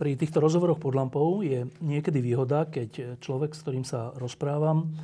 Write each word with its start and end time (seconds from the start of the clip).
Pri 0.00 0.16
týchto 0.16 0.40
rozhovoroch 0.40 0.80
pod 0.80 0.96
lampou 0.96 1.44
je 1.44 1.68
niekedy 1.84 2.24
výhoda, 2.24 2.64
keď 2.64 3.20
človek, 3.20 3.52
s 3.52 3.60
ktorým 3.60 3.84
sa 3.84 4.16
rozprávam, 4.16 4.96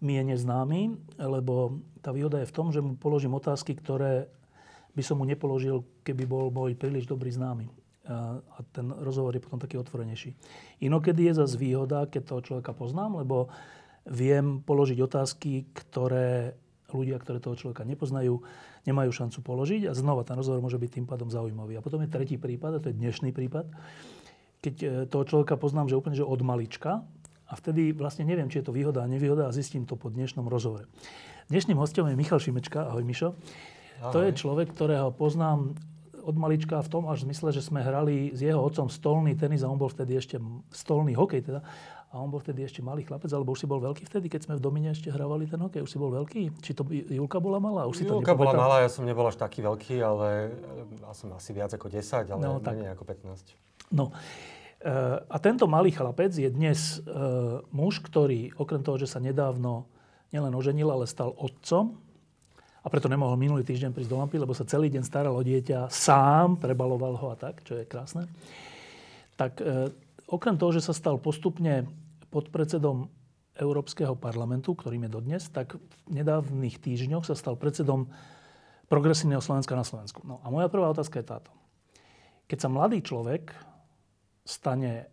mi 0.00 0.16
je 0.16 0.32
neznámy, 0.32 0.96
lebo 1.20 1.76
tá 2.00 2.08
výhoda 2.08 2.40
je 2.40 2.48
v 2.48 2.56
tom, 2.56 2.72
že 2.72 2.80
mu 2.80 2.96
položím 2.96 3.36
otázky, 3.36 3.76
ktoré 3.76 4.32
by 4.96 5.02
som 5.04 5.20
mu 5.20 5.28
nepoložil, 5.28 5.84
keby 6.08 6.24
bol 6.24 6.48
môj 6.48 6.72
príliš 6.72 7.04
dobrý 7.04 7.28
známy. 7.28 7.68
A 8.08 8.64
ten 8.72 8.88
rozhovor 8.88 9.36
je 9.36 9.44
potom 9.44 9.60
taký 9.60 9.76
otvorenejší. 9.76 10.32
Inokedy 10.88 11.28
je 11.28 11.44
zase 11.44 11.60
výhoda, 11.60 12.08
keď 12.08 12.32
toho 12.32 12.40
človeka 12.40 12.72
poznám, 12.72 13.20
lebo 13.20 13.52
viem 14.08 14.64
položiť 14.64 15.04
otázky, 15.04 15.68
ktoré 15.76 16.56
ľudia, 16.96 17.20
ktoré 17.20 17.44
toho 17.44 17.60
človeka 17.60 17.84
nepoznajú, 17.84 18.40
nemajú 18.88 19.10
šancu 19.12 19.44
položiť 19.44 19.86
a 19.86 19.92
znova 19.92 20.24
ten 20.24 20.34
rozhovor 20.34 20.64
môže 20.64 20.80
byť 20.80 20.90
tým 20.96 21.06
pádom 21.06 21.28
zaujímavý. 21.28 21.76
A 21.76 21.84
potom 21.84 22.00
je 22.00 22.08
tretí 22.08 22.40
prípad, 22.40 22.80
a 22.80 22.82
to 22.82 22.88
je 22.88 22.98
dnešný 22.98 23.36
prípad, 23.36 23.68
keď 24.60 24.74
e, 24.80 24.86
toho 25.08 25.24
človeka 25.24 25.56
poznám, 25.56 25.88
že 25.88 25.96
úplne 25.96 26.16
že 26.16 26.24
od 26.24 26.40
malička, 26.44 27.04
a 27.50 27.58
vtedy 27.58 27.90
vlastne 27.90 28.22
neviem, 28.22 28.46
či 28.46 28.62
je 28.62 28.70
to 28.70 28.72
výhoda 28.72 29.02
a 29.02 29.10
nevýhoda 29.10 29.50
a 29.50 29.52
zistím 29.52 29.82
to 29.82 29.98
po 29.98 30.06
dnešnom 30.06 30.46
rozhovore. 30.46 30.86
Dnešným 31.50 31.74
hostom 31.82 32.06
je 32.06 32.14
Michal 32.14 32.38
Šimečka. 32.38 32.86
Ahoj, 32.86 33.02
Mišo. 33.02 33.34
Ahoj. 33.98 34.12
To 34.14 34.18
je 34.22 34.30
človek, 34.38 34.70
ktorého 34.70 35.10
poznám 35.10 35.74
od 36.22 36.36
malička 36.38 36.78
v 36.78 36.88
tom 36.88 37.10
až 37.10 37.26
zmysle, 37.26 37.50
že 37.50 37.58
sme 37.58 37.82
hrali 37.82 38.30
s 38.30 38.38
jeho 38.38 38.62
otcom 38.62 38.86
stolný 38.86 39.34
tenis 39.34 39.66
a 39.66 39.68
on 39.72 39.80
bol 39.80 39.90
vtedy 39.90 40.14
ešte 40.14 40.38
stolný 40.70 41.18
hokej 41.18 41.50
teda. 41.50 41.60
A 42.10 42.18
on 42.18 42.30
bol 42.30 42.42
vtedy 42.42 42.66
ešte 42.66 42.82
malý 42.82 43.06
chlapec, 43.06 43.30
alebo 43.30 43.54
už 43.54 43.62
si 43.62 43.66
bol 43.70 43.78
veľký 43.78 44.02
vtedy, 44.02 44.26
keď 44.26 44.50
sme 44.50 44.54
v 44.58 44.62
Domine 44.62 44.90
ešte 44.90 45.14
hrávali 45.14 45.46
ten 45.46 45.62
hokej? 45.62 45.86
Už 45.86 45.90
si 45.90 45.98
bol 45.98 46.10
veľký? 46.10 46.58
Či 46.58 46.74
to 46.74 46.82
Julka 46.90 47.38
bola 47.38 47.62
malá? 47.62 47.86
Už 47.86 48.02
si 48.02 48.04
Julka 48.06 48.34
to 48.34 48.42
bola 48.42 48.54
malá, 48.54 48.82
ja 48.82 48.90
som 48.90 49.06
nebol 49.06 49.22
až 49.30 49.38
taký 49.38 49.62
veľký, 49.62 50.02
ale 50.02 50.54
mal 50.98 51.14
som 51.14 51.30
asi 51.34 51.54
viac 51.54 51.70
ako 51.70 51.86
10, 51.86 52.34
ale 52.34 52.42
no, 52.42 52.58
menej 52.58 52.98
ako 52.98 53.06
15. 53.06 53.69
No, 53.90 54.14
a 55.28 55.36
tento 55.44 55.68
malý 55.68 55.92
chlapec 55.92 56.32
je 56.32 56.48
dnes 56.48 56.78
e, 56.80 56.98
muž, 57.68 58.00
ktorý 58.00 58.56
okrem 58.56 58.80
toho, 58.80 58.96
že 58.96 59.12
sa 59.12 59.20
nedávno 59.20 59.84
nielen 60.32 60.56
oženil, 60.56 60.88
ale 60.88 61.04
stal 61.04 61.36
otcom 61.36 62.00
a 62.80 62.86
preto 62.88 63.12
nemohol 63.12 63.36
minulý 63.36 63.60
týždeň 63.60 63.92
prísť 63.92 64.08
do 64.08 64.16
lampy, 64.16 64.40
lebo 64.40 64.56
sa 64.56 64.64
celý 64.64 64.88
deň 64.88 65.04
staral 65.04 65.36
o 65.36 65.44
dieťa 65.44 65.92
sám, 65.92 66.56
prebaloval 66.56 67.12
ho 67.20 67.28
a 67.28 67.36
tak, 67.36 67.60
čo 67.60 67.76
je 67.76 67.84
krásne. 67.84 68.24
Tak 69.36 69.60
e, 69.60 69.92
okrem 70.32 70.56
toho, 70.56 70.72
že 70.72 70.80
sa 70.80 70.96
stal 70.96 71.20
postupne 71.20 71.84
podpredsedom 72.32 73.04
Európskeho 73.60 74.16
parlamentu, 74.16 74.72
ktorým 74.72 75.04
je 75.04 75.12
dodnes, 75.12 75.42
tak 75.52 75.76
v 75.76 75.84
nedávnych 76.08 76.80
týždňoch 76.80 77.28
sa 77.28 77.36
stal 77.36 77.52
predsedom 77.52 78.08
Progresívneho 78.88 79.44
Slovenska 79.44 79.76
na 79.76 79.84
Slovensku. 79.84 80.24
No 80.24 80.40
a 80.40 80.48
moja 80.48 80.72
prvá 80.72 80.88
otázka 80.88 81.20
je 81.20 81.30
táto. 81.36 81.52
Keď 82.48 82.58
sa 82.64 82.72
mladý 82.72 83.04
človek 83.04 83.69
stane, 84.50 85.06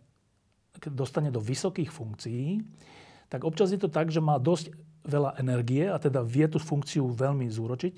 dostane 0.90 1.30
do 1.30 1.38
vysokých 1.38 1.94
funkcií, 1.94 2.58
tak 3.30 3.46
občas 3.46 3.70
je 3.70 3.78
to 3.78 3.86
tak, 3.86 4.10
že 4.10 4.18
má 4.18 4.42
dosť 4.42 4.74
veľa 5.06 5.38
energie 5.38 5.86
a 5.86 5.96
teda 6.02 6.26
vie 6.26 6.50
tú 6.50 6.58
funkciu 6.58 7.06
veľmi 7.06 7.46
zúročiť, 7.46 7.94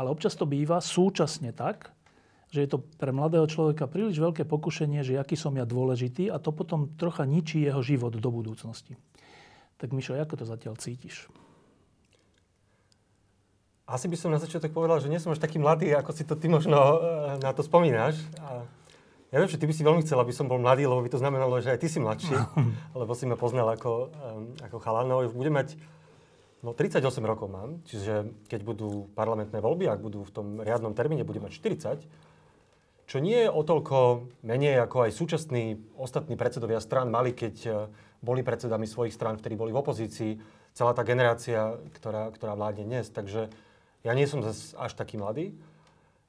ale 0.00 0.08
občas 0.08 0.32
to 0.32 0.48
býva 0.48 0.80
súčasne 0.80 1.52
tak, 1.52 1.92
že 2.52 2.64
je 2.64 2.68
to 2.68 2.84
pre 3.00 3.12
mladého 3.12 3.48
človeka 3.48 3.88
príliš 3.88 4.20
veľké 4.20 4.44
pokušenie, 4.44 5.00
že 5.04 5.16
aký 5.16 5.36
som 5.36 5.56
ja 5.56 5.64
dôležitý 5.64 6.28
a 6.28 6.36
to 6.36 6.52
potom 6.52 6.92
trocha 7.00 7.24
ničí 7.24 7.64
jeho 7.64 7.80
život 7.80 8.12
do 8.12 8.30
budúcnosti. 8.32 8.96
Tak 9.80 9.90
Mišo, 9.96 10.14
ako 10.14 10.40
to 10.40 10.44
zatiaľ 10.44 10.76
cítiš? 10.76 11.32
Asi 13.88 14.06
by 14.06 14.16
som 14.16 14.30
na 14.30 14.38
začiatok 14.38 14.70
povedal, 14.70 15.00
že 15.02 15.10
nie 15.10 15.18
som 15.18 15.34
až 15.34 15.42
taký 15.42 15.58
mladý, 15.58 15.90
ako 15.96 16.12
si 16.14 16.22
to 16.22 16.38
ty 16.38 16.46
možno 16.46 16.76
eh, 16.76 16.96
na 17.40 17.50
to 17.56 17.64
spomínaš. 17.64 18.20
Ja 19.32 19.40
viem, 19.40 19.48
že 19.48 19.56
ty 19.56 19.64
by 19.64 19.72
si 19.72 19.80
veľmi 19.80 20.04
chcel, 20.04 20.20
aby 20.20 20.28
som 20.36 20.44
bol 20.44 20.60
mladý, 20.60 20.84
lebo 20.84 21.00
by 21.00 21.08
to 21.08 21.16
znamenalo, 21.16 21.56
že 21.64 21.72
aj 21.72 21.80
ty 21.80 21.88
si 21.88 21.96
mladší, 21.96 22.36
lebo 23.00 23.16
si 23.16 23.24
ma 23.24 23.40
poznal 23.40 23.64
ako, 23.72 24.12
um, 24.12 24.52
ako 24.60 24.76
chalan. 24.76 25.08
No, 25.08 25.24
budem 25.32 25.56
mať, 25.56 25.80
no 26.60 26.76
38 26.76 27.00
rokov 27.24 27.48
mám, 27.48 27.80
čiže 27.88 28.28
keď 28.52 28.60
budú 28.60 29.08
parlamentné 29.16 29.56
voľby, 29.64 29.88
ak 29.88 30.04
budú 30.04 30.20
v 30.28 30.32
tom 30.36 30.46
riadnom 30.60 30.92
termíne, 30.92 31.24
budem 31.24 31.48
mať 31.48 31.56
40, 31.56 32.04
čo 33.08 33.16
nie 33.24 33.48
je 33.48 33.48
o 33.48 33.64
toľko 33.64 34.28
menej 34.44 34.84
ako 34.84 35.08
aj 35.08 35.16
súčasní 35.16 35.80
ostatní 35.96 36.36
predsedovia 36.36 36.84
strán 36.84 37.08
mali, 37.08 37.32
keď 37.32 37.56
uh, 37.72 37.88
boli 38.20 38.44
predsedami 38.44 38.84
svojich 38.84 39.16
strán, 39.16 39.40
ktorí 39.40 39.56
boli 39.56 39.72
v 39.72 39.80
opozícii, 39.80 40.32
celá 40.76 40.92
tá 40.92 41.08
generácia, 41.08 41.80
ktorá, 41.96 42.28
ktorá 42.36 42.52
vládne 42.52 42.84
dnes. 42.84 43.08
Takže 43.08 43.48
ja 44.04 44.12
nie 44.12 44.28
som 44.28 44.44
zase 44.44 44.76
až 44.76 44.92
taký 44.92 45.16
mladý. 45.16 45.56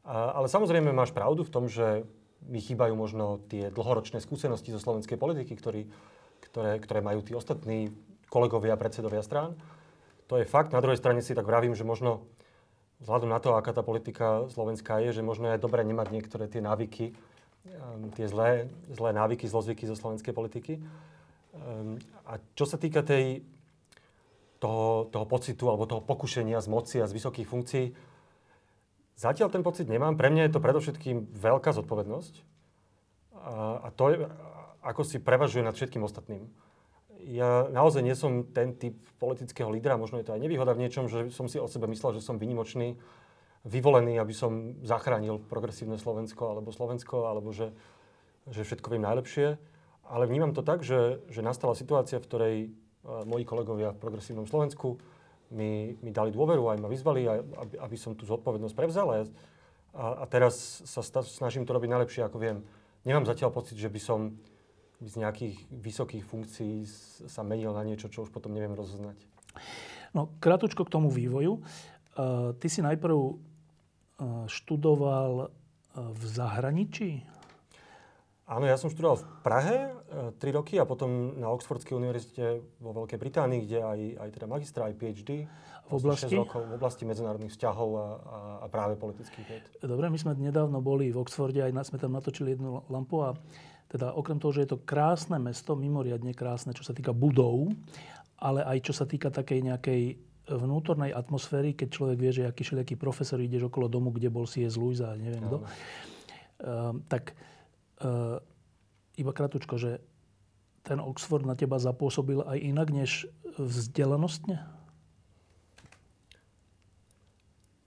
A, 0.04 0.40
ale 0.40 0.48
samozrejme 0.48 0.92
máš 0.96 1.16
pravdu 1.16 1.44
v 1.44 1.52
tom, 1.52 1.68
že 1.68 2.04
mi 2.48 2.60
chýbajú 2.60 2.94
možno 2.96 3.44
tie 3.48 3.72
dlhoročné 3.72 4.20
skúsenosti 4.20 4.74
zo 4.74 4.82
slovenskej 4.82 5.16
politiky, 5.16 5.54
ktorý, 5.56 5.88
ktoré, 6.50 6.80
ktoré 6.80 7.00
majú 7.00 7.24
tí 7.24 7.36
ostatní 7.36 7.94
kolegovia, 8.28 8.80
predsedovia 8.80 9.22
strán. 9.22 9.54
To 10.32 10.40
je 10.40 10.50
fakt. 10.50 10.74
Na 10.74 10.82
druhej 10.82 10.98
strane 10.98 11.22
si 11.22 11.38
tak 11.38 11.46
vravím, 11.46 11.78
že 11.78 11.86
možno 11.86 12.26
vzhľadom 13.04 13.30
na 13.30 13.40
to, 13.44 13.54
aká 13.54 13.76
tá 13.76 13.84
politika 13.84 14.48
slovenská 14.50 15.04
je, 15.04 15.20
že 15.20 15.24
možno 15.26 15.52
je 15.52 15.62
dobré 15.62 15.84
nemať 15.84 16.08
niektoré 16.10 16.48
tie 16.48 16.64
návyky, 16.64 17.14
um, 17.14 18.10
tie 18.16 18.26
zlé, 18.32 18.72
zlé 18.90 19.12
návyky, 19.12 19.46
zlozvyky 19.46 19.84
zo 19.86 20.00
slovenskej 20.00 20.34
politiky. 20.34 20.80
Um, 21.54 22.00
a 22.26 22.40
čo 22.56 22.66
sa 22.66 22.80
týka 22.80 23.04
tej, 23.04 23.44
toho, 24.64 25.12
toho 25.12 25.26
pocitu 25.28 25.68
alebo 25.68 25.84
toho 25.84 26.00
pokušenia 26.00 26.64
z 26.64 26.68
moci 26.72 26.96
a 27.04 27.06
z 27.06 27.16
vysokých 27.20 27.48
funkcií, 27.48 27.86
Zatiaľ 29.14 29.54
ten 29.54 29.62
pocit 29.62 29.86
nemám. 29.86 30.18
Pre 30.18 30.30
mňa 30.30 30.50
je 30.50 30.54
to 30.58 30.64
predovšetkým 30.64 31.30
veľká 31.38 31.70
zodpovednosť. 31.74 32.34
A, 33.44 33.92
to 33.94 34.04
je, 34.10 34.18
ako 34.82 35.02
si 35.04 35.20
prevažuje 35.20 35.62
nad 35.62 35.76
všetkým 35.76 36.02
ostatným. 36.02 36.48
Ja 37.24 37.72
naozaj 37.72 38.02
nie 38.04 38.16
som 38.20 38.48
ten 38.52 38.76
typ 38.76 39.00
politického 39.20 39.72
lídra, 39.72 39.96
možno 39.96 40.20
je 40.20 40.28
to 40.28 40.36
aj 40.36 40.44
nevýhoda 40.44 40.76
v 40.76 40.88
niečom, 40.88 41.08
že 41.08 41.32
som 41.32 41.48
si 41.48 41.56
o 41.56 41.72
sebe 41.72 41.88
myslel, 41.88 42.20
že 42.20 42.26
som 42.26 42.36
vynimočný, 42.36 43.00
vyvolený, 43.64 44.20
aby 44.20 44.36
som 44.36 44.76
zachránil 44.84 45.40
progresívne 45.40 45.96
Slovensko 45.96 46.52
alebo 46.52 46.76
Slovensko, 46.76 47.32
alebo 47.32 47.56
že, 47.56 47.72
že 48.52 48.68
všetko 48.68 48.92
viem 48.92 49.08
najlepšie. 49.08 49.56
Ale 50.04 50.28
vnímam 50.28 50.52
to 50.52 50.68
tak, 50.68 50.84
že, 50.84 51.24
že 51.32 51.40
nastala 51.40 51.80
situácia, 51.80 52.20
v 52.20 52.28
ktorej 52.28 52.56
moji 53.24 53.44
kolegovia 53.48 53.96
v 53.96 54.02
progresívnom 54.04 54.48
Slovensku 54.48 55.00
mi, 55.54 55.94
mi 56.02 56.12
dali 56.12 56.34
dôveru, 56.34 56.74
aj 56.74 56.82
ma 56.82 56.90
vyzvali, 56.90 57.30
aby, 57.30 57.76
aby 57.78 57.98
som 57.98 58.18
tú 58.18 58.26
zodpovednosť 58.26 58.76
prevzal. 58.76 59.08
A, 59.14 59.24
a 59.94 60.26
teraz 60.26 60.82
sa 60.84 61.06
snažím 61.06 61.64
to 61.64 61.78
robiť 61.78 61.90
najlepšie, 61.94 62.26
ako 62.26 62.38
viem. 62.42 62.58
Nemám 63.06 63.30
zatiaľ 63.30 63.54
pocit, 63.54 63.78
že 63.78 63.94
by 63.94 64.02
som 64.02 64.20
z 65.04 65.14
nejakých 65.20 65.56
vysokých 65.70 66.24
funkcií 66.24 66.88
sa 67.28 67.44
menil 67.44 67.76
na 67.76 67.84
niečo, 67.84 68.08
čo 68.08 68.24
už 68.24 68.32
potom 68.32 68.56
neviem 68.56 68.74
rozoznať. 68.74 69.20
No, 70.16 70.32
krátko 70.40 70.86
k 70.86 70.94
tomu 70.94 71.12
vývoju. 71.12 71.60
Uh, 72.14 72.54
ty 72.62 72.70
si 72.70 72.80
najprv 72.86 73.18
uh, 73.18 73.36
študoval 74.46 75.32
uh, 75.46 75.50
v 76.14 76.24
zahraničí? 76.30 77.26
Áno, 78.44 78.68
ja 78.68 78.76
som 78.76 78.92
študoval 78.92 79.24
v 79.24 79.26
Prahe 79.40 79.78
e, 80.36 80.36
3 80.36 80.58
roky 80.60 80.76
a 80.76 80.84
potom 80.84 81.40
na 81.40 81.48
Oxfordskej 81.48 81.96
univerzite 81.96 82.60
vo 82.84 82.92
Veľkej 82.92 83.16
Británii, 83.16 83.64
kde 83.64 83.80
aj, 83.80 84.00
aj 84.20 84.30
teda 84.36 84.46
magistra, 84.52 84.92
aj 84.92 85.00
PhD. 85.00 85.48
V 85.88 85.94
oblasti? 85.96 86.36
rokov, 86.36 86.68
v 86.68 86.76
oblasti 86.76 87.04
medzinárodných 87.08 87.56
vzťahov 87.56 87.90
a, 87.96 88.00
a, 88.04 88.40
a 88.64 88.66
práve 88.68 89.00
politických 89.00 89.46
ved. 89.48 89.64
Dobre, 89.80 90.12
my 90.12 90.20
sme 90.20 90.36
nedávno 90.36 90.84
boli 90.84 91.12
v 91.12 91.24
Oxforde, 91.24 91.64
aj 91.64 91.72
sme 91.88 92.00
tam 92.00 92.12
natočili 92.12 92.56
jednu 92.56 92.84
lampu 92.92 93.24
a 93.24 93.32
teda 93.88 94.12
okrem 94.12 94.42
toho, 94.42 94.52
že 94.52 94.68
je 94.68 94.70
to 94.76 94.84
krásne 94.84 95.40
mesto, 95.40 95.80
mimoriadne 95.80 96.36
krásne, 96.36 96.76
čo 96.76 96.84
sa 96.84 96.92
týka 96.92 97.16
budov, 97.16 97.72
ale 98.44 98.66
aj 98.66 98.92
čo 98.92 98.94
sa 98.96 99.08
týka 99.08 99.32
takej 99.32 99.60
nejakej 99.72 100.02
vnútornej 100.52 101.16
atmosféry, 101.16 101.72
keď 101.72 101.88
človek 101.96 102.18
vie, 102.20 102.32
že 102.36 102.44
aký 102.44 102.68
všelijaký 102.68 103.00
profesor 103.00 103.40
ideš 103.40 103.72
okolo 103.72 103.88
domu, 103.88 104.12
kde 104.12 104.28
bol 104.28 104.44
C.S. 104.44 104.76
Lewis 104.76 105.00
a 105.00 105.16
neviem 105.16 105.40
kto, 105.48 105.64
uh, 105.64 106.92
tak 107.08 107.32
iba 109.18 109.32
kratučko, 109.32 109.78
že 109.78 110.02
ten 110.84 111.00
Oxford 111.00 111.48
na 111.48 111.56
teba 111.56 111.80
zapôsobil 111.80 112.44
aj 112.44 112.60
inak 112.60 112.90
než 112.92 113.32
vzdelanostne? 113.56 114.60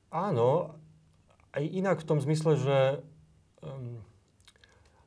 Áno, 0.09 0.81
aj 1.53 1.65
inak 1.67 2.01
v 2.01 2.09
tom 2.09 2.19
zmysle, 2.25 2.57
že 2.57 2.79
um, 3.61 4.01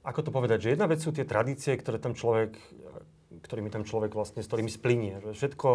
ako 0.05 0.29
to 0.29 0.29
povedať, 0.29 0.69
že 0.69 0.71
jedna 0.77 0.85
vec 0.85 1.01
sú 1.01 1.09
tie 1.09 1.25
tradície, 1.25 1.73
ktoré 1.73 1.97
tam 1.97 2.13
človek, 2.13 2.53
ktorými 3.41 3.73
tam 3.73 3.89
človek 3.89 4.13
vlastne, 4.13 4.45
s 4.45 4.49
ktorými 4.49 4.69
splinie. 4.69 5.17
Že 5.25 5.31
všetko 5.33 5.69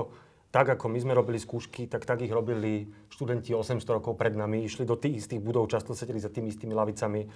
tak, 0.54 0.70
ako 0.70 0.86
my 0.86 0.98
sme 1.02 1.19
robili 1.19 1.42
skúšky, 1.42 1.90
tak 1.90 2.06
tak 2.06 2.22
ich 2.22 2.31
robili 2.31 2.86
študenti 3.10 3.50
800 3.50 3.82
rokov 3.90 4.14
pred 4.14 4.38
nami, 4.38 4.62
išli 4.62 4.86
do 4.86 4.94
tých 4.94 5.26
istých 5.26 5.42
budov, 5.42 5.66
často 5.66 5.98
sedeli 5.98 6.22
za 6.22 6.31
tými 6.31 6.54
istými 6.54 6.70
lavicami 6.70 7.26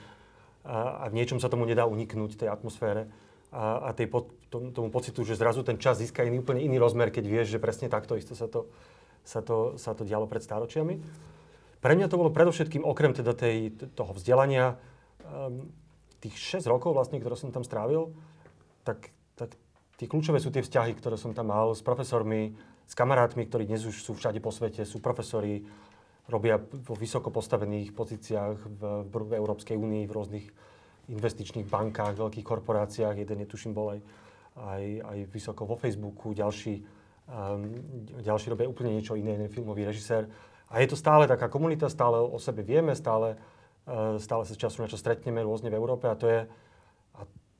a, 0.69 1.03
a 1.03 1.05
v 1.09 1.17
niečom 1.17 1.41
sa 1.41 1.49
tomu 1.49 1.65
nedá 1.65 1.88
uniknúť, 1.88 2.37
tej 2.37 2.53
atmosfére 2.53 3.09
a, 3.49 3.88
a 3.88 3.97
tej, 3.97 4.12
tomu, 4.53 4.69
tomu 4.76 4.88
pocitu, 4.93 5.25
že 5.25 5.41
zrazu 5.41 5.65
ten 5.65 5.81
čas 5.81 5.97
získa 5.97 6.29
iný, 6.29 6.44
úplne 6.44 6.61
iný 6.61 6.76
rozmer, 6.76 7.09
keď 7.09 7.25
vieš, 7.25 7.56
že 7.56 7.62
presne 7.62 7.88
takto 7.88 8.12
isto 8.20 8.37
sa 8.37 8.44
to, 8.44 8.69
sa 9.25 9.41
to, 9.41 9.81
sa 9.81 9.97
to 9.97 10.05
dialo 10.05 10.29
pred 10.29 10.44
stáročiami. 10.44 11.00
Pre 11.79 11.93
mňa 11.97 12.11
to 12.12 12.20
bolo 12.20 12.35
predovšetkým, 12.35 12.85
okrem 12.85 13.17
teda 13.17 13.32
tej, 13.32 13.73
toho 13.97 14.12
vzdelania, 14.12 14.76
um, 15.25 15.73
tých 16.20 16.61
6 16.61 16.69
rokov 16.69 16.93
vlastne, 16.93 17.23
ktoré 17.23 17.38
som 17.38 17.55
tam 17.55 17.62
strávil, 17.62 18.12
tak, 18.82 19.15
tak 19.38 19.55
tie 19.97 20.11
kľúčové 20.11 20.43
sú 20.43 20.50
tie 20.50 20.67
vzťahy, 20.67 20.93
ktoré 20.99 21.17
som 21.17 21.32
tam 21.32 21.55
mal 21.55 21.73
s 21.73 21.81
profesormi, 21.81 22.59
s 22.88 22.94
kamarátmi, 22.99 23.47
ktorí 23.47 23.69
dnes 23.70 23.87
už 23.87 24.00
sú 24.03 24.12
všade 24.19 24.43
po 24.43 24.50
svete, 24.50 24.82
sú 24.82 24.99
profesori, 24.99 25.62
robia 26.28 26.60
vo 26.60 26.94
vysoko 26.94 27.32
postavených 27.32 27.96
pozíciách 27.96 28.56
v, 28.56 28.82
v, 29.08 29.30
Európskej 29.34 29.75
únii, 29.75 30.04
v 30.04 30.12
rôznych 30.12 30.46
investičných 31.08 31.64
bankách, 31.64 32.20
veľkých 32.20 32.44
korporáciách. 32.44 33.16
Jeden 33.16 33.42
je, 33.42 33.48
tuším, 33.48 33.72
bol 33.72 33.96
aj, 33.96 34.00
aj, 34.60 34.84
aj 35.08 35.19
vysoko 35.32 35.64
vo 35.64 35.75
Facebooku, 35.80 36.36
ďalší, 36.36 36.84
um, 37.32 37.64
ďalší 38.20 38.52
robia 38.52 38.69
úplne 38.69 38.92
niečo 38.92 39.16
iné, 39.16 39.40
jeden 39.40 39.48
filmový 39.48 39.88
režisér. 39.88 40.28
A 40.69 40.84
je 40.84 40.92
to 40.92 41.00
stále 41.00 41.25
taká 41.25 41.48
komunita, 41.48 41.88
stále 41.88 42.20
o 42.20 42.36
sebe 42.36 42.60
vieme, 42.60 42.92
stále 42.92 43.40
Eh, 43.88 44.20
stále 44.20 44.44
sa 44.44 44.52
času 44.52 44.84
na 44.84 44.90
čo 44.92 45.00
stretneme 45.00 45.40
rôzne 45.40 45.72
v 45.72 45.81
Európe 45.81 46.12
a 46.12 46.19
to 46.19 46.28
je, 46.28 46.44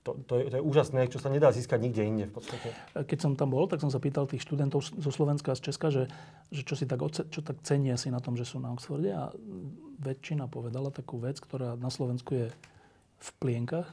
to, 0.09 0.17
to, 0.25 0.35
je, 0.41 0.45
to 0.49 0.57
je 0.57 0.65
úžasné, 0.65 1.01
čo 1.13 1.21
sa 1.21 1.29
nedá 1.29 1.53
získať 1.53 1.85
nikde 1.85 2.03
inde 2.09 2.25
v 2.33 2.41
podstate. 2.41 2.73
Keď 2.97 3.19
som 3.21 3.33
tam 3.37 3.53
bol, 3.53 3.69
tak 3.69 3.85
som 3.85 3.93
sa 3.93 4.01
pýtal 4.01 4.25
tých 4.25 4.41
študentov 4.41 4.81
zo 4.81 5.11
Slovenska 5.13 5.53
a 5.53 5.59
z 5.61 5.69
Česka, 5.69 5.93
že, 5.93 6.09
že 6.49 6.65
čo, 6.65 6.73
si 6.73 6.89
tak, 6.89 7.05
čo 7.13 7.41
tak 7.45 7.61
cenia 7.61 8.01
si 8.01 8.09
na 8.09 8.25
tom, 8.25 8.33
že 8.41 8.49
sú 8.49 8.57
na 8.57 8.73
Oxforde 8.73 9.13
a 9.13 9.29
väčšina 10.01 10.49
povedala 10.49 10.89
takú 10.89 11.21
vec, 11.21 11.37
ktorá 11.37 11.77
na 11.77 11.93
Slovensku 11.93 12.33
je 12.33 12.49
v 13.21 13.31
plienkach 13.37 13.93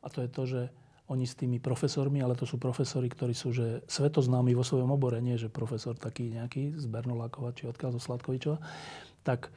a 0.00 0.06
to 0.08 0.24
je 0.24 0.30
to, 0.32 0.42
že 0.48 0.62
oni 1.10 1.26
s 1.26 1.34
tými 1.34 1.58
profesormi, 1.58 2.22
ale 2.22 2.38
to 2.38 2.46
sú 2.46 2.56
profesori, 2.56 3.10
ktorí 3.10 3.34
sú 3.34 3.50
že 3.50 3.82
svetoznámi 3.90 4.54
vo 4.54 4.62
svojom 4.62 4.94
obore, 4.94 5.18
nie 5.18 5.34
že 5.34 5.50
profesor 5.50 5.98
taký 5.98 6.30
nejaký 6.30 6.78
z 6.78 6.86
Bernolákova 6.86 7.50
či 7.50 7.66
odkiaľ 7.66 7.98
zo 7.98 8.00
Sladkovičova, 8.00 8.62
tak 9.26 9.50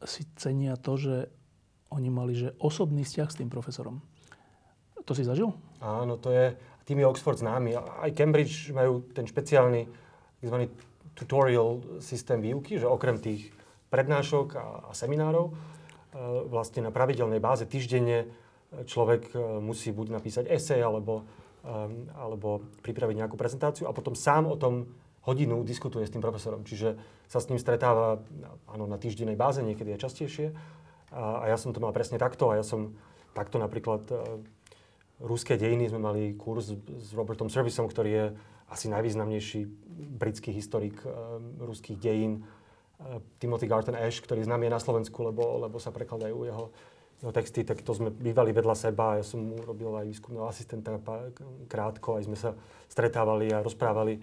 si 0.00 0.24
cenia 0.40 0.80
to, 0.80 0.96
že 0.96 1.16
oni 1.92 2.08
mali 2.08 2.32
že 2.32 2.56
osobný 2.56 3.04
vzťah 3.04 3.28
s 3.28 3.38
tým 3.38 3.52
profesorom. 3.52 4.00
To 5.04 5.12
si 5.16 5.24
zažil? 5.24 5.52
Áno, 5.80 6.20
to 6.20 6.30
je, 6.30 6.54
tým 6.84 7.00
je 7.00 7.06
Oxford 7.08 7.40
známy. 7.40 7.76
Aj 7.76 8.10
Cambridge 8.12 8.70
majú 8.74 9.06
ten 9.14 9.24
špeciálny 9.24 9.88
tzv. 10.40 10.56
tutorial 11.16 11.80
systém 12.00 12.40
výuky, 12.40 12.80
že 12.80 12.88
okrem 12.88 13.20
tých 13.20 13.52
prednášok 13.90 14.48
a, 14.56 14.66
a 14.88 14.92
seminárov, 14.94 15.50
e, 15.50 15.52
vlastne 16.46 16.86
na 16.86 16.94
pravidelnej 16.94 17.42
báze 17.42 17.66
týždenne 17.66 18.30
človek 18.86 19.34
e, 19.34 19.36
musí 19.58 19.90
buď 19.90 20.06
napísať 20.14 20.44
esej 20.46 20.80
alebo, 20.80 21.26
e, 21.66 21.72
alebo 22.14 22.62
pripraviť 22.86 23.16
nejakú 23.18 23.34
prezentáciu 23.34 23.90
a 23.90 23.96
potom 23.96 24.14
sám 24.14 24.46
o 24.46 24.56
tom 24.56 24.86
hodinu 25.26 25.60
diskutuje 25.66 26.06
s 26.06 26.14
tým 26.14 26.22
profesorom. 26.22 26.64
Čiže 26.64 26.96
sa 27.28 27.42
s 27.42 27.50
ním 27.50 27.60
stretáva 27.60 28.22
áno, 28.70 28.88
na 28.88 28.96
týždennej 28.96 29.36
báze, 29.36 29.60
niekedy 29.60 29.92
aj 29.98 30.08
častejšie. 30.08 30.54
A, 31.12 31.44
a 31.44 31.50
ja 31.50 31.58
som 31.60 31.74
to 31.74 31.82
mal 31.82 31.92
presne 31.92 32.16
takto. 32.16 32.48
A 32.48 32.56
ja 32.56 32.64
som 32.64 32.96
takto 33.36 33.60
napríklad 33.60 34.06
ruské 35.20 35.60
dejiny 35.60 35.92
sme 35.92 36.00
mali 36.00 36.22
kurz 36.34 36.72
s 36.76 37.08
Robertom 37.12 37.52
Servisom, 37.52 37.86
ktorý 37.86 38.10
je 38.10 38.26
asi 38.70 38.86
najvýznamnejší 38.88 39.60
britský 40.16 40.50
historik 40.54 41.00
uh, 41.04 41.38
ruských 41.60 41.98
dejín. 42.00 42.42
Uh, 43.00 43.20
Timothy 43.36 43.68
Garton 43.68 43.98
Ash, 43.98 44.22
ktorý 44.22 44.44
z 44.44 44.50
nami 44.50 44.68
je 44.70 44.76
na 44.76 44.80
Slovensku, 44.80 45.20
lebo, 45.26 45.60
lebo 45.60 45.76
sa 45.76 45.92
prekladajú 45.92 46.36
jeho, 46.46 46.64
jeho 47.20 47.32
texty, 47.36 47.66
tak 47.66 47.84
to 47.84 47.92
sme 47.92 48.08
bývali 48.08 48.54
vedľa 48.56 48.76
seba. 48.78 49.20
Ja 49.20 49.24
som 49.26 49.44
mu 49.52 49.60
robil 49.60 49.92
aj 49.92 50.08
výskumného 50.08 50.48
asistenta 50.48 50.96
krátko, 51.68 52.16
aj 52.16 52.24
sme 52.24 52.38
sa 52.38 52.56
stretávali 52.88 53.52
a 53.52 53.60
rozprávali. 53.60 54.22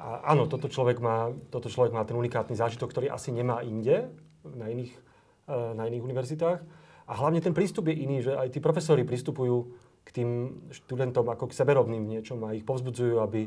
A 0.00 0.32
áno, 0.32 0.48
toto 0.48 0.64
človek, 0.64 0.96
má, 0.96 1.28
toto 1.52 1.68
človek 1.68 1.92
má 1.92 2.00
ten 2.08 2.16
unikátny 2.16 2.56
zážitok, 2.56 2.88
ktorý 2.88 3.06
asi 3.12 3.36
nemá 3.36 3.60
inde, 3.60 4.08
na 4.40 4.72
iných, 4.72 4.96
e, 5.44 5.54
na 5.76 5.84
iných 5.84 6.00
univerzitách. 6.00 6.60
A 7.04 7.12
hlavne 7.20 7.44
ten 7.44 7.52
prístup 7.52 7.92
je 7.92 8.00
iný, 8.00 8.24
že 8.24 8.32
aj 8.32 8.48
tí 8.56 8.64
profesori 8.64 9.04
pristupujú 9.04 9.68
k 10.04 10.08
tým 10.10 10.58
študentom 10.74 11.26
ako 11.28 11.50
k 11.50 11.56
seberovným 11.56 12.02
niečom 12.02 12.42
a 12.46 12.56
ich 12.56 12.66
povzbudzujú, 12.66 13.22
aby, 13.22 13.46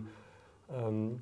um, 0.72 1.20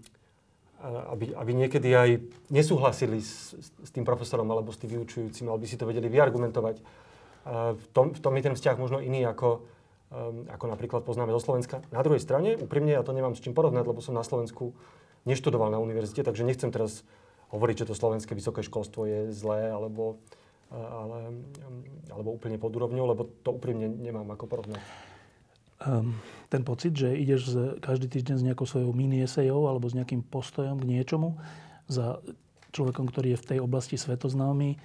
aby, 0.83 1.33
aby 1.33 1.51
niekedy 1.55 1.89
aj 1.93 2.09
nesúhlasili 2.53 3.21
s, 3.21 3.57
s 3.57 3.89
tým 3.89 4.05
profesorom 4.05 4.45
alebo 4.49 4.69
s 4.69 4.77
tým 4.77 4.97
vyučujúcim, 4.97 5.49
alebo 5.49 5.65
by 5.65 5.69
si 5.69 5.79
to 5.79 5.89
vedeli 5.89 6.09
vyargumentovať. 6.09 6.77
Uh, 6.81 7.73
v, 7.73 7.85
tom, 7.89 8.05
v 8.13 8.19
tom 8.21 8.33
je 8.37 8.45
ten 8.45 8.55
vzťah 8.57 8.77
možno 8.77 9.01
iný, 9.01 9.25
ako, 9.25 9.65
um, 10.13 10.45
ako 10.45 10.65
napríklad 10.69 11.01
poznáme 11.01 11.33
zo 11.33 11.41
Slovenska. 11.41 11.81
Na 11.89 12.05
druhej 12.05 12.21
strane, 12.21 12.53
úprimne, 12.59 12.93
ja 12.93 13.01
to 13.01 13.17
nemám 13.17 13.33
s 13.33 13.41
čím 13.41 13.57
porovnať, 13.57 13.85
lebo 13.89 14.03
som 14.03 14.13
na 14.13 14.21
Slovensku 14.21 14.77
neštudoval 15.25 15.69
na 15.69 15.81
univerzite, 15.81 16.25
takže 16.25 16.45
nechcem 16.45 16.73
teraz 16.73 17.05
hovoriť, 17.51 17.83
že 17.83 17.89
to 17.91 17.99
slovenské 17.99 18.31
vysoké 18.33 18.63
školstvo 18.63 19.05
je 19.05 19.19
zlé 19.35 19.69
alebo, 19.69 20.17
ale, 20.71 21.35
alebo 22.09 22.31
úplne 22.31 22.55
pod 22.55 22.71
úrovňou, 22.73 23.05
lebo 23.11 23.27
to 23.43 23.51
úprimne 23.53 23.91
nemám 23.91 24.25
ako 24.33 24.47
porovnať. 24.47 24.81
Um, 25.81 26.13
ten 26.51 26.61
pocit, 26.61 26.93
že 26.93 27.09
ideš 27.15 27.57
každý 27.81 28.11
týždeň 28.11 28.35
s 28.37 28.45
nejakou 28.45 28.67
svojou 28.69 28.91
mini 28.93 29.23
esejou 29.23 29.65
alebo 29.65 29.87
s 29.87 29.97
nejakým 29.97 30.21
postojom 30.21 30.77
k 30.77 30.85
niečomu 30.85 31.39
za 31.89 32.21
človekom, 32.75 33.07
ktorý 33.07 33.33
je 33.33 33.41
v 33.41 33.47
tej 33.55 33.59
oblasti 33.63 33.95
svetoznámy, 33.95 34.77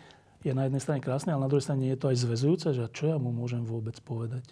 je 0.46 0.52
na 0.54 0.70
jednej 0.70 0.78
strane 0.78 1.02
krásne, 1.02 1.34
ale 1.34 1.44
na 1.44 1.50
druhej 1.50 1.66
strane 1.66 1.90
je 1.90 1.98
to 1.98 2.06
aj 2.14 2.22
zväzujúce, 2.22 2.69
že 2.70 2.87
čo 2.94 3.10
ja 3.10 3.16
mu 3.19 3.34
môžem 3.34 3.66
vôbec 3.66 3.98
povedať. 3.98 4.46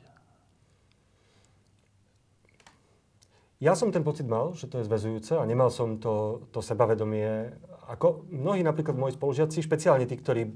Ja 3.63 3.79
som 3.79 3.95
ten 3.95 4.03
pocit 4.03 4.27
mal, 4.27 4.53
že 4.59 4.67
to 4.67 4.83
je 4.83 4.89
zväzujúce 4.91 5.39
a 5.39 5.47
nemal 5.47 5.71
som 5.71 5.97
to, 6.03 6.45
to 6.51 6.61
sebavedomie. 6.61 7.55
Ako 7.89 8.27
mnohí 8.29 8.61
napríklad 8.67 8.99
moji 8.99 9.15
spolužiaci, 9.15 9.63
špeciálne 9.65 10.05
tí, 10.05 10.19
ktorí 10.19 10.51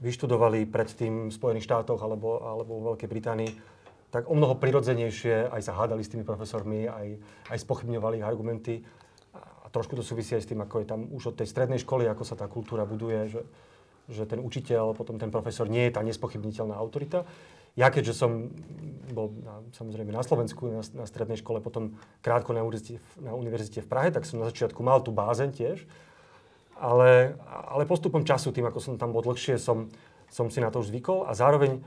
vyštudovali 0.00 0.64
predtým 0.70 1.28
v 1.28 1.34
Spojených 1.34 1.66
štátoch 1.66 2.00
alebo, 2.00 2.40
alebo 2.40 2.80
v 2.80 2.86
Veľkej 2.94 3.08
Británii, 3.10 3.50
tak 4.10 4.26
o 4.26 4.34
mnoho 4.34 4.58
prirodzenejšie 4.58 5.48
aj 5.54 5.62
sa 5.62 5.72
hádali 5.78 6.02
s 6.02 6.10
tými 6.10 6.26
profesormi, 6.26 6.90
aj, 6.90 7.08
aj 7.54 7.58
spochybňovali 7.62 8.18
ich 8.18 8.26
argumenty. 8.26 8.74
A 9.34 9.70
trošku 9.70 9.94
to 9.94 10.02
súvisí 10.02 10.34
aj 10.34 10.42
s 10.42 10.50
tým, 10.50 10.58
ako 10.66 10.82
je 10.82 10.86
tam 10.90 11.06
už 11.14 11.34
od 11.34 11.38
tej 11.38 11.46
strednej 11.46 11.78
školy, 11.78 12.10
ako 12.10 12.26
sa 12.26 12.34
tá 12.34 12.50
kultúra 12.50 12.82
buduje, 12.82 13.30
že, 13.30 13.42
že 14.10 14.26
ten 14.26 14.42
učiteľ, 14.42 14.98
potom 14.98 15.14
ten 15.14 15.30
profesor 15.30 15.70
nie 15.70 15.86
je 15.86 15.94
tá 15.94 16.02
nespochybniteľná 16.02 16.74
autorita. 16.74 17.22
Ja 17.78 17.86
keďže 17.86 18.18
som 18.18 18.50
bol 19.14 19.30
na, 19.46 19.62
samozrejme 19.70 20.10
na 20.10 20.26
Slovensku, 20.26 20.66
na, 20.66 20.82
na 20.82 21.06
strednej 21.06 21.38
škole, 21.38 21.62
potom 21.62 21.94
krátko 22.18 22.50
na 22.50 22.66
univerzite, 22.66 22.98
na 23.22 23.30
univerzite 23.38 23.86
v 23.86 23.90
Prahe, 23.90 24.10
tak 24.10 24.26
som 24.26 24.42
na 24.42 24.50
začiatku 24.50 24.82
mal 24.82 25.06
tú 25.06 25.14
bázeň 25.14 25.54
tiež. 25.54 25.86
Ale, 26.80 27.38
ale 27.46 27.86
postupom 27.86 28.26
času, 28.26 28.50
tým 28.50 28.66
ako 28.66 28.82
som 28.82 28.94
tam 28.98 29.14
bol 29.14 29.22
dlhšie, 29.22 29.54
som, 29.54 29.86
som 30.26 30.50
si 30.50 30.58
na 30.58 30.72
to 30.72 30.82
už 30.82 30.90
zvykol 30.90 31.28
a 31.28 31.36
zároveň 31.36 31.78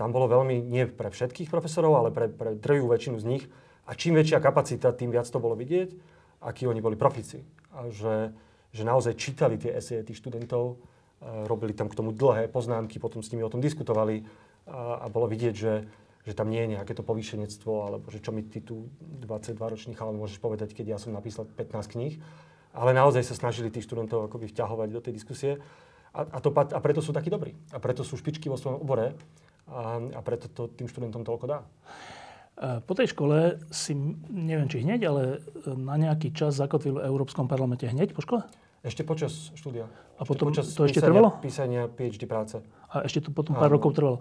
tam 0.00 0.16
bolo 0.16 0.32
veľmi, 0.32 0.64
nie 0.64 0.88
pre 0.88 1.12
všetkých 1.12 1.52
profesorov, 1.52 1.92
ale 2.00 2.08
pre, 2.08 2.32
pre 2.32 2.56
drvivú 2.56 2.88
väčšinu 2.88 3.20
z 3.20 3.28
nich. 3.28 3.44
A 3.84 3.92
čím 3.92 4.16
väčšia 4.16 4.40
kapacita, 4.40 4.96
tým 4.96 5.12
viac 5.12 5.28
to 5.28 5.36
bolo 5.36 5.52
vidieť, 5.52 5.92
akí 6.40 6.64
oni 6.64 6.80
boli 6.80 6.96
profici. 6.96 7.44
A 7.76 7.92
že, 7.92 8.32
že 8.72 8.82
naozaj 8.88 9.20
čítali 9.20 9.60
tie 9.60 9.76
eseje 9.76 10.00
tých 10.08 10.16
študentov, 10.16 10.80
robili 11.20 11.76
tam 11.76 11.92
k 11.92 11.98
tomu 12.00 12.16
dlhé 12.16 12.48
poznámky, 12.48 12.96
potom 12.96 13.20
s 13.20 13.28
nimi 13.28 13.44
o 13.44 13.52
tom 13.52 13.60
diskutovali, 13.60 14.24
a, 14.64 15.04
a 15.04 15.06
bolo 15.12 15.28
vidieť, 15.28 15.54
že, 15.54 15.84
že 16.24 16.32
tam 16.32 16.48
nie 16.48 16.64
je 16.64 16.80
nejaké 16.80 16.92
to 16.96 17.04
povýšenectvo, 17.04 17.72
alebo 17.84 18.06
že 18.08 18.24
čo 18.24 18.32
mi 18.32 18.40
ty 18.40 18.64
tu 18.64 18.88
22-ročný 19.20 19.92
chalan 19.92 20.16
môžeš 20.16 20.40
povedať, 20.40 20.72
keď 20.72 20.96
ja 20.96 20.98
som 21.00 21.12
napísal 21.12 21.44
15 21.44 21.92
kníh. 21.92 22.16
Ale 22.70 22.94
naozaj 22.94 23.26
sa 23.26 23.34
snažili 23.34 23.68
tých 23.68 23.84
študentov 23.84 24.30
akoby 24.30 24.46
vťahovať 24.48 24.88
do 24.94 25.00
tej 25.02 25.12
diskusie. 25.12 25.52
A, 26.14 26.22
a, 26.22 26.38
to, 26.38 26.54
a 26.54 26.78
preto 26.78 27.02
sú 27.02 27.10
takí 27.10 27.26
dobrí. 27.26 27.58
A 27.74 27.82
preto 27.82 28.06
sú 28.06 28.14
špičky 28.14 28.46
vo 28.46 28.54
svojom 28.54 28.78
obore. 28.78 29.18
A, 29.70 30.02
a 30.02 30.20
preto 30.20 30.50
to 30.50 30.66
tým 30.66 30.90
študentom 30.90 31.22
toľko 31.22 31.46
dá. 31.46 31.58
E, 32.60 32.82
po 32.84 32.92
tej 32.92 33.14
škole 33.14 33.62
si, 33.70 33.96
neviem 34.28 34.68
či 34.68 34.82
hneď, 34.82 35.00
ale 35.06 35.22
na 35.64 35.96
nejaký 35.96 36.34
čas 36.34 36.58
zakotvil 36.58 36.98
v 36.98 37.04
Európskom 37.06 37.46
parlamente 37.46 37.86
hneď 37.86 38.12
po 38.12 38.20
škole? 38.20 38.44
Ešte 38.80 39.04
počas 39.04 39.52
štúdia. 39.52 39.84
A 40.16 40.24
potom 40.24 40.52
počas 40.52 40.72
to 40.72 40.88
ešte 40.88 41.04
písania, 41.04 41.08
trvalo? 41.12 41.28
Písania 41.40 41.82
PhD 41.84 42.24
práce. 42.24 42.64
A 42.88 43.04
ešte 43.04 43.24
to 43.24 43.30
potom 43.32 43.52
pár 43.52 43.68
Áno. 43.68 43.76
rokov 43.76 43.92
trvalo. 43.92 44.18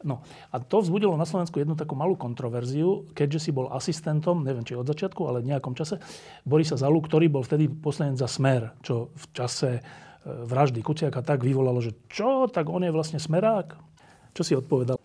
No 0.00 0.24
a 0.48 0.60
to 0.60 0.80
vzbudilo 0.80 1.12
na 1.16 1.28
Slovensku 1.28 1.60
jednu 1.60 1.76
takú 1.76 1.92
malú 1.92 2.16
kontroverziu, 2.16 3.04
keďže 3.12 3.48
si 3.48 3.50
bol 3.52 3.68
asistentom, 3.68 4.44
neviem 4.44 4.64
či 4.64 4.76
od 4.76 4.88
začiatku, 4.88 5.24
ale 5.28 5.44
v 5.44 5.52
nejakom 5.52 5.76
čase, 5.76 6.00
Borisa 6.48 6.80
Zalu, 6.80 7.04
ktorý 7.04 7.28
bol 7.28 7.44
vtedy 7.44 7.68
poslanec 7.68 8.16
za 8.16 8.28
Smer, 8.28 8.72
čo 8.80 9.12
v 9.12 9.24
čase 9.36 9.70
e, 9.76 9.80
vraždy 10.24 10.80
Kuciaka 10.80 11.20
tak 11.20 11.44
vyvolalo, 11.44 11.80
že 11.84 11.92
čo, 12.08 12.48
tak 12.48 12.72
on 12.72 12.84
je 12.84 12.92
vlastne 12.92 13.20
smerák? 13.20 13.87
Čo 14.38 14.46
si 14.46 14.54
odpovedal? 14.54 15.02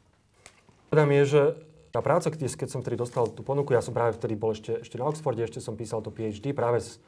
Povedám 0.94 1.10
je, 1.10 1.24
že 1.26 1.42
tá 1.90 2.06
práca, 2.06 2.30
keď 2.30 2.70
som 2.70 2.86
vtedy 2.86 3.02
dostal 3.02 3.26
tú 3.34 3.42
ponuku, 3.42 3.74
ja 3.74 3.82
som 3.82 3.90
práve 3.90 4.14
vtedy 4.14 4.38
bol 4.38 4.54
ešte, 4.54 4.86
ešte 4.86 5.02
na 5.02 5.10
Oxforde, 5.10 5.42
ešte 5.42 5.58
som 5.58 5.74
písal 5.74 6.06
to 6.06 6.14
PhD 6.14 6.54
práve 6.54 6.86
s, 6.86 7.02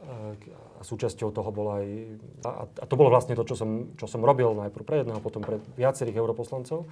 a 0.00 0.80
súčasťou 0.80 1.28
toho 1.28 1.50
bol 1.52 1.76
aj... 1.76 1.84
A, 2.48 2.64
a 2.64 2.84
to 2.88 2.96
bolo 2.96 3.12
vlastne 3.12 3.36
to, 3.36 3.44
čo 3.44 3.52
som, 3.52 3.92
čo 4.00 4.08
som 4.08 4.24
robil 4.24 4.48
najprv 4.56 4.84
pre 4.86 4.96
jedného, 5.04 5.20
potom 5.20 5.44
pre 5.44 5.60
viacerých 5.76 6.16
europoslancov. 6.16 6.88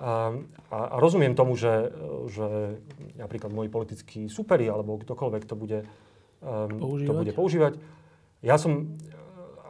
A, 0.00 0.32
a, 0.72 0.78
a 0.94 0.96
rozumiem 0.96 1.36
tomu, 1.36 1.58
že, 1.60 1.92
že 2.32 2.80
napríklad 3.20 3.52
moji 3.52 3.68
politickí 3.68 4.20
superi 4.32 4.72
alebo 4.72 4.96
ktokoľvek 4.96 5.42
to 5.44 5.52
bude, 5.52 5.84
um, 6.40 6.80
to 6.80 7.12
bude 7.12 7.32
používať. 7.36 7.76
Ja 8.40 8.56
som 8.56 8.96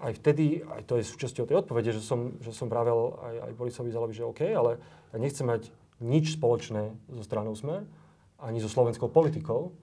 aj 0.03 0.13
vtedy, 0.23 0.63
aj 0.63 0.83
to 0.87 0.99
je 0.99 1.05
súčasťou 1.07 1.45
tej 1.49 1.63
odpovede, 1.65 1.91
že 1.95 2.03
som, 2.03 2.39
že 2.39 2.55
som 2.55 2.71
vravel 2.71 3.19
aj, 3.19 3.35
aj 3.49 3.53
Borisovi 3.59 3.91
Zalovi, 3.91 4.15
že 4.15 4.27
OK, 4.27 4.43
ale 4.51 4.79
ja 5.13 5.17
nechcem 5.19 5.47
mať 5.47 5.73
nič 5.99 6.39
spoločné 6.39 6.95
so 7.11 7.23
stranou 7.27 7.55
Smer, 7.59 7.83
ani 8.39 8.63
so 8.63 8.71
slovenskou 8.71 9.11
politikou. 9.11 9.75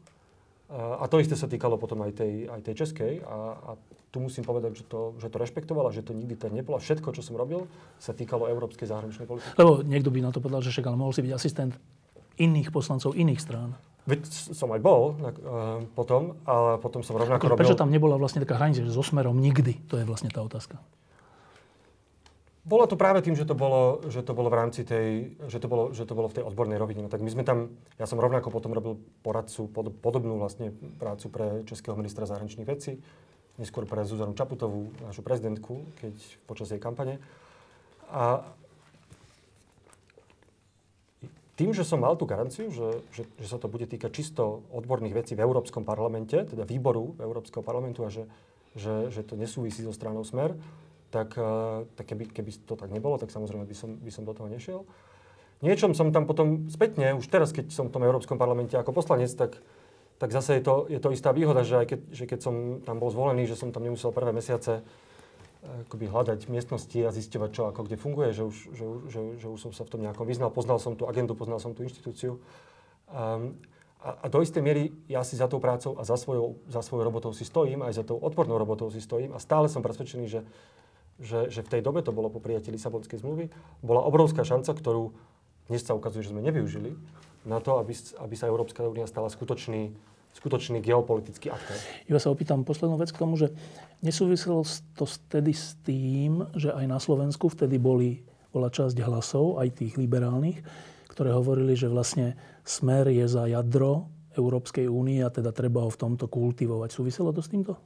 A 0.71 1.05
to 1.05 1.21
isté 1.21 1.37
sa 1.37 1.45
týkalo 1.45 1.77
potom 1.77 2.01
aj 2.01 2.17
tej, 2.17 2.49
aj 2.49 2.61
tej 2.65 2.75
českej. 2.81 3.13
A, 3.21 3.37
a 3.53 3.71
tu 4.09 4.17
musím 4.17 4.41
povedať, 4.41 4.81
že 4.81 4.83
to, 4.87 5.13
že 5.21 5.29
to 5.29 5.37
rešpektovala, 5.37 5.93
že 5.93 6.01
to 6.01 6.17
nikdy 6.17 6.33
tak 6.33 6.55
nebolo. 6.55 6.81
Všetko, 6.81 7.13
čo 7.13 7.21
som 7.21 7.37
robil, 7.37 7.69
sa 8.01 8.17
týkalo 8.17 8.49
európskej 8.49 8.89
zahraničnej 8.89 9.29
politiky. 9.29 9.53
Lebo 9.61 9.85
niekto 9.85 10.09
by 10.09 10.25
na 10.25 10.31
to 10.33 10.41
povedal, 10.41 10.65
že 10.65 10.73
však 10.73 10.89
ale 10.89 10.97
mohol 10.97 11.13
si 11.13 11.21
byť 11.21 11.33
asistent 11.35 11.77
iných 12.41 12.73
poslancov 12.73 13.13
iných 13.13 13.43
strán. 13.43 13.77
Veď 14.05 14.21
som 14.29 14.69
aj 14.69 14.81
bol 14.85 15.17
uh, 15.17 15.81
potom, 15.97 16.37
ale 16.45 16.77
potom 16.77 17.01
som 17.01 17.17
rovnako 17.17 17.41
Ako, 17.41 17.49
robil... 17.57 17.61
Prečo 17.65 17.73
tam 17.73 17.89
nebola 17.89 18.21
vlastne 18.21 18.45
taká 18.45 18.61
hranica, 18.61 18.85
že 18.85 18.93
so 18.93 19.01
smerom 19.01 19.33
nikdy? 19.41 19.81
To 19.89 19.97
je 19.97 20.05
vlastne 20.05 20.29
tá 20.29 20.45
otázka. 20.45 20.77
Bolo 22.65 22.89
to 22.89 22.97
práve 22.97 23.21
tým, 23.21 23.37
že 23.37 23.45
to 23.45 23.53
bolo, 23.53 24.01
že 24.09 24.25
to 24.25 24.33
bolo 24.33 24.49
v 24.49 24.57
rámci 24.57 24.81
tej, 24.81 25.37
že 25.45 25.61
to 25.61 25.69
bolo, 25.69 25.93
že 25.93 26.05
to 26.05 26.17
bolo 26.17 26.29
v 26.29 26.41
tej 26.41 26.43
odbornej 26.49 26.81
rovine. 26.81 27.05
No, 27.05 27.13
tak 27.13 27.21
my 27.21 27.29
sme 27.29 27.45
tam, 27.45 27.77
ja 28.01 28.09
som 28.09 28.17
rovnako 28.17 28.49
potom 28.49 28.73
robil 28.73 28.97
poradcu, 29.21 29.69
pod, 29.69 29.93
podobnú 30.01 30.41
vlastne 30.41 30.73
prácu 30.97 31.29
pre 31.29 31.61
českého 31.69 31.93
ministra 31.93 32.25
zahraničných 32.25 32.65
vecí, 32.65 32.97
neskôr 33.61 33.85
pre 33.85 34.01
Zuzanu 34.01 34.33
Čaputovú, 34.33 34.89
našu 35.05 35.21
prezidentku, 35.21 35.81
keď 36.01 36.13
počas 36.49 36.73
jej 36.73 36.81
kampane. 36.81 37.21
A 38.09 38.41
tým, 41.55 41.71
že 41.71 41.87
som 41.87 42.03
mal 42.03 42.19
tú 42.19 42.27
garanciu, 42.27 42.67
že, 42.67 42.99
že, 43.15 43.23
že 43.39 43.47
sa 43.47 43.55
to 43.55 43.71
bude 43.71 43.87
týkať 43.87 44.11
čisto 44.11 44.67
odborných 44.75 45.23
vecí 45.23 45.33
v 45.39 45.43
Európskom 45.47 45.87
parlamente, 45.87 46.35
teda 46.35 46.67
výboru 46.67 47.15
Európskeho 47.15 47.63
parlamentu 47.63 48.03
a 48.03 48.11
že, 48.11 48.27
že, 48.75 49.07
že 49.07 49.23
to 49.23 49.39
nesúvisí 49.39 49.79
so 49.79 49.95
stranou 49.95 50.27
Smer, 50.27 50.51
tak, 51.15 51.39
eh, 51.39 51.87
tak 51.95 52.05
keby, 52.11 52.27
keby 52.27 52.51
to 52.67 52.75
tak 52.75 52.91
nebolo, 52.91 53.15
tak 53.15 53.31
samozrejme 53.31 53.63
by 53.63 53.75
som, 53.75 53.95
by 53.95 54.11
som 54.11 54.27
do 54.27 54.35
toho 54.35 54.51
nešiel. 54.51 54.83
Niečom 55.63 55.95
som 55.95 56.11
tam 56.11 56.27
potom 56.27 56.67
spätne, 56.67 57.15
už 57.15 57.31
teraz, 57.31 57.55
keď 57.55 57.71
som 57.71 57.87
v 57.87 57.95
tom 57.95 58.03
Európskom 58.03 58.35
parlamente 58.35 58.75
ako 58.75 58.91
poslanec, 58.91 59.31
tak, 59.31 59.55
tak 60.19 60.35
zase 60.35 60.59
je 60.59 60.63
to, 60.67 60.91
je 60.91 60.99
to 60.99 61.15
istá 61.15 61.31
výhoda, 61.31 61.63
že 61.63 61.79
aj 61.79 61.87
keď, 61.87 61.99
že 62.11 62.23
keď 62.27 62.39
som 62.43 62.55
tam 62.83 62.99
bol 62.99 63.07
zvolený, 63.07 63.47
že 63.47 63.55
som 63.55 63.71
tam 63.71 63.87
nemusel 63.87 64.11
prvé 64.11 64.35
mesiace 64.35 64.83
akoby 65.85 66.05
hľadať 66.09 66.47
miestnosti 66.47 66.99
a 67.01 67.09
zisťovať, 67.09 67.49
čo 67.51 67.63
ako 67.69 67.81
kde 67.85 67.97
funguje, 67.97 68.29
že 68.31 68.43
už, 68.45 68.55
že, 68.73 68.85
že, 69.09 69.21
že 69.41 69.47
už 69.49 69.59
som 69.59 69.71
sa 69.73 69.83
v 69.83 69.91
tom 69.97 70.01
nejakom 70.05 70.25
vyznal, 70.25 70.53
poznal 70.53 70.77
som 70.77 70.93
tú 70.93 71.09
agendu, 71.09 71.33
poznal 71.33 71.57
som 71.57 71.73
tú 71.73 71.81
inštitúciu. 71.81 72.37
Um, 73.09 73.57
a, 74.05 74.21
a 74.21 74.25
do 74.29 74.41
istej 74.45 74.61
miery 74.61 74.93
ja 75.09 75.25
si 75.25 75.33
za 75.33 75.49
tou 75.49 75.57
prácou 75.57 75.97
a 75.97 76.05
za 76.05 76.13
svojou, 76.15 76.61
za 76.69 76.85
svojou 76.85 77.03
robotou 77.09 77.33
si 77.33 77.41
stojím, 77.41 77.81
aj 77.81 78.01
za 78.01 78.03
tou 78.05 78.21
odpornou 78.21 78.61
robotou 78.61 78.93
si 78.93 79.01
stojím 79.01 79.33
a 79.33 79.41
stále 79.41 79.65
som 79.65 79.81
presvedčený, 79.81 80.25
že, 80.29 80.41
že, 81.17 81.49
že 81.49 81.61
v 81.65 81.71
tej 81.77 81.81
dobe 81.81 82.05
to 82.05 82.13
bolo 82.13 82.29
po 82.29 82.37
prijatí 82.37 82.69
Lisabonskej 82.69 83.25
zmluvy, 83.25 83.49
bola 83.81 84.05
obrovská 84.05 84.45
šanca, 84.45 84.77
ktorú 84.77 85.13
dnes 85.65 85.81
sa 85.81 85.97
ukazuje, 85.97 86.21
že 86.21 86.31
sme 86.33 86.45
nevyužili, 86.45 86.93
na 87.45 87.61
to, 87.61 87.77
aby, 87.77 87.93
aby 88.21 88.35
sa 88.37 88.49
Európska 88.49 88.85
únia 88.85 89.05
stala 89.05 89.29
skutočný 89.29 89.93
skutočný 90.35 90.83
geopolitický 90.83 91.47
aktér. 91.49 91.79
Ja 92.11 92.19
sa 92.19 92.29
opýtam 92.29 92.67
poslednú 92.67 92.99
vec 92.99 93.15
k 93.15 93.21
tomu, 93.23 93.39
že 93.39 93.55
nesúviselo 94.03 94.67
to 94.99 95.07
vtedy 95.07 95.55
s 95.55 95.79
tým, 95.87 96.43
že 96.59 96.75
aj 96.75 96.85
na 96.85 96.99
Slovensku 96.99 97.47
vtedy 97.47 97.79
boli, 97.79 98.27
bola 98.51 98.67
časť 98.67 98.99
hlasov, 98.99 99.63
aj 99.63 99.79
tých 99.79 99.95
liberálnych, 99.95 100.59
ktoré 101.07 101.31
hovorili, 101.31 101.79
že 101.79 101.87
vlastne 101.87 102.35
smer 102.67 103.07
je 103.07 103.25
za 103.31 103.47
jadro 103.47 104.11
Európskej 104.35 104.91
únie 104.91 105.23
a 105.23 105.31
teda 105.31 105.55
treba 105.55 105.87
ho 105.87 105.89
v 105.89 105.99
tomto 105.99 106.27
kultivovať. 106.27 106.91
Súviselo 106.91 107.31
to 107.31 107.39
s 107.39 107.47
týmto? 107.47 107.79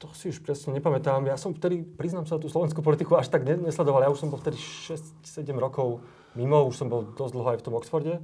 To 0.00 0.08
si 0.16 0.32
už 0.32 0.40
presne 0.40 0.72
nepamätám. 0.72 1.28
Ja 1.28 1.36
som 1.36 1.52
vtedy, 1.52 1.84
priznám 1.84 2.24
sa, 2.24 2.40
tú 2.40 2.48
slovenskú 2.48 2.80
politiku 2.80 3.20
až 3.20 3.28
tak 3.28 3.44
nesledoval. 3.44 4.00
Ja 4.00 4.08
už 4.08 4.24
som 4.24 4.32
bol 4.32 4.40
vtedy 4.40 4.56
6-7 4.56 5.52
rokov 5.60 6.00
mimo, 6.32 6.64
už 6.64 6.80
som 6.80 6.88
bol 6.88 7.04
dosť 7.12 7.32
dlho 7.36 7.48
aj 7.52 7.58
v 7.60 7.64
tom 7.68 7.74
Oxforde. 7.76 8.14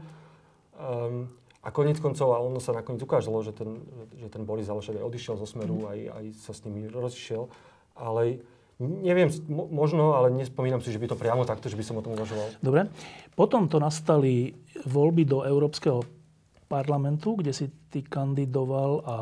Um, 0.72 1.28
a 1.66 1.68
konec 1.74 1.98
koncov, 1.98 2.30
a 2.30 2.38
ono 2.38 2.62
sa 2.62 2.70
nakoniec 2.70 3.02
ukázalo, 3.02 3.42
že 3.42 3.50
ten, 3.50 3.82
že 4.22 4.30
ten 4.30 4.46
Boris 4.46 4.70
Zalošek 4.70 5.02
aj 5.02 5.06
odišiel 5.10 5.34
zo 5.34 5.50
Smeru, 5.50 5.82
mm. 5.82 5.90
aj, 5.90 5.98
aj 6.14 6.24
sa 6.38 6.52
s 6.54 6.62
nimi 6.62 6.86
rozišiel. 6.86 7.50
Ale 7.98 8.38
neviem, 8.78 9.26
možno, 9.50 10.14
ale 10.14 10.30
nespomínam 10.30 10.78
si, 10.78 10.94
že 10.94 11.02
by 11.02 11.10
to 11.10 11.18
priamo 11.18 11.42
takto, 11.42 11.66
že 11.66 11.74
by 11.74 11.82
som 11.82 11.98
o 11.98 12.04
tom 12.06 12.14
uvažoval. 12.14 12.62
Dobre. 12.62 12.86
Potom 13.34 13.66
to 13.66 13.82
nastali 13.82 14.54
voľby 14.86 15.26
do 15.26 15.42
Európskeho 15.42 16.06
parlamentu, 16.70 17.34
kde 17.34 17.50
si 17.50 17.66
ty 17.90 18.06
kandidoval 18.06 18.90
a, 19.02 19.02
a 19.10 19.16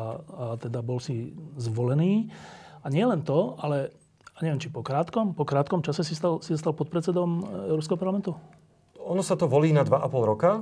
teda 0.61 0.85
bol 0.85 1.01
si 1.01 1.33
zvolený. 1.57 2.29
A 2.85 2.93
nie 2.93 3.01
len 3.01 3.25
to, 3.25 3.57
ale 3.57 3.89
a 4.35 4.43
neviem, 4.43 4.59
či 4.59 4.69
po 4.69 4.83
krátkom, 4.83 5.33
po 5.33 5.47
krátkom 5.47 5.79
čase 5.79 6.03
si 6.03 6.13
stal, 6.13 6.43
si 6.43 6.53
stal 6.59 6.75
podpredsedom 6.75 7.29
Európskeho 7.71 7.97
parlamentu? 7.97 8.35
Ono 9.01 9.23
sa 9.23 9.39
to 9.39 9.47
volí 9.47 9.71
na 9.71 9.87
2,5 9.87 10.29
roka. 10.29 10.61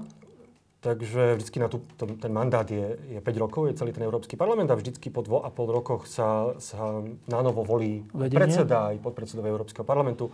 Takže 0.84 1.40
vždycky 1.40 1.64
na 1.64 1.72
tú, 1.72 1.80
to, 1.96 2.04
ten 2.20 2.28
mandát 2.36 2.68
je, 2.68 3.00
je 3.08 3.20
5 3.24 3.24
rokov, 3.40 3.72
je 3.72 3.80
celý 3.80 3.96
ten 3.96 4.04
Európsky 4.04 4.36
parlament 4.36 4.68
a 4.68 4.76
vždycky 4.76 5.08
po 5.08 5.24
2,5 5.24 5.48
rokoch 5.72 6.12
sa, 6.12 6.52
sa 6.60 7.00
na 7.24 7.40
novo 7.40 7.64
volí 7.64 8.04
Vedenie. 8.12 8.36
predseda 8.36 8.92
aj 8.92 9.00
podpredsedov 9.00 9.48
Európskeho 9.48 9.88
parlamentu. 9.88 10.28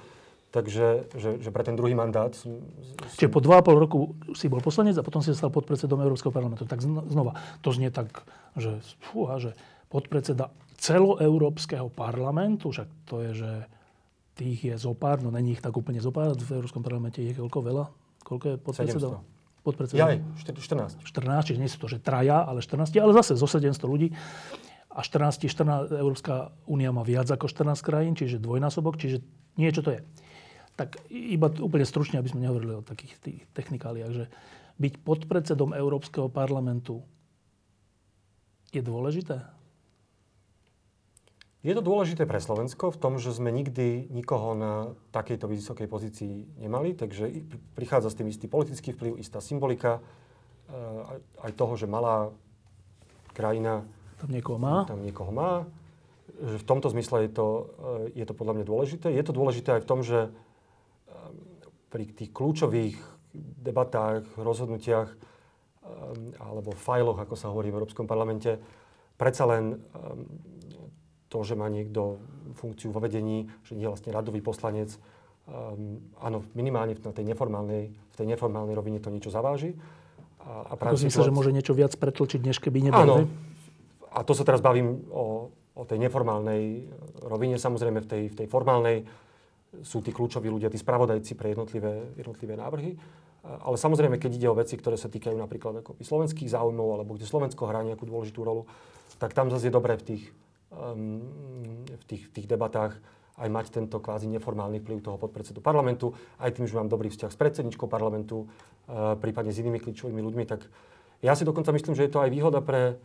Takže 0.49 1.13
že, 1.13 1.37
že 1.37 1.53
pre 1.53 1.61
ten 1.61 1.77
druhý 1.77 1.93
mandát... 1.93 2.33
Som, 2.33 2.65
Čiže 3.13 3.29
po 3.29 3.45
2,5 3.45 3.77
roku 3.77 4.17
si 4.33 4.49
bol 4.49 4.57
poslanec 4.65 4.97
a 4.97 5.05
potom 5.05 5.21
si 5.21 5.29
stal 5.37 5.53
podpredsedom 5.53 6.01
Európskeho 6.01 6.33
parlamentu. 6.33 6.65
Tak 6.65 6.81
znova, 6.81 7.37
to 7.61 7.69
znie 7.69 7.93
tak, 7.93 8.25
že, 8.57 8.81
fúha, 8.97 9.37
že 9.37 9.53
podpredseda 9.93 10.49
celoeurópskeho 10.81 11.93
parlamentu, 11.93 12.73
však 12.73 12.89
to 13.05 13.21
je, 13.29 13.45
že 13.45 13.51
tých 14.33 14.73
je 14.73 14.75
zopár, 14.81 15.21
no 15.21 15.29
není 15.29 15.53
ich 15.53 15.61
tak 15.61 15.77
úplne 15.77 16.01
zopár, 16.01 16.33
v 16.33 16.57
Európskom 16.57 16.81
parlamente 16.81 17.21
je 17.21 17.37
koľko 17.37 17.59
veľa? 17.61 17.85
Koľko 18.25 18.45
je 18.49 18.55
podpredsedov? 18.57 19.21
700 19.21 19.38
podpredsedom? 19.69 20.01
Jaj, 20.01 20.17
14. 20.41 21.05
14, 21.05 21.47
čiže 21.53 21.59
nie 21.61 21.69
sú 21.69 21.77
to, 21.77 21.87
že 21.87 22.01
traja, 22.01 22.41
ale 22.41 22.65
14, 22.65 22.89
ale 22.97 23.13
zase 23.13 23.37
zo 23.37 23.45
700 23.45 23.77
ľudí. 23.85 24.09
A 24.89 25.05
14, 25.05 25.45
14, 25.45 25.93
Európska 25.93 26.49
únia 26.65 26.89
má 26.89 27.05
viac 27.05 27.29
ako 27.29 27.45
14 27.45 27.77
krajín, 27.85 28.13
čiže 28.17 28.41
dvojnásobok, 28.41 28.97
čiže 28.97 29.21
niečo 29.55 29.85
to 29.85 29.93
je. 29.93 30.01
Tak 30.73 30.97
iba 31.11 31.51
úplne 31.61 31.85
stručne, 31.85 32.17
aby 32.17 32.31
sme 32.31 32.43
nehovorili 32.43 32.73
o 32.79 32.81
takých 32.81 33.13
tých 33.21 33.39
technikáliách, 33.53 34.11
že 34.15 34.25
byť 34.79 34.93
podpredsedom 35.03 35.75
Európskeho 35.75 36.31
parlamentu 36.31 37.03
je 38.71 38.79
dôležité? 38.79 39.58
Je 41.59 41.75
to 41.75 41.83
dôležité 41.83 42.23
pre 42.23 42.39
Slovensko 42.39 42.87
v 42.87 43.01
tom, 43.03 43.19
že 43.19 43.35
sme 43.35 43.51
nikdy 43.51 44.07
nikoho 44.15 44.55
na 44.55 44.95
takejto 45.11 45.43
vysokej 45.43 45.91
pozícii 45.91 46.55
nemali, 46.55 46.95
takže 46.95 47.27
prichádza 47.75 48.15
s 48.15 48.15
tým 48.15 48.31
istý 48.31 48.47
politický 48.47 48.95
vplyv, 48.95 49.19
istá 49.19 49.43
symbolika 49.43 49.99
eh, 49.99 51.19
aj 51.43 51.51
toho, 51.59 51.75
že 51.75 51.83
malá 51.83 52.31
krajina 53.35 53.83
tam 54.23 54.31
niekoho 54.31 54.55
má. 54.55 54.87
Tam 54.87 55.03
niekoho 55.03 55.31
má. 55.35 55.67
Že 56.39 56.63
v 56.63 56.67
tomto 56.67 56.87
zmysle 56.95 57.27
je 57.27 57.31
to, 57.35 57.47
eh, 58.15 58.23
je 58.23 58.25
to 58.27 58.31
podľa 58.31 58.55
mňa 58.55 58.65
dôležité. 58.67 59.07
Je 59.11 59.23
to 59.27 59.35
dôležité 59.35 59.75
aj 59.75 59.83
v 59.83 59.89
tom, 59.91 59.99
že 59.99 60.31
eh, 60.31 60.33
pri 61.91 62.07
tých 62.07 62.31
kľúčových 62.31 62.95
debatách, 63.35 64.23
rozhodnutiach 64.39 65.11
alebo 66.37 66.69
fajloch, 66.77 67.17
ako 67.17 67.33
sa 67.33 67.49
hovorí 67.49 67.73
v 67.73 67.81
Európskom 67.81 68.05
parlamente, 68.05 68.61
predsa 69.17 69.49
len 69.49 69.81
to, 71.29 71.45
že 71.45 71.53
má 71.53 71.69
niekto 71.69 72.17
funkciu 72.57 72.89
vo 72.89 72.99
vedení, 72.99 73.47
že 73.61 73.77
nie 73.77 73.85
je 73.85 73.91
vlastne 73.93 74.09
radový 74.09 74.41
poslanec, 74.41 74.97
um, 75.45 76.01
áno, 76.19 76.41
minimálne 76.57 76.97
na 76.97 77.13
tej 77.13 77.25
neformálnej, 77.29 77.93
v 77.93 78.15
tej 78.17 78.27
neformálnej 78.27 78.73
rovine 78.73 78.97
to 78.97 79.13
niečo 79.13 79.29
zaváži. 79.29 79.77
A, 80.41 80.73
a 80.73 80.73
Ako 80.73 80.97
si 80.97 81.07
myslel, 81.07 81.29
že 81.29 81.35
môže 81.35 81.53
niečo 81.53 81.77
viac 81.77 81.93
pretlčiť, 81.93 82.41
než 82.41 82.57
keby 82.57 82.89
nebol? 82.89 83.05
Áno. 83.05 83.15
A 84.09 84.25
to 84.25 84.33
sa 84.33 84.41
teraz 84.41 84.59
bavím 84.59 85.05
o, 85.13 85.53
o 85.77 85.83
tej 85.85 86.01
neformálnej 86.01 86.89
rovine. 87.21 87.61
Samozrejme, 87.61 88.01
v 88.01 88.07
tej, 88.09 88.23
v 88.33 88.35
tej 88.43 88.47
formálnej 88.49 89.05
sú 89.85 90.01
tí 90.01 90.09
kľúčoví 90.09 90.49
ľudia, 90.49 90.73
tí 90.73 90.81
spravodajci 90.81 91.37
pre 91.37 91.53
jednotlivé, 91.53 92.17
jednotlivé 92.17 92.57
návrhy. 92.57 92.97
Ale 93.45 93.77
samozrejme, 93.79 94.19
keď 94.19 94.31
ide 94.35 94.47
o 94.51 94.57
veci, 94.57 94.75
ktoré 94.75 94.99
sa 94.99 95.07
týkajú 95.07 95.37
napríklad 95.37 95.85
ako 95.85 95.95
slovenských 96.01 96.51
záujmov, 96.51 96.99
alebo 96.99 97.15
kde 97.15 97.29
Slovensko 97.29 97.69
hrá 97.69 97.85
nejakú 97.85 98.03
dôležitú 98.03 98.43
rolu, 98.43 98.67
tak 99.21 99.31
tam 99.31 99.47
zase 99.47 99.69
je 99.69 99.77
dobré 99.77 99.95
v 99.95 100.03
tých, 100.03 100.23
v 100.69 102.03
tých, 102.05 102.29
v 102.29 102.31
tých 102.31 102.47
debatách 102.47 103.01
aj 103.39 103.49
mať 103.49 103.65
tento 103.71 103.97
kvázi 104.03 104.27
neformálny 104.27 104.83
vplyv 104.83 104.99
toho 104.99 105.17
podpredsedu 105.17 105.63
parlamentu, 105.63 106.11
aj 106.37 106.59
tým, 106.59 106.67
že 106.67 106.75
mám 106.75 106.91
dobrý 106.91 107.07
vzťah 107.07 107.31
s 107.31 107.39
predsedničkou 107.39 107.87
parlamentu, 107.87 108.45
uh, 108.45 109.15
prípadne 109.15 109.55
s 109.55 109.63
inými 109.63 109.79
kľúčovými 109.79 110.19
ľuďmi, 110.19 110.43
tak 110.43 110.67
ja 111.23 111.33
si 111.33 111.47
dokonca 111.47 111.71
myslím, 111.71 111.95
že 111.95 112.05
je 112.05 112.13
to 112.13 112.19
aj 112.19 112.29
výhoda 112.29 112.59
pre, 112.59 112.99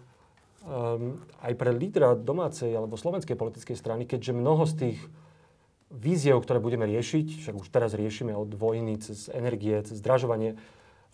um, 0.67 1.23
aj 1.39 1.55
pre 1.55 1.71
lídra 1.71 2.19
domácej 2.19 2.75
alebo 2.75 2.99
slovenskej 2.99 3.39
politickej 3.39 3.79
strany, 3.79 4.03
keďže 4.11 4.35
mnoho 4.35 4.67
z 4.67 4.75
tých 4.75 4.99
víziev, 5.95 6.43
ktoré 6.43 6.59
budeme 6.59 6.91
riešiť, 6.91 7.47
však 7.47 7.55
už 7.55 7.71
teraz 7.71 7.95
riešime 7.95 8.35
od 8.35 8.51
vojny 8.59 8.99
cez 8.99 9.31
energie, 9.31 9.79
cez 9.87 10.03
zdražovanie, 10.03 10.59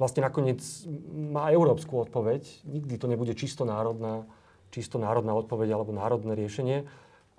vlastne 0.01 0.25
nakoniec 0.25 0.65
má 1.13 1.53
európsku 1.53 2.09
odpoveď. 2.09 2.65
Nikdy 2.65 2.95
to 2.97 3.05
nebude 3.05 3.37
čisto 3.37 3.69
národná, 3.69 4.25
čisto 4.71 4.97
národná 4.97 5.35
odpoveď 5.35 5.75
alebo 5.75 5.95
národné 5.95 6.35
riešenie. 6.39 6.87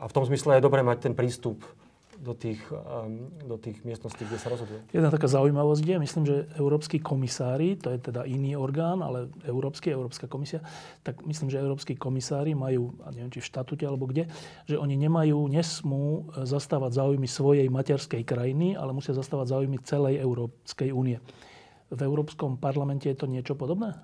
A 0.01 0.03
v 0.05 0.15
tom 0.15 0.27
zmysle 0.27 0.57
je 0.57 0.65
dobré 0.65 0.83
mať 0.83 1.09
ten 1.09 1.13
prístup 1.15 1.63
do 2.21 2.37
tých, 2.37 2.61
um, 2.69 3.33
do 3.49 3.57
tých 3.57 3.81
miestností, 3.81 4.29
kde 4.29 4.37
sa 4.37 4.53
rozhoduje. 4.53 4.77
Jedna 4.93 5.09
taká 5.09 5.25
zaujímavosť 5.25 5.81
je, 5.81 5.97
myslím, 5.97 6.23
že 6.29 6.35
európsky 6.53 7.01
komisári, 7.01 7.73
to 7.81 7.89
je 7.89 7.97
teda 7.97 8.29
iný 8.29 8.53
orgán, 8.53 9.01
ale 9.01 9.33
európsky, 9.41 9.89
Európska 9.89 10.29
komisia, 10.29 10.61
tak 11.01 11.25
myslím, 11.25 11.49
že 11.49 11.57
európsky 11.57 11.97
komisári 11.97 12.53
majú, 12.53 12.93
a 13.01 13.09
neviem, 13.09 13.33
či 13.33 13.41
v 13.41 13.49
štatute 13.49 13.81
alebo 13.89 14.05
kde, 14.05 14.29
že 14.69 14.77
oni 14.77 14.93
nemajú, 15.01 15.49
nesmú 15.49 16.29
zastávať 16.37 17.01
záujmy 17.01 17.25
svojej 17.25 17.65
materskej 17.73 18.21
krajiny, 18.21 18.77
ale 18.77 18.93
musia 18.93 19.17
zastávať 19.17 19.57
záujmy 19.57 19.81
celej 19.81 20.21
Európskej 20.21 20.93
únie. 20.93 21.17
V 21.89 21.99
Európskom 22.05 22.55
parlamente 22.55 23.09
je 23.09 23.17
to 23.17 23.25
niečo 23.25 23.57
podobné? 23.57 23.97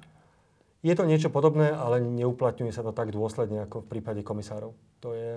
Je 0.87 0.95
to 0.95 1.03
niečo 1.03 1.27
podobné, 1.27 1.75
ale 1.75 1.99
neuplatňuje 1.99 2.71
sa 2.71 2.79
to 2.79 2.95
tak 2.95 3.11
dôsledne 3.11 3.67
ako 3.67 3.83
v 3.83 3.89
prípade 3.91 4.23
komisárov. 4.23 4.71
To 5.03 5.11
je, 5.11 5.35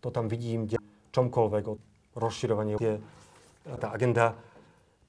to 0.00 0.08
tam 0.08 0.32
vidím, 0.32 0.64
kde 0.64 0.80
čomkoľvek, 1.12 1.64
o 1.68 1.76
rozširovanie, 2.16 2.80
je 2.80 2.96
tá 3.76 3.92
agenda, 3.92 4.32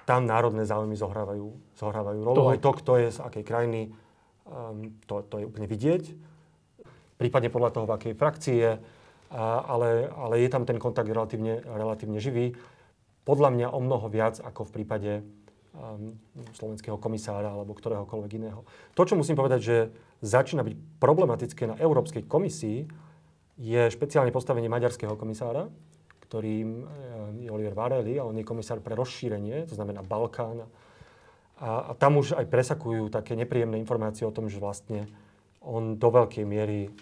tam 0.04 0.28
národné 0.28 0.68
záujmy 0.68 1.00
zohrávajú, 1.00 1.80
zohrávajú 1.80 2.20
rolu. 2.28 2.36
To... 2.36 2.52
Aj 2.52 2.60
to, 2.60 2.72
kto 2.76 2.92
je 3.00 3.08
z 3.16 3.20
akej 3.24 3.44
krajiny, 3.48 3.82
um, 4.44 5.00
to, 5.08 5.24
to 5.24 5.40
je 5.40 5.48
úplne 5.48 5.68
vidieť. 5.72 6.04
Prípadne 7.16 7.48
podľa 7.48 7.72
toho, 7.72 7.86
v 7.88 7.96
akej 7.96 8.14
frakcii 8.20 8.58
je, 8.60 8.72
a, 9.32 9.44
ale, 9.64 10.12
ale 10.12 10.44
je 10.44 10.50
tam 10.52 10.68
ten 10.68 10.76
kontakt 10.76 11.08
relatívne, 11.08 11.64
relatívne 11.64 12.20
živý. 12.20 12.52
Podľa 13.24 13.50
mňa 13.56 13.68
o 13.72 13.80
mnoho 13.80 14.08
viac 14.12 14.44
ako 14.44 14.68
v 14.68 14.74
prípade 14.76 15.12
slovenského 16.58 16.98
komisára 16.98 17.54
alebo 17.54 17.78
ktoréhokoľvek 17.78 18.32
iného. 18.38 18.66
To, 18.98 19.06
čo 19.06 19.14
musím 19.14 19.38
povedať, 19.38 19.60
že 19.62 19.78
začína 20.26 20.66
byť 20.66 20.76
problematické 20.98 21.70
na 21.70 21.76
Európskej 21.78 22.26
komisii, 22.26 22.90
je 23.58 23.82
špeciálne 23.90 24.30
postavenie 24.30 24.70
maďarského 24.70 25.18
komisára, 25.18 25.66
ktorým 26.28 26.70
eh, 26.82 26.88
je 27.46 27.50
Oliver 27.50 27.74
Varely 27.74 28.22
a 28.22 28.28
on 28.28 28.38
je 28.38 28.46
komisár 28.46 28.82
pre 28.82 28.94
rozšírenie, 28.94 29.66
to 29.66 29.74
znamená 29.74 30.06
Balkán. 30.06 30.66
A, 31.58 31.90
a 31.90 31.92
tam 31.98 32.22
už 32.22 32.38
aj 32.38 32.46
presakujú 32.54 33.10
také 33.10 33.34
nepríjemné 33.34 33.82
informácie 33.82 34.22
o 34.22 34.34
tom, 34.34 34.46
že 34.46 34.62
vlastne 34.62 35.10
on 35.58 35.98
do 35.98 36.10
veľkej 36.14 36.46
miery 36.46 36.94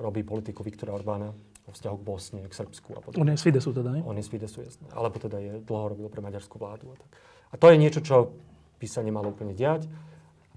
robí 0.00 0.24
politiku 0.24 0.64
Viktora 0.64 0.96
Orbána 0.96 1.28
vo 1.66 1.72
vzťahu 1.76 1.96
k 2.00 2.04
Bosne, 2.06 2.40
k 2.48 2.54
Srbsku 2.56 2.96
a 2.96 3.00
podobne. 3.04 3.20
On 3.20 3.28
je 3.28 3.36
z 3.36 3.44
Fidesu 3.44 3.76
teda, 3.76 3.90
ne? 3.92 4.00
On 4.00 4.16
je 4.16 4.24
z 4.24 4.30
Fidesu, 4.32 4.64
jasne. 4.64 4.88
Alebo 4.96 5.20
teda 5.20 5.36
je, 5.42 5.60
dlho 5.60 5.92
robil 5.92 6.08
pre 6.08 6.24
maďarskú 6.24 6.56
vládu. 6.56 6.94
A, 6.94 6.96
tak. 6.96 7.10
A 7.50 7.54
to 7.54 7.66
je 7.70 7.76
niečo, 7.78 8.00
čo 8.02 8.34
by 8.76 8.86
sa 8.88 9.04
nemalo 9.04 9.32
úplne 9.32 9.54
diať. 9.56 9.86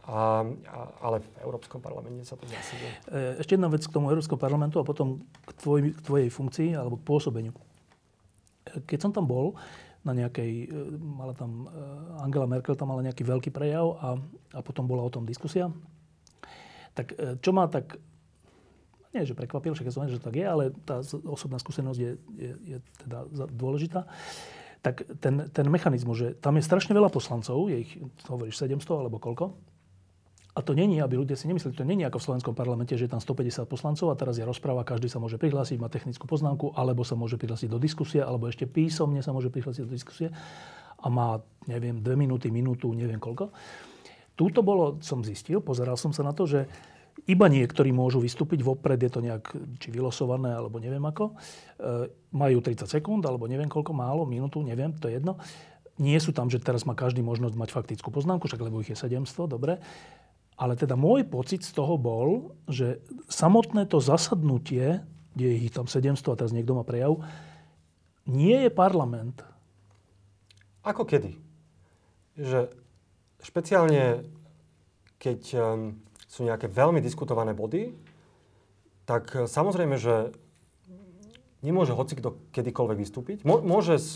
A, 0.10 0.42
a, 0.42 0.80
ale 1.06 1.22
v 1.22 1.30
Európskom 1.46 1.86
parlamente 1.86 2.26
sa 2.26 2.34
to 2.34 2.50
zase 2.50 2.74
deje. 2.82 2.98
Ešte 3.46 3.54
jedna 3.54 3.70
vec 3.70 3.86
k 3.86 3.94
tomu 3.94 4.10
Európskom 4.10 4.42
parlamentu 4.42 4.82
a 4.82 4.88
potom 4.88 5.22
k, 5.46 5.52
tvoj, 5.62 5.80
k 5.94 6.00
tvojej 6.02 6.30
funkcii 6.34 6.74
alebo 6.74 6.98
k 6.98 7.06
pôsobeniu 7.06 7.54
keď 8.86 9.00
som 9.02 9.12
tam 9.12 9.26
bol, 9.26 9.58
na 10.00 10.16
nejakej, 10.16 10.52
e, 10.64 10.86
mala 10.96 11.36
tam, 11.36 11.68
e, 11.68 12.24
Angela 12.24 12.48
Merkel 12.48 12.78
tam 12.80 12.96
mala 12.96 13.04
nejaký 13.04 13.28
veľký 13.28 13.52
prejav 13.52 14.00
a, 14.00 14.10
a 14.56 14.60
potom 14.64 14.88
bola 14.88 15.04
o 15.04 15.12
tom 15.12 15.28
diskusia. 15.28 15.68
Tak 16.96 17.08
e, 17.20 17.36
čo 17.44 17.52
ma 17.52 17.68
tak, 17.68 18.00
nie 19.12 19.28
že 19.28 19.36
prekvapilo, 19.36 19.76
však 19.76 19.90
ja 19.90 19.94
som 19.94 20.08
že 20.08 20.22
tak 20.22 20.40
je, 20.40 20.46
ale 20.46 20.72
tá 20.88 21.04
osobná 21.28 21.60
skúsenosť 21.60 22.00
je, 22.00 22.12
je, 22.38 22.52
je 22.64 22.78
teda 23.04 23.28
dôležitá. 23.52 24.08
Tak 24.80 25.04
ten, 25.20 25.52
ten 25.52 25.68
mechanizmus, 25.68 26.16
že 26.16 26.28
tam 26.40 26.56
je 26.56 26.64
strašne 26.64 26.96
veľa 26.96 27.12
poslancov, 27.12 27.68
je 27.68 27.84
ich, 27.84 27.92
hovoríš, 28.32 28.64
700 28.64 29.04
alebo 29.04 29.20
koľko, 29.20 29.52
a 30.58 30.66
to 30.66 30.76
není, 30.76 31.00
aby 31.00 31.16
ľudia 31.16 31.40
si 31.40 31.48
nemysleli, 31.48 31.72
to 31.72 31.88
není 31.88 32.04
ako 32.04 32.20
v 32.20 32.26
slovenskom 32.28 32.52
parlamente, 32.52 32.92
že 32.92 33.08
je 33.08 33.14
tam 33.16 33.24
150 33.24 33.64
poslancov 33.64 34.12
a 34.12 34.20
teraz 34.20 34.36
je 34.36 34.44
rozpráva, 34.44 34.84
každý 34.84 35.08
sa 35.08 35.22
môže 35.22 35.40
prihlásiť, 35.40 35.80
má 35.80 35.88
technickú 35.88 36.28
poznámku, 36.28 36.76
alebo 36.76 37.08
sa 37.08 37.16
môže 37.16 37.40
prihlásiť 37.40 37.72
do 37.72 37.80
diskusie, 37.80 38.20
alebo 38.20 38.52
ešte 38.52 38.68
písomne 38.68 39.24
sa 39.24 39.32
môže 39.32 39.48
prihlásiť 39.54 39.88
do 39.88 39.94
diskusie 39.96 40.28
a 41.00 41.08
má, 41.08 41.40
neviem, 41.70 42.04
dve 42.04 42.20
minúty, 42.20 42.52
minútu, 42.52 42.92
neviem 42.92 43.24
koľko. 43.24 43.56
Túto 44.36 44.60
bolo, 44.60 45.00
som 45.00 45.24
zistil, 45.24 45.64
pozeral 45.64 45.96
som 45.96 46.12
sa 46.12 46.28
na 46.28 46.36
to, 46.36 46.44
že 46.44 46.68
iba 47.28 47.46
niektorí 47.52 47.92
môžu 47.92 48.24
vystúpiť, 48.24 48.64
vopred 48.64 49.02
je 49.02 49.12
to 49.12 49.20
nejak 49.20 49.52
či 49.82 49.92
vylosované, 49.92 50.56
alebo 50.56 50.80
neviem 50.80 51.04
ako. 51.04 51.34
E, 51.34 52.14
majú 52.32 52.58
30 52.64 52.88
sekúnd, 52.88 53.26
alebo 53.26 53.50
neviem 53.50 53.68
koľko, 53.68 53.92
málo, 53.92 54.24
minútu, 54.24 54.64
neviem, 54.64 54.94
to 54.96 55.12
je 55.12 55.20
jedno. 55.20 55.36
Nie 56.00 56.22
sú 56.24 56.32
tam, 56.32 56.48
že 56.48 56.64
teraz 56.64 56.88
má 56.88 56.96
každý 56.96 57.20
možnosť 57.20 57.56
mať 57.60 57.70
faktickú 57.76 58.08
poznámku, 58.14 58.48
však 58.48 58.64
lebo 58.64 58.80
ich 58.80 58.94
je 58.94 58.96
700, 58.96 59.52
dobre. 59.52 59.84
Ale 60.56 60.80
teda 60.80 60.96
môj 60.96 61.28
pocit 61.28 61.64
z 61.64 61.72
toho 61.76 62.00
bol, 62.00 62.56
že 62.68 63.04
samotné 63.28 63.88
to 63.88 64.00
zasadnutie, 64.00 65.04
kde 65.36 65.46
je 65.56 65.56
ich 65.68 65.74
tam 65.76 65.88
700 65.88 66.20
a 66.36 66.40
teraz 66.40 66.52
niekto 66.56 66.76
má 66.76 66.84
prejav, 66.88 67.20
nie 68.28 68.68
je 68.68 68.72
parlament. 68.72 69.42
Ako 70.84 71.04
kedy? 71.04 71.36
Že 72.40 72.72
špeciálne, 73.44 74.24
keď 75.20 75.42
um, 75.60 76.00
sú 76.30 76.46
nejaké 76.46 76.70
veľmi 76.70 77.02
diskutované 77.02 77.58
body, 77.58 77.92
tak 79.10 79.34
uh, 79.34 79.50
samozrejme, 79.50 79.98
že 79.98 80.32
nemôže 81.66 81.92
hoci 81.92 82.16
kto 82.16 82.38
kedykoľvek 82.56 82.98
vystúpiť. 82.98 83.38
Môže 83.44 84.00
s, 84.00 84.16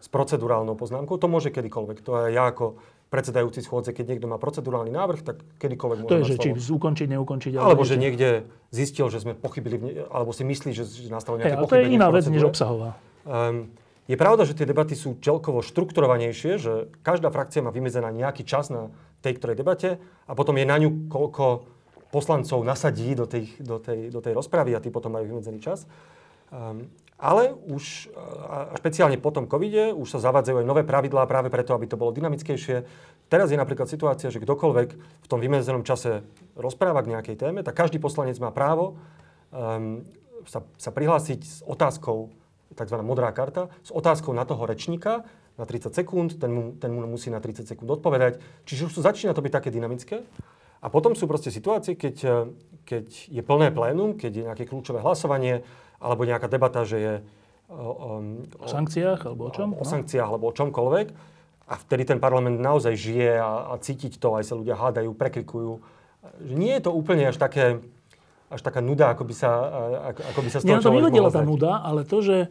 s 0.00 0.06
procedurálnou 0.08 0.78
poznámkou, 0.78 1.20
to 1.20 1.28
môže 1.28 1.52
kedykoľvek. 1.52 2.00
To 2.06 2.10
je 2.24 2.32
ja 2.32 2.48
ako 2.48 2.80
predsedajúci 3.10 3.60
schôdze, 3.66 3.90
keď 3.90 4.16
niekto 4.16 4.30
má 4.30 4.38
procedurálny 4.38 4.94
návrh, 4.94 5.20
tak 5.26 5.42
kedykoľvek 5.58 5.98
môže 6.06 6.10
To 6.14 6.20
je, 6.22 6.30
že 6.30 6.36
či 6.38 6.50
ukončiť, 6.54 7.06
neukončiť. 7.10 7.52
Alebo, 7.58 7.74
alebo 7.74 7.82
že 7.82 7.98
niekde 7.98 8.46
zistil, 8.70 9.10
že 9.10 9.18
sme 9.18 9.34
pochybili, 9.34 10.06
alebo 10.08 10.30
si 10.30 10.46
myslí, 10.46 10.70
že, 10.70 10.86
nastalo 11.10 11.42
nejaké 11.42 11.58
hey, 11.58 11.66
to 11.66 11.76
je 11.76 11.86
iná 11.90 12.08
vec, 12.14 12.24
než 12.30 12.46
obsahová. 12.46 12.94
Um, 13.26 13.74
je 14.06 14.14
pravda, 14.14 14.46
že 14.46 14.54
tie 14.54 14.66
debaty 14.66 14.94
sú 14.94 15.18
čelkovo 15.18 15.62
štrukturovanejšie, 15.62 16.52
že 16.58 16.72
každá 17.02 17.34
frakcia 17.34 17.66
má 17.66 17.74
vymedzená 17.74 18.14
nejaký 18.14 18.46
čas 18.46 18.70
na 18.70 18.94
tej 19.20 19.36
ktorej 19.36 19.56
debate 19.60 20.00
a 20.26 20.32
potom 20.32 20.56
je 20.56 20.66
na 20.66 20.76
ňu 20.80 21.08
koľko 21.12 21.64
poslancov 22.10 22.66
nasadí 22.66 23.14
do, 23.14 23.24
tej, 23.24 23.46
do, 23.62 23.78
tej, 23.78 24.10
do 24.10 24.18
tej 24.18 24.34
rozpravy 24.34 24.74
a 24.74 24.82
tí 24.82 24.90
potom 24.90 25.14
majú 25.14 25.30
vymedzený 25.30 25.62
čas. 25.62 25.86
Um, 26.50 26.90
ale 27.20 27.52
už, 27.68 28.08
a 28.48 28.74
špeciálne 28.80 29.20
po 29.20 29.28
tom 29.28 29.44
covide, 29.44 29.92
už 29.92 30.08
sa 30.08 30.24
zavádzajú 30.24 30.64
aj 30.64 30.66
nové 30.66 30.82
pravidlá 30.88 31.28
práve 31.28 31.52
preto, 31.52 31.76
aby 31.76 31.84
to 31.84 32.00
bolo 32.00 32.16
dynamickejšie. 32.16 32.82
Teraz 33.28 33.52
je 33.52 33.60
napríklad 33.60 33.86
situácia, 33.86 34.32
že 34.32 34.40
kdokoľvek 34.40 34.88
v 34.96 35.26
tom 35.28 35.38
vymedzenom 35.38 35.84
čase 35.84 36.24
rozpráva 36.56 37.04
k 37.04 37.12
nejakej 37.12 37.36
téme, 37.36 37.60
tak 37.60 37.76
každý 37.76 38.00
poslanec 38.00 38.40
má 38.40 38.48
právo 38.50 38.96
um, 39.52 40.02
sa, 40.48 40.64
sa 40.80 40.90
prihlásiť 40.90 41.40
s 41.44 41.60
otázkou, 41.68 42.32
tzv. 42.72 42.96
modrá 43.04 43.28
karta, 43.36 43.68
s 43.84 43.92
otázkou 43.92 44.32
na 44.32 44.48
toho 44.48 44.64
rečníka 44.64 45.28
na 45.60 45.68
30 45.68 45.92
sekúnd, 45.92 46.40
ten 46.40 46.48
mu, 46.48 46.62
ten 46.80 46.88
mu 46.88 47.04
musí 47.04 47.28
na 47.28 47.44
30 47.44 47.68
sekúnd 47.68 47.92
odpovedať. 47.92 48.40
Čiže 48.64 48.88
už 48.88 48.96
to 48.96 49.04
začína 49.04 49.36
to 49.36 49.44
byť 49.44 49.52
také 49.52 49.68
dynamické. 49.68 50.24
A 50.80 50.88
potom 50.88 51.12
sú 51.12 51.28
proste 51.28 51.52
situácie, 51.52 51.92
keď, 51.92 52.48
keď 52.88 53.06
je 53.28 53.42
plné 53.44 53.68
plénum, 53.68 54.16
keď 54.16 54.32
je 54.32 54.42
nejaké 54.48 54.64
kľúčové 54.64 55.04
hlasovanie, 55.04 55.60
alebo 56.00 56.24
nejaká 56.24 56.48
debata, 56.48 56.88
že 56.88 56.96
je 56.96 57.14
um, 57.68 58.48
o, 58.56 58.64
o 58.64 58.66
sankciách 58.66 59.20
alebo 59.28 59.42
o 59.46 59.50
čom? 59.52 59.76
O, 59.76 59.84
o 59.84 59.84
sankciách 59.84 60.24
alebo 60.24 60.48
o 60.48 60.56
čomkoľvek. 60.56 61.08
A 61.70 61.74
vtedy 61.78 62.02
ten 62.08 62.18
parlament 62.18 62.58
naozaj 62.58 62.96
žije 62.96 63.38
a, 63.38 63.70
a 63.70 63.74
cítiť 63.78 64.18
to, 64.18 64.34
aj 64.34 64.48
sa 64.48 64.58
ľudia 64.58 64.74
hádajú, 64.74 65.12
prekrikujú. 65.14 65.78
Nie 66.50 66.80
je 66.80 66.88
to 66.88 66.96
úplne 66.96 67.30
až 67.30 67.36
také, 67.38 67.78
až 68.50 68.60
taká 68.64 68.82
nuda, 68.82 69.14
ako 69.14 69.22
by 69.22 69.34
sa, 69.36 69.50
ako, 70.34 70.40
by 70.42 70.50
sa 70.50 70.58
z 70.58 70.62
toho 70.66 70.80
Nie, 70.80 70.82
to 70.82 70.90
vyvodila 70.90 71.30
tá 71.30 71.44
nuda, 71.46 71.78
ale 71.78 72.02
to, 72.02 72.18
že, 72.24 72.50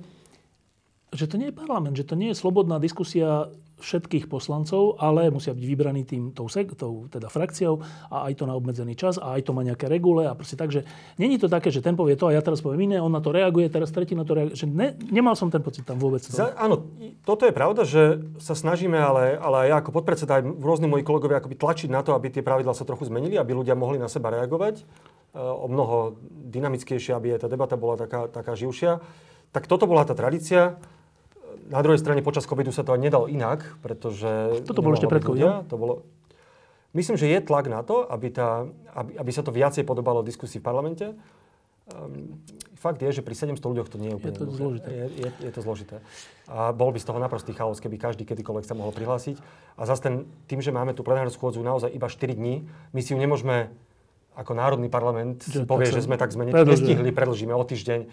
že 1.09 1.25
to 1.25 1.41
nie 1.41 1.49
je 1.49 1.55
parlament, 1.57 1.97
že 1.97 2.05
to 2.05 2.13
nie 2.13 2.31
je 2.31 2.37
slobodná 2.37 2.77
diskusia 2.77 3.49
všetkých 3.79 4.27
poslancov, 4.27 4.99
ale 4.99 5.31
musia 5.31 5.55
byť 5.55 5.65
vybraní 5.65 6.03
tým, 6.03 6.35
tou, 6.35 6.51
tou 6.51 6.93
teda 7.07 7.31
frakciou 7.31 7.79
a 8.11 8.27
aj 8.27 8.33
to 8.35 8.43
na 8.43 8.53
obmedzený 8.53 8.93
čas 8.93 9.15
a 9.15 9.39
aj 9.39 9.47
to 9.47 9.55
má 9.55 9.63
nejaké 9.63 9.87
regule 9.87 10.27
a 10.27 10.35
proste 10.35 10.59
tak, 10.59 10.69
že 10.69 10.83
není 11.15 11.39
to 11.39 11.47
také, 11.47 11.71
že 11.71 11.79
ten 11.79 11.95
povie 11.95 12.19
to 12.19 12.27
a 12.27 12.35
ja 12.35 12.43
teraz 12.43 12.59
poviem 12.59 12.91
iné, 12.91 12.97
on 12.99 13.09
na 13.09 13.23
to 13.23 13.31
reaguje, 13.31 13.71
teraz 13.71 13.89
tretí 13.95 14.13
na 14.13 14.27
to 14.27 14.35
reaguje. 14.35 14.59
Že 14.59 14.67
ne, 14.67 14.87
nemal 15.09 15.33
som 15.39 15.47
ten 15.47 15.63
pocit 15.63 15.87
tam 15.87 15.95
vôbec. 15.95 16.21
Za, 16.27 16.51
áno, 16.59 16.91
toto 17.23 17.47
je 17.47 17.55
pravda, 17.55 17.87
že 17.87 18.19
sa 18.43 18.53
snažíme, 18.53 18.99
ale, 18.99 19.39
ale 19.39 19.71
ja 19.71 19.79
ako 19.79 19.95
podpredseda 19.95 20.43
aj 20.43 20.59
rôzni 20.59 20.91
moji 20.91 21.07
kolegovia 21.07 21.39
akoby 21.39 21.55
tlačiť 21.55 21.89
na 21.89 22.03
to, 22.03 22.13
aby 22.13 22.29
tie 22.29 22.43
pravidlá 22.43 22.75
sa 22.75 22.83
trochu 22.83 23.07
zmenili, 23.07 23.39
aby 23.39 23.55
ľudia 23.55 23.79
mohli 23.79 23.95
na 23.95 24.11
seba 24.11 24.27
reagovať 24.35 24.83
e, 24.83 24.83
o 25.39 25.71
mnoho 25.71 26.19
dynamickejšie, 26.51 27.15
aby 27.15 27.39
aj 27.39 27.47
tá 27.47 27.49
debata 27.49 27.79
bola 27.79 27.95
taká, 27.95 28.27
taká 28.27 28.59
živšia. 28.59 28.99
tak 29.55 29.71
toto 29.71 29.87
bola 29.87 30.03
tá 30.03 30.11
tradícia. 30.11 30.75
Na 31.69 31.85
druhej 31.85 32.01
strane 32.01 32.25
počas 32.25 32.49
covidu 32.49 32.73
sa 32.73 32.81
to 32.81 32.97
aj 32.97 33.01
nedalo 33.01 33.29
inak, 33.29 33.61
pretože... 33.85 34.65
Toto 34.65 34.81
bolo 34.81 34.97
ešte 34.97 35.05
pred 35.05 35.21
covidom? 35.21 35.63
To 35.69 35.77
bolo... 35.77 35.93
Myslím, 36.97 37.21
že 37.21 37.29
je 37.29 37.37
tlak 37.45 37.69
na 37.69 37.85
to, 37.85 38.01
aby, 38.09 38.33
tá, 38.33 38.65
aby, 38.97 39.13
aby 39.21 39.31
sa 39.31 39.45
to 39.45 39.53
viacej 39.53 39.85
podobalo 39.85 40.25
diskusii 40.25 40.57
v 40.57 40.65
parlamente. 40.65 41.05
Um, 41.89 42.41
fakt 42.73 43.01
je, 43.01 43.09
že 43.13 43.21
pri 43.21 43.37
700 43.37 43.61
ľuďoch 43.61 43.89
to 43.89 44.01
nie 44.01 44.09
je 44.09 44.15
úplne 44.17 44.33
je 44.33 44.41
to 44.41 44.49
zložité. 44.49 44.89
Je, 44.89 45.05
je, 45.25 45.29
je 45.45 45.51
to 45.53 45.61
zložité. 45.61 45.95
A 46.49 46.73
bol 46.73 46.89
by 46.89 46.97
z 46.97 47.05
toho 47.05 47.21
naprostý 47.21 47.53
chaos, 47.53 47.77
keby 47.77 48.01
každý 48.01 48.25
kedykoľvek 48.25 48.65
sa 48.65 48.73
mohol 48.73 48.89
prihlásiť. 48.89 49.37
A 49.77 49.85
zase 49.85 50.01
ten, 50.01 50.13
tým, 50.49 50.65
že 50.65 50.73
máme 50.73 50.97
tú 50.97 51.05
plenárnu 51.05 51.29
schôdzu 51.29 51.61
naozaj 51.61 51.93
iba 51.93 52.09
4 52.09 52.33
dní, 52.33 52.65
my 52.93 52.99
si 53.05 53.13
ju 53.13 53.17
nemôžeme 53.21 53.69
ako 54.39 54.55
Národný 54.55 54.87
parlament 54.87 55.43
že, 55.43 55.67
povie, 55.67 55.91
že 55.91 55.99
sme 55.99 56.15
tak 56.15 56.31
sme 56.31 56.47
nestihli, 56.47 57.11
predlžíme 57.11 57.51
o 57.51 57.63
týždeň. 57.65 58.07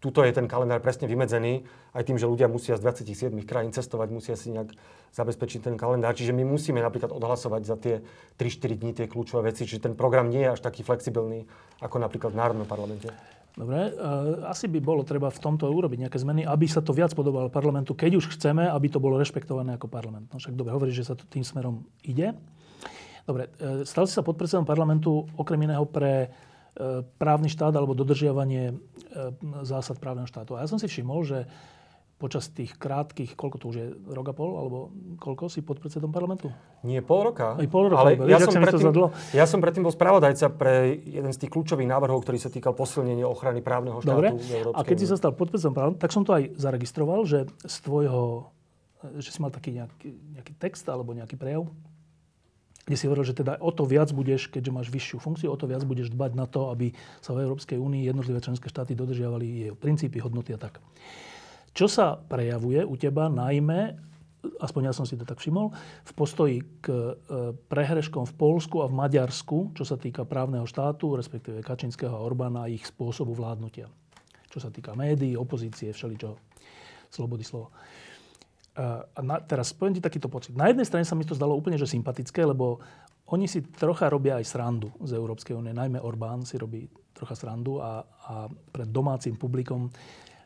Tuto 0.00 0.24
je 0.24 0.32
ten 0.32 0.48
kalendár 0.48 0.80
presne 0.80 1.04
vymedzený, 1.04 1.60
aj 1.92 2.08
tým, 2.08 2.16
že 2.16 2.24
ľudia 2.24 2.48
musia 2.48 2.80
z 2.80 3.04
27 3.04 3.36
krajín 3.44 3.68
cestovať, 3.68 4.08
musia 4.08 4.32
si 4.32 4.48
nejak 4.48 4.72
zabezpečiť 5.12 5.60
ten 5.68 5.76
kalendár. 5.76 6.16
Čiže 6.16 6.32
my 6.32 6.40
musíme 6.40 6.80
napríklad 6.80 7.12
odhlasovať 7.12 7.62
za 7.68 7.76
tie 7.76 8.00
3-4 8.40 8.80
dní 8.80 8.90
tie 8.96 9.06
kľúčové 9.12 9.52
veci, 9.52 9.68
čiže 9.68 9.84
ten 9.84 9.94
program 9.94 10.32
nie 10.32 10.40
je 10.40 10.56
až 10.56 10.60
taký 10.64 10.80
flexibilný 10.88 11.44
ako 11.84 12.00
napríklad 12.00 12.32
v 12.32 12.40
Národnom 12.40 12.64
parlamente. 12.64 13.12
Dobre, 13.60 13.92
uh, 13.92 14.48
asi 14.48 14.72
by 14.72 14.80
bolo 14.80 15.04
treba 15.04 15.28
v 15.28 15.42
tomto 15.42 15.68
urobiť 15.68 16.08
nejaké 16.08 16.16
zmeny, 16.16 16.48
aby 16.48 16.64
sa 16.64 16.80
to 16.80 16.96
viac 16.96 17.12
podobalo 17.12 17.52
parlamentu, 17.52 17.92
keď 17.92 18.22
už 18.22 18.38
chceme, 18.38 18.64
aby 18.64 18.86
to 18.88 19.02
bolo 19.02 19.20
rešpektované 19.20 19.76
ako 19.76 19.90
parlament. 19.90 20.32
No 20.32 20.40
však 20.40 20.56
dobre, 20.56 20.72
hovorí, 20.72 20.96
že 20.96 21.04
sa 21.04 21.18
to 21.18 21.28
tým 21.28 21.44
smerom 21.44 21.84
ide. 22.06 22.32
Dobre, 23.28 23.52
uh, 23.60 23.82
stal 23.84 24.08
si 24.08 24.16
sa 24.16 24.24
podpredsedom 24.24 24.64
parlamentu 24.64 25.28
okrem 25.36 25.60
iného 25.66 25.84
pre 25.84 26.32
právny 27.18 27.50
štát 27.50 27.74
alebo 27.74 27.98
dodržiavanie 27.98 28.78
zásad 29.66 29.98
právneho 29.98 30.28
štátu. 30.28 30.54
A 30.54 30.62
ja 30.62 30.70
som 30.70 30.78
si 30.78 30.86
všimol, 30.86 31.26
že 31.26 31.38
počas 32.20 32.52
tých 32.52 32.76
krátkých, 32.76 33.32
koľko 33.32 33.56
to 33.56 33.64
už 33.72 33.76
je, 33.80 33.86
rok 34.12 34.28
a 34.28 34.34
pol, 34.36 34.60
alebo 34.60 34.92
koľko 35.16 35.48
si 35.48 35.64
pod 35.64 35.80
predsedom 35.80 36.12
parlamentu? 36.12 36.52
Nie, 36.84 37.00
pol 37.00 37.32
roka. 37.32 37.56
Aj 37.56 37.64
pol 37.64 37.88
roka, 37.88 37.96
ale 37.96 38.20
ja, 38.28 38.36
som 38.36 38.52
predtým, 38.52 38.92
ja 39.32 39.44
som 39.48 39.58
predtým 39.64 39.80
bol 39.80 39.88
spravodajca 39.88 40.52
pre 40.52 41.00
jeden 41.00 41.32
z 41.32 41.40
tých 41.40 41.50
kľúčových 41.56 41.88
návrhov, 41.88 42.20
ktorý 42.20 42.36
sa 42.36 42.52
týkal 42.52 42.76
posilnenia 42.76 43.24
ochrany 43.24 43.64
právneho 43.64 44.04
štátu 44.04 44.20
Dobre. 44.20 44.28
v 44.36 44.76
A 44.76 44.84
keď 44.84 44.96
si 45.00 45.06
sa 45.08 45.16
stal 45.16 45.32
podpredsedom 45.32 45.72
parlamentu, 45.72 46.04
tak 46.04 46.12
som 46.12 46.20
to 46.20 46.36
aj 46.36 46.52
zaregistroval, 46.60 47.24
že 47.24 47.48
z 47.64 47.76
tvojho, 47.88 48.52
že 49.16 49.32
si 49.32 49.40
mal 49.40 49.48
taký 49.48 49.80
nejaký, 49.80 50.12
nejaký 50.36 50.52
text 50.60 50.84
alebo 50.92 51.16
nejaký 51.16 51.40
prejav, 51.40 51.72
kde 52.84 52.96
si 52.96 53.06
hovoril, 53.06 53.28
že 53.28 53.36
teda 53.36 53.60
o 53.60 53.70
to 53.70 53.84
viac 53.84 54.10
budeš, 54.10 54.48
keďže 54.48 54.72
máš 54.72 54.88
vyššiu 54.88 55.18
funkciu, 55.20 55.48
o 55.52 55.60
to 55.60 55.68
viac 55.68 55.84
budeš 55.84 56.10
dbať 56.10 56.32
na 56.34 56.48
to, 56.48 56.72
aby 56.72 56.90
sa 57.20 57.36
v 57.36 57.44
Európskej 57.44 57.76
únii 57.76 58.08
jednotlivé 58.08 58.40
členské 58.40 58.66
štáty 58.66 58.96
dodržiavali 58.96 59.46
jej 59.46 59.72
princípy, 59.76 60.18
hodnoty 60.18 60.56
a 60.56 60.58
tak. 60.58 60.80
Čo 61.70 61.86
sa 61.86 62.18
prejavuje 62.18 62.82
u 62.82 62.98
teba 62.98 63.30
najmä, 63.30 63.94
aspoň 64.58 64.90
ja 64.90 64.92
som 64.96 65.04
si 65.04 65.14
to 65.14 65.28
tak 65.28 65.38
všimol, 65.38 65.70
v 66.02 66.12
postoji 66.16 66.56
k 66.80 66.88
e, 66.90 67.12
prehreškom 67.68 68.24
v 68.26 68.34
Polsku 68.34 68.80
a 68.82 68.90
v 68.90 68.96
Maďarsku, 68.96 69.76
čo 69.76 69.84
sa 69.84 70.00
týka 70.00 70.24
právneho 70.24 70.64
štátu, 70.64 71.14
respektíve 71.14 71.62
Kačinského 71.62 72.10
a 72.10 72.24
Orbána 72.24 72.66
a 72.66 72.72
ich 72.72 72.88
spôsobu 72.88 73.36
vládnutia. 73.36 73.86
Čo 74.50 74.58
sa 74.58 74.72
týka 74.72 74.98
médií, 74.98 75.38
opozície, 75.38 75.92
všeličoho. 75.94 76.34
Slobody 77.12 77.46
slova. 77.46 77.70
A 78.80 79.20
na, 79.20 79.36
teraz 79.44 79.76
poviem 79.76 80.00
ti 80.00 80.02
takýto 80.02 80.32
pocit. 80.32 80.56
Na 80.56 80.72
jednej 80.72 80.88
strane 80.88 81.04
sa 81.04 81.12
mi 81.12 81.28
to 81.28 81.36
zdalo 81.36 81.52
úplne 81.52 81.76
že 81.76 81.84
sympatické, 81.84 82.48
lebo 82.48 82.80
oni 83.28 83.44
si 83.44 83.60
trocha 83.60 84.08
robia 84.08 84.40
aj 84.40 84.48
srandu 84.48 84.88
z 85.04 85.14
Európskej 85.14 85.52
únie. 85.52 85.76
Najmä 85.76 86.00
Orbán 86.00 86.48
si 86.48 86.56
robí 86.56 86.88
trocha 87.12 87.36
srandu 87.36 87.78
a, 87.78 88.02
a 88.02 88.48
pred 88.48 88.88
domácim 88.88 89.36
publikom 89.36 89.92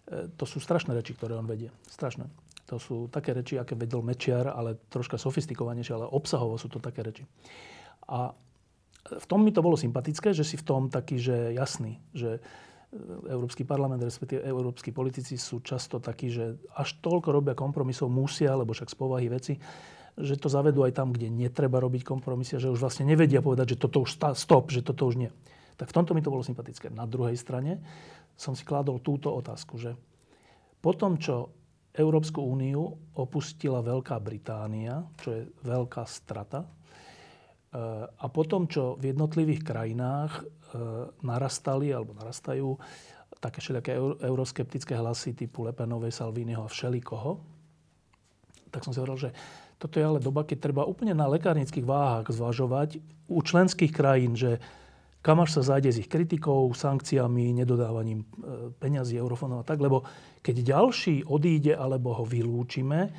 E, 0.04 0.28
to 0.36 0.44
sú 0.44 0.60
strašné 0.60 0.92
reči, 0.92 1.16
ktoré 1.16 1.36
on 1.36 1.48
vedie. 1.48 1.72
Strašné. 1.88 2.28
To 2.68 2.76
sú 2.80 3.08
také 3.08 3.36
reči, 3.36 3.60
aké 3.60 3.76
vedel 3.76 4.00
Mečiar, 4.00 4.48
ale 4.52 4.80
troška 4.88 5.20
sofistikovanejšie, 5.20 5.96
ale 5.96 6.08
obsahovo 6.08 6.56
sú 6.56 6.68
to 6.68 6.80
také 6.80 7.04
reči. 7.04 7.24
A 8.08 8.32
v 9.04 9.26
tom 9.28 9.44
mi 9.44 9.52
to 9.52 9.60
bolo 9.60 9.76
sympatické, 9.76 10.32
že 10.32 10.44
si 10.44 10.56
v 10.56 10.64
tom 10.64 10.88
taký, 10.88 11.20
že 11.20 11.52
jasný, 11.52 12.00
že 12.16 12.40
Európsky 13.26 13.66
parlament, 13.66 13.98
respektíve 14.02 14.46
európsky 14.46 14.94
politici 14.94 15.34
sú 15.34 15.60
často 15.60 15.98
takí, 15.98 16.30
že 16.30 16.54
až 16.78 16.94
toľko 17.02 17.28
robia 17.34 17.54
kompromisov, 17.58 18.06
musia, 18.06 18.54
lebo 18.54 18.70
však 18.70 18.90
z 18.90 18.96
povahy 18.96 19.26
veci, 19.26 19.58
že 20.14 20.38
to 20.38 20.46
zavedú 20.46 20.86
aj 20.86 20.94
tam, 20.94 21.10
kde 21.10 21.26
netreba 21.26 21.82
robiť 21.82 22.06
kompromisy, 22.06 22.62
že 22.62 22.70
už 22.70 22.78
vlastne 22.78 23.02
nevedia 23.02 23.42
povedať, 23.42 23.74
že 23.74 23.80
toto 23.82 24.06
už 24.06 24.14
stop, 24.38 24.70
že 24.70 24.86
toto 24.86 25.10
už 25.10 25.18
nie. 25.18 25.30
Tak 25.74 25.90
v 25.90 25.96
tomto 25.98 26.14
mi 26.14 26.22
to 26.22 26.30
bolo 26.30 26.46
sympatické. 26.46 26.86
Na 26.94 27.02
druhej 27.02 27.34
strane 27.34 27.82
som 28.38 28.54
si 28.54 28.62
kládol 28.62 29.02
túto 29.02 29.34
otázku, 29.34 29.74
že 29.74 29.98
po 30.78 30.94
tom, 30.94 31.18
čo 31.18 31.50
Európsku 31.94 32.42
úniu 32.42 32.94
opustila 33.18 33.82
Veľká 33.82 34.18
Británia, 34.22 35.02
čo 35.18 35.34
je 35.34 35.42
veľká 35.66 36.06
strata, 36.06 36.66
a 38.18 38.26
potom, 38.30 38.70
čo 38.70 38.94
v 39.02 39.10
jednotlivých 39.10 39.66
krajinách 39.66 40.32
e, 40.38 40.42
narastali 41.26 41.90
alebo 41.90 42.14
narastajú 42.14 42.78
také 43.42 43.58
všelijaké 43.58 43.98
euroskeptické 44.24 44.94
hlasy 44.94 45.34
typu 45.34 45.66
Lepenovej, 45.66 46.14
Salviniho 46.14 46.64
a 46.64 46.70
všelikoho, 46.70 47.42
tak 48.70 48.86
som 48.86 48.94
si 48.94 49.02
hovoril, 49.02 49.28
že 49.28 49.30
toto 49.76 49.98
je 49.98 50.06
ale 50.06 50.22
doba, 50.22 50.46
keď 50.46 50.70
treba 50.70 50.86
úplne 50.86 51.12
na 51.12 51.26
lekárnických 51.28 51.84
váhach 51.84 52.30
zvažovať 52.30 53.02
u 53.26 53.38
členských 53.42 53.90
krajín, 53.90 54.38
že 54.38 54.62
kam 55.24 55.42
až 55.42 55.60
sa 55.60 55.74
zájde 55.74 55.90
s 55.90 56.00
ich 56.04 56.08
kritikou, 56.08 56.70
sankciami, 56.70 57.58
nedodávaním 57.58 58.22
e, 58.22 58.26
peňazí, 58.76 59.18
eurofónov 59.18 59.64
a 59.64 59.68
tak, 59.68 59.82
lebo 59.82 60.06
keď 60.46 60.78
ďalší 60.78 61.26
odíde 61.26 61.74
alebo 61.74 62.14
ho 62.14 62.24
vylúčime, 62.28 63.10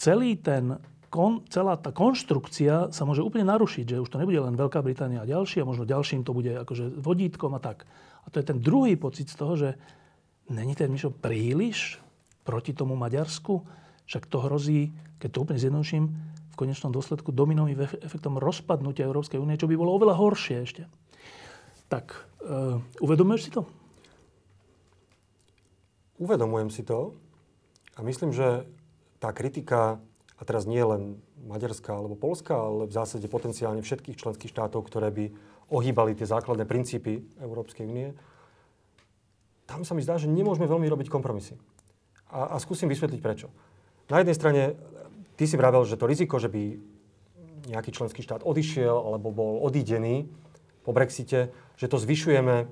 celý 0.00 0.38
ten, 0.38 0.80
kon, 1.12 1.44
celá 1.52 1.76
tá 1.76 1.92
konštrukcia 1.92 2.88
sa 2.88 3.02
môže 3.04 3.20
úplne 3.20 3.44
narušiť, 3.44 3.84
že 3.84 4.00
už 4.00 4.08
to 4.08 4.16
nebude 4.16 4.40
len 4.40 4.56
Veľká 4.56 4.80
Británia 4.80 5.20
a 5.20 5.28
ďalší 5.28 5.60
a 5.60 5.68
možno 5.68 5.84
ďalším 5.84 6.24
to 6.24 6.32
bude 6.32 6.48
akože 6.64 6.88
vodítkom 6.88 7.52
a 7.52 7.60
tak. 7.60 7.84
A 8.24 8.32
to 8.32 8.40
je 8.40 8.48
ten 8.48 8.56
druhý 8.56 8.96
pocit 8.96 9.28
z 9.28 9.36
toho, 9.36 9.52
že 9.60 9.76
není 10.48 10.72
ten 10.72 10.88
Mišo 10.88 11.12
príliš 11.12 12.00
proti 12.48 12.72
tomu 12.72 12.96
Maďarsku, 12.96 13.60
však 14.08 14.24
to 14.24 14.40
hrozí, 14.40 14.96
keď 15.20 15.28
to 15.28 15.42
úplne 15.44 15.60
zjednoduším, 15.60 16.04
v 16.52 16.56
konečnom 16.56 16.92
dôsledku 16.92 17.32
dominovým 17.32 17.76
efektom 18.04 18.36
rozpadnutia 18.40 19.08
Európskej 19.08 19.40
únie, 19.40 19.60
čo 19.60 19.68
by 19.68 19.76
bolo 19.76 19.96
oveľa 19.96 20.16
horšie 20.16 20.56
ešte. 20.64 20.82
Tak, 21.92 22.12
uh, 22.44 22.80
uvedomuješ 23.04 23.48
si 23.48 23.50
to? 23.52 23.68
Uvedomujem 26.20 26.68
si 26.72 26.84
to 26.84 27.16
a 27.96 28.04
myslím, 28.04 28.32
že 28.32 28.64
tá 29.16 29.32
kritika, 29.32 30.00
a 30.42 30.46
teraz 30.46 30.66
nie 30.66 30.82
len 30.82 31.22
Maďarská 31.46 31.94
alebo 31.94 32.18
Polska, 32.18 32.58
ale 32.58 32.90
v 32.90 32.96
zásade 32.98 33.30
potenciálne 33.30 33.78
všetkých 33.78 34.18
členských 34.18 34.50
štátov, 34.50 34.82
ktoré 34.90 35.14
by 35.14 35.30
ohýbali 35.70 36.18
tie 36.18 36.26
základné 36.26 36.66
princípy 36.66 37.22
Európskej 37.38 37.86
únie, 37.86 38.10
tam 39.70 39.86
sa 39.86 39.94
mi 39.94 40.02
zdá, 40.02 40.18
že 40.18 40.26
nemôžeme 40.26 40.66
veľmi 40.66 40.90
robiť 40.90 41.06
kompromisy. 41.06 41.54
A, 42.34 42.52
a 42.52 42.56
skúsim 42.58 42.90
vysvetliť 42.90 43.22
prečo. 43.22 43.54
Na 44.10 44.18
jednej 44.18 44.34
strane, 44.34 44.62
ty 45.38 45.46
si 45.46 45.54
vravel, 45.54 45.86
že 45.86 45.94
to 45.94 46.10
riziko, 46.10 46.42
že 46.42 46.50
by 46.50 46.74
nejaký 47.70 47.94
členský 47.94 48.26
štát 48.26 48.42
odišiel 48.42 48.98
alebo 48.98 49.30
bol 49.30 49.62
odídený, 49.62 50.26
po 50.82 50.90
Brexite, 50.90 51.54
že 51.78 51.86
to 51.86 51.94
zvyšujeme 51.94 52.66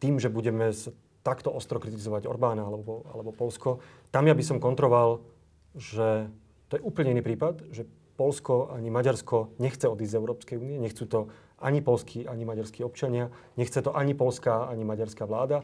tým, 0.00 0.16
že 0.16 0.32
budeme 0.32 0.72
takto 1.20 1.52
ostro 1.52 1.76
kritizovať 1.76 2.24
Orbána 2.24 2.64
alebo, 2.64 3.04
alebo 3.12 3.36
Polsko. 3.36 3.84
Tam 4.08 4.24
ja 4.24 4.32
by 4.32 4.40
som 4.40 4.56
kontroval, 4.56 5.20
že 5.76 6.32
to 6.70 6.78
je 6.78 6.86
úplne 6.86 7.18
iný 7.18 7.22
prípad, 7.26 7.74
že 7.74 7.84
Polsko 8.14 8.70
ani 8.70 8.88
Maďarsko 8.94 9.58
nechce 9.58 9.90
odísť 9.90 10.12
z 10.14 10.18
Európskej 10.20 10.56
únie, 10.60 10.78
nechcú 10.78 11.04
to 11.04 11.20
ani 11.60 11.84
polskí, 11.84 12.24
ani 12.24 12.48
maďarskí 12.48 12.80
občania, 12.80 13.28
nechce 13.60 13.82
to 13.84 13.92
ani 13.92 14.16
polská, 14.16 14.64
ani 14.70 14.84
maďarská 14.84 15.28
vláda. 15.28 15.60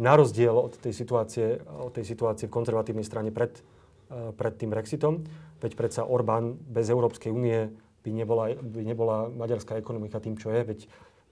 Na 0.00 0.16
rozdiel 0.16 0.56
od 0.56 0.76
tej 0.80 0.96
situácie, 0.96 1.60
od 1.64 1.92
tej 1.92 2.04
situácie 2.08 2.48
v 2.48 2.54
konzervatívnej 2.56 3.04
strane 3.04 3.28
pred, 3.28 3.52
eh, 3.56 4.32
pred 4.32 4.54
tým 4.56 4.72
Brexitom, 4.72 5.24
veď 5.60 5.72
predsa 5.76 6.08
Orbán 6.08 6.56
bez 6.56 6.88
Európskej 6.88 7.28
únie 7.28 7.68
by 8.04 8.10
nebola, 8.12 8.52
by 8.56 8.80
nebola 8.84 9.28
maďarská 9.32 9.76
ekonomika 9.76 10.20
tým, 10.20 10.36
čo 10.36 10.52
je, 10.52 10.60
veď 10.64 10.80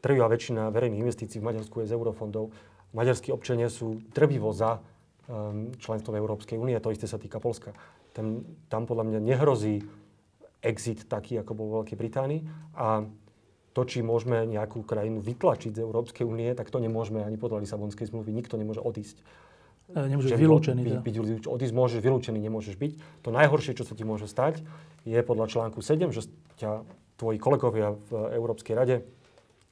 Trvivá 0.03 0.27
väčšina 0.27 0.75
verejných 0.75 0.99
investícií 0.99 1.39
v 1.39 1.55
Maďarsku 1.55 1.79
je 1.79 1.87
z 1.87 1.95
eurofondov. 1.95 2.51
Maďarskí 2.91 3.31
občania 3.31 3.71
sú 3.71 4.03
trvivo 4.11 4.51
za 4.51 4.83
um, 5.31 5.71
členstvo 5.79 6.11
v 6.11 6.19
Európskej 6.19 6.59
únie, 6.59 6.75
to 6.83 6.91
isté 6.91 7.07
sa 7.07 7.23
týka 7.23 7.39
Polska. 7.39 7.71
Tam, 8.13 8.45
tam 8.69 8.85
podľa 8.85 9.09
mňa 9.09 9.21
nehrozí 9.25 9.81
exit 10.63 11.11
taký, 11.11 11.41
ako 11.43 11.53
bol 11.59 11.67
v 11.69 11.75
Veľkej 11.83 11.99
Británii. 11.99 12.41
A 12.79 13.05
to, 13.73 13.83
či 13.89 14.05
môžeme 14.05 14.45
nejakú 14.45 14.85
krajinu 14.85 15.25
vytlačiť 15.25 15.73
z 15.75 15.83
Európskej 15.83 16.29
únie, 16.29 16.53
tak 16.53 16.69
to 16.69 16.79
nemôžeme 16.79 17.25
ani 17.25 17.41
podľa 17.41 17.65
Lisabonskej 17.65 18.13
zmluvy. 18.13 18.31
Nikto 18.31 18.61
nemôže 18.61 18.85
odísť. 18.85 19.17
E, 19.97 20.13
nemôže 20.13 20.29
byť 20.29 20.39
vylúčený. 20.39 20.83
Byť, 20.85 20.97
byť, 21.01 21.15
byť, 21.17 21.45
odísť 21.49 21.75
môžeš, 21.75 22.01
vylúčený 22.05 22.39
nemôžeš 22.39 22.77
byť. 22.77 22.93
To 23.25 23.29
najhoršie, 23.33 23.73
čo 23.73 23.85
sa 23.89 23.97
ti 23.97 24.05
môže 24.05 24.29
stať, 24.29 24.61
je 25.09 25.19
podľa 25.25 25.49
článku 25.49 25.81
7, 25.81 26.13
že 26.13 26.29
ťa 26.61 26.85
tvoji 27.17 27.41
kolegovia 27.41 27.97
v 28.13 28.37
Európskej 28.37 28.77
rade 28.77 28.97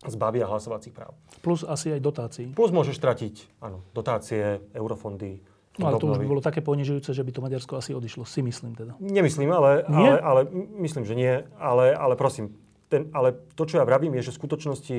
zbavia 0.08 0.48
hlasovacích 0.48 0.96
práv. 0.96 1.12
Plus 1.44 1.60
asi 1.60 1.92
aj 1.92 2.00
dotácií. 2.00 2.48
Plus 2.56 2.72
môžeš 2.72 2.96
stratiť, 2.96 3.60
áno, 3.60 3.84
dotácie, 3.92 4.64
eurofondy, 4.72 5.44
No 5.78 5.86
ale 5.86 6.02
to 6.02 6.10
už 6.10 6.18
by 6.18 6.26
bolo 6.26 6.42
také 6.42 6.60
ponižujúce, 6.66 7.14
že 7.14 7.22
by 7.22 7.30
to 7.30 7.40
Maďarsko 7.46 7.78
asi 7.78 7.94
odišlo, 7.94 8.26
si 8.26 8.42
myslím 8.42 8.74
teda. 8.74 8.98
Nemyslím, 8.98 9.54
ale, 9.54 9.86
ale, 9.86 10.14
ale 10.18 10.40
myslím, 10.82 11.06
že 11.06 11.14
nie. 11.14 11.46
Ale, 11.62 11.94
ale 11.94 12.18
prosím, 12.18 12.58
ten, 12.90 13.06
ale 13.14 13.38
to, 13.54 13.62
čo 13.70 13.78
ja 13.78 13.86
vravím, 13.86 14.18
je, 14.18 14.28
že 14.28 14.34
v 14.34 14.40
skutočnosti 14.42 14.96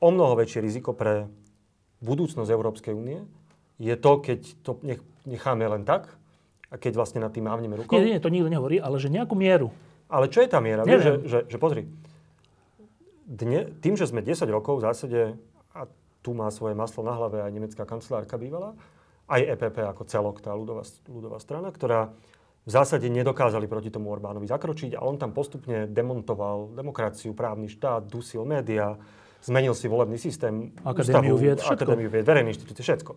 o 0.00 0.08
mnoho 0.08 0.40
väčšie 0.40 0.64
riziko 0.64 0.96
pre 0.96 1.28
budúcnosť 2.00 2.48
Európskej 2.48 2.96
únie 2.96 3.28
je 3.76 3.92
to, 3.92 4.12
keď 4.24 4.40
to 4.64 4.80
nech, 4.80 5.00
necháme 5.28 5.68
len 5.68 5.84
tak 5.84 6.16
a 6.72 6.80
keď 6.80 6.96
vlastne 6.96 7.20
nad 7.20 7.30
tým 7.30 7.44
mávneme 7.44 7.76
rukou. 7.76 8.00
Nie, 8.00 8.16
nie, 8.16 8.24
to 8.24 8.32
nikto 8.32 8.48
nehovorí, 8.48 8.80
ale 8.80 8.96
že 8.96 9.12
nejakú 9.12 9.36
mieru. 9.36 9.68
Ale 10.08 10.32
čo 10.32 10.40
je 10.40 10.48
tá 10.48 10.64
miera? 10.64 10.86
Vieš, 10.86 11.02
že, 11.02 11.12
že, 11.28 11.38
že 11.50 11.56
pozri, 11.60 11.84
dne, 13.26 13.68
tým, 13.82 13.98
že 13.98 14.08
sme 14.08 14.22
10 14.22 14.46
rokov 14.48 14.80
v 14.80 14.86
zásade, 14.86 15.20
a 15.74 15.90
tu 16.22 16.30
má 16.32 16.48
svoje 16.48 16.78
maslo 16.78 17.02
na 17.02 17.12
hlave 17.12 17.42
aj 17.42 17.52
nemecká 17.52 17.82
kancelárka 17.84 18.38
bývala, 18.38 18.78
aj 19.26 19.40
EPP 19.58 19.76
ako 19.82 20.02
celok, 20.06 20.38
tá 20.38 20.54
ľudová, 20.54 20.86
ľudová 21.10 21.38
strana, 21.42 21.74
ktorá 21.74 22.14
v 22.66 22.70
zásade 22.70 23.06
nedokázali 23.06 23.70
proti 23.70 23.94
tomu 23.94 24.10
Orbánovi 24.10 24.50
zakročiť 24.50 24.98
a 24.98 25.06
on 25.06 25.18
tam 25.18 25.30
postupne 25.30 25.86
demontoval 25.86 26.74
demokraciu, 26.74 27.30
právny 27.30 27.70
štát, 27.70 28.10
dusil 28.10 28.42
médiá, 28.42 28.98
zmenil 29.46 29.74
si 29.78 29.86
volebný 29.86 30.18
systém, 30.18 30.74
Akadémiu 30.82 31.38
vied, 31.38 31.62
všetko. 31.62 31.86
Akadémiu 31.86 32.10
vied, 32.10 32.26
verejné 32.26 32.50
inštitúcie, 32.50 32.82
všetko. 32.82 33.14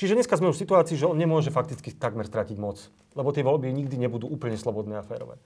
Čiže 0.00 0.16
dneska 0.16 0.40
sme 0.40 0.48
už 0.48 0.56
v 0.56 0.64
situácii, 0.64 0.96
že 0.96 1.04
on 1.04 1.20
nemôže 1.20 1.52
fakticky 1.52 1.92
takmer 1.92 2.24
stratiť 2.24 2.56
moc, 2.56 2.80
lebo 3.12 3.28
tie 3.36 3.44
voľby 3.44 3.68
nikdy 3.68 4.00
nebudú 4.00 4.24
úplne 4.24 4.56
slobodné 4.56 4.98
a 4.98 5.04
férové. 5.04 5.36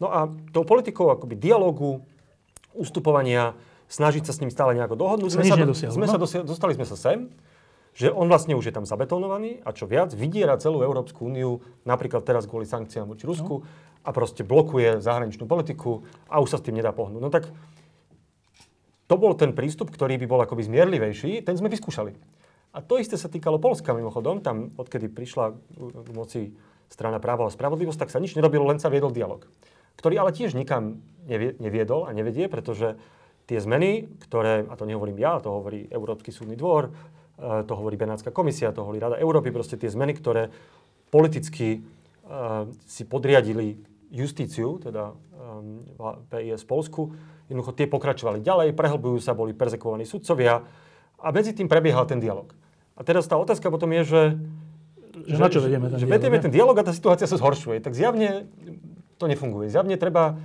No 0.00 0.12
a 0.12 0.28
tou 0.52 0.64
politikou 0.64 1.12
akoby 1.12 1.36
dialogu, 1.36 2.04
ustupovania, 2.72 3.56
snažiť 3.88 4.28
sa 4.28 4.32
s 4.36 4.40
ním 4.44 4.52
stále 4.52 4.76
nejako 4.76 4.96
dohodnúť, 4.96 5.40
sme, 5.40 5.44
sa, 5.44 5.56
do, 5.56 5.72
sme 5.72 6.06
no? 6.06 6.12
sa 6.12 6.20
dosia- 6.20 6.46
dostali 6.46 6.72
sme 6.76 6.86
sa 6.86 6.96
sem, 6.96 7.32
že 8.00 8.08
on 8.08 8.32
vlastne 8.32 8.56
už 8.56 8.72
je 8.72 8.74
tam 8.80 8.88
zabetonovaný 8.88 9.60
a 9.60 9.76
čo 9.76 9.84
viac, 9.84 10.16
vydiera 10.16 10.56
celú 10.56 10.80
Európsku 10.80 11.28
úniu, 11.28 11.60
napríklad 11.84 12.24
teraz 12.24 12.48
kvôli 12.48 12.64
sankciám 12.64 13.04
voči 13.04 13.28
Rusku, 13.28 13.60
no. 13.60 13.66
a 14.00 14.08
proste 14.16 14.40
blokuje 14.40 15.04
zahraničnú 15.04 15.44
politiku 15.44 16.08
a 16.24 16.40
už 16.40 16.56
sa 16.56 16.56
s 16.56 16.64
tým 16.64 16.80
nedá 16.80 16.96
pohnúť. 16.96 17.20
No 17.20 17.28
tak 17.28 17.52
to 19.04 19.20
bol 19.20 19.36
ten 19.36 19.52
prístup, 19.52 19.92
ktorý 19.92 20.16
by 20.16 20.24
bol 20.24 20.40
akoby 20.40 20.64
zmierlivejší, 20.64 21.44
ten 21.44 21.60
sme 21.60 21.68
vyskúšali. 21.68 22.16
A 22.72 22.80
to 22.80 22.96
isté 22.96 23.20
sa 23.20 23.28
týkalo 23.28 23.60
Polska 23.60 23.92
mimochodom, 23.92 24.40
tam 24.40 24.72
odkedy 24.80 25.12
prišla 25.12 25.52
k 25.76 26.08
moci 26.16 26.56
strana 26.88 27.20
práva 27.20 27.44
a 27.44 27.52
spravodlivosť, 27.52 28.00
tak 28.06 28.14
sa 28.14 28.22
nič 28.22 28.32
nerobilo, 28.32 28.64
len 28.64 28.80
sa 28.80 28.88
viedol 28.88 29.12
dialog. 29.12 29.44
Ktorý 30.00 30.24
ale 30.24 30.32
tiež 30.32 30.56
nikam 30.56 31.04
neviedol 31.60 32.08
a 32.08 32.16
nevedie, 32.16 32.48
pretože 32.48 32.96
tie 33.44 33.60
zmeny, 33.60 34.08
ktoré, 34.24 34.64
a 34.64 34.72
to 34.78 34.88
nehovorím 34.88 35.20
ja, 35.20 35.42
to 35.42 35.52
hovorí 35.52 35.84
Európsky 35.90 36.32
súdny 36.32 36.56
dvor, 36.56 36.94
to 37.40 37.72
hovorí 37.72 37.96
Benátska 37.96 38.28
komisia, 38.28 38.70
to 38.76 38.84
hovorí 38.84 39.00
Rada 39.00 39.16
Európy, 39.16 39.48
proste 39.48 39.80
tie 39.80 39.88
zmeny, 39.88 40.12
ktoré 40.12 40.52
politicky 41.08 41.80
uh, 41.80 42.68
si 42.84 43.08
podriadili 43.08 43.80
justíciu, 44.12 44.76
teda 44.82 45.10
um, 45.10 45.80
PIS 46.28 46.68
Polsku, 46.68 47.16
jednoducho 47.48 47.72
tie 47.72 47.88
pokračovali 47.88 48.44
ďalej, 48.44 48.76
prehlbujú 48.76 49.18
sa, 49.22 49.32
boli 49.32 49.56
perzekovaní 49.56 50.04
sudcovia 50.04 50.62
a 51.20 51.28
medzi 51.32 51.56
tým 51.56 51.66
prebiehal 51.66 52.04
ten 52.04 52.20
dialog. 52.20 52.52
A 52.94 53.00
teraz 53.00 53.24
tá 53.24 53.40
otázka 53.40 53.72
potom 53.72 53.88
je, 53.96 54.02
že 54.04 54.22
že, 55.10 55.36
že 55.36 55.42
na 55.42 55.48
čo 55.52 55.60
vedieme 55.60 55.86
ten 55.90 55.98
že, 56.00 56.06
dialog? 56.06 56.22
Že 56.22 56.44
ten 56.48 56.52
dialog 56.54 56.76
a 56.80 56.84
tá 56.86 56.92
situácia 56.94 57.26
sa 57.28 57.36
zhoršuje. 57.36 57.82
Tak 57.84 57.92
zjavne 57.92 58.48
to 59.20 59.28
nefunguje. 59.28 59.68
Zjavne 59.68 60.00
treba, 60.00 60.38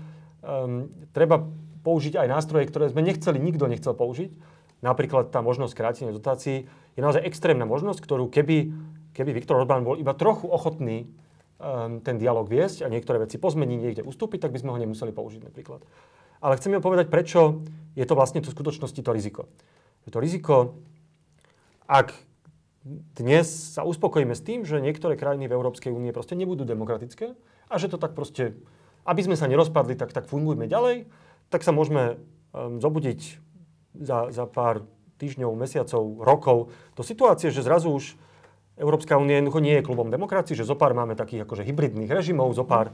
um, 0.44 0.92
treba 1.16 1.48
použiť 1.86 2.20
aj 2.20 2.28
nástroje, 2.28 2.68
ktoré 2.68 2.92
sme 2.92 3.06
nechceli, 3.06 3.40
nikto 3.40 3.70
nechcel 3.70 3.96
použiť. 3.96 4.36
Napríklad 4.84 5.32
tá 5.32 5.40
možnosť 5.40 5.74
krátenia 5.74 6.12
dotácií 6.12 6.68
je 6.96 7.02
naozaj 7.04 7.28
extrémna 7.28 7.68
možnosť, 7.68 8.00
ktorú 8.00 8.32
keby, 8.32 8.72
keby 9.12 9.32
Viktor 9.36 9.60
Orbán 9.60 9.84
bol 9.84 10.00
iba 10.00 10.16
trochu 10.16 10.48
ochotný 10.48 11.12
um, 11.60 12.00
ten 12.00 12.16
dialog 12.16 12.48
viesť 12.48 12.88
a 12.88 12.92
niektoré 12.92 13.20
veci 13.20 13.36
pozmeniť, 13.36 13.80
niekde 13.80 14.04
ustúpiť, 14.08 14.48
tak 14.48 14.56
by 14.56 14.60
sme 14.64 14.72
ho 14.72 14.80
nemuseli 14.80 15.12
použiť 15.12 15.44
napríklad. 15.44 15.84
Ale 16.40 16.58
chcem 16.60 16.76
povedať, 16.80 17.12
prečo 17.12 17.64
je 17.96 18.06
to 18.08 18.16
vlastne 18.16 18.40
v 18.40 18.48
skutočnosti 18.48 19.00
to 19.00 19.12
riziko. 19.12 19.48
Je 20.08 20.12
to 20.12 20.20
riziko, 20.24 20.80
ak 21.88 22.16
dnes 23.18 23.50
sa 23.50 23.82
uspokojíme 23.82 24.38
s 24.38 24.46
tým, 24.46 24.62
že 24.62 24.78
niektoré 24.78 25.18
krajiny 25.18 25.50
v 25.50 25.56
Európskej 25.58 25.90
únie 25.90 26.14
proste 26.14 26.38
nebudú 26.38 26.70
demokratické 26.70 27.34
a 27.66 27.76
že 27.82 27.90
to 27.90 27.98
tak 27.98 28.14
proste, 28.14 28.62
aby 29.10 29.26
sme 29.26 29.34
sa 29.34 29.50
nerozpadli, 29.50 29.98
tak, 29.98 30.14
tak 30.14 30.30
fungujme 30.30 30.70
ďalej, 30.70 31.10
tak 31.50 31.66
sa 31.66 31.74
môžeme 31.74 32.22
um, 32.54 32.78
zobudiť 32.78 33.42
za, 33.98 34.30
za 34.30 34.46
pár 34.46 34.86
týždňov, 35.18 35.52
mesiacov, 35.56 36.04
rokov 36.22 36.58
do 36.94 37.04
situácie, 37.04 37.52
že 37.52 37.64
zrazu 37.64 37.92
už 37.92 38.06
Európska 38.76 39.16
únia 39.16 39.40
nie 39.40 39.80
je 39.80 39.88
klubom 39.88 40.12
demokracií, 40.12 40.56
že 40.56 40.68
zopár 40.68 40.92
máme 40.92 41.16
takých 41.16 41.48
akože 41.48 41.64
hybridných 41.64 42.12
režimov, 42.12 42.52
zopár 42.52 42.92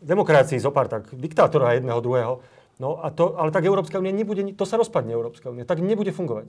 demokracií, 0.00 0.56
zopár 0.56 0.88
tak 0.88 1.12
diktátora 1.12 1.76
jedného, 1.76 2.00
druhého. 2.00 2.34
No 2.78 3.02
a 3.02 3.10
to, 3.10 3.36
ale 3.36 3.52
tak 3.52 3.66
Európska 3.66 3.98
únia 4.00 4.14
nebude, 4.14 4.40
to 4.54 4.64
sa 4.64 4.78
rozpadne 4.78 5.12
Európska 5.12 5.50
únia, 5.52 5.68
tak 5.68 5.82
nebude 5.84 6.14
fungovať. 6.14 6.48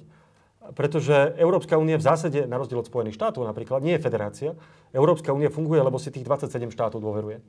Pretože 0.77 1.33
Európska 1.41 1.81
únia 1.81 1.97
v 1.97 2.05
zásade, 2.05 2.45
na 2.45 2.61
rozdiel 2.61 2.85
od 2.85 2.87
Spojených 2.87 3.17
štátov 3.17 3.41
napríklad, 3.41 3.81
nie 3.81 3.97
je 3.97 4.05
federácia. 4.05 4.49
Európska 4.93 5.33
únia 5.33 5.49
funguje, 5.49 5.81
lebo 5.81 5.97
si 5.97 6.13
tých 6.13 6.27
27 6.29 6.69
štátov 6.69 7.01
dôveruje. 7.01 7.41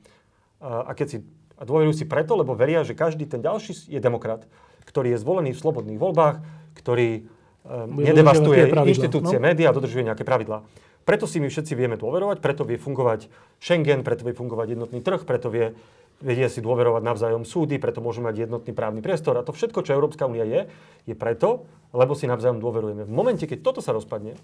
A, 0.57 0.89
keď 0.97 1.07
si, 1.07 1.17
a 1.55 1.63
dôverujú 1.63 1.93
si 1.93 2.05
preto, 2.09 2.33
lebo 2.33 2.57
veria, 2.57 2.81
že 2.81 2.97
každý 2.97 3.29
ten 3.29 3.45
ďalší 3.45 3.93
je 3.93 4.01
demokrat, 4.01 4.49
ktorý 4.89 5.13
je 5.13 5.21
zvolený 5.21 5.53
v 5.53 5.61
slobodných 5.61 6.01
voľbách, 6.01 6.41
ktorý 6.73 7.29
nedevastuje 7.67 8.69
inštitúcie, 8.69 9.37
no? 9.37 9.45
médiá 9.45 9.69
a 9.69 9.75
dodržuje 9.75 10.07
nejaké 10.07 10.25
pravidlá. 10.25 10.65
Preto 11.01 11.25
si 11.25 11.41
my 11.41 11.49
všetci 11.49 11.73
vieme 11.73 11.97
dôverovať, 11.97 12.37
preto 12.41 12.61
vie 12.61 12.77
fungovať 12.77 13.25
Schengen, 13.57 14.05
preto 14.05 14.21
vie 14.21 14.37
fungovať 14.37 14.77
jednotný 14.77 15.01
trh, 15.01 15.25
preto 15.25 15.49
vie 15.49 15.73
vedia 16.21 16.45
si 16.47 16.61
dôverovať 16.61 17.01
navzájom 17.01 17.43
súdy, 17.43 17.81
preto 17.81 17.99
môžeme 17.99 18.29
mať 18.29 18.45
jednotný 18.45 18.71
právny 18.77 19.01
priestor. 19.01 19.41
A 19.41 19.45
to 19.45 19.51
všetko, 19.51 19.81
čo 19.81 19.97
Európska 19.97 20.29
únia 20.29 20.45
je, 20.45 20.69
je 21.09 21.15
preto, 21.17 21.65
lebo 21.97 22.13
si 22.13 22.29
navzájom 22.29 22.61
dôverujeme. 22.61 23.09
V 23.09 23.13
momente, 23.13 23.49
keď 23.49 23.65
toto 23.65 23.81
sa 23.81 23.91
rozpadne, 23.91 24.37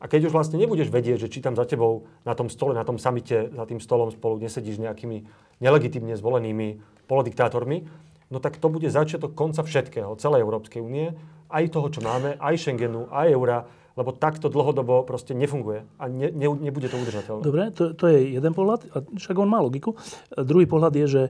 a 0.00 0.08
keď 0.08 0.32
už 0.32 0.32
vlastne 0.32 0.56
nebudeš 0.56 0.88
vedieť, 0.88 1.20
že 1.20 1.28
či 1.28 1.44
tam 1.44 1.52
za 1.52 1.68
tebou 1.68 2.08
na 2.24 2.32
tom 2.32 2.48
stole, 2.48 2.72
na 2.72 2.88
tom 2.88 2.96
samite, 2.96 3.52
za 3.52 3.64
tým 3.68 3.84
stolom 3.84 4.08
spolu 4.08 4.40
nesedíš 4.40 4.80
nejakými 4.80 5.28
nelegitimne 5.60 6.16
zvolenými 6.16 6.80
polodiktátormi, 7.04 7.84
no 8.30 8.38
tak 8.38 8.56
to 8.62 8.70
bude 8.70 8.86
začiatok 8.86 9.34
konca 9.34 9.66
všetkého, 9.66 10.14
celej 10.16 10.46
Európskej 10.46 10.80
únie, 10.80 11.12
aj 11.50 11.74
toho, 11.74 11.90
čo 11.90 12.00
máme, 12.00 12.38
aj 12.38 12.54
Schengenu, 12.56 13.10
aj 13.10 13.26
eura, 13.34 13.58
lebo 13.98 14.14
takto 14.14 14.46
dlhodobo 14.46 15.02
proste 15.02 15.34
nefunguje 15.34 15.82
a 15.98 16.06
ne, 16.06 16.30
ne, 16.30 16.46
nebude 16.46 16.86
to 16.86 16.96
udržateľné. 16.96 17.42
Dobre, 17.42 17.62
to, 17.74 17.92
to 17.92 18.06
je 18.06 18.38
jeden 18.38 18.54
pohľad, 18.54 18.86
a 18.94 19.02
však 19.02 19.36
on 19.36 19.50
má 19.50 19.58
logiku. 19.58 19.98
A 20.30 20.46
druhý 20.46 20.64
pohľad 20.64 20.94
je, 20.94 21.06
že 21.10 21.22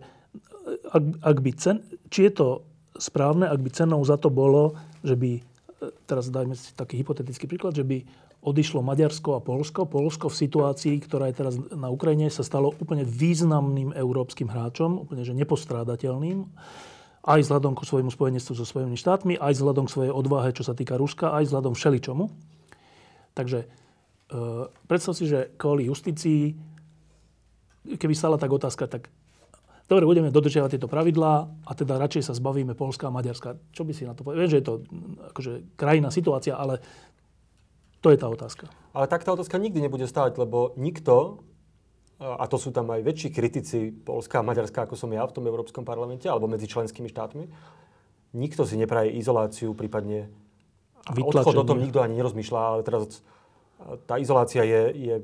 ak, 0.93 1.05
ak 1.25 1.37
by 1.41 1.51
cen, 1.57 1.81
či 2.13 2.29
je 2.29 2.33
to 2.37 2.49
správne, 3.01 3.49
ak 3.49 3.59
by 3.65 3.71
cenou 3.73 4.05
za 4.05 4.21
to 4.21 4.29
bolo, 4.29 4.77
že 5.01 5.17
by, 5.17 5.41
teraz 6.05 6.29
dajme 6.29 6.53
si 6.53 6.77
taký 6.77 7.01
hypotetický 7.01 7.49
príklad, 7.49 7.73
že 7.73 7.83
by 7.83 8.05
odišlo 8.41 8.81
Maďarsko 8.81 9.37
a 9.37 9.45
Polsko. 9.45 9.85
Polsko 9.85 10.33
v 10.33 10.41
situácii, 10.41 10.97
ktorá 11.05 11.29
je 11.29 11.39
teraz 11.45 11.55
na 11.73 11.93
Ukrajine, 11.93 12.33
sa 12.33 12.41
stalo 12.41 12.73
úplne 12.73 13.05
významným 13.05 13.93
európskym 13.93 14.49
hráčom, 14.49 15.05
úplne 15.09 15.29
že 15.29 15.37
nepostrádateľným 15.37 16.49
aj 17.21 17.41
vzhľadom 17.45 17.77
ku 17.77 17.85
svojmu 17.85 18.09
spojenectvu 18.09 18.53
so 18.57 18.65
Spojenými 18.65 18.97
štátmi, 18.97 19.37
aj 19.37 19.53
vzhľadom 19.61 19.85
k 19.85 19.93
svojej 19.93 20.13
odvahe, 20.13 20.57
čo 20.57 20.65
sa 20.65 20.73
týka 20.73 20.97
Ruska, 20.97 21.37
aj 21.37 21.53
vzhľadom 21.53 21.77
všeličomu. 21.77 22.33
Takže 23.37 23.59
e, 23.61 23.67
predstav 24.89 25.13
si, 25.13 25.29
že 25.29 25.53
kvôli 25.61 25.85
justícii, 25.93 26.57
keby 28.01 28.15
stala 28.17 28.41
tak 28.41 28.49
otázka, 28.49 28.89
tak 28.89 29.13
dobre, 29.85 30.09
budeme 30.09 30.33
dodržiavať 30.33 30.81
tieto 30.81 30.89
pravidlá 30.89 31.35
a 31.69 31.73
teda 31.77 32.01
radšej 32.01 32.33
sa 32.33 32.33
zbavíme 32.33 32.73
Polska 32.73 33.13
a 33.13 33.15
Maďarska. 33.15 33.61
Čo 33.77 33.85
by 33.85 33.93
si 33.93 34.09
na 34.09 34.17
to 34.17 34.25
povedal? 34.25 34.41
Viem, 34.41 34.53
že 34.57 34.61
je 34.65 34.67
to 34.67 34.75
akože 35.37 35.53
krajná 35.77 36.09
situácia, 36.09 36.57
ale 36.57 36.81
to 38.01 38.09
je 38.13 38.19
tá 38.21 38.29
otázka. 38.29 38.69
Ale 38.97 39.07
tak 39.07 39.23
tá 39.23 39.33
otázka 39.37 39.61
nikdy 39.61 39.85
nebude 39.85 40.09
stáť, 40.09 40.41
lebo 40.41 40.73
nikto, 40.81 41.45
a 42.21 42.45
to 42.49 42.57
sú 42.57 42.73
tam 42.73 42.89
aj 42.93 43.01
väčší 43.05 43.29
kritici 43.33 43.93
Polska 43.93 44.41
a 44.41 44.47
Maďarska, 44.47 44.85
ako 44.85 44.97
som 44.97 45.13
ja 45.13 45.25
v 45.25 45.37
tom 45.37 45.45
Európskom 45.49 45.85
parlamente, 45.85 46.29
alebo 46.29 46.49
medzi 46.49 46.69
členskými 46.69 47.09
štátmi, 47.09 47.49
nikto 48.37 48.65
si 48.65 48.81
nepraje 48.81 49.15
izoláciu, 49.17 49.73
prípadne 49.77 50.29
odchod 51.11 51.57
o 51.57 51.65
tom 51.65 51.81
nikto 51.81 52.05
ani 52.05 52.21
nerozmýšľa, 52.21 52.61
ale 52.61 52.81
teraz 52.85 53.25
tá 54.05 54.21
izolácia 54.21 54.61
je, 54.63 54.83
je 54.93 55.15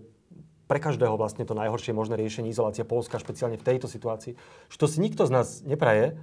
pre 0.66 0.82
každého 0.82 1.14
vlastne 1.14 1.46
to 1.46 1.54
najhoršie 1.54 1.94
možné 1.94 2.18
riešenie, 2.18 2.50
izolácia 2.50 2.82
Polska, 2.82 3.22
špeciálne 3.22 3.60
v 3.60 3.66
tejto 3.66 3.86
situácii. 3.86 4.34
To 4.74 4.86
si 4.88 4.98
nikto 4.98 5.28
z 5.28 5.30
nás 5.30 5.62
nepraje, 5.62 6.18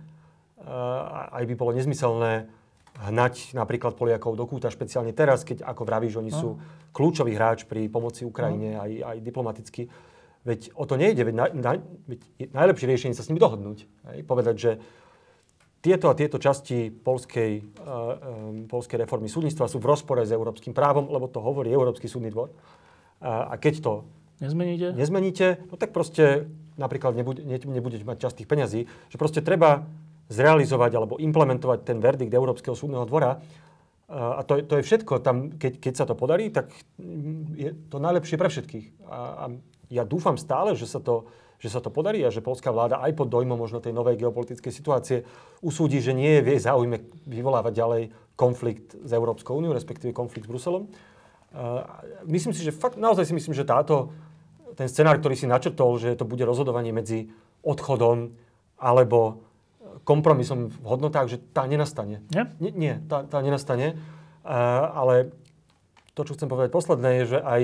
aj 1.32 1.44
by 1.48 1.54
bolo 1.56 1.72
nezmyselné 1.76 2.50
hnať 2.93 3.58
napríklad 3.58 3.97
Poliakov 3.97 4.38
do 4.38 4.45
kúta, 4.45 4.69
špeciálne 4.69 5.15
teraz, 5.17 5.41
keď 5.41 5.65
ako 5.65 5.82
vravíš, 5.82 6.21
oni 6.21 6.29
sú 6.29 6.58
no. 6.58 6.62
kľúčový 6.93 7.34
hráč 7.34 7.65
pri 7.65 7.89
pomoci 7.89 8.21
Ukrajine, 8.21 8.77
no. 8.77 8.86
aj, 8.86 8.91
aj 9.01 9.17
diplomaticky. 9.25 9.82
Veď 10.43 10.75
o 10.75 10.84
to 10.84 10.99
nejde, 10.99 11.23
veď, 11.23 11.36
na, 11.36 11.45
na, 11.56 11.73
veď 11.79 12.19
najlepšie 12.51 12.86
riešenie 12.86 13.15
sa 13.15 13.23
s 13.25 13.32
nimi 13.32 13.39
dohodnúť. 13.39 13.88
Hej? 14.13 14.17
Povedať, 14.27 14.56
že 14.60 14.71
tieto 15.84 16.08
a 16.08 16.15
tieto 16.15 16.39
časti 16.39 16.91
polskej, 16.91 17.51
uh, 17.60 17.63
um, 17.84 18.71
polskej 18.71 19.03
reformy 19.03 19.27
súdnictva 19.27 19.67
sú 19.67 19.84
v 19.84 19.89
rozpore 19.91 20.23
s 20.23 20.32
európskym 20.32 20.71
právom, 20.71 21.12
lebo 21.12 21.27
to 21.27 21.43
hovorí 21.43 21.71
Európsky 21.75 22.08
súdny 22.08 22.32
dvor. 22.32 22.56
A, 23.19 23.51
a 23.51 23.56
keď 23.60 23.84
to 23.84 23.93
nezmeníte? 24.39 24.95
nezmeníte, 24.95 25.47
no 25.67 25.75
tak 25.75 25.91
proste 25.91 26.47
napríklad 26.79 27.19
nebude, 27.19 27.43
ne, 27.43 27.60
nebudete 27.60 28.08
mať 28.08 28.17
čas 28.19 28.32
tých 28.32 28.47
peňazí, 28.47 28.88
že 28.88 29.17
proste 29.19 29.43
treba 29.43 29.84
zrealizovať 30.34 30.91
alebo 30.98 31.22
implementovať 31.22 31.80
ten 31.86 32.02
verdikt 32.02 32.34
Európskeho 32.34 32.74
súdneho 32.74 33.06
dvora. 33.06 33.38
A 34.10 34.41
to, 34.43 34.65
to 34.65 34.82
je 34.82 34.84
všetko. 34.84 35.22
Tam, 35.22 35.54
keď, 35.56 35.78
keď 35.78 35.93
sa 35.93 36.06
to 36.10 36.17
podarí, 36.17 36.50
tak 36.50 36.74
je 37.54 37.72
to 37.88 37.98
najlepšie 38.02 38.36
pre 38.41 38.50
všetkých. 38.50 38.86
A, 39.10 39.17
a 39.17 39.46
ja 39.93 40.04
dúfam 40.04 40.36
stále, 40.41 40.74
že 40.74 40.89
sa 40.89 40.98
to 40.98 41.30
že 41.63 41.72
sa 41.72 41.80
to 41.80 41.88
podarí 41.88 42.19
a 42.28 42.28
že 42.28 42.43
polská 42.43 42.76
vláda 42.76 43.00
aj 43.00 43.15
pod 43.15 43.32
dojmom 43.32 43.56
možno 43.56 43.80
tej 43.80 43.96
novej 43.96 44.19
geopolitickej 44.19 44.67
situácie 44.67 45.24
usúdi, 45.63 46.04
že 46.04 46.12
nie 46.12 46.28
je 46.36 46.43
v 46.43 46.48
jej 46.52 46.67
záujme 46.67 47.00
vyvolávať 47.24 47.72
ďalej 47.72 48.04
konflikt 48.36 49.00
s 49.00 49.12
Európskou 49.15 49.56
úniou, 49.56 49.72
respektíve 49.72 50.12
konflikt 50.12 50.43
s 50.43 50.52
Bruselom. 50.52 50.91
Myslím 52.28 52.52
si, 52.52 52.67
že 52.67 52.76
fakt, 52.76 53.00
naozaj 53.00 53.32
si 53.32 53.34
myslím, 53.39 53.56
že 53.56 53.63
táto, 53.63 54.12
ten 54.76 54.91
scenár, 54.91 55.24
ktorý 55.24 55.39
si 55.39 55.48
načrtol, 55.48 55.96
že 56.04 56.19
to 56.19 56.28
bude 56.28 56.43
rozhodovanie 56.43 56.91
medzi 56.91 57.32
odchodom 57.63 58.36
alebo 58.76 59.39
kompromisom 60.01 60.73
v 60.73 60.86
hodnotách, 60.86 61.27
že 61.29 61.38
tá 61.53 61.69
nenastane. 61.69 62.25
Nie? 62.34 62.49
Nie, 62.58 62.71
nie 62.73 62.93
tá, 63.06 63.21
tá 63.23 63.39
nenastane. 63.45 63.93
Uh, 64.41 64.89
ale 64.97 65.13
to, 66.17 66.25
čo 66.25 66.34
chcem 66.34 66.49
povedať 66.49 66.73
posledné, 66.73 67.23
je, 67.23 67.38
že 67.38 67.39
aj 67.39 67.62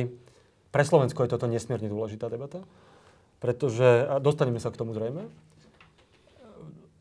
pre 0.70 0.84
Slovensko 0.86 1.26
je 1.26 1.34
toto 1.34 1.50
nesmierne 1.50 1.90
dôležitá 1.90 2.30
debata. 2.30 2.62
Pretože, 3.40 4.06
a 4.06 4.16
dostaneme 4.20 4.60
sa 4.60 4.70
k 4.70 4.80
tomu 4.80 4.92
zrejme, 4.92 5.26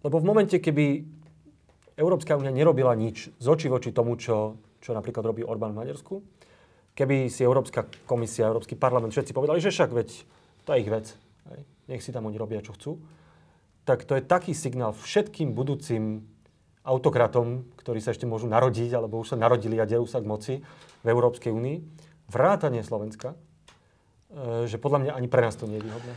lebo 0.06 0.16
v 0.22 0.28
momente, 0.30 0.62
keby 0.62 1.02
Európska 1.98 2.38
únia 2.38 2.54
nerobila 2.54 2.94
nič 2.94 3.34
z 3.34 3.46
oči 3.50 3.66
voči 3.66 3.90
tomu, 3.90 4.14
čo, 4.14 4.54
čo 4.78 4.94
napríklad 4.94 5.26
robí 5.26 5.42
Orbán 5.42 5.74
v 5.74 5.82
Maďarsku, 5.82 6.22
keby 6.94 7.26
si 7.26 7.42
Európska 7.42 7.90
komisia, 8.06 8.46
Európsky 8.46 8.78
parlament 8.78 9.10
všetci 9.10 9.34
povedali, 9.34 9.58
že 9.58 9.74
však 9.74 9.90
veď 9.90 10.08
to 10.62 10.70
je 10.70 10.78
ich 10.78 10.90
vec, 10.90 11.06
nech 11.90 12.02
si 12.04 12.14
tam 12.14 12.30
oni 12.30 12.38
robia, 12.38 12.62
čo 12.62 12.78
chcú, 12.78 13.02
tak 13.88 14.04
to 14.04 14.20
je 14.20 14.22
taký 14.22 14.52
signál 14.52 14.92
všetkým 14.92 15.56
budúcim 15.56 16.28
autokratom, 16.84 17.64
ktorí 17.80 18.04
sa 18.04 18.12
ešte 18.12 18.28
môžu 18.28 18.44
narodiť, 18.52 18.92
alebo 19.00 19.24
už 19.24 19.32
sa 19.32 19.40
narodili 19.40 19.80
a 19.80 19.88
derú 19.88 20.04
sa 20.04 20.20
k 20.20 20.28
moci 20.28 20.54
v 21.00 21.06
Európskej 21.08 21.48
únii, 21.48 21.76
vrátanie 22.28 22.84
Slovenska, 22.84 23.32
E, 24.28 24.68
že 24.68 24.76
podľa 24.76 24.98
mňa 25.08 25.12
ani 25.16 25.28
pre 25.28 25.40
nás 25.40 25.56
to 25.56 25.64
nie 25.64 25.80
je 25.80 25.88
výhodné. 25.88 26.12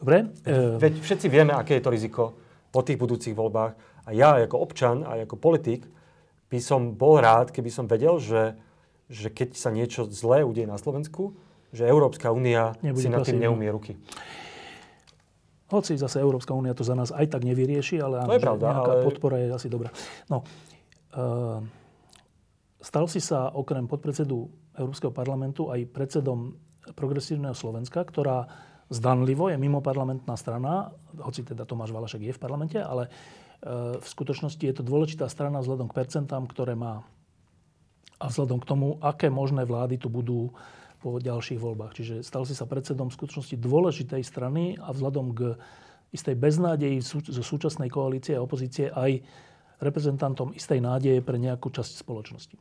Dobre. 0.00 0.16
E, 0.44 0.80
veď 0.80 0.92
všetci 1.04 1.26
vieme, 1.28 1.52
aké 1.52 1.76
je 1.76 1.84
to 1.84 1.92
riziko 1.92 2.24
po 2.72 2.80
tých 2.80 2.96
budúcich 2.96 3.36
voľbách. 3.36 3.76
A 4.08 4.10
ja 4.16 4.40
ako 4.40 4.56
občan 4.56 5.04
a 5.04 5.20
ako 5.20 5.36
politik 5.36 5.84
by 6.48 6.58
som 6.62 6.96
bol 6.96 7.20
rád, 7.20 7.52
keby 7.52 7.68
som 7.68 7.84
vedel, 7.84 8.16
že, 8.16 8.56
že 9.12 9.28
keď 9.28 9.52
sa 9.52 9.68
niečo 9.68 10.08
zlé 10.08 10.46
udeje 10.46 10.64
na 10.64 10.80
Slovensku, 10.80 11.36
že 11.76 11.84
Európska 11.84 12.32
únia 12.32 12.72
si 12.96 13.12
na 13.12 13.20
tým 13.20 13.42
neumie 13.42 13.68
ruky. 13.68 14.00
Hoci 15.66 15.98
zase 15.98 16.22
Európska 16.22 16.54
únia 16.54 16.76
to 16.78 16.86
za 16.86 16.94
nás 16.94 17.10
aj 17.10 17.26
tak 17.26 17.42
nevyrieši, 17.42 17.98
ale 17.98 18.22
áno, 18.22 18.38
pravda, 18.38 18.66
nejaká 18.70 18.94
ale... 18.98 19.04
podpora 19.06 19.36
je 19.42 19.46
asi 19.50 19.66
dobrá. 19.66 19.90
No, 20.30 20.46
uh, 21.18 21.58
stal 22.78 23.10
si 23.10 23.18
sa 23.18 23.50
okrem 23.50 23.90
podpredsedu 23.90 24.46
Európskeho 24.78 25.10
parlamentu 25.10 25.74
aj 25.74 25.90
predsedom 25.90 26.54
progresívneho 26.94 27.56
Slovenska, 27.56 27.98
ktorá 28.06 28.46
zdanlivo 28.86 29.50
je 29.50 29.58
mimo 29.58 29.82
parlamentná 29.82 30.38
strana, 30.38 30.94
hoci 31.18 31.42
teda 31.42 31.66
Tomáš 31.66 31.90
Valašek 31.90 32.22
je 32.22 32.36
v 32.36 32.42
parlamente, 32.42 32.78
ale 32.78 33.10
e, 33.10 33.98
v 33.98 34.06
skutočnosti 34.06 34.62
je 34.62 34.74
to 34.76 34.86
dôležitá 34.86 35.26
strana 35.26 35.58
vzhľadom 35.58 35.90
k 35.90 35.96
percentám, 35.98 36.46
ktoré 36.46 36.78
má 36.78 37.02
a 38.16 38.30
vzhľadom 38.30 38.58
k 38.62 38.68
tomu, 38.68 38.88
aké 39.02 39.28
možné 39.28 39.66
vlády 39.66 40.00
tu 40.00 40.08
budú 40.08 40.54
po 40.98 41.20
ďalších 41.20 41.60
voľbách. 41.60 41.96
Čiže 41.96 42.14
stal 42.24 42.44
si 42.48 42.56
sa 42.56 42.68
predsedom 42.68 43.12
skutočnosti 43.12 43.56
dôležitej 43.56 44.22
strany 44.24 44.76
a 44.80 44.90
vzhľadom 44.92 45.32
k 45.36 45.40
istej 46.14 46.36
beznádeji 46.38 47.02
zo 47.04 47.42
súčasnej 47.42 47.92
koalície 47.92 48.34
a 48.38 48.44
opozície 48.44 48.88
aj 48.88 49.20
reprezentantom 49.82 50.56
istej 50.56 50.80
nádeje 50.80 51.20
pre 51.20 51.36
nejakú 51.36 51.68
časť 51.68 52.00
spoločnosti. 52.00 52.56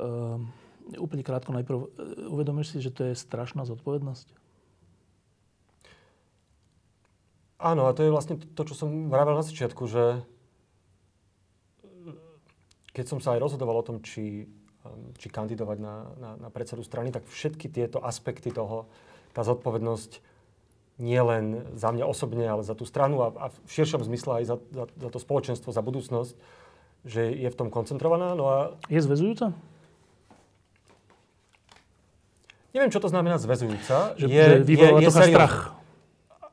Ehm 0.00 0.66
úplne 0.94 1.26
krátko 1.26 1.50
najprv, 1.50 1.78
e, 1.82 1.88
uvedomíš 2.30 2.70
si, 2.70 2.78
že 2.78 2.94
to 2.94 3.10
je 3.10 3.18
strašná 3.18 3.66
zodpovednosť? 3.66 4.30
Áno, 7.56 7.88
a 7.88 7.96
to 7.96 8.06
je 8.06 8.14
vlastne 8.14 8.36
to, 8.38 8.62
čo 8.62 8.74
som 8.76 9.10
vravel 9.10 9.34
na 9.34 9.42
začiatku, 9.42 9.82
že 9.90 10.04
e, 10.14 10.20
keď 12.94 13.04
som 13.10 13.18
sa 13.18 13.34
aj 13.34 13.42
rozhodoval 13.42 13.82
o 13.82 13.86
tom, 13.86 13.98
či, 13.98 14.46
či 15.18 15.28
kandidovať 15.30 15.78
na, 15.80 15.94
na, 16.16 16.30
na 16.46 16.48
predsedu 16.48 16.82
strany, 16.82 17.10
tak 17.14 17.26
všetky 17.28 17.70
tieto 17.70 18.02
aspekty 18.02 18.52
toho, 18.52 18.86
tá 19.36 19.44
zodpovednosť 19.44 20.20
nie 20.96 21.20
len 21.20 21.60
za 21.76 21.92
mňa 21.92 22.08
osobne, 22.08 22.48
ale 22.48 22.64
za 22.64 22.72
tú 22.72 22.88
stranu 22.88 23.20
a, 23.20 23.28
a 23.36 23.46
v 23.52 23.68
širšom 23.68 24.00
zmysle 24.08 24.40
aj 24.40 24.44
za, 24.48 24.56
za, 24.72 24.84
za 24.88 25.08
to 25.12 25.18
spoločenstvo, 25.20 25.68
za 25.68 25.84
budúcnosť, 25.84 26.32
že 27.04 27.22
je 27.36 27.48
v 27.52 27.58
tom 27.58 27.68
koncentrovaná. 27.68 28.32
No 28.32 28.48
a... 28.48 28.56
Je 28.88 28.98
zväzujúca? 29.04 29.52
Neviem, 32.72 32.92
čo 32.92 33.00
to 33.00 33.12
znamená 33.12 33.36
zväzujúca. 33.36 34.16
Že, 34.16 34.26
je, 34.28 34.44
že 34.44 34.56
vyvoláva 34.64 35.00
je, 35.00 35.08
je 35.08 35.32
strach. 35.32 35.76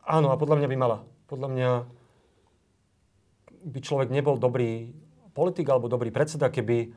Áno, 0.03 0.31
a 0.31 0.39
podľa 0.39 0.59
mňa 0.59 0.67
by 0.67 0.77
mala. 0.77 0.97
Podľa 1.31 1.49
mňa 1.51 1.69
by 3.63 3.79
človek 3.79 4.11
nebol 4.11 4.35
dobrý 4.35 4.91
politik 5.31 5.67
alebo 5.71 5.87
dobrý 5.87 6.11
predseda, 6.11 6.51
keby 6.51 6.91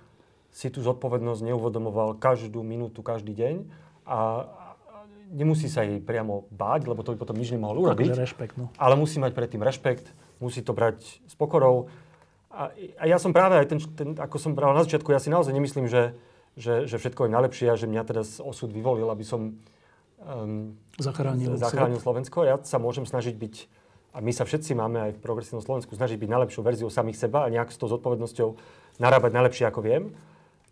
si 0.53 0.73
tú 0.73 0.81
zodpovednosť 0.81 1.41
neuvodomoval 1.53 2.17
každú 2.17 2.65
minútu, 2.65 3.05
každý 3.05 3.37
deň 3.37 3.55
a 4.09 4.49
nemusí 5.31 5.67
sa 5.67 5.83
jej 5.83 5.99
priamo 6.01 6.47
báť, 6.55 6.87
lebo 6.87 7.03
to 7.03 7.13
by 7.13 7.19
potom 7.19 7.37
nič 7.37 7.51
nemohol 7.51 7.83
urobiť. 7.83 8.15
rešpekt, 8.15 8.55
no. 8.57 8.71
Ale 8.79 8.95
musí 8.95 9.19
mať 9.19 9.35
predtým 9.35 9.61
rešpekt, 9.61 10.11
musí 10.39 10.63
to 10.63 10.73
brať 10.73 11.03
s 11.27 11.35
pokorou. 11.35 11.91
A, 12.55 12.73
a 12.97 13.05
ja 13.05 13.19
som 13.21 13.35
práve 13.37 13.59
aj 13.59 13.67
ten, 13.69 13.79
ten, 13.93 14.09
ako 14.17 14.37
som 14.41 14.57
bral 14.57 14.73
na 14.73 14.87
začiatku, 14.87 15.13
ja 15.13 15.21
si 15.21 15.29
naozaj 15.29 15.53
nemyslím, 15.53 15.91
že 15.91 16.17
že, 16.57 16.89
že 16.89 16.97
všetko 16.97 17.29
je 17.29 17.35
najlepšie 17.37 17.67
a 17.69 17.77
že 17.77 17.87
mňa 17.87 18.03
teraz 18.09 18.41
osud 18.41 18.73
vyvolil, 18.73 19.13
aby 19.13 19.25
som 19.29 19.61
um, 20.25 20.73
zachránil, 20.97 21.61
zachránil 21.61 22.01
Slovensko. 22.01 22.49
Ja 22.49 22.57
sa 22.65 22.81
môžem 22.81 23.05
snažiť 23.05 23.37
byť, 23.37 23.55
a 24.17 24.25
my 24.25 24.33
sa 24.33 24.49
všetci 24.49 24.73
máme 24.73 24.99
aj 25.05 25.11
v 25.13 25.21
progresívnom 25.21 25.61
Slovensku, 25.61 25.93
snažiť 25.93 26.17
byť 26.17 26.31
najlepšou 26.33 26.65
verziou 26.65 26.89
samých 26.89 27.21
seba 27.21 27.45
a 27.45 27.53
nejak 27.53 27.69
s 27.69 27.77
tou 27.77 27.93
zodpovednosťou 27.93 28.49
narábať 28.97 29.31
najlepšie, 29.37 29.69
ako 29.69 29.85
viem. 29.85 30.17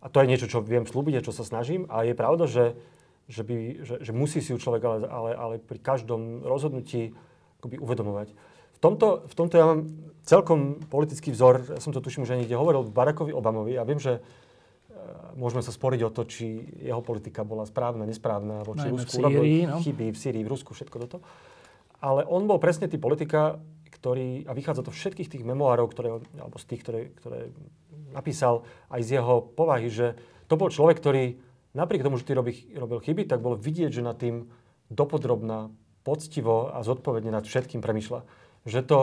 A 0.04 0.12
to 0.12 0.20
je 0.20 0.28
niečo, 0.28 0.46
čo 0.46 0.60
viem 0.60 0.84
slúbiť 0.84 1.18
a 1.18 1.24
čo 1.24 1.32
sa 1.32 1.48
snažím. 1.48 1.88
A 1.88 2.04
je 2.04 2.12
pravda, 2.12 2.44
že, 2.44 2.76
že, 3.24 3.40
by, 3.40 3.56
že, 3.80 3.94
že 4.04 4.12
musí 4.12 4.44
si 4.44 4.52
ju 4.52 4.60
človek 4.60 4.82
ale, 4.84 4.98
ale, 5.08 5.30
ale 5.32 5.54
pri 5.56 5.80
každom 5.80 6.44
rozhodnutí 6.44 7.16
akoby 7.64 7.80
uvedomovať. 7.80 8.28
V 8.76 8.78
tomto, 8.84 9.24
v 9.24 9.34
tomto 9.34 9.54
ja 9.56 9.64
mám 9.64 9.88
celkom 10.28 10.84
politický 10.92 11.32
vzor, 11.32 11.72
ja 11.72 11.80
som 11.80 11.96
to 11.96 12.04
tuším 12.04 12.28
už 12.28 12.36
niekde 12.36 12.52
hovoril, 12.52 12.84
Barackovi 12.84 13.32
Obamovi 13.32 13.80
a 13.80 13.88
viem, 13.88 13.96
že 13.96 14.20
môžeme 15.34 15.62
sa 15.62 15.74
sporiť 15.74 16.00
o 16.06 16.10
to, 16.14 16.22
či 16.24 16.62
jeho 16.80 17.02
politika 17.02 17.42
bola 17.42 17.66
správna, 17.66 18.06
nesprávna, 18.06 18.62
voči 18.62 18.88
Najmä 18.88 18.94
Rusku. 18.94 19.10
V 19.10 19.20
Sýrii, 19.20 19.60
no. 19.66 19.78
chyby 19.82 20.06
v 20.14 20.18
Sýrii, 20.18 20.44
v 20.46 20.50
Rusku, 20.50 20.70
všetko 20.72 20.96
toto. 21.06 21.18
Ale 22.00 22.22
on 22.28 22.44
bol 22.44 22.60
presne 22.60 22.86
tý 22.86 23.00
politika, 23.00 23.58
ktorý, 23.88 24.44
a 24.44 24.52
vychádza 24.52 24.84
to 24.84 24.92
všetkých 24.92 25.32
tých 25.32 25.44
memoárov, 25.44 25.88
ktoré, 25.90 26.20
alebo 26.36 26.56
z 26.60 26.66
tých, 26.68 26.80
ktoré, 26.84 27.00
ktoré 27.16 27.38
napísal, 28.14 28.62
aj 28.88 29.02
z 29.02 29.20
jeho 29.20 29.42
povahy, 29.42 29.90
že 29.90 30.14
to 30.46 30.54
bol 30.54 30.70
človek, 30.70 31.02
ktorý 31.02 31.36
napriek 31.74 32.06
tomu, 32.06 32.16
že 32.16 32.24
ty 32.24 32.32
robí, 32.32 32.54
robil 32.78 33.02
chyby, 33.02 33.26
tak 33.26 33.42
bolo 33.42 33.58
vidieť, 33.58 33.90
že 33.90 34.06
nad 34.06 34.16
tým 34.16 34.46
dopodrobná, 34.88 35.74
poctivo 36.04 36.68
a 36.70 36.84
zodpovedne 36.84 37.32
nad 37.32 37.48
všetkým 37.48 37.80
premyšľa. 37.80 38.20
Že 38.68 38.80
to 38.84 38.98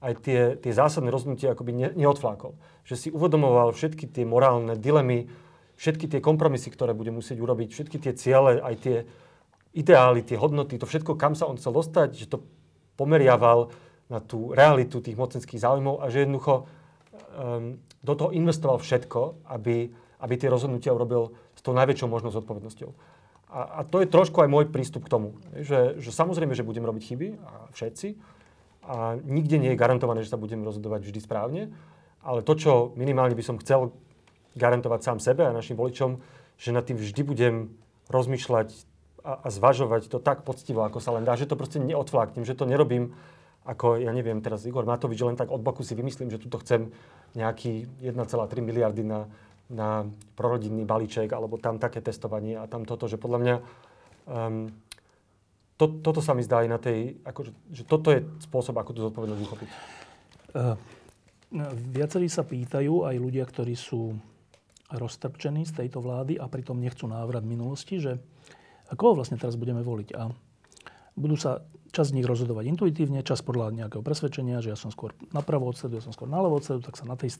aj 0.00 0.12
tie, 0.24 0.40
tie 0.56 0.72
zásadné 0.72 1.12
rozhodnutia 1.12 1.52
akoby 1.52 1.72
ne, 1.76 1.88
neodflákol. 1.92 2.56
Že 2.88 2.94
si 2.96 3.08
uvedomoval 3.12 3.76
všetky 3.76 4.08
tie 4.08 4.24
morálne 4.24 4.74
dilemy, 4.74 5.28
všetky 5.76 6.08
tie 6.08 6.20
kompromisy, 6.24 6.72
ktoré 6.72 6.96
bude 6.96 7.12
musieť 7.12 7.38
urobiť, 7.38 7.68
všetky 7.70 7.96
tie 8.00 8.12
ciele, 8.16 8.58
aj 8.58 8.74
tie 8.80 8.96
ideály, 9.76 10.24
tie 10.24 10.40
hodnoty, 10.40 10.80
to 10.80 10.88
všetko, 10.88 11.14
kam 11.14 11.36
sa 11.36 11.46
on 11.46 11.60
chcel 11.60 11.76
dostať, 11.76 12.08
že 12.16 12.26
to 12.26 12.42
pomeriaval 12.98 13.70
na 14.08 14.18
tú 14.18 14.56
realitu 14.56 14.98
tých 15.04 15.14
mocenských 15.14 15.60
záujmov 15.60 16.00
a 16.00 16.08
že 16.08 16.24
jednoducho 16.24 16.64
um, 17.36 17.78
do 18.02 18.14
toho 18.14 18.30
investoval 18.30 18.78
všetko, 18.78 19.48
aby, 19.50 19.90
aby 20.22 20.34
tie 20.38 20.50
rozhodnutia 20.50 20.94
urobil 20.94 21.34
s 21.54 21.60
tou 21.62 21.74
najväčšou 21.74 22.08
možnou 22.08 22.30
zodpovednosťou. 22.30 22.90
A, 23.48 23.80
a 23.80 23.84
to 23.84 24.04
je 24.04 24.12
trošku 24.12 24.44
aj 24.44 24.48
môj 24.52 24.68
prístup 24.68 25.08
k 25.08 25.12
tomu. 25.12 25.28
Že, 25.56 25.98
že 25.98 26.10
samozrejme, 26.12 26.52
že 26.52 26.66
budem 26.66 26.84
robiť 26.84 27.02
chyby, 27.02 27.28
a 27.40 27.72
všetci, 27.72 28.08
a 28.88 29.20
nikde 29.20 29.60
nie 29.60 29.76
je 29.76 29.80
garantované, 29.80 30.24
že 30.24 30.32
sa 30.32 30.40
budem 30.40 30.64
rozhodovať 30.64 31.04
vždy 31.04 31.20
správne, 31.20 31.62
ale 32.24 32.40
to, 32.40 32.56
čo 32.56 32.72
minimálne 32.96 33.36
by 33.36 33.44
som 33.44 33.60
chcel 33.60 33.92
garantovať 34.56 35.00
sám 35.04 35.18
sebe 35.20 35.44
a 35.44 35.52
našim 35.52 35.76
voličom, 35.76 36.18
že 36.56 36.72
nad 36.72 36.88
tým 36.88 36.96
vždy 36.96 37.22
budem 37.22 37.54
rozmýšľať 38.08 38.72
a, 39.22 39.44
a 39.44 39.48
zvažovať 39.52 40.08
to 40.08 40.18
tak 40.18 40.42
poctivo, 40.42 40.82
ako 40.82 41.04
sa 41.04 41.12
len 41.14 41.22
dá, 41.22 41.36
že 41.36 41.44
to 41.44 41.54
proste 41.54 41.78
neodfláknem, 41.84 42.48
že 42.48 42.56
to 42.56 42.64
nerobím 42.64 43.12
ako, 43.68 44.00
ja 44.00 44.08
neviem, 44.16 44.40
teraz 44.40 44.64
Igor 44.64 44.88
Matovič, 44.88 45.20
len 45.20 45.36
tak 45.36 45.52
od 45.52 45.60
boku 45.60 45.84
si 45.84 45.92
vymyslím, 45.92 46.32
že 46.32 46.40
tuto 46.40 46.56
chcem 46.64 46.88
nejaký 47.36 47.84
1,3 48.00 48.24
miliardy 48.64 49.04
na, 49.04 49.28
na 49.68 50.08
prorodinný 50.32 50.88
balíček, 50.88 51.28
alebo 51.36 51.60
tam 51.60 51.76
také 51.76 52.00
testovanie 52.00 52.56
a 52.56 52.64
tam 52.64 52.88
toto, 52.88 53.04
že 53.04 53.20
podľa 53.20 53.38
mňa 53.44 53.54
um, 54.24 54.72
to, 55.76 56.00
toto 56.00 56.24
sa 56.24 56.32
mi 56.32 56.40
zdá 56.40 56.64
aj 56.64 56.68
na 56.72 56.80
tej, 56.80 57.20
akože, 57.28 57.52
že 57.68 57.84
toto 57.84 58.08
je 58.08 58.24
spôsob, 58.48 58.72
ako 58.80 58.90
tú 58.96 59.00
zodpovednosť 59.04 59.42
uchopiť. 59.44 59.68
Uh, 60.56 60.74
viacerí 61.92 62.32
sa 62.32 62.48
pýtajú, 62.48 63.04
aj 63.04 63.16
ľudia, 63.20 63.44
ktorí 63.44 63.76
sú 63.76 64.16
roztrpčení 64.88 65.68
z 65.68 65.84
tejto 65.84 66.00
vlády 66.00 66.40
a 66.40 66.48
pritom 66.48 66.80
nechcú 66.80 67.04
návrat 67.04 67.44
minulosti, 67.44 68.00
že 68.00 68.16
koho 68.96 69.12
vlastne 69.12 69.36
teraz 69.36 69.60
budeme 69.60 69.84
voliť. 69.84 70.16
A 70.16 70.32
budú 71.18 71.34
sa 71.34 71.66
čas 71.90 72.12
z 72.12 72.20
nich 72.20 72.26
rozhodovať 72.28 72.68
intuitívne, 72.68 73.24
čas 73.24 73.40
podľa 73.40 73.72
nejakého 73.74 74.04
presvedčenia, 74.04 74.60
že 74.60 74.72
ja 74.72 74.78
som 74.78 74.92
skôr 74.92 75.16
na 75.32 75.40
pravú 75.40 75.72
odstredu, 75.72 75.98
ja 75.98 76.04
som 76.04 76.12
skôr 76.12 76.28
na 76.28 76.38
ľavú 76.38 76.60
odstredu, 76.60 76.84
tak 76.84 77.00
sa 77.00 77.08
na 77.08 77.16
tej, 77.16 77.36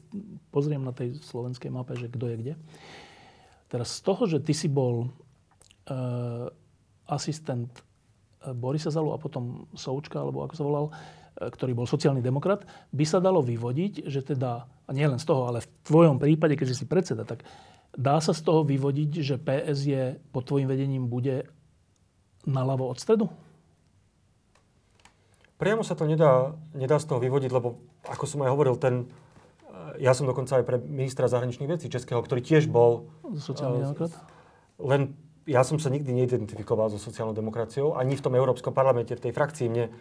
pozriem 0.49 0.81
na 0.81 0.93
tej 0.93 1.21
slovenskej 1.21 1.69
mape, 1.69 1.93
že 1.95 2.09
kto 2.09 2.25
je 2.33 2.35
kde. 2.35 2.53
Teraz 3.69 4.01
z 4.01 4.01
toho, 4.01 4.25
že 4.25 4.41
ty 4.41 4.57
si 4.57 4.65
bol 4.65 5.05
e, 5.05 5.07
asistent 7.05 7.69
Borisa 8.41 8.89
Zalu 8.89 9.13
a 9.13 9.21
potom 9.21 9.69
Součka, 9.77 10.17
alebo 10.17 10.41
ako 10.41 10.55
sa 10.57 10.65
volal, 10.65 10.85
e, 10.89 10.91
ktorý 11.53 11.77
bol 11.77 11.85
sociálny 11.85 12.25
demokrat, 12.25 12.65
by 12.89 13.05
sa 13.05 13.21
dalo 13.21 13.45
vyvodiť, 13.45 14.09
že 14.09 14.25
teda, 14.25 14.65
a 14.65 14.91
nie 14.91 15.05
len 15.05 15.21
z 15.21 15.29
toho, 15.29 15.45
ale 15.45 15.61
v 15.61 15.69
tvojom 15.85 16.17
prípade, 16.17 16.57
keďže 16.57 16.81
si 16.81 16.85
predseda, 16.89 17.21
tak 17.21 17.45
dá 17.93 18.17
sa 18.17 18.33
z 18.33 18.41
toho 18.41 18.65
vyvodiť, 18.65 19.11
že 19.21 19.37
PS 19.37 19.79
je 19.85 20.03
pod 20.33 20.49
tvojim 20.49 20.65
vedením 20.65 21.05
bude 21.05 21.45
naľavo 22.49 22.89
od 22.89 22.97
stredu? 22.97 23.29
Priamo 25.59 25.83
sa 25.83 25.91
to 25.91 26.07
nedá, 26.07 26.55
nedá 26.71 26.95
z 27.03 27.11
toho 27.11 27.19
vyvodiť, 27.19 27.51
lebo 27.51 27.83
ako 28.07 28.23
som 28.23 28.39
aj 28.47 28.51
hovoril, 28.55 28.79
ten, 28.79 29.11
e, 29.67 30.07
ja 30.07 30.15
som 30.15 30.23
dokonca 30.23 30.55
aj 30.55 30.63
pre 30.63 30.79
ministra 30.79 31.27
zahraničných 31.27 31.67
vecí 31.67 31.91
Českého, 31.91 32.23
ktorý 32.23 32.39
tiež 32.39 32.71
bol... 32.71 33.11
Sociálny 33.35 33.83
demokrat? 33.83 34.15
Len 34.79 35.11
ja 35.43 35.59
som 35.67 35.75
sa 35.75 35.91
nikdy 35.91 36.15
neidentifikoval 36.15 36.87
so 36.87 36.95
sociálnou 36.95 37.35
demokraciou, 37.35 37.99
ani 37.99 38.15
v 38.15 38.23
tom 38.23 38.39
Európskom 38.39 38.71
parlamente, 38.71 39.19
v 39.19 39.23
tej 39.27 39.35
frakcii. 39.35 39.67
Mne 39.67 39.85
e, 39.91 39.93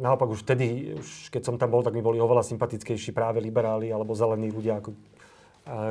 naopak 0.00 0.32
už 0.32 0.40
vtedy, 0.48 0.96
už 0.96 1.28
keď 1.28 1.42
som 1.44 1.60
tam 1.60 1.68
bol, 1.68 1.84
tak 1.84 1.92
mi 1.92 2.00
boli 2.00 2.16
oveľa 2.16 2.48
sympatickejší 2.48 3.12
práve 3.12 3.44
liberáli 3.44 3.92
alebo 3.92 4.16
zelení 4.16 4.48
ľudia, 4.48 4.80
ako, 4.80 4.96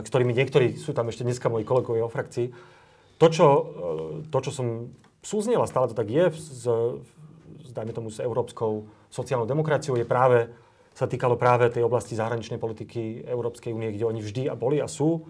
ktorými 0.09 0.33
niektorí 0.33 0.73
sú 0.73 0.97
tam 0.97 1.13
ešte 1.13 1.21
dneska 1.21 1.53
moji 1.53 1.69
kolegovia 1.69 2.01
o 2.01 2.09
frakcii. 2.09 2.49
To, 3.21 3.27
čo, 3.29 3.47
to, 4.33 4.37
čo 4.41 4.51
som 4.51 4.89
súznel 5.21 5.61
a 5.61 5.69
stále 5.69 5.91
to 5.91 5.95
tak 5.95 6.09
je, 6.09 6.33
s, 6.33 6.65
dajme 7.71 7.91
tomu 7.91 8.09
s 8.09 8.23
európskou 8.23 8.87
sociálnou 9.11 9.47
demokraciou, 9.47 9.99
je 9.99 10.07
práve, 10.07 10.47
sa 10.95 11.07
týkalo 11.07 11.35
práve 11.35 11.71
tej 11.71 11.83
oblasti 11.83 12.15
zahraničnej 12.15 12.59
politiky 12.59 13.23
Európskej 13.27 13.71
únie, 13.71 13.93
kde 13.95 14.07
oni 14.07 14.19
vždy 14.23 14.43
a 14.47 14.55
boli 14.55 14.79
a 14.79 14.87
sú 14.87 15.23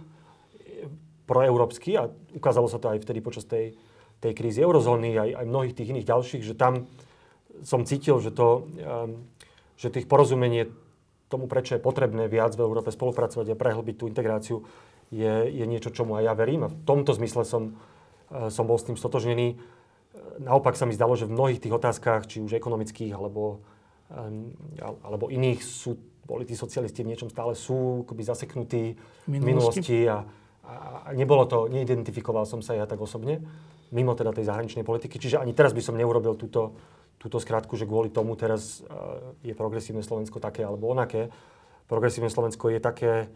proeurópsky 1.29 1.93
a 1.93 2.09
ukázalo 2.33 2.65
sa 2.65 2.81
to 2.81 2.89
aj 2.89 3.05
vtedy 3.05 3.21
počas 3.21 3.45
tej, 3.45 3.77
tej 4.17 4.33
krízy 4.33 4.65
eurozóny, 4.65 5.13
aj, 5.13 5.29
aj 5.37 5.45
mnohých 5.45 5.77
tých 5.77 5.93
iných 5.93 6.09
ďalších, 6.09 6.43
že 6.43 6.57
tam 6.57 6.89
som 7.61 7.85
cítil, 7.85 8.17
že, 8.17 8.33
to, 8.33 8.65
um, 8.81 9.29
že 9.77 9.93
tých 9.93 10.09
porozumenie 10.09 10.73
tomu, 11.29 11.45
prečo 11.45 11.77
je 11.77 11.85
potrebné 11.85 12.25
viac 12.25 12.57
v 12.57 12.65
Európe 12.65 12.89
spolupracovať 12.89 13.53
a 13.53 13.59
prehlbiť 13.59 13.95
tú 14.01 14.09
integráciu, 14.09 14.65
je, 15.13 15.45
je 15.53 15.65
niečo, 15.69 15.93
čomu 15.93 16.17
aj 16.17 16.25
ja 16.25 16.33
verím. 16.33 16.65
A 16.65 16.71
v 16.73 16.77
tomto 16.89 17.13
zmysle 17.13 17.45
som, 17.45 17.77
uh, 18.33 18.49
som 18.49 18.65
bol 18.65 18.81
s 18.81 18.89
tým 18.89 18.97
stotožnený. 18.97 19.61
Naopak 20.37 20.77
sa 20.77 20.85
mi 20.85 20.93
zdalo, 20.93 21.17
že 21.17 21.25
v 21.25 21.33
mnohých 21.33 21.59
tých 21.63 21.73
otázkach, 21.73 22.29
či 22.29 22.45
už 22.45 22.53
ekonomických 22.53 23.17
alebo, 23.17 23.65
alebo 25.01 25.25
iných, 25.33 25.65
sú, 25.65 25.97
boli 26.29 26.45
tí 26.45 26.53
socialisti 26.53 27.01
v 27.01 27.09
niečom 27.15 27.33
stále 27.33 27.57
sú 27.57 28.05
akoby 28.05 28.21
zaseknutí 28.21 28.83
v 28.93 29.29
minulosti, 29.29 29.49
minulosti 29.49 29.97
a, 30.05 30.21
a 30.69 30.77
nebolo 31.17 31.49
to, 31.49 31.65
neidentifikoval 31.65 32.45
som 32.45 32.61
sa 32.61 32.77
ja 32.77 32.85
tak 32.85 33.01
osobne, 33.01 33.41
mimo 33.89 34.13
teda 34.13 34.29
tej 34.29 34.45
zahraničnej 34.45 34.85
politiky. 34.85 35.17
Čiže 35.17 35.41
ani 35.41 35.57
teraz 35.57 35.73
by 35.73 35.81
som 35.81 35.97
neurobil 35.97 36.37
túto, 36.37 36.77
túto 37.17 37.41
skratku, 37.41 37.73
že 37.73 37.89
kvôli 37.89 38.13
tomu 38.13 38.37
teraz 38.37 38.85
je 39.41 39.53
progresívne 39.57 40.05
Slovensko 40.05 40.37
také 40.37 40.61
alebo 40.61 40.93
onaké. 40.93 41.33
Progresívne 41.89 42.29
Slovensko 42.29 42.69
je 42.69 42.79
také, 42.79 43.33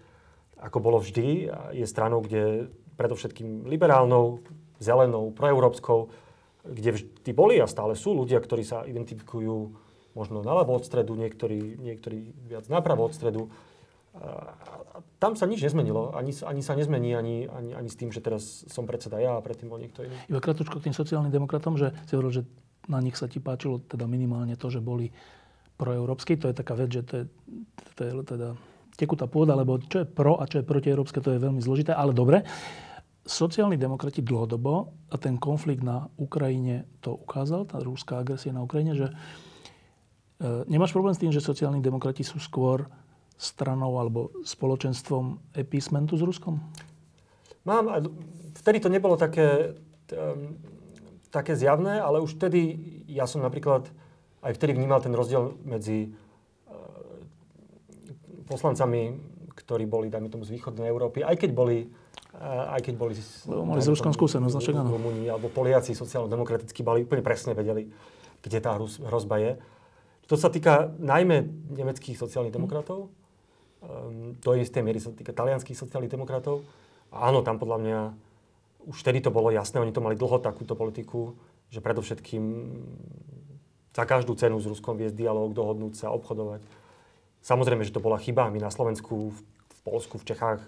ako 0.61 0.77
bolo 0.77 1.01
vždy. 1.01 1.49
Je 1.73 1.85
stranou, 1.89 2.21
kde 2.21 2.69
predovšetkým 2.93 3.65
liberálnou, 3.65 4.45
zelenou, 4.77 5.33
proeurópskou, 5.33 6.13
kde 6.63 6.89
vždy 6.95 7.31
boli 7.35 7.59
a 7.59 7.67
stále 7.67 7.93
sú 7.93 8.15
ľudia, 8.15 8.39
ktorí 8.39 8.63
sa 8.63 8.87
identifikujú 8.87 9.75
možno 10.15 10.39
naľavo 10.45 10.79
od 10.79 10.83
stredu, 10.87 11.17
niektorí, 11.19 11.77
niektorí 11.79 12.33
viac 12.47 12.65
napravo 12.71 13.07
od 13.07 13.13
stredu 13.13 13.51
tam 15.17 15.33
sa 15.33 15.49
nič 15.49 15.63
nezmenilo. 15.65 16.13
Ani, 16.13 16.35
ani 16.45 16.61
sa 16.61 16.77
nezmení 16.77 17.17
ani, 17.17 17.49
ani, 17.49 17.71
ani 17.73 17.89
s 17.89 17.97
tým, 17.97 18.13
že 18.13 18.21
teraz 18.21 18.67
som 18.69 18.85
predseda 18.85 19.17
ja 19.17 19.39
a 19.39 19.41
predtým 19.41 19.71
bol 19.71 19.81
niekto 19.81 20.05
iný. 20.05 20.13
Iba 20.29 20.43
krátko 20.43 20.77
k 20.77 20.85
tým 20.91 20.95
sociálnym 20.95 21.33
demokratom, 21.33 21.79
že 21.79 21.95
si 22.05 22.13
hovoril, 22.13 22.43
že 22.43 22.43
na 22.85 23.01
nich 23.01 23.17
sa 23.17 23.25
ti 23.25 23.41
páčilo 23.41 23.81
teda 23.81 24.05
minimálne 24.05 24.53
to, 24.53 24.69
že 24.69 24.83
boli 24.83 25.09
proeurópsky. 25.79 26.37
To 26.37 26.51
je 26.51 26.55
taká 26.55 26.77
vec, 26.77 26.93
že 26.93 27.01
to 27.01 27.13
je, 27.23 27.25
to 27.97 28.01
je 28.05 28.11
teda 28.21 28.53
tekutá 28.93 29.25
pôda, 29.25 29.57
lebo 29.57 29.81
čo 29.81 30.05
je 30.05 30.07
pro 30.07 30.37
a 30.37 30.45
čo 30.45 30.61
je 30.61 30.67
protieurópske, 30.67 31.17
to 31.17 31.33
je 31.33 31.41
veľmi 31.41 31.63
zložité. 31.63 31.95
Ale 31.95 32.13
dobre, 32.13 32.45
sociálni 33.23 33.79
demokrati 33.79 34.19
dlhodobo, 34.19 34.91
a 35.07 35.15
ten 35.15 35.39
konflikt 35.39 35.83
na 35.85 36.11
Ukrajine 36.19 36.83
to 36.99 37.15
ukázal, 37.15 37.63
tá 37.63 37.79
rúská 37.79 38.19
agresia 38.19 38.51
na 38.51 38.65
Ukrajine, 38.65 38.97
že 38.97 39.07
e, 39.07 39.13
nemáš 40.67 40.91
problém 40.91 41.15
s 41.15 41.21
tým, 41.21 41.31
že 41.31 41.39
sociálni 41.39 41.79
demokrati 41.79 42.25
sú 42.25 42.41
skôr 42.41 42.89
stranou 43.39 43.99
alebo 43.99 44.33
spoločenstvom 44.43 45.55
epísmentu 45.55 46.19
s 46.19 46.23
Ruskom? 46.23 46.59
Mám, 47.63 48.11
vtedy 48.59 48.83
to 48.83 48.91
nebolo 48.91 49.15
také, 49.15 49.79
také 51.31 51.55
zjavné, 51.55 52.03
ale 52.03 52.19
už 52.19 52.35
vtedy 52.35 52.75
ja 53.07 53.23
som 53.23 53.39
napríklad 53.39 53.87
aj 54.43 54.53
vtedy 54.59 54.75
vnímal 54.75 54.99
ten 54.99 55.15
rozdiel 55.15 55.55
medzi 55.63 56.11
uh, 56.11 56.75
poslancami, 58.51 59.15
ktorí 59.55 59.87
boli, 59.87 60.11
dajme 60.11 60.27
tomu, 60.27 60.43
z 60.43 60.59
východnej 60.59 60.91
Európy, 60.91 61.23
aj 61.23 61.39
keď 61.39 61.51
boli 61.55 61.87
aj 62.41 62.81
keď 62.81 62.93
boli 62.97 63.13
Lebo 63.45 63.63
mali 63.63 63.81
s 63.81 63.89
Ruskom 63.89 64.11
skúsenosť, 64.11 64.53
však 64.57 64.75
áno. 64.75 64.89
Rumúni 64.89 65.29
alebo 65.29 65.53
Poliaci 65.53 65.93
sociálno-demokratickí 65.93 66.81
boli 66.81 67.05
úplne 67.05 67.21
presne 67.21 67.53
vedeli, 67.53 67.89
kde 68.41 68.57
tá 68.57 68.73
hrozba 68.79 69.37
je. 69.37 69.51
To 70.27 70.35
sa 70.39 70.49
týka 70.49 70.93
najmä 70.97 71.45
nemeckých 71.77 72.17
sociálnych 72.17 72.55
demokratov, 72.55 73.13
Um, 73.83 74.39
do 74.39 74.55
istej 74.55 74.79
miery 74.79 75.03
sa 75.03 75.11
týka 75.11 75.35
talianských 75.35 75.75
sociálnych 75.75 76.15
demokratov. 76.15 76.63
A 77.11 77.27
áno, 77.27 77.43
tam 77.43 77.59
podľa 77.59 77.77
mňa 77.83 77.99
už 78.87 79.03
vtedy 79.03 79.19
to 79.19 79.27
bolo 79.27 79.51
jasné, 79.51 79.83
oni 79.83 79.91
to 79.91 79.99
mali 79.99 80.15
dlho 80.15 80.39
takúto 80.39 80.71
politiku, 80.71 81.35
že 81.67 81.83
predovšetkým 81.83 82.43
za 83.91 84.03
každú 84.07 84.39
cenu 84.39 84.55
s 84.63 84.71
Ruskom 84.71 84.95
viesť 84.95 85.19
dialog, 85.19 85.51
dohodnúť 85.51 85.99
sa, 85.99 86.15
obchodovať. 86.15 86.63
Samozrejme, 87.43 87.83
že 87.83 87.91
to 87.91 87.99
bola 87.99 88.15
chyba. 88.23 88.47
My 88.47 88.63
na 88.63 88.71
Slovensku, 88.71 89.35
v 89.35 89.79
Polsku, 89.83 90.15
v 90.15 90.31
Čechách 90.31 90.63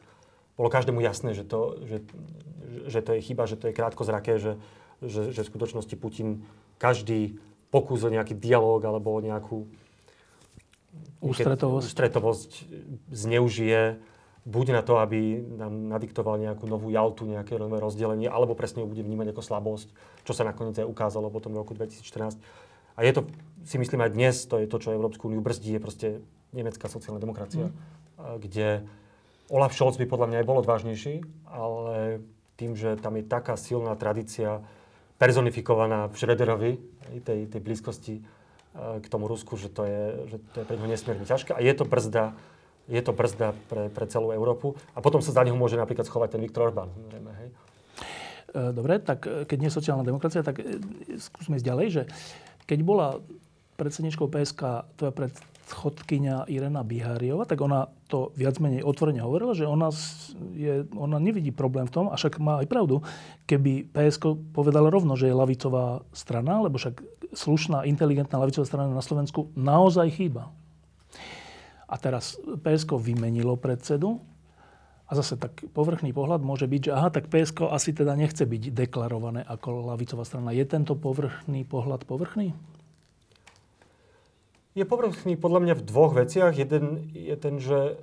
bolo 0.55 0.69
každému 0.71 1.03
jasné, 1.03 1.35
že 1.35 1.43
to, 1.43 1.79
že, 1.83 1.97
že 2.87 2.99
to 3.03 3.11
je 3.15 3.21
chyba, 3.21 3.43
že 3.47 3.59
to 3.59 3.67
je 3.69 3.77
krátkozraké, 3.77 4.39
že, 4.39 4.55
že, 5.03 5.35
že 5.35 5.43
v 5.43 5.51
skutočnosti 5.51 5.95
Putin 5.99 6.47
každý 6.79 7.39
pokus 7.71 8.03
o 8.07 8.09
nejaký 8.09 8.35
dialog 8.35 8.79
alebo 8.83 9.11
o 9.11 9.19
nejakú 9.19 9.67
ústretovosť. 11.19 11.85
ústretovosť 11.91 12.51
zneužije 13.11 13.99
buď 14.45 14.65
na 14.77 14.81
to, 14.85 15.01
aby 15.01 15.41
nám 15.41 15.89
nadiktoval 15.89 16.37
nejakú 16.37 16.69
novú 16.69 16.93
jaltu, 16.93 17.25
nejaké 17.25 17.57
nové 17.57 17.81
rozdelenie, 17.81 18.29
alebo 18.29 18.53
presne 18.53 18.85
ju 18.85 18.87
bude 18.87 19.01
vnímať 19.01 19.33
ako 19.33 19.41
slabosť, 19.41 19.87
čo 20.21 20.33
sa 20.37 20.45
nakoniec 20.45 20.77
aj 20.77 20.85
ukázalo 20.85 21.33
potom 21.33 21.51
v 21.57 21.65
roku 21.65 21.73
2014. 21.73 22.37
A 22.95 22.99
je 23.03 23.11
to, 23.11 23.21
si 23.65 23.75
myslím 23.81 24.05
aj 24.05 24.11
dnes, 24.13 24.35
to 24.45 24.61
je 24.61 24.69
to, 24.69 24.77
čo 24.77 24.93
Európsku 24.93 25.27
úniu 25.27 25.41
brzdí, 25.41 25.75
je 25.75 25.81
proste 25.81 26.07
nemecká 26.53 26.87
sociálna 26.87 27.19
demokracia, 27.19 27.67
mm. 27.67 28.39
kde 28.39 28.85
Olaf 29.53 29.73
Scholz 29.77 29.97
by 30.01 30.05
podľa 30.09 30.27
mňa 30.31 30.37
aj 30.41 30.47
bol 30.47 30.57
odvážnejší, 30.61 31.21
ale 31.49 32.23
tým, 32.57 32.73
že 32.73 32.97
tam 32.97 33.19
je 33.19 33.23
taká 33.27 33.59
silná 33.59 33.93
tradícia 33.93 34.63
personifikovaná 35.21 36.09
v 36.09 36.15
Schröderovi, 36.17 36.71
tej, 37.23 37.47
tej 37.47 37.61
blízkosti 37.61 38.15
Eh, 38.75 38.99
k 38.99 39.07
tomu 39.07 39.31
Rusku, 39.31 39.55
že 39.55 39.71
to 39.71 39.87
je, 39.87 40.03
že 40.35 40.37
to 40.51 40.55
je 40.59 40.65
pre 40.67 40.75
neho 40.75 40.91
nesmierne 40.91 41.23
ťažké. 41.23 41.55
A 41.55 41.63
je 41.63 41.71
to 41.71 41.87
brzda, 41.87 42.35
je 42.91 42.99
to 42.99 43.15
brzda 43.15 43.55
pre, 43.71 43.87
pre 43.87 44.03
celú 44.11 44.35
Európu. 44.35 44.75
A 44.91 44.99
potom 44.99 45.23
sa 45.23 45.31
za 45.31 45.47
neho 45.47 45.55
môže 45.55 45.79
napríklad 45.79 46.03
schovať 46.03 46.35
ten 46.35 46.43
Viktor 46.43 46.67
Orbán. 46.67 46.91
hej. 47.39 47.49
Eh, 48.51 48.71
dobre, 48.75 48.99
tak 48.99 49.23
eh, 49.31 49.47
keď 49.47 49.57
nie 49.63 49.71
je 49.71 49.77
sociálna 49.79 50.03
demokracia, 50.03 50.43
tak 50.43 50.59
skúsme 51.15 51.55
ísť 51.55 51.67
ďalej, 51.71 51.87
že 51.87 52.03
keď 52.67 52.79
bola 52.83 53.23
predsedničkou 53.79 54.27
PSK 54.27 54.91
tvoja 54.99 55.13
predchodkynia 55.66 56.45
Irena 56.45 56.86
Biháriova, 56.86 57.49
tak 57.49 57.57
ona 57.57 57.89
to 58.05 58.30
viac 58.38 58.61
menej 58.61 58.86
otvorene 58.86 59.26
hovorila, 59.26 59.57
že 59.57 59.66
ona, 59.66 59.89
je, 60.53 60.86
ona 60.93 61.18
nevidí 61.18 61.49
problém 61.49 61.89
v 61.89 61.93
tom, 61.93 62.05
a 62.13 62.22
však 62.22 62.38
má 62.38 62.61
aj 62.61 62.70
pravdu, 62.70 63.01
keby 63.49 63.89
PSK 63.89 64.53
povedala 64.53 64.93
rovno, 64.93 65.18
že 65.18 65.26
je 65.26 65.34
lavicová 65.34 66.05
strana, 66.13 66.61
lebo 66.61 66.78
však 66.78 67.01
slušná, 67.34 67.89
inteligentná 67.89 68.38
lavicová 68.38 68.70
strana 68.70 68.93
na 68.93 69.01
Slovensku 69.01 69.49
naozaj 69.57 70.13
chýba. 70.13 70.53
A 71.89 71.97
teraz 71.97 72.38
PSK 72.61 73.01
vymenilo 73.01 73.57
predsedu 73.57 74.22
A 75.05 75.13
zase 75.13 75.38
tak 75.38 75.66
povrchný 75.70 76.13
pohľad 76.18 76.41
môže 76.41 76.66
byť, 76.66 76.82
že 76.89 76.91
aha, 76.93 77.13
tak 77.13 77.30
PSK 77.30 77.70
asi 77.70 77.93
teda 77.93 78.18
nechce 78.18 78.41
byť 78.41 78.74
deklarované 78.74 79.45
ako 79.45 79.93
lavicová 79.93 80.26
strana. 80.26 80.49
Je 80.49 80.66
tento 80.66 80.97
povrchný 80.97 81.61
pohľad 81.61 82.09
povrchný? 82.09 82.53
Je 84.76 84.84
povrchný 84.84 85.39
podľa 85.39 85.59
mňa 85.63 85.73
v 85.80 85.84
dvoch 85.88 86.11
veciach. 86.11 86.51
Jeden 86.51 87.07
je 87.15 87.36
ten, 87.39 87.63
že 87.63 87.95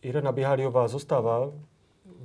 Irena 0.00 0.32
Bihariová 0.32 0.88
zostáva 0.88 1.52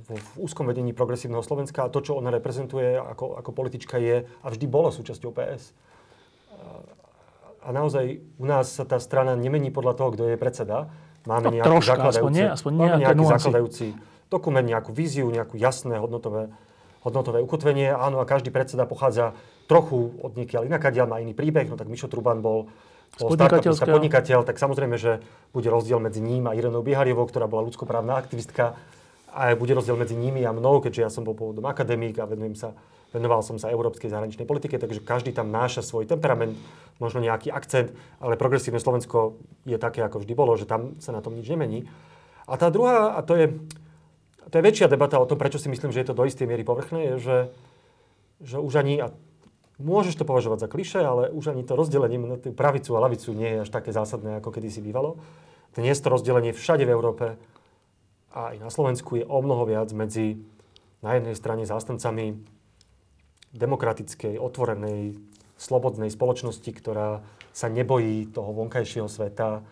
v, 0.08 0.16
v 0.16 0.30
úzkom 0.40 0.64
vedení 0.64 0.96
progresívneho 0.96 1.44
Slovenska 1.44 1.84
a 1.84 1.92
to, 1.92 2.00
čo 2.00 2.16
ona 2.16 2.32
reprezentuje 2.32 2.96
ako, 2.96 3.36
ako 3.36 3.50
politička 3.52 4.00
je 4.00 4.24
a 4.24 4.46
vždy 4.48 4.64
bolo 4.64 4.88
súčasťou 4.88 5.36
PS. 5.36 5.76
A 7.60 7.68
naozaj 7.76 8.24
u 8.40 8.44
nás 8.48 8.72
sa 8.72 8.88
tá 8.88 8.96
strana 8.96 9.36
nemení 9.36 9.68
podľa 9.68 10.00
toho, 10.00 10.08
kto 10.16 10.22
je 10.32 10.40
predseda, 10.40 10.88
Máme 11.26 11.50
no, 11.50 11.54
nejaký 11.58 11.68
troška, 11.68 11.92
zakladajúci, 11.98 12.22
aspoň 12.22 12.32
nie, 12.32 12.46
aspoň 12.46 12.72
máme 12.72 12.96
nejaký 13.02 13.24
zakladajúci 13.26 13.86
dokument, 14.30 14.62
nejakú 14.62 14.90
víziu, 14.94 15.26
nejakú 15.26 15.58
jasné 15.58 15.98
hodnotové, 15.98 16.54
hodnotové 17.02 17.42
ukotvenie. 17.42 17.90
Áno, 17.90 18.22
a 18.22 18.24
každý 18.24 18.54
predseda 18.54 18.86
pochádza 18.86 19.34
trochu 19.66 20.14
od 20.22 20.38
niekiaľ 20.38 20.70
inakadiaľ, 20.70 21.10
má 21.10 21.18
iný 21.18 21.34
príbeh. 21.34 21.66
No 21.66 21.74
tak 21.74 21.90
Mišo 21.90 22.06
Truban 22.06 22.38
bol, 22.38 22.70
bol 22.70 22.70
startupovská 23.14 23.86
podnikateľ, 23.86 24.42
tak 24.42 24.58
samozrejme, 24.58 24.98
že 24.98 25.22
bude 25.54 25.70
rozdiel 25.70 26.02
medzi 26.02 26.18
ním 26.18 26.50
a 26.50 26.56
Irenou 26.58 26.82
Bihariovou, 26.82 27.24
ktorá 27.30 27.46
bola 27.46 27.64
ľudskoprávna 27.64 28.18
aktivistka. 28.18 28.76
A 29.36 29.52
bude 29.52 29.76
rozdiel 29.76 30.00
medzi 30.00 30.16
nimi 30.16 30.44
a 30.44 30.52
mnou, 30.52 30.80
keďže 30.80 31.00
ja 31.00 31.10
som 31.12 31.20
bol 31.20 31.36
pôvodom 31.36 31.64
akademík 31.68 32.16
a 32.20 32.24
venujem 32.24 32.56
sa 32.56 32.72
venoval 33.16 33.40
som 33.40 33.56
sa 33.56 33.72
európskej 33.72 34.12
zahraničnej 34.12 34.44
politike, 34.44 34.76
takže 34.76 35.00
každý 35.00 35.32
tam 35.32 35.48
náša 35.48 35.80
svoj 35.80 36.04
temperament, 36.04 36.52
možno 37.00 37.24
nejaký 37.24 37.48
akcent, 37.48 37.96
ale 38.20 38.36
progresívne 38.36 38.76
Slovensko 38.76 39.40
je 39.64 39.80
také, 39.80 40.04
ako 40.04 40.20
vždy 40.20 40.32
bolo, 40.36 40.52
že 40.60 40.68
tam 40.68 41.00
sa 41.00 41.16
na 41.16 41.24
tom 41.24 41.32
nič 41.32 41.48
nemení. 41.48 41.88
A 42.44 42.60
tá 42.60 42.68
druhá, 42.68 43.16
a 43.16 43.20
to 43.24 43.32
je, 43.34 43.56
to 44.52 44.54
je 44.60 44.66
väčšia 44.66 44.92
debata 44.92 45.16
o 45.16 45.28
tom, 45.28 45.40
prečo 45.40 45.56
si 45.56 45.72
myslím, 45.72 45.90
že 45.90 46.04
je 46.04 46.08
to 46.12 46.18
do 46.18 46.28
istej 46.28 46.44
miery 46.44 46.62
povrchné, 46.62 47.14
je, 47.14 47.14
že, 47.18 47.38
že 48.44 48.56
už 48.60 48.72
ani, 48.84 49.00
a 49.02 49.10
môžeš 49.76 50.16
to 50.16 50.28
považovať 50.28 50.66
za 50.66 50.68
kliše, 50.72 51.00
ale 51.00 51.28
už 51.32 51.52
ani 51.52 51.64
to 51.64 51.76
rozdelenie 51.76 52.16
na 52.16 52.38
tú 52.40 52.52
pravicu 52.52 52.96
a 52.96 53.02
lavicu 53.04 53.36
nie 53.36 53.56
je 53.56 53.62
až 53.64 53.70
také 53.72 53.92
zásadné, 53.92 54.40
ako 54.40 54.52
kedysi 54.52 54.80
bývalo. 54.80 55.20
Dnes 55.76 56.00
to 56.00 56.08
rozdelenie 56.08 56.56
všade 56.56 56.88
v 56.88 56.94
Európe 56.94 57.26
a 58.32 58.52
aj 58.52 58.56
na 58.60 58.70
Slovensku 58.72 59.20
je 59.20 59.24
o 59.28 59.38
mnoho 59.44 59.68
viac 59.68 59.92
medzi 59.92 60.40
na 61.04 61.16
jednej 61.16 61.36
strane 61.36 61.68
zástancami 61.68 62.40
demokratickej, 63.52 64.40
otvorenej, 64.40 65.16
slobodnej 65.56 66.12
spoločnosti, 66.12 66.68
ktorá 66.68 67.24
sa 67.56 67.72
nebojí 67.72 68.28
toho 68.28 68.52
vonkajšieho 68.52 69.08
sveta, 69.08 69.64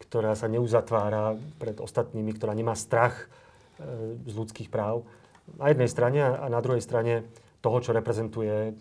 ktorá 0.00 0.36
sa 0.36 0.48
neuzatvára 0.48 1.36
pred 1.56 1.76
ostatnými, 1.80 2.36
ktorá 2.36 2.52
nemá 2.52 2.76
strach 2.76 3.28
e, 3.80 4.16
z 4.28 4.34
ľudských 4.36 4.68
práv. 4.68 5.08
Na 5.56 5.72
jednej 5.72 5.88
strane 5.88 6.20
a 6.20 6.46
na 6.52 6.60
druhej 6.60 6.84
strane 6.84 7.24
toho, 7.64 7.80
čo 7.80 7.96
reprezentuje 7.96 8.76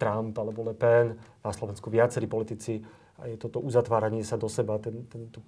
Trump 0.00 0.32
alebo 0.40 0.64
Le 0.64 0.72
Pen, 0.72 1.12
na 1.44 1.52
Slovensku 1.52 1.92
viacerí 1.92 2.24
politici, 2.24 2.80
a 3.20 3.28
je 3.28 3.36
toto 3.36 3.60
uzatváranie 3.60 4.24
sa 4.24 4.40
do 4.40 4.48
seba, 4.48 4.80
ten, 4.80 5.04
tento 5.12 5.44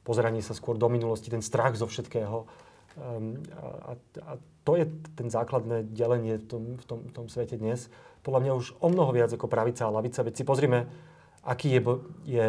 pozeranie 0.00 0.40
sa 0.40 0.56
skôr 0.56 0.80
do 0.80 0.88
minulosti, 0.88 1.28
ten 1.28 1.44
strach 1.44 1.76
zo 1.76 1.84
všetkého, 1.84 2.48
Um, 2.92 3.40
a, 3.56 3.96
a 4.20 4.32
to 4.68 4.76
je 4.76 4.84
ten 5.16 5.24
základné 5.32 5.96
delenie 5.96 6.36
v 6.36 6.44
tom, 6.44 6.62
v 6.76 6.84
tom, 6.84 6.98
v 7.08 7.12
tom 7.16 7.24
svete 7.24 7.56
dnes. 7.56 7.88
Podľa 8.20 8.40
mňa 8.44 8.52
už 8.52 8.76
o 8.84 8.88
mnoho 8.92 9.16
viac 9.16 9.32
ako 9.32 9.48
pravica 9.48 9.88
a 9.88 9.94
lavica. 9.96 10.20
Veď 10.20 10.36
si 10.36 10.44
pozrime, 10.44 10.84
aký 11.40 11.72
je, 11.72 11.80
je 12.28 12.46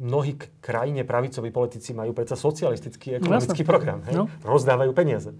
mnohí 0.00 0.40
krajine 0.64 1.04
pravicoví 1.04 1.52
politici 1.52 1.92
majú 1.92 2.16
predsa 2.16 2.32
socialistický 2.32 3.20
ekonomický 3.20 3.60
Jasne. 3.60 3.68
program. 3.68 4.00
Hej? 4.08 4.24
No. 4.24 4.32
Rozdávajú 4.40 4.96
peniaze. 4.96 5.36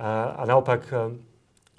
A, 0.00 0.32
a, 0.32 0.42
naopak, 0.48 0.88
a, 0.88 1.12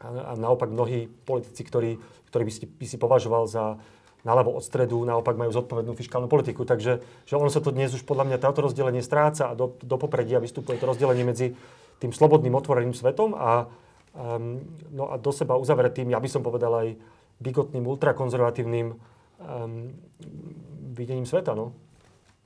a 0.06 0.32
naopak 0.38 0.70
mnohí 0.70 1.10
politici, 1.26 1.66
ktorí, 1.66 1.98
ktorí 2.34 2.50
by, 2.50 2.54
si, 2.58 2.66
by 2.66 2.86
si 2.90 2.98
považoval 2.98 3.46
za 3.46 3.78
naľavo 4.26 4.58
od 4.58 4.64
stredu, 4.66 4.98
naopak 5.06 5.38
majú 5.38 5.54
zodpovednú 5.54 5.94
fiskálnu 5.94 6.26
politiku. 6.26 6.66
Takže 6.66 7.06
že 7.30 7.34
ono 7.38 7.54
sa 7.54 7.62
to 7.62 7.70
dnes 7.70 7.94
už 7.94 8.02
podľa 8.08 8.34
mňa 8.34 8.38
táto 8.42 8.66
rozdelenie 8.66 9.06
stráca 9.06 9.52
a 9.52 9.54
do, 9.54 9.78
do 9.84 9.96
popredia 10.02 10.42
vystupuje 10.42 10.82
to 10.82 10.90
rozdelenie 10.90 11.28
medzi 11.28 11.54
tým 12.02 12.10
slobodným, 12.10 12.56
otvoreným 12.58 12.96
svetom 12.98 13.38
a, 13.38 13.70
um, 14.18 14.64
no 14.90 15.14
a 15.14 15.22
do 15.22 15.30
seba 15.30 15.60
uzavretým, 15.60 16.10
ja 16.10 16.18
by 16.18 16.30
som 16.32 16.42
povedal 16.42 16.74
aj 16.74 16.98
bigotným, 17.38 17.84
ultrakonzervatívnym 17.86 18.88
um, 18.96 19.92
videním 20.96 21.28
sveta. 21.28 21.54
No. 21.54 21.76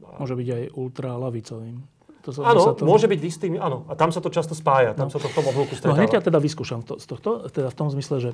Môže 0.01 0.35
byť 0.35 0.47
aj 0.49 0.63
ultralavicovým. 0.75 1.96
To 2.27 2.35
sa, 2.35 2.43
áno, 2.43 2.75
to... 2.75 2.83
môže 2.83 3.07
byť 3.07 3.21
istým, 3.23 3.55
áno. 3.55 3.87
A 3.87 3.95
tam 3.95 4.11
sa 4.11 4.19
to 4.19 4.27
často 4.27 4.51
spája, 4.51 4.91
tam 4.91 5.07
no. 5.07 5.13
sa 5.15 5.23
to 5.23 5.31
v 5.31 5.35
tom 5.39 5.47
obľúku 5.47 5.79
stretáva. 5.79 5.95
No 5.95 5.99
hneď 6.03 6.19
ja 6.19 6.21
teda 6.21 6.43
vyskúšam 6.43 6.83
to, 6.83 6.99
z 6.99 7.07
tohto, 7.07 7.47
teda 7.47 7.71
v 7.71 7.77
tom 7.79 7.87
zmysle, 7.87 8.19
že 8.19 8.31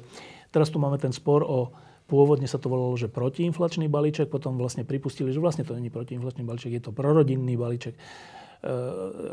teraz 0.49 0.73
tu 0.73 0.81
máme 0.81 0.97
ten 0.97 1.13
spor 1.13 1.45
o 1.45 1.69
Pôvodne 2.03 2.51
sa 2.51 2.59
to 2.59 2.67
volalo, 2.67 2.91
že 2.99 3.07
protiinflačný 3.07 3.87
balíček, 3.87 4.27
potom 4.27 4.59
vlastne 4.59 4.83
pripustili, 4.83 5.31
že 5.31 5.39
vlastne 5.39 5.63
to 5.63 5.71
není 5.71 5.87
protiinflačný 5.87 6.43
balíček, 6.43 6.75
je 6.75 6.83
to 6.83 6.91
prorodinný 6.91 7.55
balíček. 7.55 7.95
E, 7.95 7.99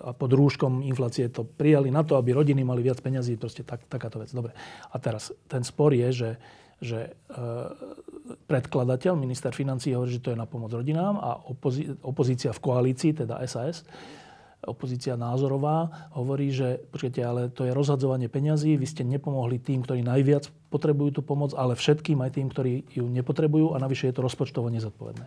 a 0.07 0.15
pod 0.15 0.31
rúškom 0.31 0.87
inflácie 0.87 1.27
to 1.35 1.43
prijali 1.43 1.91
na 1.91 2.07
to, 2.07 2.15
aby 2.15 2.31
rodiny 2.31 2.63
mali 2.63 2.87
viac 2.87 3.03
peňazí, 3.03 3.35
proste 3.43 3.67
tak, 3.67 3.83
takáto 3.91 4.23
vec. 4.23 4.31
Dobre. 4.31 4.55
A 4.87 4.97
teraz 5.03 5.35
ten 5.51 5.67
spor 5.67 5.91
je, 5.99 6.09
že, 6.15 6.31
že 6.79 6.99
e, 7.11 7.39
predkladateľ, 8.47 9.19
minister 9.19 9.51
financí 9.51 9.91
hovorí, 9.91 10.15
že 10.15 10.23
to 10.23 10.31
je 10.31 10.39
na 10.39 10.47
pomoc 10.47 10.71
rodinám 10.71 11.19
a 11.19 11.43
opozí, 11.51 11.91
opozícia 12.07 12.55
v 12.55 12.63
koalícii, 12.63 13.27
teda 13.27 13.43
SAS, 13.51 13.83
opozícia 14.71 15.19
názorová 15.19 16.09
hovorí, 16.15 16.55
že 16.55 16.79
počkajte, 16.95 17.21
ale 17.21 17.43
to 17.51 17.67
je 17.67 17.75
rozhadzovanie 17.75 18.31
peňazí, 18.31 18.79
vy 18.79 18.87
ste 18.87 19.03
nepomohli 19.03 19.59
tým, 19.59 19.83
ktorí 19.83 20.07
najviac 20.07 20.49
potrebujú 20.71 21.19
tú 21.19 21.23
pomoc, 21.27 21.51
ale 21.59 21.75
všetkým 21.75 22.23
aj 22.23 22.31
tým, 22.39 22.47
ktorí 22.49 22.73
ju 22.95 23.11
nepotrebujú 23.11 23.75
a 23.75 23.83
navyše 23.83 24.09
je 24.09 24.15
to 24.15 24.25
rozpočtovo 24.25 24.71
nezodpovedné. 24.71 25.27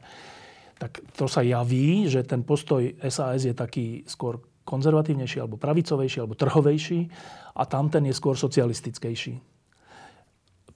Tak 0.80 1.04
to 1.14 1.28
sa 1.28 1.44
javí, 1.44 2.08
že 2.08 2.24
ten 2.24 2.42
postoj 2.42 2.96
SAS 3.12 3.46
je 3.46 3.54
taký 3.54 4.08
skôr 4.08 4.42
konzervatívnejší, 4.64 5.44
alebo 5.44 5.60
pravicovejší, 5.60 6.24
alebo 6.24 6.40
trhovejší 6.40 7.12
a 7.54 7.64
tam 7.68 7.92
ten 7.92 8.08
je 8.08 8.16
skôr 8.16 8.40
socialistickejší. 8.40 9.44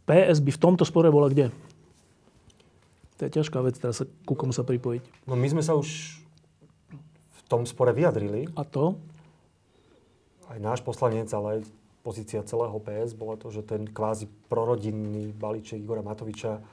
PS 0.07 0.39
by 0.43 0.51
v 0.55 0.61
tomto 0.61 0.84
spore 0.88 1.11
bola 1.11 1.32
kde? 1.32 1.51
To 3.18 3.22
je 3.26 3.32
ťažká 3.34 3.59
vec, 3.65 3.76
teraz 3.82 4.03
sa, 4.03 4.05
ku 4.28 4.38
komu 4.38 4.53
sa 4.53 4.61
pripojiť. 4.61 5.26
No 5.26 5.34
my 5.34 5.47
sme 5.49 5.63
sa 5.65 5.74
už 5.74 6.22
tom 7.47 7.63
spore 7.63 7.95
vyjadrili. 7.95 8.51
A 8.55 8.67
to? 8.67 8.99
Aj 10.47 10.59
náš 10.59 10.83
poslanec, 10.83 11.27
ale 11.31 11.59
aj 11.59 11.71
pozícia 12.07 12.39
celého 12.47 12.79
PS 12.79 13.11
bola 13.11 13.35
to, 13.35 13.51
že 13.51 13.67
ten 13.67 13.83
kvázi 13.83 14.31
prorodinný 14.47 15.35
balíček 15.35 15.83
Igora 15.83 15.99
Matoviča 15.99 16.63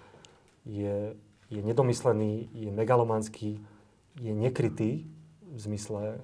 je, 0.63 1.19
je 1.51 1.61
nedomyslený, 1.61 2.55
je 2.55 2.71
megalomanský, 2.71 3.59
je 4.23 4.31
nekrytý 4.31 5.03
v 5.43 5.59
zmysle 5.59 6.03
e, 6.15 6.19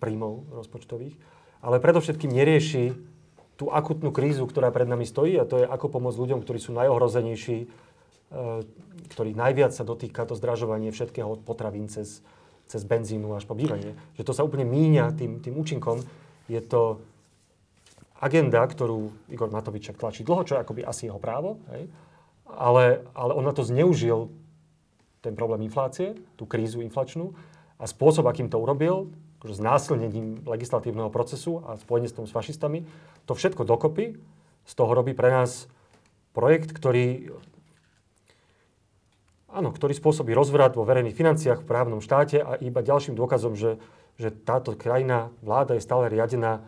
príjmov 0.00 0.48
rozpočtových, 0.56 1.20
ale 1.60 1.84
predovšetkým 1.84 2.32
nerieši 2.32 2.96
tú 3.60 3.68
akutnú 3.68 4.08
krízu, 4.08 4.48
ktorá 4.48 4.72
pred 4.72 4.88
nami 4.88 5.04
stojí 5.04 5.36
a 5.36 5.48
to 5.48 5.60
je 5.60 5.66
ako 5.68 5.92
pomôcť 5.92 6.20
ľuďom, 6.20 6.40
ktorí 6.40 6.56
sú 6.56 6.72
najohrozenejší, 6.72 7.58
e, 7.60 7.66
ktorých 9.12 9.36
najviac 9.36 9.76
sa 9.76 9.84
dotýka 9.84 10.24
to 10.24 10.32
zdražovanie 10.32 10.96
všetkého 10.96 11.28
od 11.28 11.44
potravín 11.44 11.92
cez, 11.92 12.24
cez 12.66 12.82
benzínu 12.82 13.34
až 13.34 13.46
po 13.46 13.54
bývanie. 13.54 13.94
Že 14.18 14.26
to 14.26 14.32
sa 14.34 14.42
úplne 14.46 14.66
míňa 14.66 15.14
tým, 15.14 15.38
tým 15.38 15.54
účinkom. 15.54 16.02
Je 16.50 16.58
to 16.62 17.00
agenda, 18.18 18.62
ktorú 18.66 19.12
Igor 19.30 19.50
Matovič 19.52 19.92
tlačí 19.94 20.26
dlho, 20.26 20.42
čo 20.42 20.56
je 20.56 20.62
akoby 20.62 20.82
asi 20.82 21.06
jeho 21.06 21.20
právo, 21.20 21.62
hej? 21.74 21.86
Ale, 22.46 23.02
ale 23.12 23.34
on 23.34 23.42
na 23.42 23.50
to 23.50 23.66
zneužil 23.66 24.30
ten 25.18 25.34
problém 25.34 25.66
inflácie, 25.66 26.14
tú 26.38 26.46
krízu 26.46 26.78
inflačnú 26.78 27.34
a 27.82 27.90
spôsob, 27.90 28.30
akým 28.30 28.46
to 28.46 28.62
urobil, 28.62 29.10
s 29.46 29.62
násilnením 29.62 30.42
legislatívneho 30.42 31.06
procesu 31.06 31.62
a 31.66 31.78
spojenie 31.78 32.10
s 32.10 32.16
tom 32.18 32.26
s 32.26 32.34
fašistami, 32.34 32.82
to 33.30 33.34
všetko 33.34 33.62
dokopy 33.62 34.18
z 34.66 34.72
toho 34.74 34.90
robí 34.90 35.14
pre 35.14 35.30
nás 35.30 35.70
projekt, 36.34 36.74
ktorý 36.74 37.30
Áno, 39.56 39.72
ktorý 39.72 39.96
spôsobí 39.96 40.36
rozvrat 40.36 40.76
vo 40.76 40.84
verejných 40.84 41.16
financiách 41.16 41.64
v 41.64 41.68
právnom 41.68 42.04
štáte 42.04 42.44
a 42.44 42.60
iba 42.60 42.84
ďalším 42.84 43.16
dôkazom, 43.16 43.56
že, 43.56 43.80
že 44.20 44.28
táto 44.28 44.76
krajina, 44.76 45.32
vláda 45.40 45.72
je 45.72 45.80
stále 45.80 46.12
riadená 46.12 46.60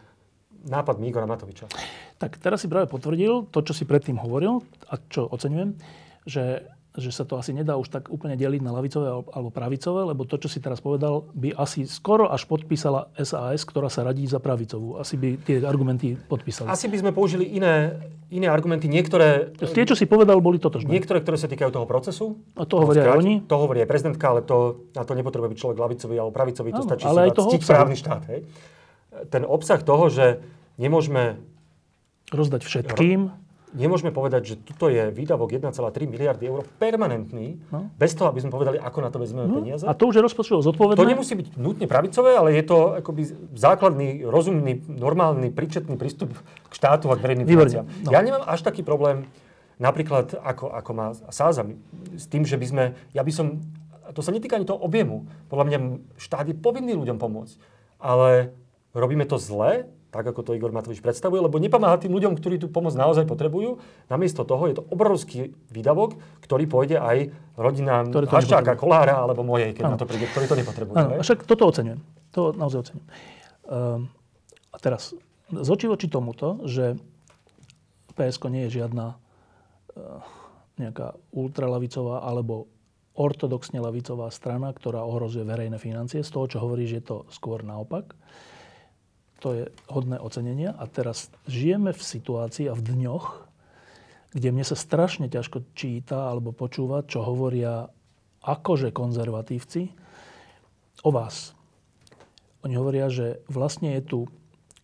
nápad 0.65 0.97
Igora 1.05 1.29
Matoviča. 1.29 1.69
Tak 2.17 2.41
teraz 2.41 2.65
si 2.65 2.73
práve 2.73 2.89
potvrdil 2.89 3.53
to, 3.53 3.61
čo 3.61 3.77
si 3.77 3.85
predtým 3.85 4.17
hovoril 4.17 4.65
a 4.89 4.97
čo 5.13 5.29
oceňujem, 5.29 5.77
že 6.25 6.65
že 6.97 7.13
sa 7.13 7.29
to 7.29 7.37
asi 7.37 7.53
nedá 7.53 7.77
už 7.77 7.93
tak 7.93 8.09
úplne 8.09 8.35
deliť 8.35 8.65
na 8.65 8.73
lavicové 8.73 9.13
alebo 9.13 9.51
pravicové, 9.53 10.09
lebo 10.09 10.25
to, 10.25 10.41
čo 10.41 10.49
si 10.49 10.59
teraz 10.59 10.81
povedal, 10.81 11.29
by 11.37 11.53
asi 11.55 11.85
skoro 11.85 12.33
až 12.33 12.49
podpísala 12.49 13.13
SAS, 13.21 13.63
ktorá 13.69 13.93
sa 13.93 14.07
radí 14.07 14.25
za 14.25 14.41
pravicovú. 14.41 14.97
Asi 14.97 15.21
by 15.21 15.37
tie 15.45 15.61
argumenty 15.63 16.17
podpísali. 16.17 16.73
Asi 16.73 16.89
by 16.89 16.97
sme 16.99 17.11
použili 17.13 17.45
iné, 17.45 18.01
iné 18.33 18.49
argumenty. 18.49 18.89
Niektoré... 18.89 19.53
Tie, 19.59 19.85
čo 19.85 19.95
si 19.95 20.09
povedal, 20.09 20.41
boli 20.41 20.57
totožné. 20.57 20.89
Niektoré, 20.89 21.21
ktoré 21.21 21.37
sa 21.37 21.47
týkajú 21.47 21.71
toho 21.71 21.87
procesu. 21.87 22.41
A 22.57 22.65
to 22.65 22.81
hovoria 22.81 23.05
aj 23.05 23.21
oni. 23.21 23.35
To 23.47 23.57
hovorí 23.61 23.85
aj 23.85 23.89
prezidentka, 23.91 24.25
ale 24.33 24.41
to, 24.43 24.89
na 24.97 25.05
to 25.05 25.13
nepotrebuje 25.13 25.55
byť 25.55 25.59
človek 25.61 25.79
lavicový 25.79 26.15
alebo 26.19 26.33
pravicový. 26.33 26.71
To 26.73 26.83
stačí 26.83 27.05
ale 27.05 27.21
si 27.21 27.25
aj 27.29 27.31
toho 27.37 27.51
právny 27.63 27.97
štát. 28.01 28.23
Hej? 28.33 28.41
ten 29.27 29.43
obsah 29.43 29.83
toho, 29.83 30.07
že 30.07 30.39
nemôžeme 30.79 31.43
rozdať 32.31 32.63
všetkým. 32.63 33.35
Nemôžeme 33.77 34.09
povedať, 34.09 34.43
že 34.45 34.55
tuto 34.57 34.89
je 34.89 35.13
výdavok 35.13 35.53
1,3 35.53 35.77
miliardy 36.09 36.49
eur 36.49 36.65
permanentný, 36.81 37.61
no. 37.69 37.93
bez 38.01 38.17
toho, 38.17 38.33
aby 38.33 38.41
sme 38.41 38.49
povedali, 38.49 38.81
ako 38.81 38.99
na 39.05 39.11
to 39.13 39.21
vezmeme 39.21 39.49
no. 39.49 39.61
peniaze. 39.61 39.85
A 39.85 39.93
to 39.93 40.09
už 40.09 40.21
je 40.21 40.23
rozpočtovo 40.25 40.65
zodpovedné? 40.65 41.01
To 41.01 41.09
nemusí 41.09 41.37
byť 41.37 41.61
nutne 41.61 41.85
pravicové, 41.85 42.33
ale 42.37 42.57
je 42.57 42.65
to 42.65 42.97
akoby 43.01 43.29
základný, 43.53 44.25
rozumný, 44.25 44.89
normálny, 44.89 45.53
príčetný 45.53 46.01
prístup 46.01 46.33
k 46.69 46.73
štátu 46.73 47.13
a 47.13 47.19
k 47.19 47.25
verejným 47.25 47.49
financiám. 47.49 47.85
No. 47.85 48.09
Ja 48.09 48.25
nemám 48.25 48.49
až 48.49 48.65
taký 48.65 48.81
problém, 48.81 49.29
napríklad 49.77 50.33
ako, 50.41 50.73
ako 50.73 50.91
má 50.97 51.07
Sáza, 51.29 51.69
s 52.17 52.25
tým, 52.25 52.49
že 52.49 52.57
by 52.57 52.67
sme, 52.67 52.85
ja 53.13 53.21
by 53.21 53.33
som, 53.33 53.61
to 54.17 54.25
sa 54.25 54.33
netýka 54.33 54.57
ani 54.57 54.65
toho 54.65 54.81
objemu, 54.81 55.29
podľa 55.53 55.65
mňa 55.69 55.79
štát 56.17 56.49
je 56.49 56.57
povinný 56.57 56.97
ľuďom 56.97 57.21
pomôcť, 57.21 57.57
ale 58.01 58.57
robíme 58.97 59.29
to 59.29 59.37
zle, 59.37 59.87
tak 60.09 60.25
ako 60.25 60.41
to 60.41 60.57
Igor 60.57 60.73
Matovič 60.73 61.05
predstavuje, 61.05 61.45
lebo 61.45 61.61
nepomáha 61.61 62.01
tým 62.01 62.17
ľuďom, 62.17 62.41
ktorí 62.41 62.57
tú 62.57 62.73
pomoc 62.73 62.97
naozaj 62.97 63.29
potrebujú. 63.29 63.77
Namiesto 64.09 64.49
toho 64.49 64.65
je 64.65 64.81
to 64.81 64.85
obrovský 64.89 65.53
výdavok, 65.69 66.17
ktorý 66.41 66.65
pôjde 66.65 66.97
aj 66.97 67.29
rodinám 67.61 68.09
Haščáka, 68.13 68.73
Kolára 68.81 69.21
alebo 69.21 69.45
mojej, 69.45 69.77
keď 69.77 69.85
ano. 69.85 69.93
na 69.95 70.01
to 70.01 70.09
príde, 70.09 70.25
ktorí 70.33 70.49
to 70.49 70.57
nepotrebujú. 70.57 70.97
Áno, 70.97 71.21
však 71.21 71.45
toto 71.45 71.69
oceňujem. 71.69 72.01
To 72.33 72.57
naozaj 72.57 72.89
oceňujem. 72.89 73.09
Uh, 73.69 74.09
a 74.73 74.77
teraz, 74.81 75.13
z 75.53 75.69
očí 75.69 75.85
voči 75.85 76.09
tomuto, 76.09 76.65
že 76.65 76.97
PSK 78.17 78.49
nie 78.49 78.65
je 78.69 78.81
žiadna 78.81 79.13
uh, 79.13 80.25
nejaká 80.81 81.21
ultralavicová 81.37 82.25
alebo 82.25 82.73
ortodoxne 83.19 83.83
lavicová 83.83 84.31
strana, 84.31 84.71
ktorá 84.71 85.03
ohrozuje 85.03 85.43
verejné 85.43 85.77
financie. 85.77 86.23
Z 86.23 86.33
toho, 86.33 86.47
čo 86.47 86.63
hovorí, 86.63 86.87
že 86.87 87.03
je 87.03 87.05
to 87.05 87.17
skôr 87.35 87.67
naopak. 87.67 88.15
To 89.45 89.55
je 89.55 89.65
hodné 89.87 90.19
ocenenia. 90.19 90.75
A 90.75 90.91
teraz 90.91 91.31
žijeme 91.47 91.95
v 91.95 92.03
situácii 92.03 92.67
a 92.67 92.75
v 92.75 92.83
dňoch, 92.83 93.27
kde 94.35 94.49
mne 94.51 94.65
sa 94.67 94.75
strašne 94.77 95.31
ťažko 95.31 95.73
číta 95.73 96.29
alebo 96.29 96.51
počúva, 96.53 97.07
čo 97.07 97.23
hovoria 97.23 97.89
akože 98.43 98.91
konzervatívci 98.91 99.95
o 101.07 101.11
vás. 101.15 101.55
Oni 102.67 102.75
hovoria, 102.75 103.07
že 103.07 103.41
vlastne 103.47 103.95
je 103.99 104.03
tu 104.03 104.21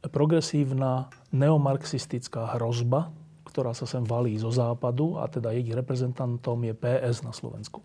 progresívna 0.06 1.10
neomarxistická 1.34 2.54
hrozba, 2.58 3.10
ktorá 3.48 3.70
sa 3.74 3.86
sem 3.86 4.02
valí 4.02 4.36
zo 4.38 4.50
západu 4.50 5.18
a 5.18 5.30
teda 5.30 5.54
ich 5.54 5.70
reprezentantom 5.70 6.58
je 6.66 6.74
PS 6.74 7.22
na 7.26 7.30
Slovensku. 7.30 7.82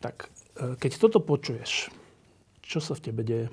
Tak 0.00 0.28
e, 0.56 0.76
keď 0.76 0.92
toto 1.00 1.18
počuješ, 1.24 1.88
čo 2.60 2.78
sa 2.80 2.92
v 2.92 3.04
tebe 3.04 3.22
deje? 3.24 3.46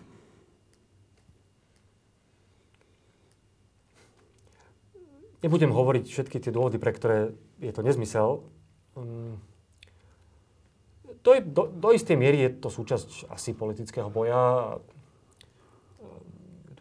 Nebudem 5.44 5.76
hovoriť 5.76 6.08
všetky 6.08 6.40
tie 6.40 6.56
dôvody, 6.56 6.80
pre 6.80 6.96
ktoré 6.96 7.36
je 7.60 7.72
to 7.76 7.84
nezmysel. 7.84 8.48
Mm. 8.96 9.36
To 11.24 11.30
je, 11.36 11.40
do, 11.44 11.68
do 11.68 11.90
istej 11.92 12.16
miery 12.16 12.48
je 12.48 12.50
to 12.64 12.72
súčasť 12.72 13.28
asi 13.28 13.52
politického 13.52 14.08
boja. 14.08 14.80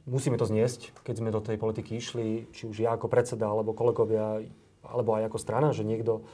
Musíme 0.06 0.34
to 0.34 0.46
zniesť, 0.46 0.94
keď 1.06 1.14
sme 1.18 1.30
do 1.30 1.38
tej 1.38 1.58
politiky 1.58 1.98
išli, 1.98 2.50
či 2.50 2.66
už 2.66 2.82
ja 2.82 2.94
ako 2.94 3.06
predseda, 3.06 3.46
alebo 3.46 3.70
kolegovia, 3.70 4.42
alebo 4.82 5.14
aj 5.14 5.30
ako 5.30 5.38
strana, 5.38 5.70
že 5.70 5.86
niekto 5.86 6.26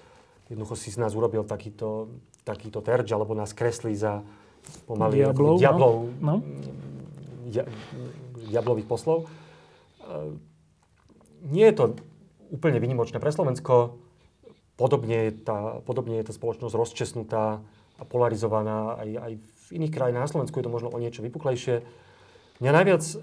jednoducho 0.49 0.77
si 0.77 0.89
z 0.89 1.01
nás 1.01 1.13
urobil 1.13 1.45
takýto, 1.45 2.09
takýto 2.49 2.81
terč, 2.81 3.13
alebo 3.13 3.37
nás 3.37 3.53
kreslí 3.53 3.93
za 3.93 4.25
pomaly 4.89 5.21
diablov, 5.21 5.57
diablov 5.61 5.95
no? 6.25 6.41
dia, 7.49 7.65
diablových 8.49 8.89
poslov. 8.89 9.29
Nie 11.45 11.73
je 11.73 11.77
to 11.77 11.85
úplne 12.53 12.79
vynimočné 12.81 13.21
pre 13.21 13.33
Slovensko. 13.33 13.99
Podobne 14.79 15.31
je 15.31 15.33
tá, 15.43 15.83
podobne 15.83 16.23
je 16.23 16.29
tá 16.31 16.33
spoločnosť 16.35 16.75
rozčesnutá 16.75 17.63
a 17.99 18.03
polarizovaná 18.07 18.95
aj, 19.03 19.11
aj 19.19 19.33
v 19.39 19.69
iných 19.75 19.93
krajinách. 19.93 20.25
Na 20.25 20.33
Slovensku 20.33 20.57
je 20.59 20.67
to 20.67 20.75
možno 20.75 20.89
o 20.95 20.99
niečo 21.03 21.21
vypuklejšie. 21.27 21.83
Mňa 22.59 22.73
najviac 22.75 23.05
um, 23.07 23.19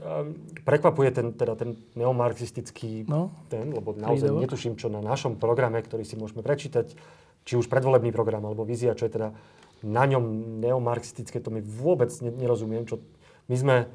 prekvapuje 0.63 1.09
ten, 1.11 1.27
teda 1.35 1.59
ten 1.59 1.75
neomarxistický 1.99 3.03
no, 3.07 3.35
ten, 3.51 3.67
lebo 3.67 3.91
naozaj 3.91 4.31
prídevok. 4.31 4.43
netuším, 4.47 4.73
čo 4.79 4.87
na 4.87 5.03
našom 5.03 5.35
programe, 5.35 5.83
ktorý 5.83 6.07
si 6.07 6.15
môžeme 6.15 6.39
prečítať, 6.39 6.95
či 7.43 7.53
už 7.59 7.67
predvolebný 7.67 8.15
program 8.15 8.47
alebo 8.47 8.63
vízia, 8.63 8.95
čo 8.95 9.07
je 9.07 9.15
teda 9.19 9.35
na 9.83 10.03
ňom 10.07 10.59
neomarxistické, 10.63 11.43
to 11.43 11.51
mi 11.51 11.59
vôbec 11.59 12.09
nerozumiem. 12.23 12.87
Čo 12.87 13.03
my 13.51 13.55
sme 13.59 13.75
e, 13.83 13.87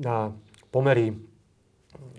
na 0.00 0.32
pomery 0.72 1.14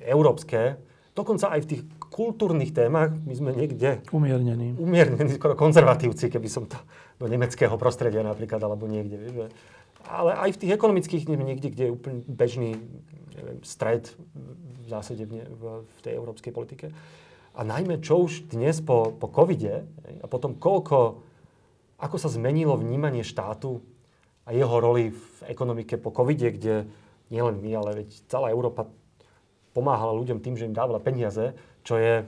európske 0.05 0.77
dokonca 1.15 1.55
aj 1.55 1.59
v 1.63 1.69
tých 1.71 1.81
kultúrnych 2.11 2.75
témach 2.75 3.15
my 3.15 3.33
sme 3.33 3.51
niekde... 3.55 4.03
Umiernení. 4.11 4.75
Umiernení, 4.75 5.39
skoro 5.39 5.55
konzervatívci, 5.55 6.27
keby 6.27 6.47
som 6.51 6.67
to 6.67 6.75
do 7.17 7.31
nemeckého 7.31 7.73
prostredia 7.79 8.21
napríklad, 8.21 8.59
alebo 8.59 8.85
niekde. 8.85 9.15
Vieš, 9.17 9.55
ale 10.05 10.37
aj 10.37 10.49
v 10.53 10.59
tých 10.61 10.71
ekonomických 10.75 11.23
niekde, 11.31 11.73
kde 11.73 11.83
je 11.89 11.95
úplne 11.95 12.19
bežný 12.29 12.77
neviem, 13.33 13.59
stred 13.65 14.13
v 14.85 14.87
zásade 14.87 15.25
v, 15.25 15.41
v, 15.49 15.61
v 15.81 15.99
tej 16.05 16.13
európskej 16.13 16.53
politike. 16.53 16.93
A 17.55 17.63
najmä, 17.63 18.03
čo 18.03 18.27
už 18.27 18.51
dnes 18.51 18.83
po, 18.83 19.15
po 19.15 19.31
covide 19.31 19.87
a 20.21 20.25
potom 20.27 20.59
koľko, 20.59 21.23
ako 21.97 22.17
sa 22.19 22.29
zmenilo 22.29 22.75
vnímanie 22.75 23.23
štátu 23.23 23.79
a 24.45 24.53
jeho 24.53 24.77
roli 24.77 25.15
v 25.15 25.37
ekonomike 25.47 25.97
po 25.97 26.11
covide, 26.11 26.51
kde 26.53 26.85
nielen 27.31 27.57
my, 27.63 27.71
ale 27.73 28.03
veď 28.03 28.09
celá 28.29 28.53
Európa 28.53 28.85
pomáhala 29.75 30.15
ľuďom 30.15 30.39
tým, 30.39 30.55
že 30.55 30.65
im 30.65 30.73
dávala 30.73 31.03
peniaze, 31.03 31.51
čo 31.83 31.99
je 31.99 32.23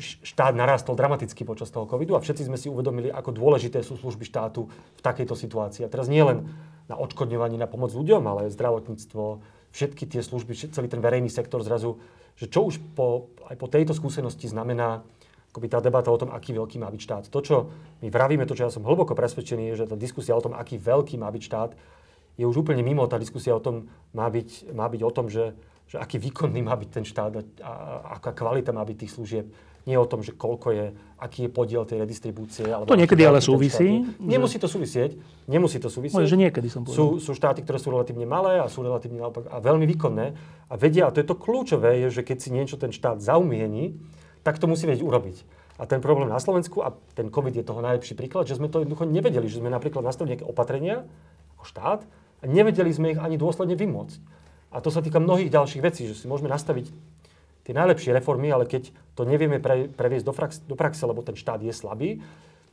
štát 0.00 0.56
narastol 0.56 0.96
dramaticky 0.96 1.44
počas 1.44 1.68
toho 1.68 1.84
covidu 1.84 2.16
a 2.16 2.24
všetci 2.24 2.48
sme 2.48 2.56
si 2.60 2.72
uvedomili, 2.72 3.12
ako 3.12 3.36
dôležité 3.36 3.84
sú 3.84 3.96
služby 3.96 4.24
štátu 4.24 4.68
v 4.68 5.00
takejto 5.04 5.36
situácii. 5.36 5.84
A 5.84 5.92
teraz 5.92 6.08
nie 6.08 6.24
len 6.24 6.48
na 6.88 6.96
odškodňovanie, 6.96 7.60
na 7.60 7.68
pomoc 7.68 7.92
ľuďom, 7.92 8.22
ale 8.24 8.52
zdravotníctvo, 8.52 9.42
všetky 9.76 10.08
tie 10.08 10.24
služby, 10.24 10.72
celý 10.72 10.88
ten 10.88 11.04
verejný 11.04 11.28
sektor 11.28 11.60
zrazu, 11.60 12.00
že 12.36 12.48
čo 12.48 12.68
už 12.68 12.80
po, 12.96 13.32
aj 13.48 13.56
po 13.60 13.68
tejto 13.68 13.92
skúsenosti 13.92 14.48
znamená 14.48 15.04
akoby 15.52 15.72
tá 15.72 15.80
debata 15.80 16.12
o 16.12 16.20
tom, 16.20 16.32
aký 16.32 16.52
veľký 16.52 16.76
má 16.76 16.92
byť 16.92 17.00
štát. 17.00 17.24
To, 17.32 17.40
čo 17.40 17.56
my 18.04 18.12
vravíme, 18.12 18.44
to, 18.44 18.52
čo 18.52 18.68
ja 18.68 18.72
som 18.72 18.84
hlboko 18.84 19.16
presvedčený, 19.16 19.72
je, 19.72 19.84
že 19.84 19.88
tá 19.88 19.96
diskusia 19.96 20.36
o 20.36 20.44
tom, 20.44 20.52
aký 20.52 20.76
veľký 20.76 21.16
má 21.16 21.32
byť 21.32 21.42
štát, 21.48 21.70
je 22.36 22.44
už 22.44 22.60
úplne 22.60 22.84
mimo. 22.84 23.08
Tá 23.08 23.16
diskusia 23.16 23.56
o 23.56 23.64
tom 23.64 23.88
má 24.12 24.28
byť, 24.28 24.76
má 24.76 24.84
byť 24.84 25.00
o 25.00 25.10
tom, 25.12 25.32
že 25.32 25.56
že 25.86 26.02
aký 26.02 26.18
výkonný 26.18 26.66
má 26.66 26.74
byť 26.74 26.90
ten 26.90 27.04
štát 27.06 27.32
a, 27.38 27.42
a 27.62 27.72
aká 28.18 28.34
kvalita 28.34 28.74
má 28.74 28.82
byť 28.82 28.96
tých 29.06 29.12
služieb. 29.14 29.46
Nie 29.86 30.02
o 30.02 30.06
tom, 30.10 30.18
že 30.18 30.34
koľko 30.34 30.74
je, 30.74 30.86
aký 31.22 31.46
je 31.46 31.50
podiel 31.54 31.86
tej 31.86 32.02
redistribúcie. 32.02 32.66
Alebo 32.66 32.90
to 32.90 32.98
niekedy 32.98 33.22
ale 33.22 33.38
súvisí. 33.38 34.02
Že... 34.02 34.18
Nemusí 34.18 34.58
to 34.58 34.66
súvisieť. 34.66 35.14
Nemusí 35.46 35.78
to 35.78 35.86
súvisieť. 35.86 36.18
Môže, 36.18 36.26
že 36.26 36.42
niekedy 36.42 36.66
som 36.66 36.82
povedal. 36.82 37.22
Sú, 37.22 37.22
sú 37.22 37.38
štáty, 37.38 37.62
ktoré 37.62 37.78
sú 37.78 37.94
relatívne 37.94 38.26
malé 38.26 38.58
a 38.58 38.66
sú 38.66 38.82
relatívne 38.82 39.22
naopak 39.22 39.46
a 39.46 39.62
veľmi 39.62 39.86
výkonné. 39.94 40.26
A 40.66 40.74
vedia, 40.74 41.06
a 41.06 41.14
to 41.14 41.22
je 41.22 41.30
to 41.30 41.38
kľúčové, 41.38 42.02
je, 42.02 42.18
že 42.18 42.26
keď 42.26 42.36
si 42.42 42.50
niečo 42.50 42.74
ten 42.82 42.90
štát 42.90 43.22
zaumieni, 43.22 43.94
tak 44.42 44.58
to 44.58 44.66
musí 44.66 44.90
vedieť 44.90 45.06
urobiť. 45.06 45.46
A 45.78 45.86
ten 45.86 46.02
problém 46.02 46.26
na 46.26 46.42
Slovensku, 46.42 46.82
a 46.82 46.90
ten 47.14 47.30
COVID 47.30 47.54
je 47.54 47.62
toho 47.62 47.78
najlepší 47.78 48.18
príklad, 48.18 48.50
že 48.50 48.58
sme 48.58 48.66
to 48.66 48.82
jednoducho 48.82 49.06
nevedeli, 49.06 49.46
že 49.46 49.62
sme 49.62 49.70
napríklad 49.70 50.02
nastavili 50.02 50.34
nejaké 50.34 50.50
opatrenia 50.50 51.06
ako 51.60 51.64
štát 51.68 52.00
a 52.40 52.44
nevedeli 52.48 52.90
sme 52.90 53.14
ich 53.14 53.20
ani 53.22 53.38
dôsledne 53.38 53.78
vymôcť. 53.78 54.18
A 54.76 54.84
to 54.84 54.92
sa 54.92 55.00
týka 55.00 55.16
mnohých 55.16 55.48
ďalších 55.48 55.80
vecí, 55.80 56.04
že 56.04 56.12
si 56.12 56.28
môžeme 56.28 56.52
nastaviť 56.52 56.92
tie 57.64 57.72
najlepšie 57.72 58.12
reformy, 58.12 58.52
ale 58.52 58.68
keď 58.68 58.92
to 59.16 59.24
nevieme 59.24 59.56
pre, 59.56 59.88
previesť 59.88 60.26
do, 60.28 60.34
frax, 60.36 60.52
do 60.68 60.76
praxe, 60.76 61.02
lebo 61.08 61.24
ten 61.24 61.32
štát 61.32 61.64
je 61.64 61.72
slabý, 61.72 62.20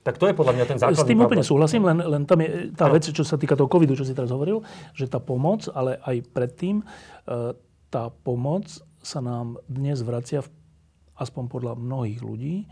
tak 0.03 0.19
to 0.19 0.27
je 0.27 0.35
podľa 0.35 0.53
mňa 0.53 0.65
ten 0.67 0.77
základný 0.77 0.99
S 0.99 1.07
tým 1.07 1.15
problém. 1.15 1.27
úplne 1.31 1.45
súhlasím, 1.47 1.83
len, 1.87 1.97
len 2.03 2.23
tam 2.27 2.43
je 2.43 2.75
tá 2.75 2.91
no. 2.91 2.93
vec, 2.99 3.07
čo 3.07 3.23
sa 3.23 3.39
týka 3.39 3.55
toho 3.55 3.71
covidu, 3.71 3.95
čo 3.95 4.03
si 4.03 4.11
teraz 4.11 4.35
hovoril, 4.35 4.59
že 4.91 5.07
tá 5.07 5.23
pomoc, 5.23 5.71
ale 5.71 5.95
aj 6.03 6.27
predtým, 6.35 6.83
e, 6.83 6.85
tá 7.87 8.11
pomoc 8.11 8.67
sa 8.99 9.23
nám 9.23 9.63
dnes 9.71 10.03
vracia, 10.03 10.43
v, 10.43 10.51
aspoň 11.15 11.43
podľa 11.47 11.73
mnohých 11.79 12.19
ľudí, 12.19 12.55
e, 12.61 12.65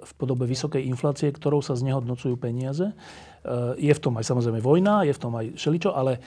v 0.00 0.12
podobe 0.16 0.48
vysokej 0.48 0.88
inflácie, 0.88 1.28
ktorou 1.28 1.60
sa 1.60 1.76
znehodnocujú 1.76 2.40
peniaze. 2.40 2.88
E, 2.88 2.94
je 3.76 3.92
v 3.92 4.00
tom 4.00 4.16
aj 4.16 4.24
samozrejme 4.32 4.64
vojna, 4.64 5.04
je 5.04 5.12
v 5.12 5.20
tom 5.20 5.36
aj 5.36 5.60
šeličo, 5.60 5.92
ale 5.92 6.24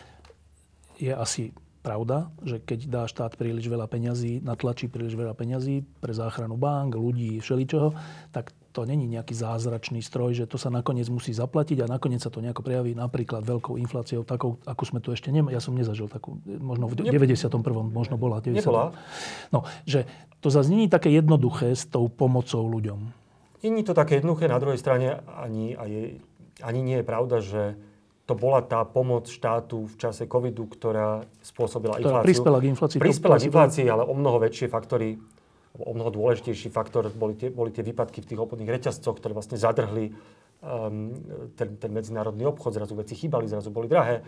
je 1.01 1.09
asi 1.09 1.49
pravda, 1.83 2.31
že 2.47 2.63
keď 2.63 2.79
dá 2.87 3.03
štát 3.05 3.35
príliš 3.35 3.67
veľa 3.67 3.91
peňazí, 3.91 4.39
natlačí 4.39 4.87
príliš 4.87 5.19
veľa 5.19 5.35
peňazí 5.35 5.83
pre 5.99 6.15
záchranu 6.15 6.55
bank, 6.55 6.95
ľudí, 6.95 7.43
všeličoho, 7.43 7.91
tak 8.31 8.55
to 8.73 8.89
není 8.89 9.05
nejaký 9.05 9.37
zázračný 9.37 10.01
stroj, 10.01 10.33
že 10.33 10.49
to 10.49 10.57
sa 10.57 10.73
nakoniec 10.73 11.05
musí 11.11 11.29
zaplatiť 11.29 11.85
a 11.85 11.91
nakoniec 11.91 12.25
sa 12.25 12.33
to 12.33 12.41
nejako 12.41 12.65
prejaví 12.65 12.97
napríklad 12.97 13.45
veľkou 13.45 13.77
infláciou, 13.77 14.25
takou, 14.25 14.57
ako 14.65 14.83
sme 14.87 14.99
tu 15.03 15.13
ešte 15.13 15.29
nemali. 15.29 15.53
Ja 15.53 15.61
som 15.61 15.77
nezažil 15.77 16.09
takú, 16.09 16.41
možno 16.47 16.89
v 16.89 17.05
91. 17.05 17.53
možno 17.93 18.15
bola. 18.17 18.41
90. 18.41 18.65
Nebola. 18.65 18.97
No, 19.53 19.61
že 19.85 20.09
to 20.41 20.49
zase 20.49 20.73
není 20.73 20.89
také 20.89 21.13
jednoduché 21.13 21.77
s 21.77 21.85
tou 21.85 22.09
pomocou 22.09 22.65
ľuďom. 22.65 22.99
Není 23.61 23.85
to 23.85 23.93
také 23.93 24.19
jednoduché, 24.19 24.49
na 24.49 24.59
druhej 24.59 24.81
strane 24.81 25.21
ani, 25.39 25.77
ani, 25.77 26.19
ani 26.59 26.79
nie 26.81 26.97
je 26.99 27.05
pravda, 27.05 27.39
že 27.39 27.77
to 28.23 28.33
bola 28.39 28.63
tá 28.63 28.87
pomoc 28.87 29.27
štátu 29.27 29.83
v 29.83 29.95
čase 29.99 30.23
covidu, 30.31 30.63
ktorá 30.67 31.27
spôsobila 31.43 31.99
ktorá 31.99 32.23
infláciu. 32.23 32.27
prispela 32.31 32.57
k 32.59 32.65
inflácii. 32.71 32.99
Prispela 33.03 33.35
k 33.35 33.43
inflácii, 33.51 33.85
ale 33.91 34.03
o 34.07 34.15
mnoho 34.15 34.39
väčšie 34.39 34.71
faktory, 34.71 35.19
o 35.75 35.91
mnoho 35.91 36.09
dôležitejší 36.13 36.71
faktor 36.71 37.11
boli 37.11 37.35
tie, 37.35 37.51
boli 37.51 37.75
tie 37.75 37.83
výpadky 37.83 38.23
v 38.23 38.27
tých 38.31 38.39
obchodných 38.39 38.71
reťazcoch, 38.71 39.19
ktoré 39.19 39.35
vlastne 39.35 39.59
zadrhli 39.59 40.15
um, 40.63 41.11
ten, 41.59 41.75
ten 41.75 41.91
medzinárodný 41.91 42.47
obchod, 42.47 42.79
zrazu 42.79 42.95
veci 42.95 43.17
chýbali, 43.19 43.51
zrazu 43.51 43.75
boli 43.75 43.91
drahé, 43.91 44.23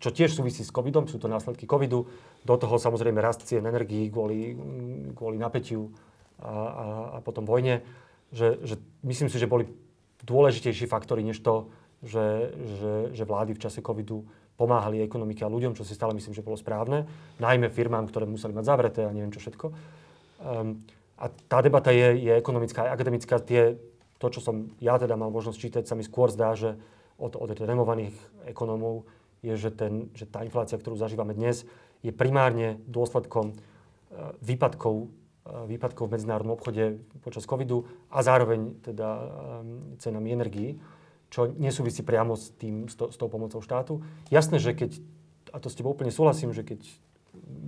čo 0.00 0.08
tiež 0.14 0.32
súvisí 0.32 0.62
s 0.62 0.70
covidom, 0.70 1.10
sú 1.10 1.18
to 1.18 1.26
následky 1.26 1.66
covidu. 1.66 2.06
Do 2.46 2.54
toho 2.56 2.78
samozrejme 2.78 3.20
rast 3.20 3.44
cien 3.44 3.66
energií 3.66 4.08
kvôli, 4.08 4.54
kvôli 5.12 5.36
napätiu 5.36 5.90
a, 6.40 6.48
a, 6.48 6.84
a 7.16 7.18
potom 7.20 7.44
vojne. 7.44 7.82
Že, 8.30 8.62
že 8.62 8.74
myslím 9.02 9.28
si, 9.28 9.36
že 9.36 9.50
boli 9.50 9.66
dôležitejší 10.22 10.86
faktory, 10.86 11.26
než 11.26 11.42
to, 11.42 11.68
že, 12.00 12.56
že, 12.56 12.92
že 13.12 13.24
vlády 13.28 13.52
v 13.52 13.62
čase 13.62 13.84
covidu 13.84 14.24
pomáhali 14.56 15.00
ekonomike 15.00 15.40
a 15.40 15.48
ľuďom, 15.48 15.72
čo 15.72 15.88
si 15.88 15.96
stále 15.96 16.12
myslím, 16.12 16.36
že 16.36 16.44
bolo 16.44 16.56
správne, 16.60 17.08
najmä 17.40 17.72
firmám, 17.72 18.08
ktoré 18.12 18.28
museli 18.28 18.52
mať 18.52 18.68
zavreté 18.68 19.00
a 19.08 19.12
neviem 19.12 19.32
čo 19.32 19.40
všetko. 19.40 19.66
Um, 20.44 20.84
a 21.16 21.32
tá 21.48 21.64
debata 21.64 21.92
je, 21.92 22.28
je 22.28 22.32
ekonomická 22.36 22.88
aj 22.88 22.92
akademická. 22.96 23.40
Tie, 23.40 23.76
to, 24.20 24.26
čo 24.28 24.40
som 24.44 24.72
ja 24.80 25.00
teda 25.00 25.16
mal 25.16 25.32
možnosť 25.32 25.58
čítať, 25.60 25.82
sa 25.88 25.96
mi 25.96 26.04
skôr 26.04 26.28
zdá, 26.32 26.52
že 26.56 26.76
od, 27.20 27.36
od 27.36 27.48
renomovaných 27.56 28.16
ekonómov 28.48 29.04
je, 29.40 29.56
že, 29.56 29.72
ten, 29.72 30.12
že 30.16 30.28
tá 30.28 30.44
inflácia, 30.44 30.76
ktorú 30.76 30.96
zažívame 30.96 31.32
dnes, 31.36 31.64
je 32.00 32.12
primárne 32.12 32.80
dôsledkom 32.84 33.52
uh, 33.52 34.32
výpadkov, 34.44 35.08
uh, 35.08 35.68
výpadkov 35.68 36.08
v 36.08 36.20
medzinárodnom 36.20 36.56
obchode 36.56 37.00
počas 37.24 37.48
covidu 37.48 37.84
a 38.12 38.20
zároveň 38.20 38.76
teda 38.84 39.08
um, 39.08 39.96
cenami 39.96 40.36
energií 40.36 40.76
čo 41.30 41.50
nesúvisí 41.56 42.02
priamo 42.02 42.34
s, 42.34 42.50
tým, 42.58 42.90
s, 42.90 42.98
to, 42.98 43.08
s 43.08 43.16
tou 43.16 43.30
pomocou 43.30 43.62
štátu. 43.62 44.02
Jasné, 44.34 44.58
že 44.58 44.74
keď, 44.74 44.98
a 45.54 45.62
to 45.62 45.70
s 45.70 45.78
tebou 45.78 45.94
úplne 45.94 46.10
súhlasím, 46.10 46.50
že 46.50 46.66
keď 46.66 46.82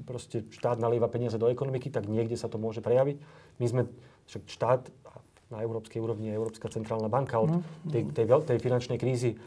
proste 0.02 0.42
štát 0.50 0.82
nalieva 0.82 1.06
peniaze 1.06 1.38
do 1.38 1.46
ekonomiky, 1.46 1.88
tak 1.88 2.10
niekde 2.10 2.34
sa 2.34 2.50
to 2.50 2.58
môže 2.58 2.82
prejaviť. 2.82 3.22
My 3.62 3.66
sme, 3.70 3.82
však 4.26 4.42
štát 4.50 4.82
na 5.54 5.62
európskej 5.62 6.02
úrovni, 6.02 6.34
Európska 6.34 6.66
centrálna 6.66 7.06
banka 7.06 7.38
od 7.38 7.48
no. 7.48 7.58
tej, 7.86 8.10
tej, 8.10 8.26
tej 8.26 8.58
finančnej 8.58 8.98
krízy 8.98 9.38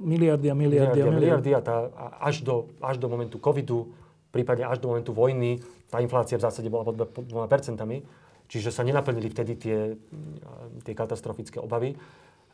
miliardy 0.00 0.50
a 0.50 0.54
miliardy, 0.54 0.98
a 1.02 1.10
miliardy 1.10 1.50
a, 1.54 1.60
tá, 1.62 1.86
a 1.94 2.04
až, 2.26 2.42
do, 2.42 2.74
až 2.82 2.98
do 2.98 3.06
momentu 3.06 3.38
covidu, 3.38 3.94
prípadne 4.34 4.66
až 4.66 4.82
do 4.82 4.90
momentu 4.90 5.14
vojny, 5.14 5.62
tá 5.86 6.02
inflácia 6.02 6.34
v 6.34 6.42
zásade 6.42 6.66
bola 6.66 6.82
pod 6.82 6.96
2%, 6.98 7.78
čiže 8.50 8.74
sa 8.74 8.82
nenaplnili 8.82 9.30
vtedy 9.30 9.52
tie, 9.54 9.78
tie 10.82 10.94
katastrofické 10.94 11.62
obavy. 11.62 11.94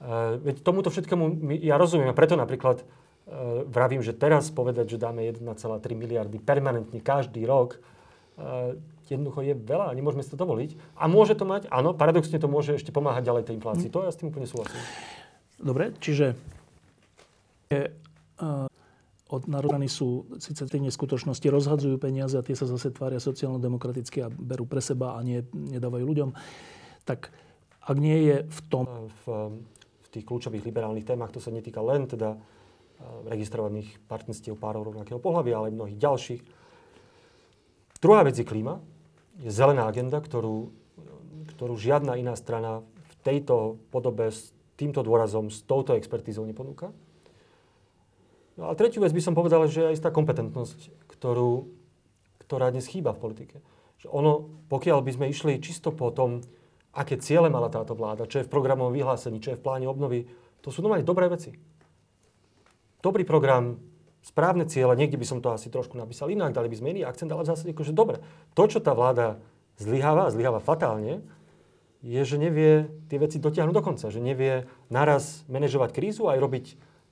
Uh, 0.01 0.41
veď 0.41 0.65
tomuto 0.65 0.89
všetkému 0.89 1.53
ja 1.61 1.77
rozumiem 1.77 2.09
a 2.09 2.17
preto 2.17 2.33
napríklad 2.33 2.81
uh, 2.81 3.69
vravím, 3.69 4.01
že 4.01 4.17
teraz 4.17 4.49
povedať, 4.49 4.97
že 4.97 4.97
dáme 4.97 5.29
1,3 5.29 5.45
miliardy 5.93 6.41
permanentne 6.41 7.05
každý 7.05 7.45
rok, 7.45 7.77
uh, 8.41 8.73
jednoducho 9.13 9.45
je 9.45 9.55
veľa 9.59 9.93
a 9.93 9.97
nemôžeme 9.97 10.25
si 10.25 10.33
to 10.33 10.41
dovoliť. 10.41 10.97
A 10.97 11.05
môže 11.05 11.37
to 11.37 11.45
mať, 11.45 11.69
áno, 11.69 11.93
paradoxne 11.93 12.41
to 12.41 12.49
môže 12.49 12.81
ešte 12.81 12.97
pomáhať 12.97 13.29
ďalej 13.29 13.43
tej 13.45 13.55
inflácii. 13.61 13.89
Hmm. 13.93 13.95
To 14.01 14.07
ja 14.07 14.13
s 14.15 14.19
tým 14.23 14.33
úplne 14.33 14.49
súhlasím. 14.49 14.81
Dobre, 15.61 15.93
čiže 16.01 16.33
je, 17.69 17.93
uh, 18.41 18.67
od 19.31 19.43
národní 19.47 19.87
sú 19.87 20.27
síce 20.43 20.65
tie 20.67 20.81
neskutočnosti, 20.83 21.45
rozhadzujú 21.45 22.01
peniaze 22.03 22.35
a 22.35 22.43
tie 22.43 22.59
sa 22.59 22.67
zase 22.67 22.91
tvária 22.91 23.23
sociálno-demokraticky 23.23 24.27
a 24.27 24.33
berú 24.33 24.65
pre 24.65 24.81
seba 24.83 25.15
a 25.15 25.23
nie, 25.23 25.45
nedávajú 25.53 26.03
ľuďom. 26.03 26.31
Tak 27.05 27.31
ak 27.85 27.97
nie 28.01 28.27
je 28.27 28.37
v 28.49 28.59
tom... 28.73 28.85
V, 29.23 29.55
tých 30.11 30.27
kľúčových 30.27 30.67
liberálnych 30.67 31.07
témach. 31.07 31.31
To 31.33 31.43
sa 31.43 31.55
netýka 31.55 31.81
len 31.81 32.11
teda 32.11 32.35
eh, 32.35 32.41
registrovaných 33.31 34.03
partnerstiev 34.11 34.59
párov 34.59 34.91
rovnakého 34.91 35.23
pohľavia, 35.23 35.55
ale 35.59 35.67
aj 35.71 35.77
mnohých 35.79 35.99
ďalších. 36.03 36.43
Druhá 38.01 38.25
vec 38.25 38.37
je 38.37 38.49
klíma. 38.49 38.81
Je 39.41 39.53
zelená 39.53 39.89
agenda, 39.89 40.21
ktorú, 40.21 40.73
ktorú 41.57 41.75
žiadna 41.77 42.17
iná 42.17 42.33
strana 42.37 42.81
v 42.81 43.13
tejto 43.25 43.81
podobe 43.93 44.33
s 44.33 44.53
týmto 44.81 45.05
dôrazom, 45.05 45.53
s 45.53 45.61
touto 45.61 45.93
expertízou 45.93 46.49
neponúka. 46.49 46.93
No 48.57 48.69
a 48.69 48.77
tretiu 48.77 49.05
vec 49.05 49.13
by 49.13 49.23
som 49.25 49.37
povedal, 49.37 49.69
že 49.69 49.93
je 49.93 49.97
istá 49.97 50.09
kompetentnosť, 50.09 51.09
ktorú, 51.09 51.69
ktorá 52.45 52.73
dnes 52.73 52.89
chýba 52.89 53.13
v 53.13 53.21
politike. 53.21 53.57
Že 54.01 54.09
ono, 54.13 54.33
pokiaľ 54.73 55.05
by 55.05 55.11
sme 55.17 55.27
išli 55.29 55.61
čisto 55.61 55.93
po 55.93 56.09
tom, 56.13 56.41
aké 56.91 57.19
ciele 57.19 57.47
mala 57.47 57.71
táto 57.71 57.95
vláda, 57.95 58.27
čo 58.27 58.43
je 58.43 58.47
v 58.47 58.53
programovom 58.53 58.95
vyhlásení, 58.95 59.39
čo 59.39 59.55
je 59.55 59.59
v 59.59 59.65
pláne 59.65 59.87
obnovy. 59.87 60.27
To 60.67 60.75
sú 60.75 60.83
normálne 60.83 61.07
dobré 61.07 61.31
veci. 61.31 61.55
Dobrý 63.01 63.25
program, 63.25 63.81
správne 64.21 64.69
ciele, 64.69 64.93
niekde 64.93 65.17
by 65.17 65.27
som 65.27 65.39
to 65.41 65.55
asi 65.55 65.73
trošku 65.73 65.97
napísal 65.97 66.29
inak, 66.29 66.53
dali 66.53 66.69
by 66.69 66.77
sme 66.77 66.93
iný 66.93 67.03
akcent, 67.09 67.33
ale 67.33 67.49
v 67.49 67.51
zásade 67.57 67.73
akože 67.73 67.97
dobre. 67.97 68.21
To, 68.53 68.69
čo 68.69 68.83
tá 68.85 68.93
vláda 68.93 69.41
zlyháva, 69.81 70.29
zlyháva 70.29 70.61
fatálne, 70.61 71.25
je, 72.01 72.21
že 72.25 72.41
nevie 72.41 72.89
tie 73.13 73.21
veci 73.21 73.37
dotiahnuť 73.41 73.75
do 73.77 73.85
konca, 73.85 74.09
že 74.09 74.21
nevie 74.21 74.65
naraz 74.89 75.45
manažovať 75.53 75.91
krízu 75.93 76.29
aj 76.33 76.41
robiť 76.41 76.67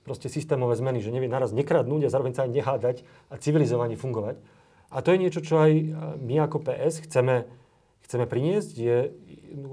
proste 0.05 0.33
systémové 0.33 0.77
zmeny, 0.81 1.05
že 1.05 1.13
nevie 1.13 1.29
naraz 1.29 1.53
nekradnúť 1.53 2.09
a 2.09 2.13
zároveň 2.13 2.33
sa 2.33 2.49
aj 2.49 2.53
nehádať 2.57 2.97
a 3.29 3.37
civilizovane 3.37 4.01
fungovať. 4.01 4.41
A 4.89 5.05
to 5.05 5.13
je 5.13 5.21
niečo, 5.21 5.45
čo 5.45 5.61
aj 5.61 5.73
my 6.25 6.41
ako 6.49 6.65
PS 6.65 7.05
chceme, 7.05 7.45
chceme 8.09 8.25
priniesť, 8.25 8.73
je 8.73 8.97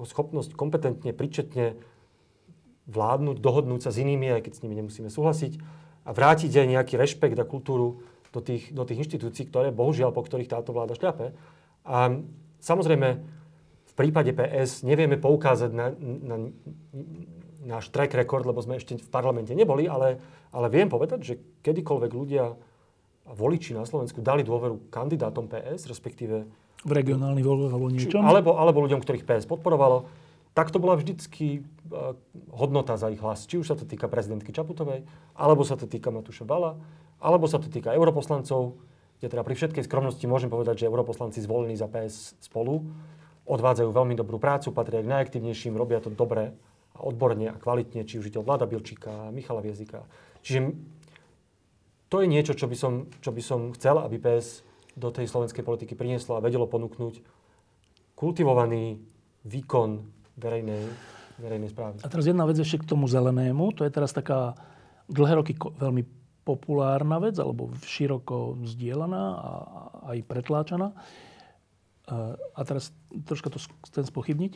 schopnosť 0.03 0.59
kompetentne, 0.59 1.15
príčetne 1.15 1.79
vládnuť, 2.85 3.39
dohodnúť 3.39 3.87
sa 3.87 3.91
s 3.95 4.03
inými, 4.03 4.27
aj 4.35 4.41
keď 4.45 4.53
s 4.59 4.61
nimi 4.67 4.75
nemusíme 4.75 5.07
súhlasiť 5.07 5.57
a 6.05 6.11
vrátiť 6.11 6.51
aj 6.51 6.67
nejaký 6.67 6.93
rešpekt 6.99 7.39
a 7.39 7.47
kultúru 7.47 8.03
do 8.35 8.43
tých, 8.43 8.75
do 8.75 8.83
tých 8.83 9.07
inštitúcií, 9.07 9.47
ktoré 9.47 9.71
bohužiaľ 9.71 10.11
po 10.11 10.21
ktorých 10.21 10.51
táto 10.51 10.75
vláda 10.75 10.99
šľape. 10.99 11.31
A 11.87 12.19
samozrejme, 12.59 13.09
v 13.87 13.93
prípade 13.95 14.35
PS 14.35 14.83
nevieme 14.83 15.15
poukázať 15.15 15.71
na, 15.71 15.95
na 15.97 16.35
náš 17.65 17.89
track 17.89 18.13
record, 18.13 18.45
lebo 18.45 18.59
sme 18.61 18.77
ešte 18.77 18.99
v 18.99 19.09
parlamente 19.09 19.55
neboli, 19.55 19.87
ale, 19.89 20.19
ale 20.53 20.67
viem 20.69 20.91
povedať, 20.91 21.19
že 21.23 21.39
kedykoľvek 21.65 22.11
ľudia 22.11 22.53
voliči 23.25 23.73
na 23.73 23.87
Slovensku 23.87 24.21
dali 24.21 24.45
dôveru 24.45 24.93
kandidátom 24.93 25.49
PS, 25.49 25.89
respektíve 25.89 26.45
v 26.85 26.91
regionálnych 26.93 27.43
voľbách 27.45 27.73
alebo 27.73 27.89
niečom? 27.89 28.11
Či, 28.13 28.21
alebo, 28.21 28.55
alebo 28.55 28.85
ľuďom, 28.85 29.01
ktorých 29.01 29.25
PS 29.25 29.49
podporovalo, 29.49 30.05
tak 30.55 30.71
to 30.71 30.79
bola 30.79 30.95
vždycky 30.95 31.65
uh, 31.91 32.15
hodnota 32.53 32.95
za 32.95 33.11
ich 33.11 33.19
hlas. 33.19 33.43
Či 33.43 33.59
už 33.59 33.67
sa 33.67 33.75
to 33.75 33.83
týka 33.83 34.07
prezidentky 34.07 34.55
Čaputovej, 34.55 35.03
alebo 35.35 35.67
sa 35.67 35.75
to 35.75 35.89
týka 35.89 36.13
Matúša 36.13 36.47
Bala, 36.47 36.79
alebo 37.19 37.49
sa 37.49 37.59
to 37.59 37.67
týka 37.67 37.91
europoslancov, 37.91 38.79
kde 39.19 39.27
teda 39.27 39.43
pri 39.43 39.55
všetkej 39.57 39.83
skromnosti 39.83 40.23
môžem 40.29 40.47
povedať, 40.47 40.85
že 40.85 40.87
europoslanci 40.87 41.43
zvolení 41.43 41.75
za 41.75 41.89
PS 41.89 42.39
spolu 42.39 42.85
odvádzajú 43.45 43.89
veľmi 43.89 44.15
dobrú 44.17 44.41
prácu, 44.41 44.73
patria 44.73 45.05
k 45.05 45.09
najaktívnejším, 45.09 45.77
robia 45.77 46.01
to 46.01 46.09
dobre 46.09 46.53
a 46.95 46.99
odborne 47.03 47.51
a 47.51 47.55
kvalitne, 47.59 48.07
či 48.07 48.17
už 48.17 48.31
ide 48.31 48.41
Vlada 48.41 48.65
Bilčíka, 48.65 49.29
Michala 49.29 49.61
Viezika. 49.61 50.07
Čiže 50.41 50.73
to 52.09 52.23
je 52.23 52.27
niečo, 52.29 52.55
čo 52.55 52.65
by 52.65 52.77
som, 52.77 52.93
čo 53.21 53.29
by 53.35 53.41
som 53.43 53.59
chcel, 53.75 53.99
aby 54.01 54.17
PS 54.17 54.63
do 54.95 55.11
tej 55.11 55.27
slovenskej 55.27 55.61
politiky 55.61 55.93
prinieslo 55.93 56.39
a 56.39 56.43
vedelo 56.43 56.65
ponúknuť 56.65 57.19
kultivovaný 58.15 59.03
výkon 59.43 60.01
verejnej, 60.39 60.83
verejnej 61.37 61.69
správy. 61.69 61.99
A 61.99 62.07
teraz 62.07 62.25
jedna 62.25 62.47
vec 62.47 62.55
ešte 62.55 62.81
k 62.81 62.89
tomu 62.89 63.11
zelenému. 63.11 63.75
To 63.75 63.83
je 63.83 63.91
teraz 63.91 64.15
taká 64.15 64.55
dlhé 65.11 65.43
roky 65.43 65.53
veľmi 65.55 66.07
populárna 66.47 67.19
vec, 67.19 67.35
alebo 67.35 67.75
široko 67.83 68.55
vzdielaná 68.63 69.23
a 69.35 69.51
aj 70.15 70.17
pretláčaná. 70.25 70.95
A 72.55 72.61
teraz 72.63 72.95
troška 73.27 73.51
to 73.51 73.59
chcem 73.91 74.05
spochybniť. 74.07 74.53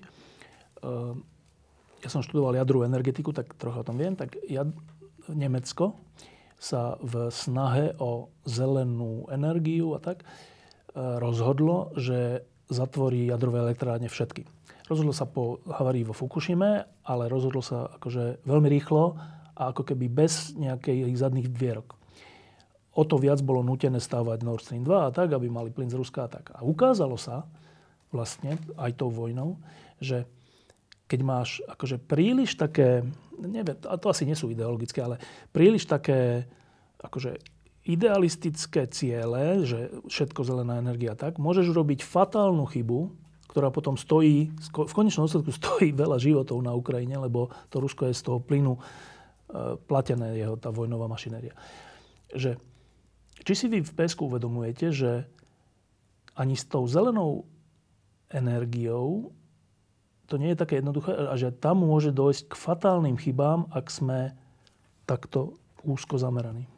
Ja 1.99 2.09
som 2.09 2.23
študoval 2.23 2.55
jadrovú 2.55 2.87
energetiku, 2.87 3.35
tak 3.35 3.57
trocha 3.59 3.83
o 3.83 3.87
tom 3.87 3.99
viem. 3.99 4.15
Tak 4.15 4.39
jad... 4.47 4.71
Nemecko 5.29 5.93
sa 6.59 6.99
v 6.99 7.31
snahe 7.31 7.95
o 8.03 8.29
zelenú 8.43 9.25
energiu 9.31 9.95
a 9.95 10.03
tak 10.03 10.21
e, 10.21 10.25
rozhodlo, 10.99 11.95
že 11.95 12.43
zatvorí 12.67 13.31
jadrové 13.31 13.63
elektrárne 13.63 14.11
všetky. 14.11 14.43
Rozhodlo 14.91 15.15
sa 15.15 15.25
po 15.25 15.63
havárii 15.65 16.03
vo 16.03 16.11
Fukushime, 16.11 16.85
ale 17.07 17.31
rozhodlo 17.31 17.63
sa 17.63 17.87
akože 17.97 18.43
veľmi 18.43 18.67
rýchlo 18.67 19.15
a 19.55 19.71
ako 19.71 19.87
keby 19.87 20.11
bez 20.11 20.53
nejakých 20.59 21.15
zadných 21.15 21.49
dvierok. 21.49 21.95
O 22.99 23.07
to 23.07 23.15
viac 23.15 23.39
bolo 23.45 23.63
nutené 23.63 24.01
stávať 24.01 24.43
Nord 24.43 24.65
Stream 24.65 24.83
2 24.83 25.07
a 25.07 25.13
tak, 25.13 25.31
aby 25.31 25.47
mali 25.47 25.71
plyn 25.71 25.87
z 25.87 25.95
Ruska 25.95 26.25
a 26.25 26.29
tak. 26.29 26.51
A 26.57 26.65
ukázalo 26.65 27.15
sa 27.15 27.47
vlastne 28.09 28.57
aj 28.75 28.97
tou 28.97 29.13
vojnou, 29.13 29.61
že 30.01 30.25
keď 31.09 31.19
máš 31.25 31.57
akože 31.65 31.97
príliš 31.97 32.53
také, 32.53 33.01
neviem, 33.41 33.73
to 33.73 34.07
asi 34.13 34.29
nie 34.29 34.37
sú 34.37 34.53
ideologické, 34.53 35.01
ale 35.01 35.17
príliš 35.49 35.89
také 35.89 36.45
akože 37.01 37.41
idealistické 37.89 38.85
ciele, 38.93 39.65
že 39.65 39.89
všetko 40.05 40.45
zelená 40.45 40.77
energia 40.77 41.17
tak, 41.17 41.41
môžeš 41.41 41.73
urobiť 41.73 42.05
fatálnu 42.05 42.69
chybu, 42.69 43.09
ktorá 43.49 43.73
potom 43.73 43.97
stojí, 43.97 44.53
v 44.69 44.93
konečnom 44.93 45.25
dôsledku 45.25 45.49
stojí 45.59 45.89
veľa 45.97 46.21
životov 46.21 46.61
na 46.61 46.77
Ukrajine, 46.77 47.17
lebo 47.17 47.49
to 47.73 47.81
Rusko 47.81 48.05
je 48.05 48.13
z 48.13 48.21
toho 48.21 48.37
plynu 48.37 48.77
platené 49.89 50.37
jeho 50.37 50.53
tá 50.61 50.69
vojnová 50.69 51.09
mašinéria. 51.09 51.57
Že, 52.29 52.61
či 53.41 53.53
si 53.57 53.65
vy 53.65 53.81
v 53.81 53.95
PSK 53.97 54.29
uvedomujete, 54.29 54.93
že 54.93 55.25
ani 56.37 56.53
s 56.53 56.69
tou 56.69 56.85
zelenou 56.85 57.49
energiou 58.29 59.33
to 60.29 60.37
nie 60.37 60.53
je 60.53 60.61
také 60.61 60.77
jednoduché 60.77 61.17
a 61.17 61.33
že 61.33 61.49
tam 61.49 61.81
môže 61.81 62.13
dojsť 62.13 62.53
k 62.53 62.55
fatálnym 62.55 63.17
chybám, 63.17 63.65
ak 63.73 63.89
sme 63.89 64.37
takto 65.09 65.57
úzko 65.81 66.21
zameraní. 66.21 66.69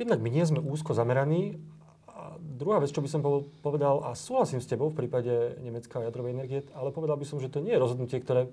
Jednak 0.00 0.24
my 0.24 0.30
nie 0.32 0.46
sme 0.48 0.64
úzko 0.64 0.96
zameraní. 0.96 1.60
A 2.08 2.38
druhá 2.40 2.80
vec, 2.80 2.90
čo 2.90 3.04
by 3.04 3.10
som 3.10 3.20
povedal, 3.60 4.02
a 4.06 4.16
súhlasím 4.16 4.62
s 4.62 4.70
tebou 4.70 4.88
v 4.90 5.04
prípade 5.04 5.58
Nemecka 5.60 6.00
a 6.00 6.06
jadrovej 6.08 6.34
energie, 6.34 6.64
ale 6.72 6.94
povedal 6.94 7.18
by 7.20 7.26
som, 7.28 7.38
že 7.38 7.52
to 7.52 7.60
nie 7.60 7.76
je 7.76 7.82
rozhodnutie, 7.82 8.18
ktoré 8.22 8.48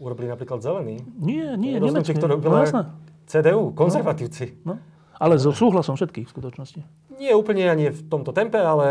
urobili 0.00 0.26
napríklad 0.28 0.60
zelení. 0.60 1.00
Nie, 1.20 1.54
nie, 1.54 1.76
to 1.76 1.78
je 1.78 1.84
rozhodnutie, 1.86 2.14
ktoré 2.18 2.32
urobila 2.36 2.66
no, 2.68 2.82
CDU, 3.28 3.62
konzervatívci. 3.76 4.64
No, 4.64 4.76
no. 4.76 4.82
Ale 5.18 5.34
so 5.34 5.50
súhlasom 5.50 5.98
všetkých 5.98 6.30
v 6.30 6.32
skutočnosti. 6.32 6.80
Nie 7.18 7.34
úplne 7.34 7.66
ani 7.66 7.90
v 7.90 8.00
tomto 8.06 8.30
tempe, 8.30 8.62
ale 8.62 8.86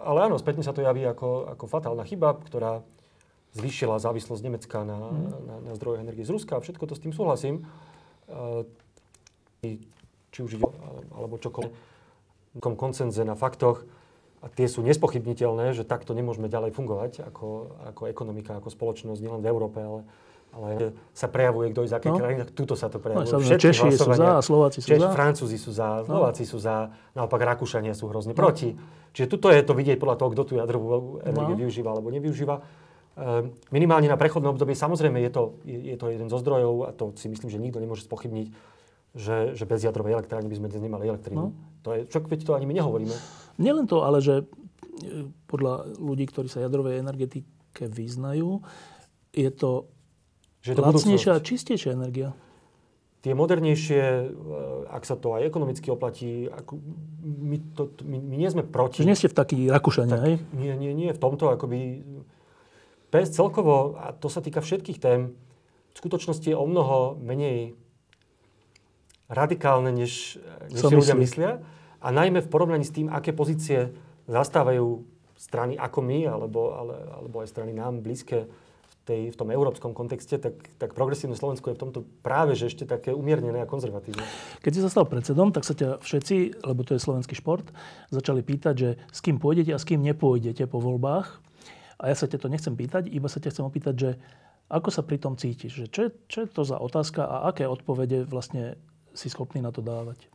ale 0.00 0.28
áno, 0.28 0.40
spätne 0.40 0.64
sa 0.64 0.72
to 0.72 0.80
javí 0.80 1.04
ako, 1.04 1.52
ako 1.56 1.64
fatálna 1.68 2.04
chyba, 2.08 2.40
ktorá 2.40 2.80
zvýšila 3.54 3.98
závislosť 3.98 4.42
Nemecka 4.46 4.82
na, 4.86 4.98
mm. 5.10 5.30
na, 5.44 5.54
na 5.70 5.72
zdroje 5.76 6.02
energie 6.02 6.24
z 6.24 6.32
Ruska 6.32 6.56
a 6.56 6.62
všetko 6.62 6.84
to 6.88 6.94
s 6.96 7.02
tým 7.02 7.12
súhlasím. 7.12 7.66
Uh, 8.30 8.64
či 10.30 10.38
už 10.40 10.56
ide, 10.56 10.66
alebo 11.12 11.36
čokoľvek, 11.36 11.72
koncenze 12.78 13.22
na 13.26 13.36
faktoch, 13.36 13.84
a 14.40 14.48
tie 14.48 14.64
sú 14.64 14.80
nespochybniteľné, 14.80 15.76
že 15.76 15.84
takto 15.84 16.16
nemôžeme 16.16 16.48
ďalej 16.48 16.72
fungovať 16.72 17.28
ako, 17.28 17.76
ako 17.92 18.02
ekonomika, 18.08 18.56
ako 18.56 18.72
spoločnosť, 18.72 19.20
nielen 19.20 19.44
v 19.44 19.50
Európe, 19.52 19.78
ale, 19.84 20.00
ale 20.50 20.98
sa 21.14 21.30
prejavuje, 21.30 21.70
kto 21.70 21.86
je 21.86 21.88
z 21.90 21.94
akej 21.94 22.10
no. 22.10 22.18
krajiny, 22.18 22.38
tak 22.42 22.50
tuto 22.58 22.74
sa 22.74 22.90
to 22.90 22.98
prejavuje. 22.98 23.30
No, 23.30 23.38
Češi 23.38 23.94
sú 23.94 24.10
za, 24.10 24.42
Slováci 24.42 24.78
sú 24.82 24.88
Češi, 24.90 25.02
za. 25.02 25.10
Francúzi 25.14 25.58
sú 25.58 25.70
za, 25.70 26.02
no. 26.02 26.18
Slováci 26.18 26.42
no. 26.42 26.50
sú 26.50 26.58
za, 26.58 26.74
naopak 27.14 27.40
Rakúšania 27.42 27.94
sú 27.94 28.10
hrozne 28.10 28.34
no. 28.34 28.38
proti. 28.38 28.74
Čiže 29.14 29.26
tuto 29.30 29.50
je 29.50 29.62
to 29.62 29.74
vidieť 29.74 29.98
podľa 29.98 30.16
toho, 30.18 30.28
kto 30.34 30.42
tú 30.42 30.54
jadrovú 30.58 31.22
energiu 31.22 31.54
no. 31.54 31.60
využíva 31.62 31.90
alebo 31.94 32.10
nevyužíva. 32.10 32.56
Ehm, 33.20 33.52
minimálne 33.74 34.06
na 34.06 34.16
prechodné 34.16 34.48
obdobie, 34.48 34.78
samozrejme 34.78 35.18
je 35.26 35.30
to, 35.34 35.42
je, 35.66 35.78
je 35.92 35.96
to 35.98 36.08
jeden 36.08 36.30
zo 36.30 36.38
zdrojov 36.38 36.86
a 36.86 36.90
to 36.94 37.12
si 37.18 37.28
myslím, 37.28 37.50
že 37.50 37.58
nikto 37.58 37.82
nemôže 37.82 38.06
spochybniť, 38.06 38.48
že, 39.12 39.58
že 39.58 39.64
bez 39.66 39.82
jadrovej 39.82 40.16
elektrárny 40.16 40.46
by 40.46 40.56
sme 40.56 40.70
dnes 40.70 40.82
nemali 40.82 41.10
elektrínu. 41.10 41.50
No. 41.50 41.54
To 41.82 41.98
je, 41.98 42.06
čo, 42.06 42.22
veď 42.22 42.40
to 42.46 42.54
ani 42.54 42.70
my 42.70 42.74
nehovoríme. 42.78 43.14
Nielen 43.58 43.90
to, 43.90 44.06
ale 44.06 44.22
že 44.22 44.40
e, 44.40 45.26
podľa 45.50 45.90
ľudí, 45.98 46.30
ktorí 46.30 46.46
sa 46.46 46.62
jadrovej 46.62 47.02
energetike 47.02 47.90
vyznajú, 47.90 48.62
je 49.34 49.50
to, 49.50 49.90
že 50.60 50.76
to 50.76 50.84
lacnejšia 50.84 51.36
a 51.36 51.40
čistejšia 51.40 51.96
energia 51.96 52.36
tie 53.20 53.36
modernejšie, 53.36 54.02
e, 54.02 54.26
ak 54.88 55.04
sa 55.04 55.14
to 55.16 55.36
aj 55.36 55.44
ekonomicky 55.44 55.92
oplatí, 55.92 56.48
ako 56.48 56.80
my, 57.20 57.56
to, 57.76 57.92
my, 58.04 58.16
my 58.16 58.36
nie 58.40 58.48
sme 58.48 58.64
proti. 58.64 59.04
Nie 59.04 59.16
ste 59.16 59.28
v 59.28 59.36
taký 59.36 59.58
Rakúšania, 59.68 60.16
tak, 60.16 60.24
hej? 60.24 60.34
Nie, 60.56 60.74
nie, 60.76 60.92
nie, 60.96 61.12
v 61.12 61.20
tomto 61.20 61.52
akoby... 61.52 62.04
PS 63.10 63.34
celkovo, 63.34 63.98
a 63.98 64.14
to 64.14 64.30
sa 64.30 64.38
týka 64.38 64.62
všetkých 64.62 65.02
tém, 65.02 65.34
v 65.90 65.96
skutočnosti 65.98 66.46
je 66.46 66.54
o 66.54 66.62
mnoho 66.62 67.18
menej 67.18 67.74
radikálne, 69.26 69.90
než, 69.90 70.38
než 70.70 70.78
si 70.78 70.94
ľudia 70.94 71.18
myslia. 71.18 71.58
A 71.98 72.08
najmä 72.14 72.38
v 72.38 72.48
porovnaní 72.48 72.86
s 72.86 72.94
tým, 72.94 73.10
aké 73.10 73.34
pozície 73.34 73.90
zastávajú 74.30 75.02
strany 75.34 75.74
ako 75.74 75.98
my, 76.06 76.18
alebo, 76.30 76.70
ale, 76.70 76.94
alebo 77.18 77.42
aj 77.42 77.50
strany 77.50 77.74
nám 77.74 77.98
blízke 77.98 78.46
tej, 79.10 79.34
v 79.34 79.36
tom 79.36 79.50
európskom 79.50 79.90
kontexte, 79.90 80.38
tak, 80.38 80.54
tak 80.78 80.94
progresívne 80.94 81.34
Slovensko 81.34 81.74
je 81.74 81.76
v 81.76 81.82
tomto 81.82 82.00
práve 82.22 82.54
že 82.54 82.70
ešte 82.70 82.86
také 82.86 83.10
umiernené 83.10 83.58
a 83.58 83.66
konzervatívne. 83.66 84.22
Keď 84.62 84.72
si 84.78 84.80
sa 84.86 84.90
stal 84.90 85.10
predsedom, 85.10 85.50
tak 85.50 85.66
sa 85.66 85.74
ťa 85.74 85.98
všetci, 85.98 86.62
lebo 86.62 86.86
to 86.86 86.94
je 86.94 87.02
slovenský 87.02 87.34
šport, 87.34 87.66
začali 88.14 88.46
pýtať, 88.46 88.74
že 88.78 88.90
s 89.10 89.18
kým 89.18 89.42
pôjdete 89.42 89.74
a 89.74 89.82
s 89.82 89.88
kým 89.88 89.98
nepôjdete 90.06 90.70
po 90.70 90.78
voľbách. 90.78 91.42
A 91.98 92.08
ja 92.08 92.16
sa 92.16 92.30
ťa 92.30 92.38
to 92.38 92.48
nechcem 92.48 92.78
pýtať, 92.78 93.10
iba 93.10 93.26
sa 93.26 93.42
ťa 93.42 93.50
chcem 93.50 93.66
opýtať, 93.66 93.94
že 93.98 94.10
ako 94.70 94.88
sa 94.94 95.02
pri 95.02 95.18
tom 95.18 95.34
cítiš? 95.34 95.84
Že 95.84 95.86
čo, 95.90 96.00
je, 96.06 96.10
čo 96.30 96.38
je 96.46 96.48
to 96.48 96.62
za 96.62 96.78
otázka 96.78 97.26
a 97.26 97.50
aké 97.50 97.66
odpovede 97.66 98.22
vlastne 98.22 98.78
si 99.12 99.26
schopný 99.26 99.58
na 99.58 99.74
to 99.74 99.82
dávať? 99.82 100.30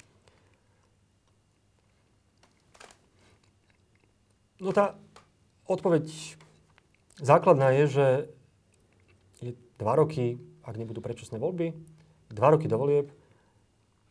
No 4.60 4.76
tá 4.76 5.00
odpoveď 5.68 6.06
základná 7.20 7.72
je, 7.80 7.86
že 7.88 8.08
dva 9.78 9.94
roky, 10.00 10.40
ak 10.64 10.76
nebudú 10.80 11.00
predčasné 11.04 11.38
voľby, 11.38 11.76
dva 12.32 12.48
roky 12.56 12.66
do 12.66 12.80
volieb. 12.80 13.12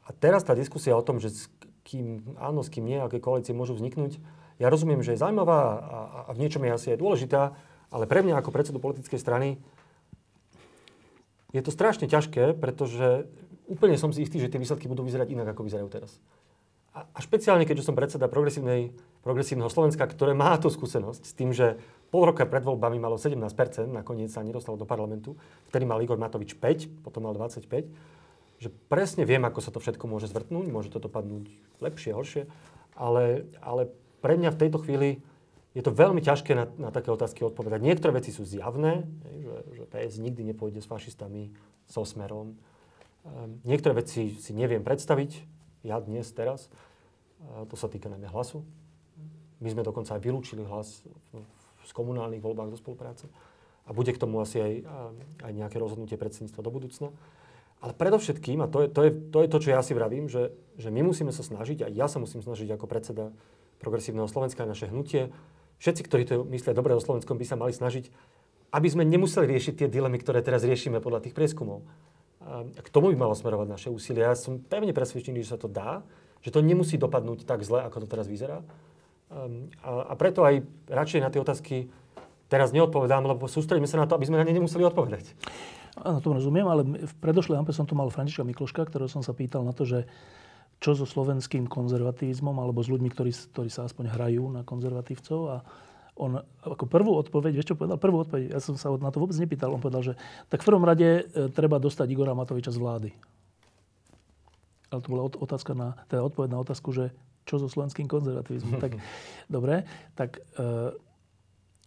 A 0.05 0.13
teraz 0.13 0.45
tá 0.45 0.53
diskusia 0.53 0.95
o 0.95 1.05
tom, 1.05 1.19
že 1.19 1.33
s 1.33 1.49
kým 1.85 2.37
áno, 2.41 2.65
s 2.65 2.73
kým 2.73 2.85
nie, 2.89 2.97
aké 2.97 3.21
koalície 3.21 3.53
môžu 3.53 3.77
vzniknúť, 3.77 4.17
ja 4.57 4.71
rozumiem, 4.71 5.03
že 5.03 5.15
je 5.15 5.23
zaujímavá 5.23 5.61
a, 5.61 5.99
a 6.29 6.31
v 6.33 6.41
niečom 6.47 6.63
je 6.63 6.73
asi 6.73 6.89
aj 6.95 7.03
dôležitá, 7.03 7.43
ale 7.91 8.05
pre 8.07 8.23
mňa 8.23 8.41
ako 8.41 8.55
predsedu 8.55 8.79
politickej 8.81 9.21
strany 9.21 9.59
je 11.55 11.63
to 11.63 11.71
strašne 11.71 12.11
ťažké, 12.11 12.59
pretože 12.59 13.31
úplne 13.71 13.95
som 13.99 14.11
si 14.11 14.23
istý, 14.27 14.43
že 14.43 14.51
tie 14.51 14.59
výsledky 14.59 14.91
budú 14.91 15.07
vyzerať 15.07 15.35
inak, 15.35 15.55
ako 15.55 15.67
vyzerajú 15.67 15.89
teraz. 15.91 16.19
A, 16.95 17.07
a 17.11 17.19
špeciálne, 17.19 17.67
keďže 17.67 17.91
som 17.91 17.99
predseda 17.99 18.31
progresívneho 18.31 19.71
Slovenska, 19.71 20.07
ktoré 20.07 20.31
má 20.35 20.55
tú 20.63 20.71
skúsenosť 20.71 21.23
s 21.27 21.33
tým, 21.35 21.51
že 21.51 21.79
pol 22.15 22.31
roka 22.31 22.47
pred 22.47 22.63
voľbami 22.63 23.03
malo 23.03 23.19
17%, 23.19 23.91
nakoniec 23.91 24.31
sa 24.31 24.47
nedostalo 24.47 24.79
do 24.79 24.87
parlamentu. 24.87 25.35
Vtedy 25.75 25.83
mal 25.83 25.99
Igor 25.99 26.15
Matovič 26.15 26.55
5, 26.55 27.03
potom 27.03 27.27
mal 27.27 27.35
25. 27.35 27.91
Že 28.63 28.69
presne 28.87 29.27
viem, 29.27 29.43
ako 29.43 29.59
sa 29.59 29.75
to 29.75 29.83
všetko 29.83 30.07
môže 30.07 30.31
zvrtnúť, 30.31 30.71
môže 30.71 30.95
to 30.95 31.03
dopadnúť 31.03 31.51
lepšie, 31.83 32.15
horšie, 32.15 32.47
ale, 32.95 33.51
ale 33.59 33.91
pre 34.23 34.39
mňa 34.39 34.55
v 34.55 34.61
tejto 34.63 34.79
chvíli 34.87 35.19
je 35.75 35.83
to 35.83 35.91
veľmi 35.91 36.23
ťažké 36.23 36.55
na, 36.55 36.71
na 36.79 36.95
také 36.95 37.11
otázky 37.11 37.43
odpovedať. 37.43 37.83
Niektoré 37.83 38.15
veci 38.15 38.31
sú 38.31 38.47
zjavné, 38.47 39.03
že, 39.27 39.83
že 39.83 39.85
PS 39.91 40.23
nikdy 40.23 40.55
nepôjde 40.55 40.87
s 40.87 40.87
fašistami, 40.87 41.51
so 41.91 42.07
smerom. 42.07 42.55
Um, 43.27 43.59
niektoré 43.67 44.07
veci 44.07 44.39
si 44.39 44.55
neviem 44.55 44.87
predstaviť, 44.87 45.43
ja 45.83 45.99
dnes, 45.99 46.31
teraz. 46.31 46.71
To 47.45 47.77
sa 47.77 47.93
týka 47.93 48.09
najmä 48.09 48.31
hlasu. 48.33 48.65
My 49.61 49.69
sme 49.69 49.85
dokonca 49.85 50.17
aj 50.17 50.23
vylúčili 50.25 50.65
hlas 50.65 51.05
v, 51.35 51.45
z 51.85 51.93
komunálnych 51.93 52.41
voľbách 52.41 52.73
do 52.73 52.79
spolupráce. 52.81 53.29
A 53.85 53.93
bude 53.93 54.11
k 54.11 54.21
tomu 54.21 54.41
asi 54.41 54.59
aj, 54.59 54.73
aj 55.45 55.53
nejaké 55.53 55.77
rozhodnutie 55.77 56.17
predsedníctva 56.17 56.61
do 56.65 56.73
budúcna. 56.73 57.09
Ale 57.85 57.93
predovšetkým, 57.93 58.65
a 58.65 58.67
to 58.67 58.85
je 58.85 58.89
to, 58.89 59.01
je, 59.05 59.11
to, 59.13 59.39
je 59.45 59.49
to 59.53 59.59
čo 59.61 59.71
ja 59.77 59.85
si 59.85 59.93
vravím, 59.93 60.25
že, 60.25 60.57
že 60.81 60.89
my 60.89 61.05
musíme 61.05 61.29
sa 61.37 61.45
snažiť, 61.45 61.85
a 61.85 61.89
ja 61.93 62.09
sa 62.09 62.17
musím 62.17 62.41
snažiť 62.41 62.73
ako 62.73 62.89
predseda 62.89 63.29
Progresívneho 63.77 64.25
Slovenska 64.25 64.65
a 64.65 64.73
naše 64.73 64.89
hnutie, 64.89 65.29
všetci, 65.85 66.03
ktorí 66.09 66.23
to 66.25 66.49
myslia 66.49 66.73
dobre 66.73 66.97
o 66.97 67.05
Slovenskom, 67.05 67.37
by 67.37 67.45
sa 67.45 67.61
mali 67.61 67.77
snažiť, 67.77 68.09
aby 68.73 68.89
sme 68.89 69.05
nemuseli 69.05 69.45
riešiť 69.45 69.85
tie 69.85 69.89
dilemy, 69.93 70.17
ktoré 70.17 70.41
teraz 70.41 70.65
riešime 70.65 71.05
podľa 71.05 71.29
tých 71.29 71.37
prieskumov. 71.37 71.85
A 72.41 72.65
k 72.65 72.89
tomu 72.89 73.13
by 73.13 73.17
malo 73.21 73.37
smerovať 73.37 73.69
naše 73.69 73.89
úsilie. 73.93 74.25
Ja 74.25 74.33
som 74.33 74.65
pevne 74.65 74.97
presvedčený, 74.97 75.45
že 75.45 75.53
sa 75.53 75.61
to 75.61 75.69
dá, 75.69 76.01
že 76.41 76.53
to 76.53 76.65
nemusí 76.65 76.97
dopadnúť 76.97 77.45
tak 77.45 77.61
zle, 77.61 77.85
ako 77.85 78.05
to 78.05 78.07
teraz 78.09 78.25
vyzerá 78.29 78.65
a, 79.83 79.91
a 80.09 80.15
preto 80.15 80.47
aj 80.47 80.63
radšej 80.87 81.21
na 81.21 81.31
tie 81.31 81.43
otázky 81.43 81.77
teraz 82.47 82.71
neodpovedám, 82.71 83.27
lebo 83.27 83.51
sústredíme 83.51 83.91
sa 83.91 83.99
na 83.99 84.07
to, 84.07 84.15
aby 84.15 84.31
sme 84.31 84.39
na 84.39 84.47
ne 84.47 84.55
nemuseli 84.55 84.87
odpovedať. 84.87 85.35
Áno, 85.99 86.19
to 86.19 86.35
rozumiem, 86.35 86.67
ale 86.67 86.83
v 86.87 87.15
predošlej 87.23 87.59
ampe 87.59 87.71
som 87.75 87.87
tu 87.87 87.95
mal 87.95 88.11
Františka 88.11 88.47
Mikloška, 88.47 88.87
ktorého 88.87 89.11
som 89.11 89.23
sa 89.23 89.35
pýtal 89.35 89.63
na 89.63 89.75
to, 89.75 89.87
že 89.87 90.07
čo 90.83 90.95
so 90.99 91.07
slovenským 91.07 91.71
konzervativizmom 91.71 92.59
alebo 92.59 92.83
s 92.83 92.91
ľuďmi, 92.91 93.09
ktorí, 93.15 93.31
ktorí 93.31 93.71
sa 93.71 93.87
aspoň 93.87 94.11
hrajú 94.11 94.45
na 94.51 94.67
konzervatívcov 94.67 95.41
a 95.49 95.57
on 96.15 96.39
ako 96.63 96.87
prvú 96.87 97.19
odpoveď, 97.19 97.59
vieš 97.59 97.75
čo 97.75 97.79
povedal? 97.79 97.99
Prvú 97.99 98.23
odpoveď, 98.23 98.55
ja 98.55 98.61
som 98.63 98.79
sa 98.79 98.91
na 98.95 99.11
to 99.11 99.19
vôbec 99.19 99.35
nepýtal, 99.35 99.75
on 99.75 99.83
povedal, 99.83 100.03
že 100.03 100.15
tak 100.47 100.63
v 100.63 100.69
prvom 100.71 100.87
rade 100.87 101.27
e, 101.27 101.51
treba 101.51 101.83
dostať 101.83 102.07
Igora 102.07 102.39
Matoviča 102.39 102.71
z 102.71 102.79
vlády. 102.79 103.11
Ale 104.95 105.01
to 105.03 105.11
bola 105.11 105.27
otázka 105.27 105.75
na, 105.75 105.99
teda 106.07 106.23
odpoveď 106.23 106.55
na 106.55 106.63
otázku, 106.63 106.95
že 106.95 107.11
čo 107.45 107.61
so 107.61 107.69
slovenským 107.69 108.09
konzervativizmom. 108.09 108.81
tak, 108.81 108.97
dobre, 109.55 109.85
tak 110.17 110.41
e, 110.57 110.93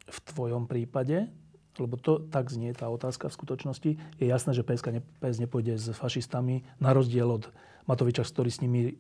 v 0.08 0.20
tvojom 0.34 0.70
prípade, 0.70 1.28
lebo 1.78 1.98
to 1.98 2.26
tak 2.30 2.50
znie 2.50 2.74
tá 2.74 2.90
otázka 2.90 3.30
v 3.30 3.38
skutočnosti, 3.38 3.92
je 4.18 4.26
jasné, 4.26 4.52
že 4.54 4.66
PSK 4.66 4.88
ne, 4.98 5.02
PS 5.22 5.38
nepôjde 5.42 5.78
s 5.78 5.94
fašistami, 5.94 6.66
na 6.82 6.94
rozdiel 6.94 7.30
od 7.30 7.50
Matoviča, 7.86 8.26
ktorý 8.26 8.50
s 8.50 8.62
nimi 8.62 8.82
e, 8.92 8.94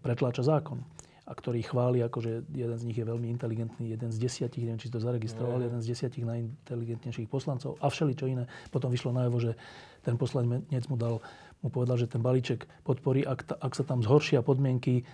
pretláča 0.00 0.42
zákon 0.42 0.82
a 1.24 1.32
ktorý 1.32 1.64
chváli, 1.64 2.04
akože 2.04 2.52
jeden 2.52 2.76
z 2.76 2.84
nich 2.84 3.00
je 3.00 3.08
veľmi 3.08 3.32
inteligentný, 3.32 3.96
jeden 3.96 4.12
z 4.12 4.20
desiatich, 4.20 4.68
neviem, 4.68 4.76
či 4.76 4.92
to 4.92 5.00
zaregistroval, 5.00 5.56
jeden 5.56 5.80
z 5.80 5.96
desiatich 5.96 6.20
najinteligentnejších 6.20 7.32
poslancov 7.32 7.80
a 7.80 7.88
všeličo 7.88 8.28
iné. 8.28 8.44
Potom 8.68 8.92
vyšlo 8.92 9.16
najavo, 9.16 9.40
že 9.40 9.56
ten 10.04 10.20
poslanec 10.20 10.84
mu 10.92 11.00
dal, 11.00 11.24
mu 11.64 11.72
povedal, 11.72 11.96
že 11.96 12.12
ten 12.12 12.20
balíček 12.20 12.68
podporí, 12.84 13.24
ak, 13.24 13.40
ta, 13.40 13.56
ak 13.56 13.72
sa 13.72 13.88
tam 13.88 14.04
zhoršia 14.04 14.44
podmienky 14.44 15.08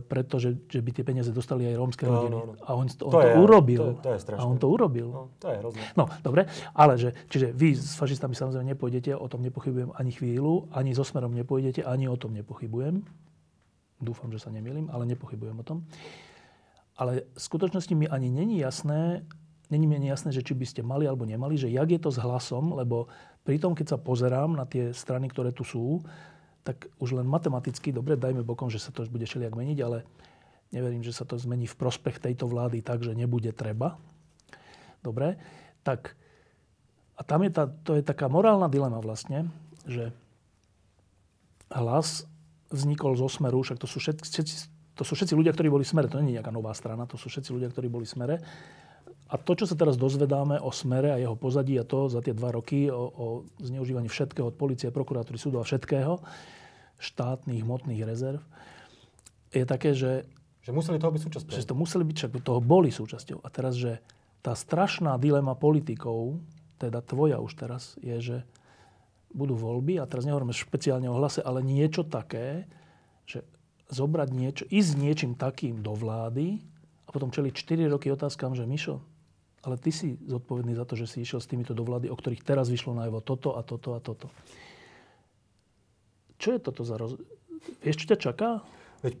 pretože 0.00 0.58
že 0.66 0.82
by 0.82 0.90
tie 0.90 1.04
peniaze 1.04 1.30
dostali 1.30 1.62
aj 1.64 1.74
rómske 1.74 2.02
No, 2.02 2.10
rodiny. 2.12 2.34
no, 2.34 2.40
no. 2.44 2.52
A 2.60 2.74
on, 2.74 2.82
on 2.82 2.88
to, 2.90 3.04
To 3.08 3.20
je- 3.20 3.34
urobil. 3.36 3.82
to- 3.94 4.00
to 4.00 4.10
je 4.10 4.18
strašné. 4.18 4.42
a 4.42 4.44
on 4.44 4.58
to 4.58 4.66
urobil. 4.66 5.08
No, 5.08 5.22
to 5.38 5.46
je 5.46 5.56
hrozné. 5.56 5.82
No, 5.94 6.10
dobre, 6.18 6.44
ale 6.72 6.98
že, 6.98 7.14
čiže 7.26 7.50
vy 7.50 7.72
s 7.72 7.94
fašistami 7.94 8.32
samozrejme 8.32 8.66
nepôjdete, 8.68 9.12
o 9.12 9.26
tom 9.26 9.38
nepochybujem 9.40 9.94
ani 9.94 10.10
chvíľu, 10.10 10.66
ani 10.70 10.90
so 10.92 11.02
smerom 11.02 11.30
nepôjdete, 11.32 11.80
ani 11.80 12.04
o 12.04 12.14
tom 12.14 12.34
nepochybujem. 12.34 13.06
Dúfam, 13.98 14.28
že 14.28 14.38
sa 14.38 14.50
nemýlim, 14.50 14.86
ale 14.88 15.06
nepochybujem 15.06 15.54
o 15.54 15.64
tom. 15.64 15.78
Ale 16.94 17.26
v 17.28 17.40
skutočnosti 17.40 17.94
mi 17.94 18.06
ani 18.06 18.26
není 18.26 18.58
jasné, 18.58 19.22
není 19.70 19.86
mi 19.86 19.94
ani 19.94 20.08
jasné, 20.08 20.32
že 20.32 20.42
či 20.42 20.54
by 20.54 20.66
ste 20.66 20.82
mali 20.82 21.06
alebo 21.06 21.22
nemali, 21.22 21.54
že 21.54 21.66
jak 21.68 21.86
je 21.86 22.00
to 22.00 22.10
s 22.10 22.18
hlasom, 22.18 22.74
lebo 22.74 23.06
pri 23.42 23.58
tom, 23.58 23.74
keď 23.74 23.94
sa 23.94 23.98
pozerám 23.98 24.52
na 24.52 24.64
tie 24.64 24.90
strany, 24.90 25.26
ktoré 25.26 25.50
tu 25.50 25.62
sú, 25.62 26.02
tak 26.68 26.92
už 27.00 27.16
len 27.16 27.24
matematicky, 27.24 27.96
dobre, 27.96 28.20
dajme 28.20 28.44
bokom, 28.44 28.68
že 28.68 28.76
sa 28.76 28.92
to 28.92 29.08
bude 29.08 29.24
všelijak 29.24 29.56
meniť, 29.56 29.78
ale 29.80 30.04
neverím, 30.68 31.00
že 31.00 31.16
sa 31.16 31.24
to 31.24 31.40
zmení 31.40 31.64
v 31.64 31.80
prospech 31.80 32.20
tejto 32.20 32.44
vlády 32.44 32.84
tak, 32.84 33.00
že 33.00 33.16
nebude 33.16 33.56
treba. 33.56 33.96
Dobre, 35.00 35.40
tak 35.80 36.12
a 37.16 37.24
tam 37.24 37.40
je 37.40 37.50
tá, 37.56 37.64
to 37.88 37.96
je 37.96 38.04
taká 38.04 38.28
morálna 38.28 38.68
dilema 38.68 39.00
vlastne, 39.00 39.48
že 39.88 40.12
hlas 41.72 42.28
vznikol 42.68 43.16
zo 43.16 43.32
Smeru, 43.32 43.64
však 43.64 43.80
to 43.80 43.88
sú 43.88 43.96
všetci, 43.96 44.68
to 44.92 45.02
sú 45.08 45.16
všetci 45.16 45.32
ľudia, 45.32 45.56
ktorí 45.56 45.72
boli 45.72 45.88
v 45.88 45.90
Smere, 45.96 46.12
to 46.12 46.20
nie 46.20 46.36
je 46.36 46.36
nejaká 46.36 46.52
nová 46.52 46.76
strana, 46.76 47.08
to 47.08 47.16
sú 47.16 47.32
všetci 47.32 47.48
ľudia, 47.48 47.72
ktorí 47.72 47.88
boli 47.88 48.04
v 48.04 48.12
Smere. 48.12 48.36
A 49.28 49.40
to, 49.40 49.56
čo 49.56 49.64
sa 49.64 49.72
teraz 49.72 49.96
dozvedáme 49.96 50.60
o 50.60 50.68
Smere 50.68 51.16
a 51.16 51.20
jeho 51.20 51.32
pozadí 51.32 51.80
a 51.80 51.88
to 51.88 52.12
za 52.12 52.20
tie 52.20 52.36
dva 52.36 52.52
roky 52.52 52.92
o, 52.92 53.08
o 53.08 53.26
zneužívaní 53.56 54.12
všetkého 54.12 54.52
od 54.52 54.56
policie, 54.60 54.92
prokuratúry, 54.92 55.40
súdu 55.40 55.60
a 55.60 55.64
všetkého, 55.64 56.20
štátnych, 56.98 57.62
hmotných 57.62 58.02
rezerv, 58.04 58.42
je 59.54 59.64
také, 59.64 59.96
že 59.96 60.28
Že 60.60 60.76
museli 60.76 61.00
toho 61.00 61.14
byť 61.14 61.22
súčasťou. 61.24 61.50
že 61.56 61.64
to 61.64 61.78
museli 61.78 62.04
byť, 62.04 62.16
však 62.18 62.32
toho 62.44 62.60
boli 62.60 62.92
súčasťou. 62.92 63.40
A 63.40 63.48
teraz, 63.48 63.78
že 63.78 64.04
tá 64.44 64.52
strašná 64.52 65.16
dilema 65.16 65.56
politikov, 65.56 66.38
teda 66.76 67.00
tvoja 67.02 67.40
už 67.40 67.56
teraz, 67.56 67.96
je, 68.04 68.16
že 68.20 68.36
budú 69.32 69.56
voľby, 69.56 70.00
a 70.00 70.08
teraz 70.08 70.24
nehovoríme 70.24 70.52
špeciálne 70.52 71.08
o 71.08 71.16
hlase, 71.16 71.40
ale 71.44 71.64
niečo 71.64 72.04
také, 72.04 72.68
že 73.28 73.44
zobrať 73.88 74.28
niečo, 74.32 74.64
ísť 74.68 74.92
niečím 74.96 75.32
takým 75.36 75.80
do 75.80 75.92
vlády 75.96 76.60
a 77.04 77.08
potom 77.12 77.32
čeliť 77.32 77.52
4 77.56 77.92
roky 77.92 78.12
otázkam, 78.12 78.52
že 78.52 78.68
Mišo, 78.68 79.00
ale 79.64 79.76
ty 79.80 79.92
si 79.92 80.16
zodpovedný 80.28 80.76
za 80.76 80.84
to, 80.84 80.96
že 80.96 81.08
si 81.08 81.24
išiel 81.24 81.40
s 81.40 81.48
týmito 81.48 81.72
do 81.76 81.84
vlády, 81.84 82.08
o 82.08 82.16
ktorých 82.16 82.44
teraz 82.44 82.68
vyšlo 82.68 82.96
najavo 82.96 83.20
toto 83.20 83.56
a 83.56 83.64
toto 83.64 83.96
a 83.96 84.00
toto. 84.00 84.28
Čo 86.38 86.54
je 86.54 86.60
toto 86.62 86.82
za 86.86 86.94
roz... 86.94 87.18
Vieš, 87.82 88.06
čo 88.06 88.06
ťa 88.14 88.18
čaká? 88.18 88.48
Veď, 89.02 89.18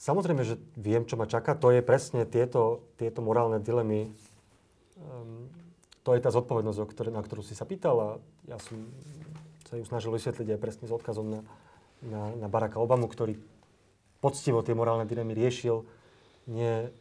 samozrejme, 0.00 0.42
že 0.44 0.60
viem, 0.76 1.04
čo 1.04 1.20
ma 1.20 1.28
čaká. 1.28 1.52
To 1.56 1.68
je 1.72 1.84
presne 1.84 2.24
tieto, 2.24 2.84
tieto 2.96 3.20
morálne 3.20 3.60
dilemy. 3.60 4.08
Um, 4.96 5.48
to 6.04 6.16
je 6.16 6.20
tá 6.24 6.32
zodpovednosť, 6.32 6.80
ktoré, 6.88 7.08
na 7.08 7.24
ktorú 7.24 7.40
si 7.40 7.56
sa 7.56 7.64
pýtal 7.64 7.96
a 7.96 8.08
ja 8.48 8.60
som 8.60 8.76
sa 9.64 9.80
ju 9.80 9.84
snažil 9.88 10.12
vysvetliť 10.12 10.56
aj 10.56 10.60
presne 10.60 10.84
s 10.84 10.92
odkazom 10.92 11.26
na, 11.32 11.40
na, 12.04 12.22
na 12.44 12.48
Baracka 12.52 12.76
Obamu, 12.76 13.08
ktorý 13.08 13.40
poctivo 14.20 14.60
tie 14.60 14.76
morálne 14.76 15.08
dilemy 15.08 15.32
riešil. 15.32 15.84
Nie, 16.48 16.92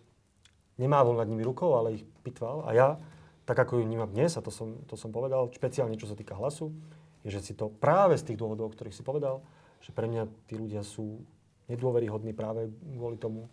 nemával 0.80 1.20
nad 1.20 1.28
nimi 1.28 1.44
rukou, 1.44 1.76
ale 1.76 2.00
ich 2.00 2.04
pitval. 2.24 2.64
A 2.64 2.72
ja, 2.72 2.88
tak 3.44 3.60
ako 3.60 3.80
ju 3.80 3.84
vnímam 3.84 4.08
dnes, 4.08 4.40
a 4.40 4.42
to 4.42 4.52
som, 4.52 4.80
to 4.88 4.96
som 4.96 5.12
povedal, 5.12 5.52
špeciálne 5.52 6.00
čo 6.00 6.08
sa 6.08 6.16
týka 6.16 6.40
hlasu, 6.40 6.72
je, 7.24 7.30
že 7.32 7.42
si 7.42 7.54
to 7.56 7.72
práve 7.72 8.20
z 8.20 8.32
tých 8.32 8.40
dôvodov, 8.40 8.72
o 8.72 8.74
ktorých 8.76 8.96
si 8.96 9.04
povedal, 9.04 9.44
že 9.84 9.96
pre 9.96 10.08
mňa 10.08 10.28
tí 10.48 10.56
ľudia 10.56 10.84
sú 10.84 11.24
nedôveryhodní 11.72 12.36
práve 12.36 12.72
kvôli 12.96 13.16
tomu, 13.16 13.48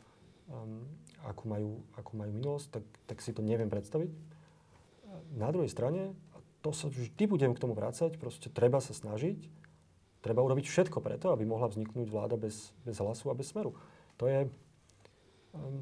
um, 0.51 0.87
akú, 1.27 1.47
majú, 1.47 1.71
akú 1.95 2.13
majú 2.19 2.31
minulosť, 2.35 2.67
tak, 2.71 2.85
tak 3.07 3.19
si 3.23 3.31
to 3.31 3.43
neviem 3.43 3.71
predstaviť. 3.71 4.11
Na 5.35 5.51
druhej 5.51 5.71
strane, 5.71 6.15
a 6.35 6.39
to 6.63 6.71
sa 6.71 6.91
vždy 6.91 7.25
budem 7.27 7.55
k 7.55 7.63
tomu 7.63 7.75
vrácať, 7.75 8.19
proste 8.19 8.51
treba 8.51 8.79
sa 8.83 8.95
snažiť, 8.95 9.47
treba 10.23 10.45
urobiť 10.45 10.67
všetko 10.67 10.99
preto, 11.03 11.31
aby 11.35 11.47
mohla 11.47 11.71
vzniknúť 11.71 12.09
vláda 12.11 12.37
bez, 12.37 12.75
bez 12.85 12.99
hlasu 12.99 13.31
a 13.31 13.39
bez 13.39 13.51
smeru. 13.51 13.75
To 14.19 14.29
je, 14.29 14.47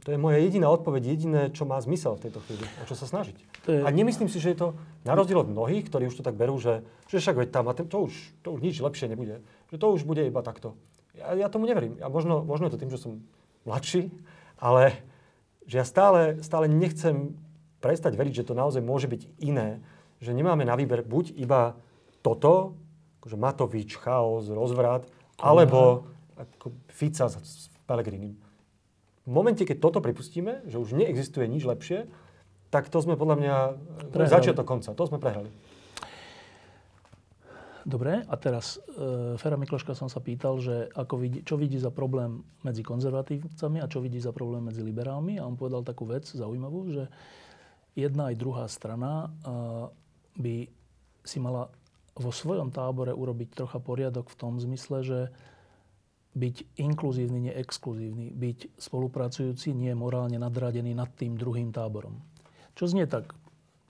to 0.01 0.09
je 0.09 0.19
moja 0.19 0.41
jediná 0.41 0.73
odpoveď, 0.73 1.03
jediné, 1.05 1.43
čo 1.53 1.69
má 1.69 1.77
zmysel 1.81 2.17
v 2.17 2.29
tejto 2.29 2.41
chvíli, 2.49 2.65
o 2.81 2.85
čo 2.89 2.97
sa 2.97 3.05
snažiť. 3.05 3.37
Je- 3.69 3.85
A 3.85 3.89
nemyslím 3.93 4.33
si, 4.33 4.41
že 4.41 4.57
je 4.57 4.59
to 4.65 4.69
na 5.05 5.13
rozdiel 5.13 5.45
od 5.45 5.53
mnohých, 5.53 5.85
ktorí 5.93 6.09
už 6.09 6.21
to 6.21 6.27
tak 6.27 6.41
berú, 6.41 6.57
že, 6.57 6.81
že 7.13 7.21
však 7.21 7.37
veď 7.37 7.49
tam, 7.53 7.69
a 7.69 7.77
to, 7.77 7.85
už, 7.85 8.15
to 8.41 8.49
už 8.57 8.61
nič 8.65 8.81
lepšie 8.81 9.13
nebude. 9.13 9.45
Že 9.69 9.77
to 9.77 9.87
už 9.93 10.03
bude 10.09 10.25
iba 10.25 10.41
takto. 10.41 10.73
Ja, 11.13 11.37
ja 11.37 11.49
tomu 11.53 11.69
neverím. 11.69 12.01
Ja 12.01 12.09
možno, 12.09 12.41
možno 12.41 12.69
je 12.69 12.73
to 12.75 12.81
tým, 12.81 12.89
že 12.89 12.97
som 13.03 13.21
mladší, 13.69 14.09
ale 14.57 14.97
že 15.69 15.83
ja 15.83 15.85
stále, 15.85 16.41
stále 16.41 16.65
nechcem 16.65 17.37
prestať 17.85 18.17
veriť, 18.17 18.43
že 18.43 18.47
to 18.49 18.57
naozaj 18.57 18.81
môže 18.81 19.05
byť 19.05 19.23
iné. 19.45 19.85
Že 20.25 20.33
nemáme 20.33 20.65
na 20.65 20.75
výber 20.75 21.05
buď 21.05 21.37
iba 21.37 21.77
toto, 22.25 22.73
akože 23.21 23.37
Matovič, 23.37 24.01
chaos, 24.01 24.49
rozvrat, 24.49 25.05
alebo 25.39 26.09
ako 26.39 26.73
Fica 26.89 27.29
s 27.29 27.69
Pelegrinim. 27.87 28.48
V 29.29 29.33
momente, 29.37 29.69
keď 29.69 29.77
toto 29.85 30.01
pripustíme, 30.01 30.65
že 30.65 30.81
už 30.81 30.97
neexistuje 30.97 31.45
nič 31.45 31.69
lepšie, 31.69 32.09
tak 32.73 32.89
to 32.89 32.97
sme 33.05 33.13
podľa 33.21 33.37
mňa 33.37 33.57
Prehrali. 34.09 34.33
začiatok 34.33 34.65
konca. 34.65 34.97
To 34.97 35.05
sme 35.05 35.21
prehrali. 35.21 35.53
Dobre, 37.89 38.21
a 38.25 38.35
teraz 38.37 38.77
e, 38.77 39.37
Fera 39.41 39.57
Mikloška 39.57 39.97
som 39.97 40.13
sa 40.13 40.21
pýtal, 40.21 40.61
že 40.61 40.93
ako 40.93 41.15
vidí, 41.25 41.41
čo 41.41 41.57
vidí 41.57 41.81
za 41.81 41.89
problém 41.89 42.45
medzi 42.61 42.85
konzervatívcami 42.85 43.81
a 43.81 43.89
čo 43.89 44.05
vidí 44.05 44.21
za 44.21 44.33
problém 44.33 44.65
medzi 44.65 44.85
liberálmi. 44.85 45.41
A 45.41 45.49
on 45.49 45.57
povedal 45.57 45.85
takú 45.85 46.05
vec 46.05 46.29
zaujímavú, 46.29 46.89
že 46.93 47.05
jedna 47.97 48.29
aj 48.29 48.37
druhá 48.37 48.65
strana 48.69 49.13
e, 49.25 49.29
by 50.37 50.57
si 51.25 51.41
mala 51.41 51.73
vo 52.17 52.29
svojom 52.29 52.69
tábore 52.73 53.13
urobiť 53.13 53.57
trocha 53.57 53.81
poriadok 53.81 54.29
v 54.33 54.37
tom 54.37 54.61
zmysle, 54.61 55.01
že 55.01 55.21
byť 56.39 56.79
inkluzívny, 56.79 57.51
nie 57.51 57.55
exkluzívny, 57.55 58.31
byť 58.31 58.79
spolupracujúci, 58.79 59.75
nie 59.75 59.91
morálne 59.99 60.39
nadradený 60.39 60.95
nad 60.95 61.11
tým 61.19 61.35
druhým 61.35 61.75
táborom. 61.75 62.23
Čo 62.79 62.87
znie 62.87 63.11
tak 63.11 63.35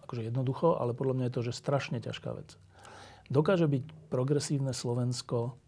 akože 0.08 0.32
jednoducho, 0.32 0.80
ale 0.80 0.96
podľa 0.96 1.14
mňa 1.20 1.26
je 1.28 1.34
to 1.36 1.42
že 1.44 1.60
strašne 1.60 2.00
ťažká 2.00 2.32
vec. 2.32 2.56
Dokáže 3.28 3.68
byť 3.68 4.08
progresívne 4.08 4.72
Slovensko 4.72 5.60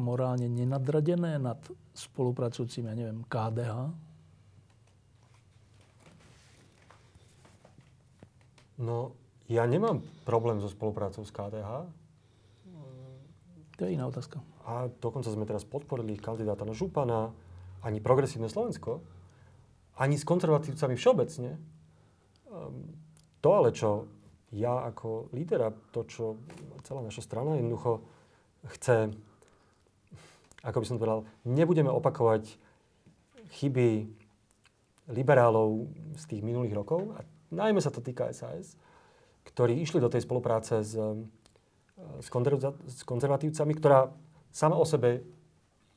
morálne 0.00 0.48
nenadradené 0.48 1.36
nad 1.36 1.60
spolupracujúcimi, 1.92 2.88
ja 2.88 2.96
neviem, 2.96 3.20
KDH? 3.28 3.92
No, 8.80 9.14
ja 9.46 9.68
nemám 9.68 10.02
problém 10.26 10.58
so 10.58 10.66
spoluprácou 10.72 11.22
s 11.22 11.30
KDH 11.30 11.86
To 13.78 13.84
je 13.84 13.94
iná 13.94 14.06
otázka. 14.06 14.38
a 14.64 14.88
dokonca 14.88 15.28
sme 15.28 15.44
teraz 15.44 15.66
podporili 15.66 16.16
kandidáta 16.16 16.64
na 16.64 16.72
župana, 16.72 17.34
ani 17.84 18.00
progresívne 18.00 18.48
Slovensko, 18.48 19.04
ani 20.00 20.16
s 20.16 20.24
konzervatívcami 20.24 20.94
všeobecne. 20.96 21.60
Um, 22.48 22.96
to 23.44 23.48
ale, 23.52 23.76
čo 23.76 24.08
ja 24.54 24.88
ako 24.88 25.28
líder 25.36 25.68
a 25.68 25.70
to, 25.92 26.06
čo 26.08 26.40
celá 26.86 27.04
naša 27.04 27.26
strana 27.26 27.60
jednoducho 27.60 28.00
chce, 28.78 29.12
ako 30.64 30.78
by 30.80 30.86
som 30.88 30.96
povedal, 30.96 31.28
nebudeme 31.44 31.92
opakovať 31.92 32.56
chyby 33.60 34.08
liberálov 35.12 35.92
z 36.16 36.24
tých 36.24 36.40
minulých 36.40 36.72
rokov, 36.72 37.12
a 37.18 37.26
najmä 37.52 37.84
sa 37.84 37.92
to 37.92 38.00
týka 38.00 38.32
SAS, 38.32 38.80
ktorí 39.44 39.76
išli 39.76 40.00
do 40.00 40.08
tej 40.08 40.24
spolupráce 40.24 40.80
s, 40.80 40.96
um, 40.96 41.28
s, 41.96 42.28
konzerva- 42.30 42.76
s 42.86 43.02
konzervatívcami, 43.06 43.72
ktorá 43.78 44.10
sama 44.50 44.78
o 44.78 44.86
sebe 44.86 45.22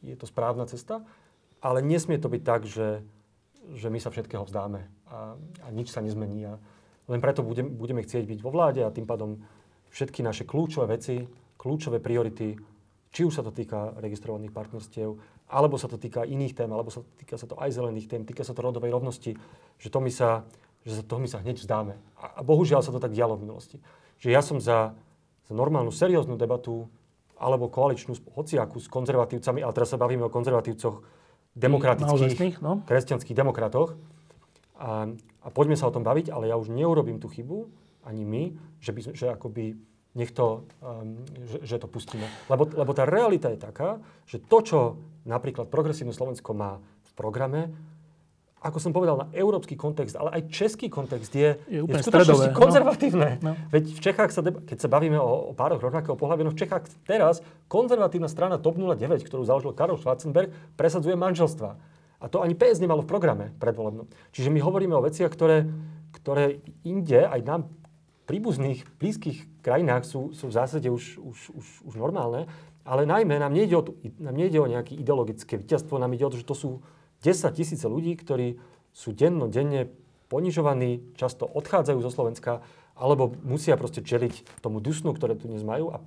je 0.05 0.13
to 0.13 0.29
správna 0.29 0.69
cesta, 0.69 1.01
ale 1.57 1.81
nesmie 1.81 2.21
to 2.21 2.29
byť 2.29 2.41
tak, 2.45 2.61
že, 2.69 3.01
že 3.73 3.89
my 3.89 3.97
sa 3.97 4.13
všetkého 4.13 4.45
vzdáme 4.45 4.85
a, 5.09 5.33
a 5.65 5.67
nič 5.73 5.89
sa 5.89 6.05
nezmení. 6.05 6.45
A 6.45 6.61
len 7.09 7.19
preto 7.23 7.41
budem, 7.41 7.73
budeme 7.73 8.05
chcieť 8.05 8.29
byť 8.29 8.39
vo 8.45 8.53
vláde 8.53 8.85
a 8.85 8.93
tým 8.93 9.09
pádom 9.09 9.41
všetky 9.89 10.21
naše 10.21 10.45
kľúčové 10.45 10.99
veci, 10.99 11.25
kľúčové 11.57 11.97
priority, 11.97 12.53
či 13.09 13.21
už 13.25 13.41
sa 13.41 13.43
to 13.43 13.49
týka 13.49 13.97
registrovaných 13.97 14.53
partnerstiev, 14.53 15.17
alebo 15.49 15.79
sa 15.79 15.89
to 15.89 15.97
týka 15.97 16.27
iných 16.27 16.53
tém, 16.53 16.69
alebo 16.69 16.91
sa 16.91 17.01
týka 17.17 17.39
sa 17.39 17.47
to 17.49 17.57
aj 17.57 17.71
zelených 17.71 18.11
tém, 18.11 18.21
týka 18.27 18.43
sa 18.43 18.53
to 18.53 18.61
rodovej 18.61 18.93
rovnosti, 18.93 19.33
že 19.79 19.89
to 19.89 19.97
my 20.03 20.11
sa, 20.11 20.43
že 20.83 21.01
toho 21.01 21.23
my 21.23 21.29
sa 21.31 21.41
hneď 21.41 21.57
vzdáme. 21.57 21.97
A, 22.19 22.37
a 22.37 22.41
bohužiaľ 22.43 22.83
sa 22.83 22.93
to 22.93 23.01
tak 23.01 23.15
dialo 23.15 23.39
v 23.39 23.49
minulosti. 23.49 23.77
Že 24.19 24.29
ja 24.29 24.41
som 24.43 24.59
za 24.59 24.93
normálnu, 25.53 25.91
serióznu 25.93 26.35
debatu 26.35 26.87
alebo 27.37 27.69
koaličnú, 27.69 28.17
hociakú 28.33 28.81
s 28.81 28.89
konzervatívcami, 28.89 29.61
ale 29.61 29.75
teraz 29.75 29.93
sa 29.93 30.01
bavíme 30.01 30.25
o 30.25 30.33
konzervatívcoch 30.33 31.05
demokratických, 31.53 32.61
no. 32.61 32.81
kresťanských 32.85 33.37
demokratoch. 33.37 33.93
A, 34.77 35.09
a 35.41 35.47
poďme 35.49 35.77
sa 35.77 35.89
o 35.89 35.93
tom 35.93 36.05
baviť, 36.05 36.33
ale 36.33 36.49
ja 36.49 36.57
už 36.57 36.73
neurobím 36.73 37.21
tú 37.21 37.29
chybu, 37.29 37.69
ani 38.05 38.23
my, 38.25 38.43
že, 38.81 38.91
by, 38.93 38.99
že 39.13 39.25
akoby 39.33 39.77
nech 40.17 40.33
to, 40.33 40.65
um, 40.81 41.21
že, 41.45 41.57
že 41.61 41.75
to 41.77 41.85
pustíme. 41.85 42.25
Lebo, 42.49 42.65
lebo 42.73 42.91
tá 42.97 43.05
realita 43.05 43.53
je 43.53 43.59
taká, 43.61 44.01
že 44.25 44.41
to, 44.41 44.57
čo 44.65 44.79
napríklad 45.29 45.69
Progresívne 45.69 46.13
Slovensko 46.13 46.57
má 46.57 46.81
v 46.81 47.11
programe, 47.13 47.69
ako 48.67 48.83
som 48.83 48.91
povedal, 48.91 49.15
na 49.15 49.27
európsky 49.31 49.79
kontext, 49.79 50.19
ale 50.19 50.35
aj 50.35 50.41
český 50.51 50.91
kontext 50.91 51.31
je, 51.31 51.55
je, 51.71 51.79
je 51.79 52.03
skutočnosti 52.03 52.51
no. 52.51 52.57
konzervatívne. 52.59 53.39
No. 53.39 53.55
Veď 53.71 53.95
v 53.95 53.99
Čechách, 54.03 54.29
sa 54.35 54.43
deba- 54.43 54.59
keď 54.59 54.77
sa 54.83 54.91
bavíme 54.91 55.15
o, 55.15 55.49
o 55.49 55.53
pároch 55.55 55.79
rovnakého 55.79 56.19
pohľavia, 56.19 56.45
no 56.45 56.51
v 56.51 56.59
Čechách 56.59 56.91
teraz 57.07 57.39
konzervatívna 57.71 58.27
strana 58.27 58.59
TOP 58.59 58.75
09, 58.75 59.23
ktorú 59.23 59.47
založil 59.47 59.71
Karol 59.71 59.95
Schwarzenberg, 59.95 60.51
presadzuje 60.75 61.15
manželstva. 61.15 61.79
A 62.17 62.25
to 62.27 62.43
ani 62.43 62.57
PS 62.57 62.83
nemalo 62.83 63.05
v 63.05 63.09
programe 63.09 63.45
predvolebnom. 63.61 64.09
Čiže 64.33 64.49
my 64.49 64.59
hovoríme 64.59 64.97
o 64.97 65.05
veciach, 65.05 65.29
ktoré, 65.29 65.69
ktoré 66.11 66.59
inde, 66.83 67.23
aj 67.23 67.41
nám 67.45 67.61
príbuzných, 68.27 68.83
blízkych 68.99 69.63
krajinách 69.63 70.03
sú, 70.03 70.35
sú 70.35 70.51
v 70.51 70.57
zásade 70.57 70.91
už, 70.91 71.21
už, 71.21 71.37
už, 71.55 71.65
už 71.87 71.93
normálne. 71.95 72.49
Ale 72.83 73.07
najmä 73.07 73.39
nám 73.39 73.55
nejde, 73.55 73.75
o, 73.79 73.83
nám 74.19 74.35
nejde 74.35 74.59
o 74.59 74.67
nejaké 74.67 74.95
ideologické 74.95 75.55
víťazstvo, 75.55 75.99
nám 75.99 76.11
ide 76.15 76.27
o 76.27 76.31
to, 76.31 76.39
že 76.39 76.47
to 76.47 76.55
sú 76.55 76.69
10 77.23 77.57
tisíce 77.57 77.85
ľudí, 77.87 78.13
ktorí 78.17 78.59
sú 78.93 79.13
denno, 79.13 79.49
denne 79.49 79.89
ponižovaní, 80.27 81.15
často 81.15 81.47
odchádzajú 81.47 81.99
zo 82.03 82.11
Slovenska, 82.11 82.65
alebo 82.97 83.31
musia 83.45 83.77
proste 83.77 84.01
čeliť 84.01 84.61
tomu 84.65 84.81
dusnu, 84.81 85.13
ktoré 85.13 85.37
tu 85.37 85.47
dnes 85.47 85.61
majú. 85.61 85.93
A 85.93 86.01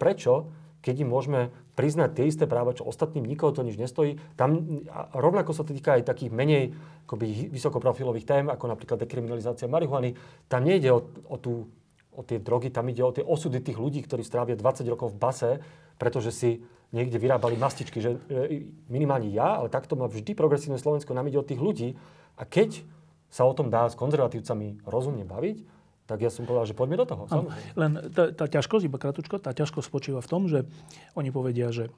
prečo, 0.00 0.48
keď 0.82 1.06
im 1.06 1.12
môžeme 1.12 1.40
priznať 1.78 2.10
tie 2.18 2.24
isté 2.26 2.44
práva, 2.50 2.74
čo 2.74 2.84
ostatným, 2.84 3.22
nikoho 3.22 3.54
to 3.54 3.62
nič 3.62 3.78
nestojí. 3.78 4.18
Tam 4.34 4.82
rovnako 5.14 5.54
sa 5.54 5.62
to 5.62 5.72
týka 5.72 5.96
aj 5.96 6.10
takých 6.10 6.34
menej 6.34 6.74
akoby, 7.06 7.48
vysokoprofilových 7.54 8.26
tém, 8.26 8.44
ako 8.50 8.66
napríklad 8.66 8.98
dekriminalizácia 8.98 9.70
marihuany. 9.70 10.18
Tam 10.50 10.66
nejde 10.66 10.90
o, 10.90 11.06
o, 11.30 11.36
tú, 11.38 11.70
o 12.12 12.20
tie 12.26 12.42
drogy, 12.42 12.74
tam 12.74 12.90
ide 12.90 13.00
o 13.06 13.14
tie 13.14 13.22
osudy 13.22 13.62
tých 13.62 13.78
ľudí, 13.78 14.02
ktorí 14.02 14.26
strávia 14.26 14.58
20 14.58 14.84
rokov 14.90 15.14
v 15.14 15.20
base, 15.22 15.50
pretože 15.96 16.34
si 16.34 16.50
niekde 16.92 17.16
vyrábali 17.16 17.56
mastičky, 17.56 17.98
že 17.98 18.20
e, 18.28 18.68
minimálne 18.92 19.32
ja, 19.32 19.58
ale 19.58 19.72
takto 19.72 19.96
má 19.96 20.06
vždy 20.06 20.36
progresívne 20.36 20.76
Slovensko, 20.76 21.16
nám 21.16 21.26
ide 21.32 21.40
od 21.40 21.48
tých 21.48 21.58
ľudí. 21.58 21.96
A 22.36 22.44
keď 22.44 22.84
sa 23.32 23.48
o 23.48 23.56
tom 23.56 23.72
dá 23.72 23.88
s 23.88 23.96
konzervatívcami 23.96 24.84
rozumne 24.84 25.24
baviť, 25.24 25.64
tak 26.04 26.20
ja 26.20 26.28
som 26.28 26.44
povedal, 26.44 26.68
že 26.68 26.76
poďme 26.76 27.00
do 27.00 27.06
toho. 27.08 27.24
Ano, 27.32 27.48
len 27.72 28.12
tá, 28.12 28.28
tá 28.36 28.44
ťažkosť, 28.44 28.84
iba 28.84 29.00
kratučko, 29.00 29.40
tá 29.40 29.56
ťažkosť 29.56 29.86
spočíva 29.88 30.20
v 30.20 30.28
tom, 30.28 30.44
že 30.44 30.68
oni 31.16 31.32
povedia, 31.32 31.72
že 31.72 31.88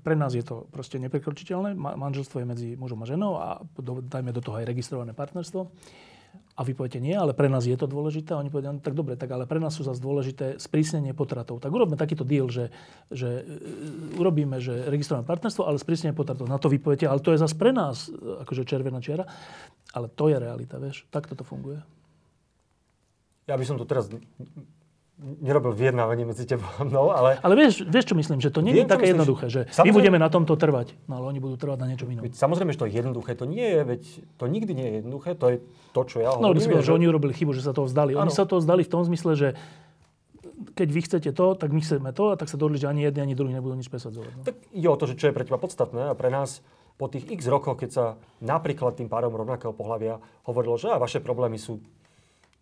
pre 0.00 0.16
nás 0.18 0.34
je 0.34 0.42
to 0.42 0.66
proste 0.72 0.98
neprekročiteľné. 0.98 1.76
Manželstvo 1.76 2.42
je 2.42 2.46
medzi 2.48 2.68
mužom 2.74 3.04
a 3.04 3.06
ženou 3.06 3.32
a 3.38 3.46
dajme 4.08 4.34
do 4.34 4.42
toho 4.42 4.58
aj 4.58 4.66
registrované 4.66 5.12
partnerstvo. 5.14 5.70
A 6.54 6.62
vy 6.62 6.70
poviete 6.70 7.02
nie, 7.02 7.18
ale 7.18 7.34
pre 7.34 7.50
nás 7.50 7.66
je 7.66 7.74
to 7.74 7.90
dôležité. 7.90 8.30
A 8.30 8.38
oni 8.38 8.46
povedia, 8.46 8.70
no, 8.70 8.78
tak 8.78 8.94
dobre, 8.94 9.18
tak 9.18 9.26
ale 9.34 9.42
pre 9.42 9.58
nás 9.58 9.74
sú 9.74 9.82
zase 9.82 9.98
dôležité 9.98 10.54
sprísnenie 10.62 11.10
potratov. 11.10 11.58
Tak 11.58 11.74
urobíme 11.74 11.98
takýto 11.98 12.22
deal, 12.22 12.46
že, 12.46 12.70
že 13.10 13.42
e, 13.42 14.22
urobíme, 14.22 14.62
že 14.62 14.86
registrované 14.86 15.26
partnerstvo, 15.26 15.66
ale 15.66 15.82
sprísnenie 15.82 16.14
potratov. 16.14 16.46
Na 16.46 16.62
to 16.62 16.70
vy 16.70 16.78
poviete, 16.78 17.10
ale 17.10 17.18
to 17.18 17.34
je 17.34 17.42
zase 17.42 17.58
pre 17.58 17.74
nás 17.74 18.06
akože 18.46 18.62
červená 18.62 19.02
čiara. 19.02 19.26
Ale 19.90 20.06
to 20.06 20.30
je 20.30 20.38
realita, 20.38 20.78
vieš. 20.78 21.10
Takto 21.10 21.34
to 21.34 21.42
funguje. 21.42 21.82
Ja 23.50 23.58
by 23.58 23.64
som 23.66 23.76
to 23.76 23.84
teraz 23.84 24.06
nerobil 25.14 25.70
vyjednávanie 25.70 26.26
medzi 26.26 26.42
tebou 26.42 26.66
a 26.74 26.82
mnou, 26.82 27.14
ale... 27.14 27.38
Ale 27.38 27.54
vieš, 27.54 27.86
vieš, 27.86 28.10
čo 28.10 28.18
myslím? 28.18 28.42
Že 28.42 28.50
to 28.50 28.60
nie 28.66 28.74
je 28.74 28.82
také 28.82 29.14
jednoduché, 29.14 29.46
že 29.46 29.60
samozrejme... 29.70 29.86
my 29.86 29.90
budeme 29.94 30.18
na 30.18 30.26
tomto 30.26 30.58
trvať, 30.58 30.98
no 31.06 31.22
ale 31.22 31.30
oni 31.30 31.38
budú 31.38 31.54
trvať 31.54 31.78
na 31.78 31.86
niečom 31.86 32.10
inom. 32.10 32.26
Veď, 32.26 32.34
samozrejme, 32.34 32.74
že 32.74 32.80
to 32.82 32.86
je 32.90 32.92
jednoduché. 32.98 33.38
To 33.38 33.46
nie 33.46 33.62
je, 33.62 33.80
veď 33.86 34.02
to 34.34 34.44
nikdy 34.50 34.72
nie 34.74 34.86
je 34.90 34.94
jednoduché. 35.00 35.38
To 35.38 35.46
je 35.54 35.56
to, 35.94 36.00
čo 36.02 36.16
ja 36.18 36.34
no, 36.34 36.50
hovorím. 36.50 36.66
No, 36.66 36.82
že... 36.82 36.90
že 36.90 36.92
oni 36.98 37.06
urobili 37.06 37.32
chybu, 37.32 37.54
že 37.54 37.62
sa 37.62 37.70
toho 37.70 37.86
vzdali. 37.86 38.18
Ano. 38.18 38.26
Oni 38.26 38.34
sa 38.34 38.42
toho 38.42 38.58
vzdali 38.58 38.82
v 38.82 38.90
tom 38.90 39.06
zmysle, 39.06 39.32
že 39.38 39.48
keď 40.74 40.88
vy 40.90 41.00
chcete 41.06 41.30
to, 41.30 41.46
tak 41.54 41.70
my 41.70 41.78
chceme 41.78 42.10
to 42.10 42.24
a 42.30 42.34
tak 42.34 42.50
sa 42.50 42.58
dohodli, 42.58 42.82
že 42.82 42.90
ani 42.90 43.06
jedni, 43.06 43.22
ani 43.22 43.34
druhý 43.38 43.54
nebudú 43.54 43.78
nič 43.78 43.86
presadzovať. 43.86 44.32
No. 44.34 44.42
Tak 44.42 44.56
ide 44.74 44.88
o 44.90 44.98
to, 44.98 45.06
že 45.06 45.14
čo 45.14 45.30
je 45.30 45.36
pre 45.36 45.46
teba 45.46 45.62
podstatné 45.62 46.10
a 46.10 46.14
pre 46.18 46.26
nás 46.26 46.58
po 46.94 47.06
tých 47.10 47.26
x 47.26 47.46
rokoch, 47.50 47.78
keď 47.78 47.90
sa 47.90 48.04
napríklad 48.42 48.98
tým 48.98 49.10
párom 49.10 49.34
rovnakého 49.34 49.74
pohľavia 49.74 50.18
hovorilo, 50.46 50.78
že 50.78 50.94
a 50.94 50.98
vaše 50.98 51.18
problémy 51.18 51.58
sú 51.58 51.82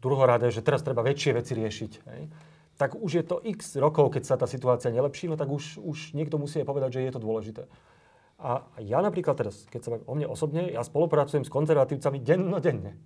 druhoradé, 0.03 0.51
že 0.51 0.67
teraz 0.67 0.83
treba 0.83 1.07
väčšie 1.07 1.39
veci 1.39 1.55
riešiť. 1.55 1.93
Hej? 2.11 2.23
tak 2.83 2.99
už 2.99 3.13
je 3.15 3.25
to 3.25 3.39
x 3.47 3.79
rokov, 3.79 4.11
keď 4.11 4.23
sa 4.27 4.35
tá 4.35 4.51
situácia 4.51 4.91
nelepší, 4.91 5.29
no 5.29 5.39
tak 5.39 5.47
už, 5.47 5.79
už 5.79 6.19
niekto 6.19 6.41
musí 6.41 6.59
aj 6.59 6.67
povedať, 6.67 6.99
že 6.99 7.05
je 7.07 7.13
to 7.15 7.21
dôležité. 7.23 7.63
A 8.43 8.67
ja 8.83 8.99
napríklad 8.99 9.39
teraz, 9.39 9.71
keď 9.71 9.81
sa 9.81 9.91
o 10.03 10.15
mne 10.19 10.27
osobne, 10.27 10.67
ja 10.67 10.83
spolupracujem 10.83 11.47
s 11.47 11.53
konzervatívcami 11.53 12.19
dennodenne. 12.19 12.99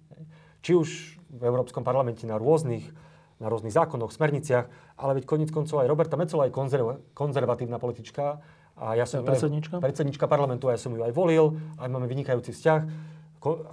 Či 0.64 0.72
už 0.72 0.88
v 1.28 1.42
Európskom 1.44 1.84
parlamente 1.84 2.24
na 2.24 2.40
rôznych, 2.40 2.88
na 3.36 3.52
rôznych 3.52 3.76
zákonoch, 3.76 4.16
smerniciach, 4.16 4.96
ale 4.96 5.20
veď 5.20 5.24
koniec 5.28 5.50
koncov 5.52 5.84
aj 5.84 5.92
Roberta 5.92 6.16
Mecola 6.16 6.48
je 6.48 6.56
konzerv, 6.56 7.04
konzervatívna 7.12 7.76
politička. 7.76 8.40
A 8.80 8.96
ja 8.96 9.04
som 9.04 9.24
predsednička? 9.28 9.76
predsednička 9.80 10.24
parlamentu 10.24 10.68
a 10.68 10.76
ja 10.76 10.80
som 10.80 10.92
ju 10.92 11.04
aj 11.04 11.12
volil, 11.12 11.52
aj 11.76 11.88
máme 11.88 12.08
vynikajúci 12.08 12.56
vzťah. 12.56 12.80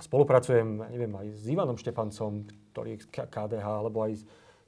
Spolupracujem, 0.03 0.86
neviem, 0.91 1.13
aj 1.17 1.28
s 1.34 1.43
Ivanom 1.49 1.78
Štefancom, 1.80 2.45
ktorý 2.74 2.97
je 2.97 2.99
KDH, 3.09 3.65
alebo 3.65 4.05
aj 4.05 4.21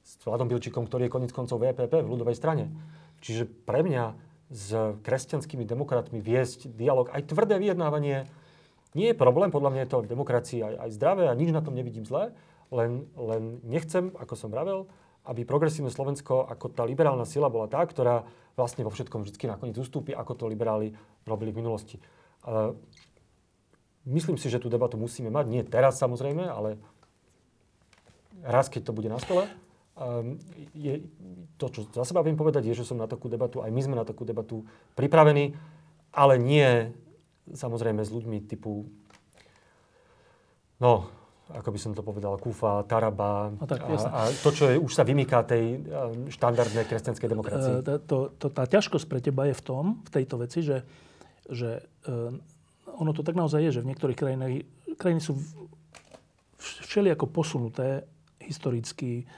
s 0.06 0.22
Vladom 0.22 0.50
Bilčikom, 0.50 0.86
ktorý 0.86 1.06
je 1.06 1.14
konec 1.14 1.30
koncov 1.34 1.62
VPP 1.62 2.02
v 2.02 2.10
ľudovej 2.10 2.38
strane. 2.38 2.70
Čiže 3.22 3.46
pre 3.46 3.82
mňa 3.82 4.14
s 4.46 4.70
kresťanskými 5.02 5.66
demokratmi 5.66 6.22
viesť 6.22 6.70
dialog, 6.70 7.10
aj 7.10 7.26
tvrdé 7.26 7.58
vyjednávanie, 7.58 8.30
nie 8.94 9.12
je 9.12 9.18
problém, 9.18 9.50
podľa 9.50 9.74
mňa 9.74 9.82
je 9.84 9.90
to 9.90 10.02
v 10.06 10.10
demokracii 10.10 10.60
aj, 10.62 10.74
aj 10.86 10.90
zdravé 10.94 11.24
a 11.28 11.34
nič 11.34 11.50
na 11.50 11.60
tom 11.60 11.74
nevidím 11.74 12.06
zle, 12.06 12.32
len, 12.70 13.04
len 13.18 13.58
nechcem, 13.66 14.14
ako 14.16 14.34
som 14.38 14.48
vravel, 14.48 14.86
aby 15.26 15.42
progresívne 15.42 15.90
Slovensko 15.90 16.46
ako 16.46 16.70
tá 16.70 16.86
liberálna 16.86 17.26
sila 17.26 17.50
bola 17.50 17.66
tá, 17.66 17.82
ktorá 17.82 18.22
vlastne 18.54 18.86
vo 18.86 18.94
všetkom 18.94 19.26
vždy 19.26 19.50
nakoniec 19.50 19.76
ustúpi, 19.76 20.14
ako 20.14 20.32
to 20.38 20.44
liberáli 20.46 20.94
robili 21.26 21.50
v 21.50 21.66
minulosti. 21.66 21.96
Myslím 24.06 24.38
si, 24.38 24.46
že 24.46 24.62
tú 24.62 24.70
debatu 24.70 24.94
musíme 24.94 25.34
mať, 25.34 25.44
nie 25.50 25.62
teraz 25.66 25.98
samozrejme, 25.98 26.46
ale 26.46 26.78
raz, 28.46 28.70
keď 28.70 28.86
to 28.86 28.96
bude 28.96 29.10
na 29.10 29.18
stole. 29.18 29.50
Um, 29.98 30.38
je, 30.76 31.02
to, 31.58 31.72
čo 31.72 31.80
za 31.90 32.04
seba 32.06 32.22
viem 32.22 32.38
povedať, 32.38 32.68
je, 32.70 32.78
že 32.78 32.86
som 32.86 33.00
na 33.00 33.10
takú 33.10 33.26
debatu, 33.26 33.64
aj 33.64 33.72
my 33.72 33.80
sme 33.80 33.96
na 33.98 34.06
takú 34.06 34.22
debatu 34.22 34.62
pripravení, 34.94 35.56
ale 36.14 36.38
nie 36.38 36.92
samozrejme 37.50 38.04
s 38.04 38.12
ľuďmi 38.12 38.44
typu, 38.44 38.86
no, 40.78 41.08
ako 41.50 41.68
by 41.72 41.78
som 41.80 41.96
to 41.96 42.04
povedal, 42.04 42.36
Kufa, 42.36 42.84
Taraba 42.84 43.54
no 43.54 43.66
tak, 43.66 43.86
a, 43.86 43.96
a 44.04 44.20
to, 44.30 44.50
čo 44.52 44.68
je, 44.70 44.76
už 44.76 44.92
sa 44.92 45.06
vymýka 45.06 45.46
tej 45.48 45.80
um, 45.80 46.28
štandardnej 46.28 46.84
kresťanskej 46.84 47.28
demokracii. 47.30 47.74
Uh, 47.80 47.98
to, 48.04 48.34
to, 48.36 48.46
tá 48.52 48.68
ťažkosť 48.68 49.06
pre 49.08 49.18
teba 49.24 49.48
je 49.48 49.54
v 49.56 49.62
tom, 49.64 49.84
v 50.04 50.10
tejto 50.12 50.42
veci, 50.42 50.60
že, 50.60 50.84
že 51.48 51.86
ono 52.96 53.12
to 53.12 53.22
tak 53.22 53.36
naozaj 53.36 53.60
je, 53.68 53.80
že 53.80 53.84
v 53.84 53.90
niektorých 53.92 54.18
krajinách, 54.18 54.64
krajiny 54.96 55.20
sú 55.20 55.36
všelijako 56.58 57.28
posunuté 57.28 58.08
historicky, 58.40 59.28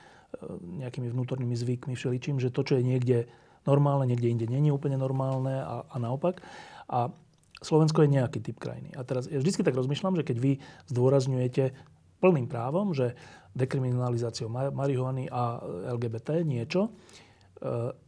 nejakými 0.60 1.08
vnútornými 1.08 1.56
zvykmi, 1.56 1.96
všeličím, 1.96 2.36
že 2.38 2.52
to, 2.52 2.62
čo 2.62 2.78
je 2.78 2.84
niekde 2.84 3.26
normálne, 3.64 4.06
niekde 4.06 4.28
inde 4.28 4.46
není 4.46 4.68
úplne 4.68 5.00
normálne 5.00 5.60
a, 5.60 5.88
a 5.88 5.96
naopak. 5.96 6.44
A 6.88 7.12
Slovensko 7.58 8.06
je 8.06 8.14
nejaký 8.14 8.38
typ 8.38 8.56
krajiny. 8.60 8.94
A 8.94 9.02
teraz 9.02 9.26
ja 9.26 9.40
vždy 9.42 9.66
tak 9.66 9.74
rozmýšľam, 9.74 10.14
že 10.14 10.26
keď 10.28 10.36
vy 10.38 10.52
zdôrazňujete 10.94 11.74
plným 12.22 12.46
právom, 12.46 12.94
že 12.94 13.18
dekriminalizáciou 13.58 14.46
marihuany 14.50 15.26
a 15.26 15.58
LGBT 15.98 16.46
niečo, 16.46 16.86
e, 16.86 16.90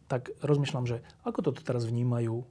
tak 0.07 0.31
rozmýšľam, 0.39 0.87
že 0.87 1.03
ako 1.27 1.51
toto 1.51 1.61
teraz 1.67 1.83
vnímajú 1.89 2.47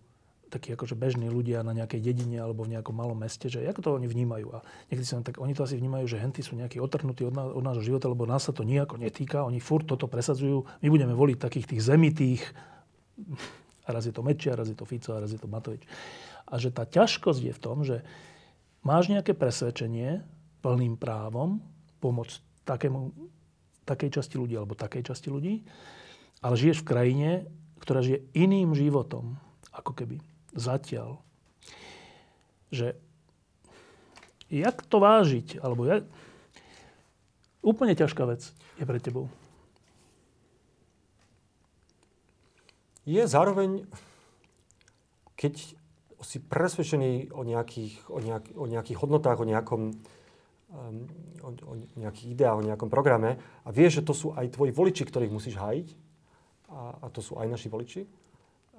takí 0.50 0.74
akože 0.74 0.98
bežní 0.98 1.30
ľudia 1.30 1.62
na 1.62 1.78
nejakej 1.78 2.02
dedine 2.02 2.42
alebo 2.42 2.66
v 2.66 2.74
nejakom 2.74 2.92
malom 2.92 3.16
meste, 3.16 3.48
že 3.48 3.62
ako 3.70 3.80
to 3.86 3.90
oni 4.02 4.10
vnímajú. 4.10 4.50
A 4.58 4.66
niekedy 4.90 5.06
sa 5.06 5.22
tak, 5.22 5.38
oni 5.38 5.54
to 5.54 5.64
asi 5.64 5.78
vnímajú, 5.78 6.10
že 6.10 6.18
henty 6.18 6.42
sú 6.42 6.58
nejakí 6.58 6.82
otrhnutí 6.82 7.22
od, 7.24 7.34
ná, 7.38 7.46
od 7.54 7.62
nášho 7.62 7.86
života, 7.86 8.10
lebo 8.10 8.26
nás 8.26 8.50
sa 8.50 8.52
to 8.52 8.66
nejako 8.66 8.98
netýka, 8.98 9.46
oni 9.46 9.62
furt 9.62 9.86
toto 9.86 10.10
presadzujú. 10.10 10.66
My 10.82 10.90
budeme 10.90 11.14
voliť 11.14 11.38
takých 11.38 11.70
tých 11.70 11.82
zemitých, 11.86 12.42
a 13.86 13.90
raz 13.94 14.10
je 14.10 14.14
to 14.14 14.26
Mečia, 14.26 14.58
raz 14.58 14.70
je 14.70 14.78
to 14.78 14.90
Fico, 14.90 15.14
a 15.14 15.22
raz 15.22 15.30
je 15.30 15.40
to 15.42 15.50
Matovič. 15.50 15.86
A 16.50 16.58
že 16.58 16.74
tá 16.74 16.86
ťažkosť 16.86 17.42
je 17.46 17.54
v 17.54 17.62
tom, 17.62 17.86
že 17.86 18.02
máš 18.82 19.10
nejaké 19.10 19.38
presvedčenie 19.38 20.26
plným 20.66 20.98
právom 20.98 21.62
pomôcť 22.02 22.66
takému, 22.66 23.14
takej 23.86 24.22
časti 24.22 24.38
ľudí 24.38 24.58
alebo 24.58 24.78
takej 24.78 25.14
časti 25.14 25.30
ľudí, 25.30 25.66
ale 26.42 26.54
žiješ 26.58 26.86
v 26.86 26.90
krajine, 26.90 27.30
ktorá 27.82 28.06
žije 28.06 28.30
iným 28.38 28.78
životom, 28.78 29.38
ako 29.74 29.94
keby 29.98 30.29
zatiaľ, 30.54 31.22
že 32.70 32.98
jak 34.50 34.82
to 34.86 34.98
vážiť, 34.98 35.62
alebo 35.62 35.86
jak... 35.86 36.06
Úplne 37.60 37.92
ťažká 37.92 38.24
vec 38.24 38.56
je 38.80 38.86
pre 38.88 39.00
tebou. 39.04 39.28
Je 43.04 43.20
zároveň, 43.28 43.84
keď 45.36 45.76
si 46.24 46.38
presvedčený 46.40 47.36
o 47.36 47.44
nejakých, 47.44 48.08
o, 48.08 48.20
nejak, 48.24 48.46
o 48.56 48.66
nejakých 48.68 48.98
hodnotách, 49.00 49.44
o 49.44 49.50
nejakom 49.50 49.82
um, 50.72 51.08
o, 51.42 51.50
o 51.50 51.74
nejakých 51.98 52.28
ideách, 52.38 52.60
o 52.60 52.68
nejakom 52.68 52.90
programe 52.92 53.40
a 53.66 53.70
vieš, 53.72 54.02
že 54.02 54.08
to 54.08 54.14
sú 54.14 54.28
aj 54.36 54.54
tvoji 54.54 54.72
voliči, 54.72 55.04
ktorých 55.04 55.34
musíš 55.34 55.58
hájiť, 55.58 55.88
a, 56.70 56.80
a 57.02 57.06
to 57.10 57.20
sú 57.24 57.40
aj 57.42 57.48
naši 57.50 57.68
voliči. 57.68 58.02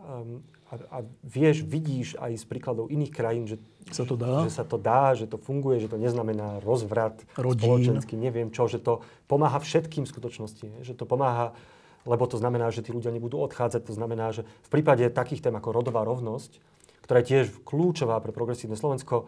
Um, 0.00 0.40
a, 0.70 0.74
a 0.78 0.98
vieš, 1.26 1.66
vidíš 1.66 2.14
aj 2.22 2.38
z 2.38 2.44
príkladov 2.46 2.94
iných 2.94 3.10
krajín, 3.10 3.50
že 3.50 3.58
sa 3.90 4.06
to 4.06 4.14
dá, 4.14 4.46
že, 4.46 4.54
sa 4.54 4.62
to, 4.62 4.78
dá, 4.78 5.18
že 5.18 5.26
to 5.26 5.34
funguje, 5.34 5.82
že 5.82 5.90
to 5.90 5.98
neznamená 5.98 6.62
rozvrat 6.62 7.26
Rodín. 7.34 7.66
spoločenský, 7.66 8.14
neviem 8.14 8.54
čo, 8.54 8.70
že 8.70 8.78
to 8.78 9.02
pomáha 9.26 9.58
všetkým 9.58 10.06
v 10.06 10.12
skutočnosti. 10.14 10.86
Že 10.86 10.92
to 10.94 11.04
pomáha, 11.10 11.58
lebo 12.06 12.22
to 12.30 12.38
znamená, 12.38 12.70
že 12.70 12.86
tí 12.86 12.94
ľudia 12.94 13.10
nebudú 13.10 13.42
odchádzať, 13.42 13.82
to 13.82 13.94
znamená, 13.98 14.30
že 14.30 14.46
v 14.46 14.68
prípade 14.70 15.02
takých 15.10 15.50
tém 15.50 15.54
ako 15.58 15.74
rodová 15.74 16.06
rovnosť, 16.06 16.62
ktorá 17.02 17.18
je 17.18 17.28
tiež 17.34 17.46
kľúčová 17.66 18.22
pre 18.22 18.30
progresívne 18.30 18.78
Slovensko, 18.78 19.26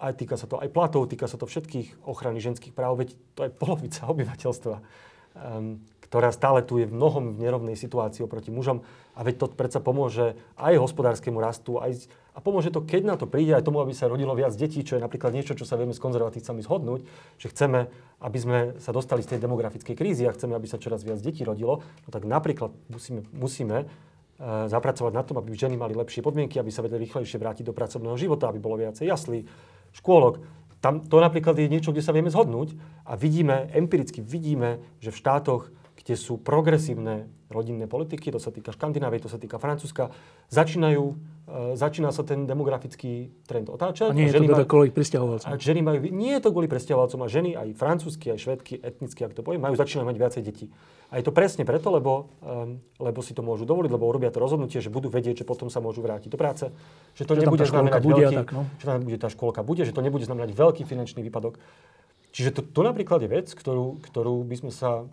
aj 0.00 0.12
týka 0.16 0.40
sa 0.40 0.48
to 0.48 0.58
aj 0.58 0.72
platov, 0.72 1.06
týka 1.06 1.28
sa 1.28 1.36
to 1.36 1.44
všetkých 1.44 2.08
ochrany 2.08 2.40
ženských 2.40 2.72
práv, 2.72 3.04
veď 3.04 3.14
to 3.36 3.40
je 3.46 3.50
polovica 3.52 4.08
obyvateľstva. 4.08 4.76
Um, 5.38 5.84
ktorá 6.12 6.28
stále 6.28 6.60
tu 6.60 6.76
je 6.76 6.84
v 6.84 6.92
mnohom 6.92 7.32
v 7.32 7.40
nerovnej 7.40 7.72
situácii 7.72 8.20
oproti 8.28 8.52
mužom. 8.52 8.84
A 9.16 9.24
veď 9.24 9.34
to 9.40 9.46
predsa 9.56 9.80
pomôže 9.80 10.36
aj 10.60 10.76
hospodárskému 10.76 11.40
rastu, 11.40 11.80
aj, 11.80 12.04
a 12.36 12.44
pomôže 12.44 12.68
to, 12.68 12.84
keď 12.84 13.02
na 13.08 13.16
to 13.16 13.24
príde, 13.24 13.56
aj 13.56 13.64
tomu, 13.64 13.80
aby 13.80 13.96
sa 13.96 14.12
rodilo 14.12 14.36
viac 14.36 14.52
detí, 14.52 14.84
čo 14.84 15.00
je 15.00 15.04
napríklad 15.04 15.32
niečo, 15.32 15.56
čo 15.56 15.64
sa 15.64 15.80
vieme 15.80 15.96
s 15.96 16.04
konzervatívcami 16.04 16.60
zhodnúť, 16.68 17.00
že 17.40 17.48
chceme, 17.48 17.88
aby 18.20 18.38
sme 18.38 18.58
sa 18.76 18.92
dostali 18.92 19.24
z 19.24 19.32
tej 19.32 19.38
demografickej 19.40 19.96
krízy 19.96 20.28
a 20.28 20.36
chceme, 20.36 20.52
aby 20.52 20.68
sa 20.68 20.76
čoraz 20.76 21.00
viac 21.00 21.16
detí 21.24 21.48
rodilo, 21.48 21.80
no 21.80 22.08
tak 22.12 22.28
napríklad 22.28 22.76
musíme, 22.92 23.24
musíme 23.32 23.88
uh, 23.88 24.68
zapracovať 24.68 25.16
na 25.16 25.24
tom, 25.24 25.40
aby 25.40 25.56
ženy 25.56 25.80
mali 25.80 25.96
lepšie 25.96 26.20
podmienky, 26.20 26.60
aby 26.60 26.68
sa 26.68 26.84
vedeli 26.84 27.08
rýchlejšie 27.08 27.40
vrátiť 27.40 27.64
do 27.64 27.72
pracovného 27.72 28.20
života, 28.20 28.52
aby 28.52 28.60
bolo 28.60 28.76
viacej 28.76 29.08
jaslí, 29.08 29.48
škôlok. 29.96 30.44
Tam 30.84 31.00
to 31.00 31.24
napríklad 31.24 31.56
je 31.56 31.72
niečo, 31.72 31.88
kde 31.88 32.04
sa 32.04 32.12
vieme 32.12 32.28
zhodnúť 32.28 32.76
a 33.08 33.16
vidíme, 33.16 33.72
empiricky 33.72 34.20
vidíme, 34.20 34.82
že 35.00 35.08
v 35.08 35.16
štátoch, 35.16 35.72
kde 36.02 36.14
sú 36.18 36.34
progresívne 36.38 37.30
rodinné 37.52 37.86
politiky, 37.86 38.32
to 38.32 38.42
sa 38.42 38.50
týka 38.50 38.74
Škandinávie, 38.74 39.22
to 39.22 39.30
sa 39.30 39.38
týka 39.38 39.60
Francúzska, 39.60 40.10
začínajú, 40.50 41.04
e, 41.04 41.14
začína 41.78 42.10
sa 42.10 42.26
ten 42.26 42.48
demografický 42.48 43.30
trend 43.46 43.68
otáčať. 43.70 44.10
A 44.10 44.16
nie 44.16 44.26
je 44.26 44.40
to 44.40 44.50
teda 44.50 44.66
kvôli 44.66 44.90
pristahovalcom. 44.90 45.46
A 45.46 45.54
ženy 45.60 45.84
majú, 45.84 45.98
nie 46.10 46.32
je 46.34 46.42
to 46.42 46.50
kvôli 46.50 46.66
pristahovalcom, 46.66 47.22
a 47.22 47.28
ženy 47.30 47.54
aj 47.54 47.68
francúzsky, 47.76 48.34
aj 48.34 48.38
švedky, 48.40 48.80
etnicky, 48.82 49.20
ak 49.22 49.36
to 49.36 49.46
poviem, 49.46 49.62
majú 49.62 49.78
začínať 49.78 50.04
mať 50.08 50.16
viacej 50.18 50.42
detí. 50.42 50.66
A 51.12 51.20
je 51.20 51.28
to 51.28 51.32
presne 51.36 51.68
preto, 51.68 51.92
lebo, 51.92 52.32
um, 52.40 52.80
lebo 52.96 53.20
si 53.20 53.36
to 53.36 53.44
môžu 53.44 53.68
dovoliť, 53.68 53.90
lebo 53.92 54.08
urobia 54.08 54.32
to 54.32 54.40
rozhodnutie, 54.40 54.80
že 54.80 54.88
budú 54.88 55.12
vedieť, 55.12 55.44
že 55.44 55.46
potom 55.46 55.68
sa 55.68 55.84
môžu 55.84 56.00
vrátiť 56.00 56.32
do 56.32 56.40
práce. 56.40 56.72
Že 57.20 57.24
to 57.28 57.32
že 57.36 57.40
nebude 57.44 57.64
znamenať 57.68 58.00
bude 58.00 58.24
veľký, 58.24 58.36
tak, 58.40 58.48
no? 58.56 58.64
že 58.80 58.84
tam 58.88 59.04
bude 59.04 59.18
tá 59.20 59.28
škôlka 59.28 59.60
bude, 59.60 59.84
že 59.84 59.92
to 59.92 60.00
nebude 60.00 60.24
znamenať 60.24 60.56
veľký 60.56 60.82
finančný 60.88 61.20
výpadok. 61.20 61.60
Čiže 62.32 62.56
to, 62.56 62.60
to 62.64 62.80
napríklad 62.80 63.20
je 63.20 63.28
vec, 63.28 63.52
ktorú, 63.52 64.00
ktorú 64.00 64.40
by 64.48 64.56
sme 64.56 64.72
sa 64.72 65.04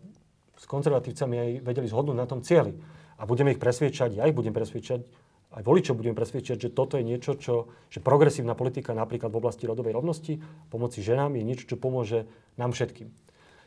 s 0.59 0.65
konzervatívcami 0.67 1.35
aj 1.39 1.49
vedeli 1.63 1.87
zhodnúť 1.87 2.17
na 2.19 2.27
tom 2.27 2.43
cieli. 2.43 2.75
A 3.19 3.23
budeme 3.23 3.55
ich 3.55 3.59
presviečať, 3.59 4.19
ja 4.19 4.27
ich 4.27 4.35
budem 4.35 4.51
presviečať, 4.51 5.07
aj 5.49 5.63
voličov 5.65 5.97
budeme 5.97 6.13
presviečať, 6.13 6.57
že 6.61 6.69
toto 6.69 6.99
je 6.99 7.03
niečo, 7.07 7.33
čo, 7.39 7.73
že 7.89 8.03
progresívna 8.03 8.53
politika 8.53 8.93
napríklad 8.93 9.33
v 9.33 9.39
oblasti 9.39 9.65
rodovej 9.65 9.97
rovnosti, 9.97 10.37
pomoci 10.69 11.01
ženám 11.01 11.39
je 11.39 11.43
niečo, 11.43 11.65
čo 11.65 11.75
pomôže 11.79 12.29
nám 12.59 12.75
všetkým. 12.75 13.09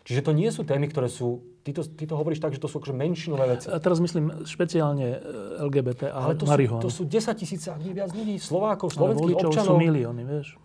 Čiže 0.03 0.21
to 0.27 0.33
nie 0.35 0.51
sú 0.51 0.67
témy, 0.67 0.91
ktoré 0.91 1.07
sú, 1.07 1.47
ty 1.63 1.71
to, 1.71 1.87
ty 1.87 2.11
to 2.11 2.19
hovoríš 2.19 2.43
tak, 2.43 2.51
že 2.51 2.59
to 2.59 2.67
sú 2.67 2.83
akože 2.83 2.95
menšinové 2.95 3.55
veci. 3.55 3.71
A 3.71 3.79
teraz 3.79 4.03
myslím 4.03 4.43
špeciálne 4.43 5.09
e, 5.15 5.19
LGBT 5.63 6.11
a 6.11 6.27
Ale 6.27 6.35
to 6.35 6.47
marihuanu. 6.47 6.83
sú, 6.91 6.91
to 6.91 6.91
sú 6.91 7.03
10 7.07 7.39
tisíce, 7.39 7.67
ak 7.71 7.79
nie 7.87 7.95
viac 7.95 8.11
ľudí, 8.11 8.35
Slovákov, 8.43 8.91
slovenských 8.99 9.39
občanov. 9.39 9.79
sú 9.79 9.79
milióny, 9.79 10.23
vieš. 10.27 10.59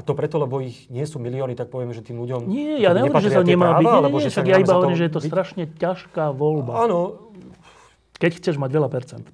A 0.00 0.04
to 0.06 0.16
preto, 0.16 0.40
lebo 0.40 0.64
ich 0.64 0.88
nie 0.88 1.04
sú 1.04 1.20
milióny, 1.20 1.52
tak 1.52 1.68
povieme, 1.68 1.92
že 1.92 2.00
tým 2.00 2.24
ľuďom 2.24 2.48
Nie, 2.48 2.80
ja 2.80 2.96
nehovorím, 2.96 3.20
že 3.20 3.36
to 3.36 3.44
nemá 3.44 3.76
byť. 3.76 3.84
Nie, 3.84 4.00
nie, 4.00 4.16
nie, 4.16 4.32
však 4.32 4.46
ja 4.48 4.56
iba 4.56 4.72
hovorím, 4.72 4.96
že 4.96 5.04
je 5.04 5.12
to 5.12 5.20
byť. 5.20 5.28
strašne 5.28 5.64
ťažká 5.76 6.24
voľba. 6.32 6.88
Áno. 6.88 7.28
Keď 8.16 8.40
chceš 8.40 8.56
mať 8.56 8.70
veľa 8.72 8.88
percent. 8.88 9.28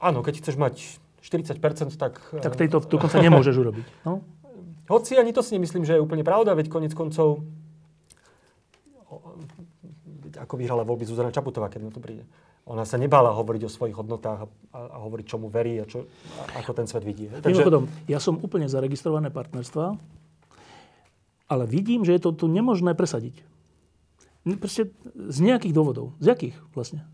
Áno, 0.00 0.24
keď 0.24 0.40
chceš 0.40 0.56
mať 0.56 0.80
40%, 1.20 2.00
tak... 2.00 2.16
Tak 2.32 2.56
tejto 2.56 2.80
dokonca 2.80 3.20
nemôžeš 3.20 3.60
urobiť. 3.60 3.86
No? 4.08 4.24
Hoci 4.88 5.20
ani 5.20 5.36
to 5.36 5.44
si 5.44 5.52
nemyslím, 5.52 5.84
že 5.84 6.00
je 6.00 6.00
úplne 6.00 6.24
pravda, 6.24 6.56
veď 6.56 6.72
konec 6.72 6.96
koncov 6.96 7.44
ako 10.40 10.54
vyhrala 10.56 10.88
voľby 10.88 11.04
Zuzana 11.04 11.28
Čaputová, 11.28 11.68
keď 11.68 11.90
na 11.90 11.92
to 11.92 12.00
príde. 12.00 12.24
Ona 12.68 12.84
sa 12.84 13.00
nebála 13.00 13.32
hovoriť 13.32 13.62
o 13.66 13.70
svojich 13.72 13.96
hodnotách 13.96 14.44
a, 14.44 14.46
a, 14.76 14.98
hovoriť, 15.00 15.24
čomu 15.26 15.48
verí 15.48 15.80
a, 15.80 15.88
čo, 15.88 16.04
a 16.38 16.60
ako 16.60 16.76
ten 16.76 16.86
svet 16.86 17.02
vidí. 17.02 17.26
Takže... 17.26 17.50
Mimochodom, 17.50 17.88
ja 18.06 18.20
som 18.20 18.36
úplne 18.38 18.68
za 18.68 18.78
registrované 18.78 19.32
partnerstva, 19.32 19.96
ale 21.50 21.64
vidím, 21.66 22.06
že 22.06 22.14
je 22.14 22.22
to 22.22 22.30
tu 22.36 22.46
nemožné 22.46 22.94
presadiť. 22.94 23.42
Proste 24.62 24.94
z 25.14 25.38
nejakých 25.42 25.74
dôvodov. 25.74 26.14
Z 26.22 26.32
jakých 26.36 26.56
vlastne? 26.72 27.04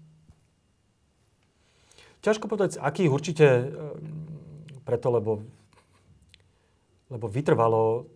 Ťažko 2.20 2.51
povedať, 2.51 2.77
z 2.77 2.82
akých 2.82 3.10
určite 3.10 3.47
preto, 4.82 5.09
lebo, 5.14 5.47
lebo 7.10 7.27
vytrvalo 7.31 8.06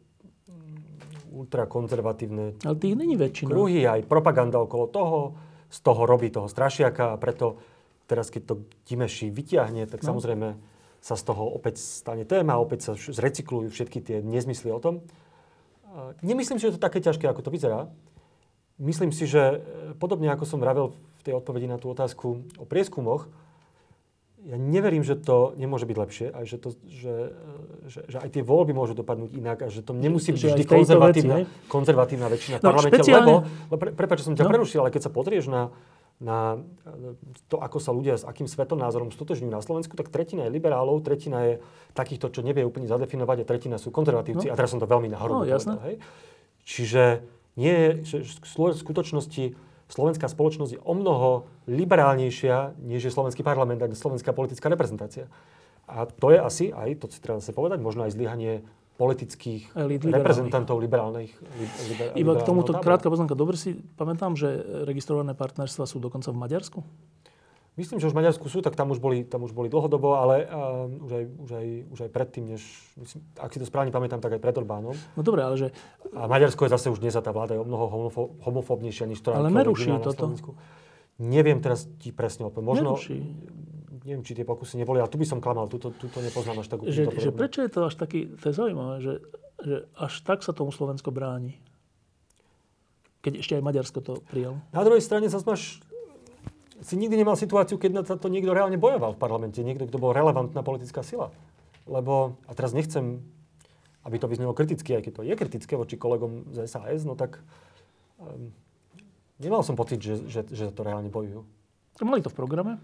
ultrakonzervatívne 1.30 2.58
Ale 2.66 2.76
tých 2.78 2.94
není 2.98 3.14
väčšina. 3.14 3.54
kruhy, 3.54 3.86
aj 3.86 4.02
propaganda 4.10 4.58
okolo 4.58 4.86
toho, 4.90 5.18
z 5.70 5.78
toho 5.80 6.02
robí 6.04 6.28
toho 6.34 6.50
strašiaka 6.50 7.14
a 7.14 7.20
preto 7.20 7.62
teraz, 8.10 8.28
keď 8.28 8.42
to 8.42 8.54
Dimeši 8.90 9.30
vyťahne, 9.30 9.86
tak 9.86 10.02
no. 10.02 10.10
samozrejme 10.10 10.58
sa 11.00 11.14
z 11.16 11.22
toho 11.24 11.46
opäť 11.46 11.80
stane 11.80 12.26
téma, 12.26 12.60
opäť 12.60 12.90
sa 12.90 12.92
zrecyklujú 12.98 13.72
všetky 13.72 13.98
tie 14.04 14.18
nezmysly 14.20 14.68
o 14.68 14.82
tom. 14.82 15.00
Nemyslím 16.20 16.60
si, 16.60 16.68
že 16.68 16.76
to 16.76 16.78
je 16.82 16.86
také 16.86 17.00
ťažké, 17.00 17.24
ako 17.24 17.46
to 17.46 17.54
vyzerá. 17.54 17.88
Myslím 18.80 19.10
si, 19.12 19.26
že 19.26 19.42
e, 19.42 19.56
podobne 19.98 20.32
ako 20.32 20.48
som 20.48 20.62
vravel 20.62 20.94
v 21.20 21.22
tej 21.24 21.36
odpovedi 21.36 21.68
na 21.68 21.76
tú 21.76 21.92
otázku 21.92 22.48
o 22.56 22.64
prieskumoch, 22.64 23.28
ja 24.40 24.56
neverím, 24.56 25.04
že 25.04 25.20
to 25.20 25.52
nemôže 25.60 25.84
byť 25.84 25.96
lepšie 26.00 26.26
a 26.32 26.48
že, 26.48 26.56
to, 26.56 26.72
že, 26.88 27.12
že, 27.90 28.06
že 28.06 28.16
aj 28.22 28.30
tie 28.30 28.42
voľby 28.46 28.70
môžu 28.70 28.94
dopadnúť 28.94 29.30
inak 29.34 29.58
a 29.66 29.68
že 29.68 29.82
to 29.82 29.90
nemusí 29.90 30.30
byť 30.30 30.42
vždy 30.54 30.64
konzervatívna, 30.64 31.36
veci, 31.42 31.66
konzervatívna 31.66 32.26
väčšina 32.30 32.56
v 32.56 32.62
no, 32.62 32.68
parlamente, 32.70 32.94
špeciálne... 33.02 33.26
lebo, 33.26 33.74
pre, 33.74 33.90
prepáč, 33.90 34.22
že 34.22 34.26
som 34.30 34.34
ťa 34.38 34.46
no. 34.46 34.50
prerušil, 34.54 34.78
ale 34.86 34.94
keď 34.94 35.02
sa 35.02 35.10
pozrieš 35.10 35.50
na, 35.50 35.74
na 36.22 36.62
to, 37.50 37.58
ako 37.58 37.82
sa 37.82 37.90
ľudia 37.90 38.14
s 38.14 38.22
akým 38.22 38.46
svetonázorom 38.46 39.10
stotožňujú 39.10 39.50
na 39.50 39.58
Slovensku, 39.58 39.98
tak 39.98 40.14
tretina 40.14 40.46
je 40.46 40.54
liberálov, 40.54 41.02
tretina 41.02 41.42
je 41.42 41.54
takýchto, 41.98 42.30
čo 42.30 42.46
nevie 42.46 42.62
úplne 42.62 42.86
zadefinovať 42.86 43.42
a 43.42 43.44
tretina 43.44 43.76
sú 43.82 43.90
konzervatívci. 43.90 44.46
No. 44.46 44.52
A 44.52 44.56
teraz 44.56 44.70
som 44.70 44.78
to 44.78 44.86
veľmi 44.86 45.10
nahorobu 45.10 45.42
no, 45.42 45.50
povedal. 45.50 45.82
Hej? 45.90 45.96
Čiže 46.62 47.26
nie 47.58 48.06
že 48.06 48.22
v 48.22 48.78
skutočnosti 48.78 49.58
slovenská 49.90 50.30
spoločnosť 50.30 50.78
je 50.78 50.80
o 50.80 50.94
mnoho 50.94 51.50
liberálnejšia, 51.66 52.78
než 52.78 53.10
je 53.10 53.12
slovenský 53.12 53.42
parlament 53.42 53.82
a 53.82 53.90
slovenská 53.90 54.30
politická 54.30 54.70
reprezentácia. 54.70 55.26
A 55.90 56.06
to 56.06 56.30
je 56.30 56.38
asi 56.38 56.64
aj, 56.70 57.02
to 57.02 57.06
si 57.10 57.18
treba 57.18 57.42
zase 57.42 57.50
povedať, 57.50 57.82
možno 57.82 58.06
aj 58.06 58.14
zlyhanie 58.14 58.62
politických 59.00 59.72
Elit, 59.72 60.04
reprezentantov 60.04 60.76
liberálnych. 60.76 61.32
Liber, 61.88 62.06
Iba 62.20 62.32
k 62.36 62.42
tomuto 62.44 62.76
tábora. 62.76 62.84
krátka 62.84 63.08
poznámka. 63.08 63.32
Dobre 63.32 63.56
si 63.56 63.80
pamätám, 63.96 64.36
že 64.36 64.60
registrované 64.84 65.32
partnerstva 65.32 65.88
sú 65.88 66.04
dokonca 66.04 66.28
v 66.28 66.36
Maďarsku? 66.36 66.84
Myslím, 67.80 67.96
že 67.96 68.12
už 68.12 68.12
v 68.12 68.20
Maďarsku 68.20 68.44
sú, 68.52 68.60
tak 68.60 68.76
tam 68.76 68.92
už 68.92 69.00
boli, 69.00 69.24
tam 69.24 69.40
už 69.40 69.56
boli 69.56 69.72
dlhodobo, 69.72 70.20
ale 70.20 70.44
uh, 70.44 70.84
už, 70.84 71.12
aj, 71.16 71.24
už, 71.32 71.50
aj, 71.54 71.66
už 71.96 71.98
aj 72.04 72.10
predtým, 72.12 72.44
než, 72.52 72.60
myslím, 73.00 73.24
ak 73.40 73.50
si 73.56 73.58
to 73.62 73.64
správne 73.64 73.88
pamätám, 73.88 74.20
tak 74.20 74.36
aj 74.36 74.42
pred 74.42 74.52
Orbánom. 74.52 74.92
No 74.92 75.20
dobre, 75.24 75.48
ale 75.48 75.56
že... 75.56 75.68
A 76.12 76.28
Maďarsko 76.28 76.68
je 76.68 76.74
zase 76.76 76.92
už 76.92 77.00
dnes, 77.00 77.16
tá 77.16 77.32
vláda 77.32 77.56
je 77.56 77.62
o 77.62 77.64
mnoho 77.64 77.88
homofo, 77.88 78.36
homofóbnejšia, 78.44 79.08
než 79.08 79.24
ktorá 79.24 79.40
Ale 79.40 79.48
neruší 79.48 79.96
toto. 80.04 80.36
Neviem 81.16 81.64
teraz 81.64 81.88
ti 82.00 82.12
presne 82.12 82.52
opäť. 82.52 82.64
Možno, 82.64 83.00
neruší. 83.00 83.16
Neviem, 84.10 84.26
či 84.26 84.34
tie 84.34 84.42
pokusy 84.42 84.74
neboli, 84.74 84.98
ale 84.98 85.06
tu 85.06 85.22
by 85.22 85.26
som 85.28 85.38
klamal, 85.38 85.70
tu 85.70 85.78
to 85.78 86.18
nepoznám 86.18 86.58
až 86.58 86.66
tak 86.66 86.82
že, 86.82 87.06
že 87.14 87.30
prečo 87.30 87.62
je 87.62 87.70
to 87.70 87.86
až 87.86 87.94
taký, 87.94 88.34
to 88.34 88.50
je 88.50 88.54
zaujímavé, 88.58 88.98
že, 88.98 89.14
že 89.62 89.76
až 89.94 90.12
tak 90.26 90.42
sa 90.42 90.50
tomu 90.50 90.74
Slovensko 90.74 91.14
bráni? 91.14 91.62
Keď 93.22 93.38
ešte 93.38 93.54
aj 93.54 93.62
Maďarsko 93.62 94.02
to 94.02 94.18
prijal. 94.26 94.58
Na 94.74 94.82
druhej 94.82 94.98
strane 94.98 95.30
zase 95.30 95.46
máš 95.46 95.78
si 96.82 96.98
nikdy 96.98 97.22
nemal 97.22 97.38
situáciu, 97.38 97.78
keď 97.78 97.90
na 97.92 98.02
to 98.02 98.26
niekto 98.26 98.50
reálne 98.50 98.82
bojoval 98.82 99.14
v 99.14 99.22
parlamente, 99.22 99.62
niekto, 99.62 99.86
kto 99.86 100.02
bol 100.02 100.10
relevantná 100.10 100.66
politická 100.66 101.06
sila. 101.06 101.30
Lebo, 101.86 102.34
a 102.50 102.52
teraz 102.58 102.74
nechcem, 102.74 103.22
aby 104.02 104.18
to 104.18 104.26
vyznelo 104.26 104.58
kriticky, 104.58 104.98
aj 104.98 105.06
keď 105.06 105.12
to 105.14 105.22
je 105.22 105.34
kritické 105.38 105.78
voči 105.78 105.94
kolegom 105.94 106.50
z 106.50 106.66
SAS, 106.66 107.06
no 107.06 107.14
tak 107.14 107.38
um, 108.18 108.50
nemal 109.38 109.62
som 109.62 109.78
pocit, 109.78 110.02
že, 110.02 110.18
že, 110.26 110.40
že 110.50 110.74
to 110.74 110.82
reálne 110.82 111.12
bojujú. 111.12 111.46
Mali 112.02 112.24
to 112.24 112.32
v 112.32 112.38
programe? 112.42 112.80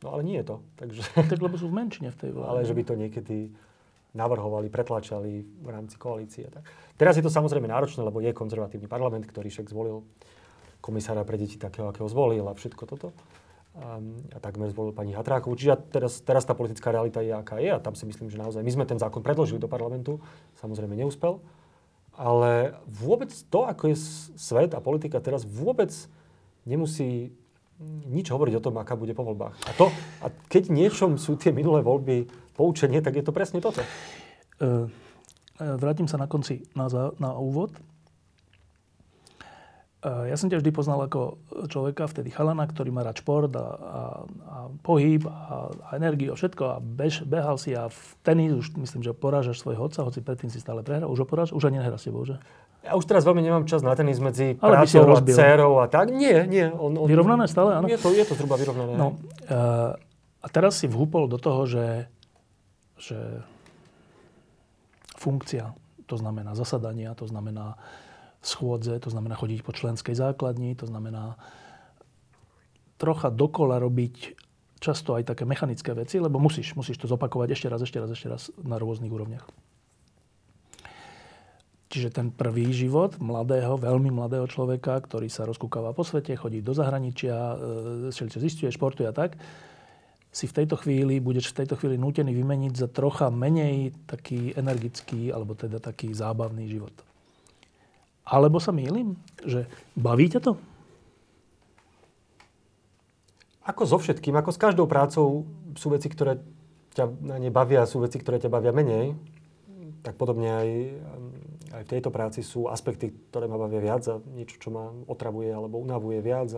No 0.00 0.16
ale 0.16 0.24
nie 0.24 0.40
je 0.40 0.46
to. 0.48 0.56
Takže... 0.80 1.00
Tak 1.28 1.40
lebo 1.40 1.60
sú 1.60 1.68
v 1.68 1.76
menšine 1.76 2.08
v 2.12 2.18
tej 2.18 2.30
vláde. 2.32 2.50
Ale 2.50 2.60
že 2.64 2.72
by 2.72 2.82
to 2.88 2.94
niekedy 2.96 3.52
navrhovali, 4.16 4.72
pretlačali 4.72 5.44
v 5.44 5.68
rámci 5.68 5.94
koalície. 5.94 6.48
Tak. 6.50 6.64
Teraz 6.98 7.14
je 7.14 7.22
to 7.22 7.30
samozrejme 7.30 7.70
náročné, 7.70 8.02
lebo 8.02 8.18
je 8.18 8.34
konzervatívny 8.34 8.90
parlament, 8.90 9.28
ktorý 9.28 9.52
však 9.52 9.70
zvolil 9.70 10.02
komisára 10.82 11.22
pre 11.22 11.36
deti 11.36 11.60
takého, 11.60 11.92
akého 11.92 12.08
zvolil 12.08 12.42
a 12.48 12.56
všetko 12.56 12.82
toto. 12.88 13.12
A, 13.78 14.02
a 14.34 14.38
takmer 14.42 14.66
zvolil 14.74 14.90
pani 14.90 15.14
Hatrákovú. 15.14 15.54
Čiže 15.54 15.78
teraz, 15.94 16.18
teraz 16.26 16.42
tá 16.42 16.58
politická 16.58 16.90
realita 16.90 17.22
je, 17.22 17.30
aká 17.30 17.62
je 17.62 17.70
a 17.70 17.78
tam 17.78 17.94
si 17.94 18.02
myslím, 18.08 18.26
že 18.26 18.40
naozaj 18.40 18.66
my 18.66 18.72
sme 18.72 18.84
ten 18.88 18.98
zákon 18.98 19.22
predložili 19.22 19.62
do 19.62 19.70
parlamentu, 19.70 20.18
samozrejme 20.58 20.98
neúspel, 20.98 21.38
ale 22.18 22.74
vôbec 22.90 23.30
to, 23.30 23.70
ako 23.70 23.94
je 23.94 23.96
svet 24.34 24.74
a 24.74 24.82
politika 24.82 25.22
teraz, 25.22 25.46
vôbec 25.46 25.94
nemusí 26.66 27.30
nič 28.06 28.28
hovoriť 28.28 28.54
o 28.60 28.64
tom, 28.64 28.76
aká 28.76 28.92
bude 28.94 29.16
po 29.16 29.24
voľbách. 29.24 29.56
A, 29.64 29.70
to, 29.72 29.88
a 30.20 30.28
keď 30.52 30.68
niečom 30.68 31.16
sú 31.16 31.40
tie 31.40 31.48
minulé 31.48 31.80
voľby 31.80 32.28
poučenie, 32.52 33.00
tak 33.00 33.16
je 33.16 33.24
to 33.24 33.32
presne 33.32 33.64
toto. 33.64 33.80
Uh, 34.60 34.86
vrátim 35.56 36.04
sa 36.04 36.20
na 36.20 36.28
konci 36.28 36.68
na, 36.76 36.88
na 37.16 37.32
úvod. 37.36 37.72
Ja 40.00 40.32
som 40.40 40.48
ťa 40.48 40.64
vždy 40.64 40.72
poznal 40.72 41.04
ako 41.04 41.36
človeka, 41.68 42.08
vtedy 42.08 42.32
chalana, 42.32 42.64
ktorý 42.64 42.88
má 42.88 43.04
rád 43.04 43.20
šport 43.20 43.52
a, 43.52 43.60
a, 43.60 43.68
a 44.24 44.56
pohyb 44.80 45.28
a, 45.28 45.68
a 45.68 45.88
energiu 46.00 46.32
a 46.32 46.40
všetko 46.40 46.62
a 46.72 46.76
bež, 46.80 47.28
behal 47.28 47.60
si 47.60 47.76
a 47.76 47.92
v 47.92 48.00
tenis 48.24 48.56
už 48.56 48.80
myslím, 48.80 49.04
že 49.04 49.12
porážaš 49.12 49.60
svojho 49.60 49.92
otca, 49.92 50.00
hoci 50.00 50.24
predtým 50.24 50.48
si 50.48 50.56
stále 50.56 50.80
prehral. 50.80 51.12
Už 51.12 51.20
ho 51.20 51.26
porážaš? 51.28 51.52
Už 51.52 51.68
ani 51.68 51.84
nehra 51.84 52.00
s 52.00 52.08
tebou, 52.08 52.24
že? 52.24 52.40
Ja 52.80 52.96
už 52.96 53.04
teraz 53.04 53.28
veľmi 53.28 53.44
nemám 53.44 53.64
čas 53.68 53.84
na 53.84 53.92
tenis 53.92 54.16
medzi 54.16 54.56
Ale 54.56 54.80
prácou 54.80 55.04
a 55.12 55.20
dcerou 55.20 55.72
a 55.84 55.86
tak. 55.86 56.08
Nie, 56.16 56.48
nie. 56.48 56.64
On, 56.64 56.96
on, 56.96 57.04
vyrovnané 57.04 57.44
stále, 57.44 57.76
áno? 57.76 57.86
Je 57.92 58.00
to, 58.00 58.08
je 58.16 58.24
to 58.24 58.32
zhruba 58.32 58.56
vyrovnané. 58.56 58.96
No, 58.96 59.20
uh, 59.52 60.00
a 60.40 60.46
teraz 60.48 60.80
si 60.80 60.88
vhúpol 60.88 61.28
do 61.28 61.36
toho, 61.36 61.68
že, 61.68 62.08
že 62.96 63.44
funkcia, 65.20 65.76
to 66.08 66.16
znamená 66.16 66.56
zasadania, 66.56 67.12
to 67.12 67.28
znamená 67.28 67.76
schôdze, 68.40 68.96
to 69.04 69.12
znamená 69.12 69.36
chodiť 69.36 69.60
po 69.60 69.76
členskej 69.76 70.16
základni, 70.16 70.72
to 70.72 70.88
znamená 70.88 71.36
trocha 72.96 73.28
dokola 73.28 73.76
robiť 73.76 74.40
často 74.80 75.12
aj 75.12 75.28
také 75.28 75.44
mechanické 75.44 75.92
veci, 75.92 76.16
lebo 76.16 76.40
musíš, 76.40 76.72
musíš 76.72 76.96
to 76.96 77.04
zopakovať 77.04 77.52
ešte 77.52 77.68
raz, 77.68 77.80
ešte 77.84 78.00
raz, 78.00 78.08
ešte 78.08 78.28
raz 78.32 78.48
na 78.64 78.80
rôznych 78.80 79.12
úrovniach. 79.12 79.44
Čiže 81.90 82.14
ten 82.14 82.30
prvý 82.30 82.70
život 82.70 83.18
mladého, 83.18 83.74
veľmi 83.74 84.14
mladého 84.14 84.46
človeka, 84.46 85.02
ktorý 85.02 85.26
sa 85.26 85.42
rozkúkava 85.42 85.90
po 85.90 86.06
svete, 86.06 86.38
chodí 86.38 86.62
do 86.62 86.70
zahraničia, 86.70 87.34
čo 88.14 88.38
zistuje, 88.38 88.70
športuje 88.70 89.10
a 89.10 89.14
tak, 89.14 89.34
si 90.30 90.46
v 90.46 90.62
tejto 90.62 90.78
chvíli, 90.78 91.18
budeš 91.18 91.50
v 91.50 91.66
tejto 91.66 91.74
chvíli 91.74 91.98
nútený 91.98 92.30
vymeniť 92.30 92.78
za 92.78 92.86
trocha 92.86 93.26
menej 93.34 93.90
taký 94.06 94.54
energický, 94.54 95.34
alebo 95.34 95.58
teda 95.58 95.82
taký 95.82 96.14
zábavný 96.14 96.70
život. 96.70 96.94
Alebo 98.22 98.62
sa 98.62 98.70
mýlim? 98.70 99.18
Že 99.42 99.66
baví 99.98 100.30
ťa 100.30 100.40
to? 100.46 100.54
Ako 103.66 103.82
so 103.82 103.98
všetkým, 103.98 104.38
ako 104.38 104.54
s 104.54 104.62
každou 104.62 104.86
prácou 104.86 105.42
sú 105.74 105.90
veci, 105.90 106.06
ktoré 106.06 106.38
ťa 106.94 107.10
na 107.26 107.42
ne 107.42 107.50
bavia, 107.50 107.82
sú 107.82 107.98
veci, 107.98 108.22
ktoré 108.22 108.38
ťa 108.38 108.54
bavia 108.54 108.70
menej, 108.70 109.18
tak 110.06 110.14
podobne 110.14 110.48
aj, 110.54 110.68
aj 111.70 111.82
v 111.86 111.92
tejto 111.96 112.10
práci 112.10 112.42
sú 112.42 112.66
aspekty, 112.66 113.14
ktoré 113.30 113.46
ma 113.46 113.54
bavia 113.54 113.78
viac 113.78 114.02
a 114.10 114.18
niečo, 114.34 114.58
čo 114.58 114.74
ma 114.74 114.90
otravuje 115.06 115.50
alebo 115.54 115.78
unavuje 115.78 116.18
viac. 116.18 116.50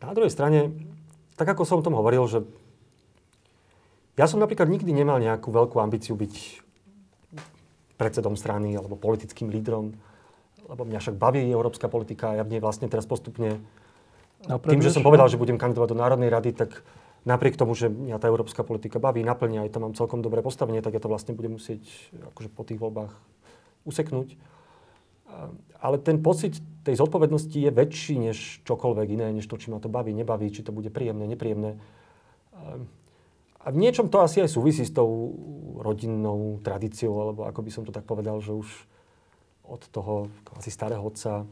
A 0.00 0.04
na 0.04 0.12
druhej 0.12 0.32
strane, 0.32 0.76
tak 1.40 1.48
ako 1.48 1.64
som 1.64 1.80
o 1.80 1.84
tom 1.84 1.96
hovoril, 1.96 2.24
že 2.28 2.44
ja 4.20 4.28
som 4.28 4.36
napríklad 4.36 4.68
nikdy 4.68 4.92
nemal 4.92 5.16
nejakú 5.16 5.48
veľkú 5.48 5.80
ambíciu 5.80 6.12
byť 6.12 6.34
predsedom 7.96 8.36
strany 8.36 8.76
alebo 8.76 8.96
politickým 8.96 9.48
lídrom, 9.48 9.96
lebo 10.68 10.82
mňa 10.84 11.00
však 11.00 11.16
baví 11.16 11.44
európska 11.48 11.88
politika 11.88 12.32
a 12.32 12.40
ja 12.40 12.44
v 12.44 12.56
nej 12.56 12.60
vlastne 12.60 12.88
teraz 12.88 13.08
postupne, 13.08 13.60
no, 14.44 14.56
tým, 14.60 14.84
že 14.84 14.92
som 14.92 15.04
povedal, 15.04 15.28
že 15.28 15.40
budem 15.40 15.56
kandidovať 15.56 15.88
do 15.92 16.00
Národnej 16.00 16.28
rady, 16.32 16.56
tak 16.56 16.84
napriek 17.24 17.56
tomu, 17.56 17.76
že 17.76 17.92
mňa 17.92 18.16
tá 18.20 18.28
európska 18.28 18.64
politika 18.64 19.02
baví, 19.02 19.20
naplňa, 19.20 19.66
aj 19.66 19.72
to 19.72 19.82
mám 19.82 19.94
celkom 19.96 20.24
dobré 20.24 20.40
postavenie, 20.40 20.80
tak 20.80 20.96
ja 20.96 21.02
to 21.02 21.12
vlastne 21.12 21.36
budem 21.36 21.56
musieť 21.60 21.82
akože 22.32 22.48
po 22.52 22.62
tých 22.64 22.80
voľbách 22.80 23.12
useknúť. 23.84 24.36
Ale 25.80 25.96
ten 26.02 26.18
pocit 26.20 26.58
tej 26.82 26.98
zodpovednosti 26.98 27.54
je 27.54 27.70
väčší 27.70 28.18
než 28.18 28.38
čokoľvek 28.66 29.08
iné, 29.14 29.26
než 29.30 29.46
to, 29.46 29.56
či 29.56 29.70
ma 29.70 29.78
to 29.78 29.92
baví, 29.92 30.10
nebaví, 30.10 30.50
či 30.50 30.66
to 30.66 30.74
bude 30.74 30.90
príjemné, 30.90 31.24
nepríjemné. 31.30 31.78
A 33.60 33.66
v 33.68 33.76
niečom 33.76 34.08
to 34.08 34.24
asi 34.24 34.40
aj 34.40 34.50
súvisí 34.50 34.84
s 34.88 34.92
tou 34.92 35.36
rodinnou 35.80 36.58
tradíciou, 36.64 37.12
alebo 37.20 37.44
ako 37.44 37.60
by 37.60 37.70
som 37.70 37.82
to 37.84 37.92
tak 37.92 38.08
povedal, 38.08 38.40
že 38.40 38.56
už 38.56 38.68
od 39.68 39.82
toho 39.92 40.26
asi 40.56 40.72
starého 40.72 41.04
otca, 41.04 41.46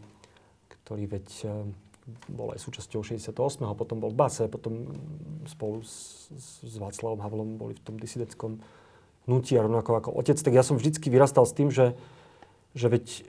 ktorý 0.69 1.07
veď 1.07 1.27
bol 2.29 2.57
aj 2.57 2.61
súčasťou 2.65 3.05
68. 3.05 3.37
potom 3.77 4.01
bol 4.01 4.11
v 4.13 4.19
Base, 4.19 4.49
potom 4.49 4.93
spolu 5.45 5.85
s, 5.85 6.29
s 6.65 6.77
Václavom 6.81 7.21
Havlom 7.21 7.61
boli 7.61 7.77
v 7.77 7.83
tom 7.85 7.97
disidenskom 8.01 8.61
hnutí 9.29 9.57
a 9.61 9.65
rovnako 9.65 9.91
ako 10.01 10.11
otec, 10.17 10.41
tak 10.41 10.57
ja 10.57 10.65
som 10.65 10.81
vždycky 10.81 11.13
vyrastal 11.13 11.45
s 11.45 11.53
tým, 11.53 11.69
že, 11.69 11.93
že 12.73 12.89
veď 12.89 13.29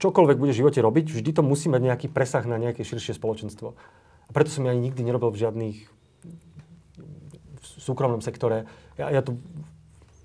čokoľvek 0.00 0.40
bude 0.40 0.56
v 0.56 0.60
živote 0.64 0.80
robiť, 0.80 1.12
vždy 1.12 1.30
to 1.36 1.42
musí 1.44 1.68
mať 1.68 1.82
nejaký 1.84 2.06
presah 2.08 2.42
na 2.48 2.56
nejaké 2.56 2.80
širšie 2.80 3.12
spoločenstvo. 3.20 3.76
A 3.76 4.30
preto 4.32 4.48
som 4.48 4.64
ja 4.64 4.72
ani 4.72 4.88
nikdy 4.88 5.04
nerobil 5.04 5.28
v 5.28 5.44
žiadnych 5.44 5.78
súkromnom 7.60 8.24
sektore. 8.24 8.64
Ja, 8.96 9.12
ja 9.12 9.20
tu 9.20 9.36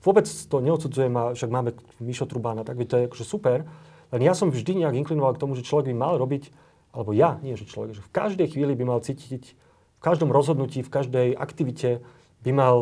vôbec 0.06 0.23
to 0.30 0.64
neodsudzujem 0.64 1.14
a 1.18 1.23
však 1.36 1.52
máme 1.52 1.76
Mišo 1.99 2.30
Trubána, 2.30 2.64
tak 2.64 2.80
to 2.88 2.95
je 2.95 3.07
akože 3.11 3.26
super. 3.27 3.68
Len 4.14 4.22
ja 4.22 4.34
som 4.38 4.53
vždy 4.53 4.86
nejak 4.86 4.95
inklinoval 5.06 5.34
k 5.38 5.41
tomu, 5.41 5.57
že 5.57 5.65
človek 5.65 5.90
by 5.91 5.95
mal 5.95 6.15
robiť, 6.19 6.53
alebo 6.94 7.11
ja, 7.11 7.41
nie 7.41 7.57
že 7.57 7.68
človek, 7.68 7.98
že 7.98 8.06
v 8.06 8.11
každej 8.14 8.48
chvíli 8.53 8.73
by 8.77 8.84
mal 8.86 8.99
cítiť, 9.02 9.57
v 9.98 10.02
každom 10.02 10.30
rozhodnutí, 10.30 10.86
v 10.86 10.91
každej 10.94 11.27
aktivite 11.34 12.06
by 12.45 12.52
mal 12.53 12.76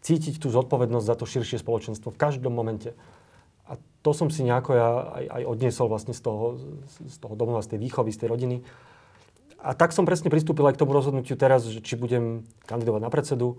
cítiť 0.00 0.38
tú 0.38 0.48
zodpovednosť 0.48 1.06
za 1.06 1.16
to 1.18 1.26
širšie 1.26 1.58
spoločenstvo 1.58 2.14
v 2.14 2.20
každom 2.20 2.54
momente. 2.54 2.94
A 3.66 3.76
to 4.06 4.14
som 4.14 4.30
si 4.30 4.46
nejako 4.46 4.70
ja 4.78 4.88
aj, 5.10 5.24
aj 5.26 5.42
odniesol 5.44 5.90
vlastne 5.90 6.14
z 6.14 6.22
toho, 6.22 6.56
z 6.86 7.16
toho 7.18 7.34
domova, 7.34 7.60
z 7.60 7.76
tej 7.76 7.82
výchovy, 7.82 8.14
z 8.14 8.24
tej 8.24 8.28
rodiny. 8.30 8.56
A 9.58 9.74
tak 9.74 9.90
som 9.90 10.06
presne 10.06 10.30
pristúpil 10.30 10.62
aj 10.70 10.78
k 10.78 10.82
tomu 10.86 10.94
rozhodnutiu 10.94 11.34
teraz, 11.34 11.66
že 11.66 11.82
či 11.82 11.98
budem 11.98 12.46
kandidovať 12.70 13.02
na 13.02 13.10
predsedu, 13.10 13.58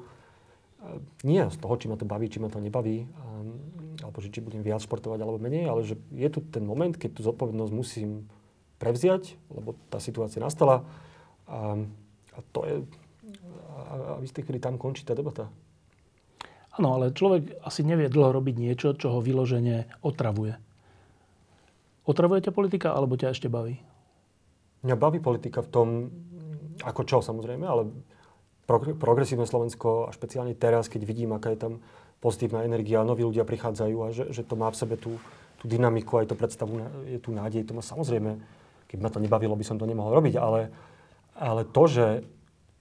nie 1.27 1.43
z 1.43 1.57
toho, 1.59 1.75
či 1.75 1.91
ma 1.91 1.99
to 1.99 2.07
baví, 2.07 2.31
či 2.31 2.39
ma 2.39 2.47
to 2.47 2.63
nebaví, 2.63 3.03
alebo 4.19 4.27
že 4.27 4.35
či 4.35 4.43
budem 4.43 4.59
viac 4.59 4.83
športovať 4.83 5.23
alebo 5.23 5.39
menej, 5.39 5.71
ale 5.71 5.87
že 5.87 5.95
je 6.11 6.27
tu 6.27 6.43
ten 6.43 6.67
moment, 6.67 6.91
keď 6.91 7.15
tú 7.15 7.21
zodpovednosť 7.23 7.71
musím 7.71 8.27
prevziať, 8.75 9.39
lebo 9.47 9.79
tá 9.87 10.03
situácia 10.03 10.43
nastala 10.43 10.83
a, 11.47 11.79
a 12.35 12.39
to 12.51 12.59
je, 12.67 12.75
a, 13.79 13.79
a 13.95 14.13
v 14.19 14.27
istej 14.27 14.43
chvíli 14.43 14.59
tam 14.59 14.75
končí 14.75 15.07
tá 15.07 15.15
debata. 15.15 15.47
Áno, 16.75 16.99
ale 16.99 17.15
človek 17.15 17.63
asi 17.63 17.87
nevie 17.87 18.11
dlho 18.11 18.35
robiť 18.35 18.55
niečo, 18.59 18.91
čo 18.91 19.15
ho 19.15 19.23
vyložene 19.23 19.87
otravuje. 20.03 20.59
Otravuje 22.03 22.43
ťa 22.43 22.51
politika, 22.51 22.91
alebo 22.91 23.15
ťa 23.15 23.31
ešte 23.31 23.47
baví? 23.47 23.79
Mňa 24.83 24.95
baví 24.99 25.23
politika 25.23 25.63
v 25.63 25.71
tom, 25.71 25.87
ako 26.83 27.01
čo 27.07 27.17
samozrejme, 27.23 27.63
ale 27.63 27.87
progresívne 28.99 29.47
Slovensko 29.47 30.11
a 30.11 30.15
špeciálne 30.15 30.59
teraz, 30.59 30.91
keď 30.91 31.07
vidím, 31.07 31.31
aká 31.31 31.55
je 31.55 31.59
tam 31.59 31.73
pozitívna 32.19 32.67
energia, 32.67 33.03
noví 33.07 33.23
ľudia 33.23 33.47
prichádzajú 33.47 33.97
a 34.03 34.07
že, 34.11 34.25
že 34.31 34.43
to 34.43 34.59
má 34.59 34.67
v 34.67 34.79
sebe 34.79 34.95
tú, 34.99 35.15
tú 35.59 35.65
dynamiku, 35.67 36.19
aj 36.19 36.31
to 36.31 36.35
predstavu, 36.35 36.83
je 37.07 37.19
tu 37.19 37.31
nádej, 37.31 37.63
to 37.67 37.75
má 37.75 37.83
samozrejme, 37.83 38.39
keby 38.91 39.01
ma 39.03 39.11
to 39.11 39.23
nebavilo, 39.23 39.55
by 39.55 39.65
som 39.67 39.79
to 39.79 39.87
nemohol 39.87 40.11
robiť, 40.11 40.35
ale, 40.35 40.71
ale 41.35 41.63
to, 41.63 41.83
že 41.87 42.05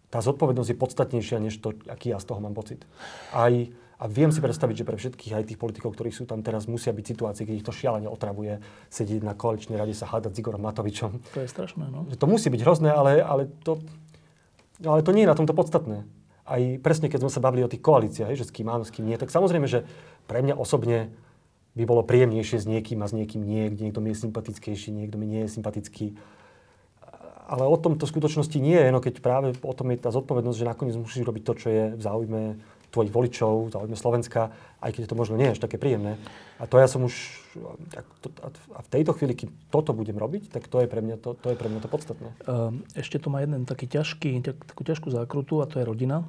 tá 0.08 0.18
zodpovednosť 0.24 0.70
je 0.72 0.78
podstatnejšia, 0.80 1.38
než 1.38 1.60
to, 1.60 1.76
aký 1.86 2.10
ja 2.10 2.18
z 2.18 2.26
toho 2.26 2.40
mám 2.40 2.56
pocit. 2.56 2.82
Aj, 3.30 3.52
a 3.98 4.04
viem 4.06 4.32
si 4.32 4.40
predstaviť, 4.40 4.82
že 4.82 4.88
pre 4.88 4.96
všetkých, 4.96 5.32
aj 5.36 5.44
tých 5.52 5.60
politikov, 5.60 5.92
ktorí 5.92 6.14
sú 6.14 6.24
tam 6.24 6.40
teraz, 6.40 6.64
musia 6.64 6.96
byť 6.96 7.04
situácie, 7.04 7.44
keď 7.44 7.54
ich 7.60 7.66
to 7.66 7.76
šialene 7.76 8.08
otravuje, 8.08 8.62
sedieť 8.88 9.20
na 9.20 9.36
koaličnej 9.36 9.76
rade, 9.76 9.92
sa 9.92 10.08
hádať 10.08 10.32
s 10.32 10.40
Igorom 10.40 10.64
Matovičom. 10.64 11.18
To 11.36 11.40
je 11.44 11.50
strašné, 11.50 11.92
no. 11.92 12.08
Že 12.08 12.16
to 12.16 12.26
musí 12.26 12.48
byť 12.48 12.60
hrozné, 12.64 12.88
ale, 12.88 13.20
ale 13.20 13.52
to, 13.66 13.82
ale 14.80 15.04
to 15.04 15.12
nie 15.12 15.28
je 15.28 15.30
na 15.30 15.36
tomto 15.36 15.52
podstatné. 15.52 16.08
Aj 16.48 16.62
presne, 16.80 17.12
keď 17.12 17.28
sme 17.28 17.32
sa 17.32 17.44
bavili 17.44 17.60
o 17.60 17.68
tých 17.68 17.84
koalíciách, 17.84 18.32
že 18.32 18.48
s 18.48 18.54
kým 18.54 18.72
áno, 18.72 18.88
s 18.88 18.92
kým 18.92 19.04
nie, 19.04 19.20
tak 19.20 19.28
samozrejme, 19.28 19.68
že 19.68 19.84
pre 20.24 20.40
mňa 20.40 20.56
osobne 20.56 21.12
by 21.76 21.84
bolo 21.84 22.02
príjemnejšie 22.02 22.64
s 22.64 22.66
niekým 22.66 23.04
a 23.04 23.06
s 23.06 23.14
niekým 23.14 23.44
nie, 23.44 23.68
kde 23.68 23.86
niekto 23.86 24.00
mi 24.00 24.10
je 24.16 24.24
sympatickejší, 24.24 24.90
niekto 24.90 25.20
mi 25.20 25.28
nie 25.28 25.44
je 25.44 25.54
sympatický. 25.60 26.16
Ale 27.48 27.64
o 27.68 27.76
tom 27.76 28.00
to 28.00 28.08
v 28.08 28.12
skutočnosti 28.16 28.58
nie 28.60 28.76
je, 28.76 28.88
no 28.88 29.00
keď 29.04 29.20
práve 29.20 29.52
o 29.60 29.74
tom 29.76 29.92
je 29.92 30.00
tá 30.00 30.10
zodpovednosť, 30.10 30.58
že 30.58 30.68
nakoniec 30.68 30.96
musíš 30.96 31.28
robiť 31.28 31.42
to, 31.44 31.52
čo 31.54 31.68
je 31.68 31.84
v 31.96 32.02
záujme 32.02 32.42
tvojich 32.88 33.12
voličov, 33.12 33.72
záujme 33.72 33.96
Slovenska, 33.96 34.52
aj 34.80 34.90
keď 34.96 35.12
to 35.12 35.18
možno 35.18 35.36
nie 35.36 35.50
je 35.50 35.54
až 35.58 35.60
také 35.60 35.76
príjemné. 35.76 36.16
A 36.58 36.64
to 36.64 36.80
ja 36.80 36.88
som 36.88 37.04
už, 37.04 37.14
a 38.74 38.80
v 38.80 38.88
tejto 38.90 39.12
chvíli, 39.14 39.34
keď 39.36 39.48
toto 39.68 39.92
budem 39.92 40.16
robiť, 40.16 40.50
tak 40.50 40.66
to 40.66 40.82
je 40.82 40.88
pre 40.88 41.04
mňa 41.04 41.16
to, 41.20 41.36
to, 41.36 41.52
je 41.52 41.56
pre 41.58 41.68
mňa 41.68 41.80
to 41.84 41.90
podstatné. 41.90 42.28
Ehm, 42.48 42.82
ešte 42.96 43.20
to 43.20 43.28
má 43.28 43.44
jeden 43.44 43.68
taký 43.68 43.86
ťažký, 43.86 44.40
takú 44.42 44.82
ťažkú 44.82 45.12
zákrutu 45.12 45.60
a 45.60 45.68
to 45.68 45.82
je 45.82 45.84
rodina. 45.84 46.24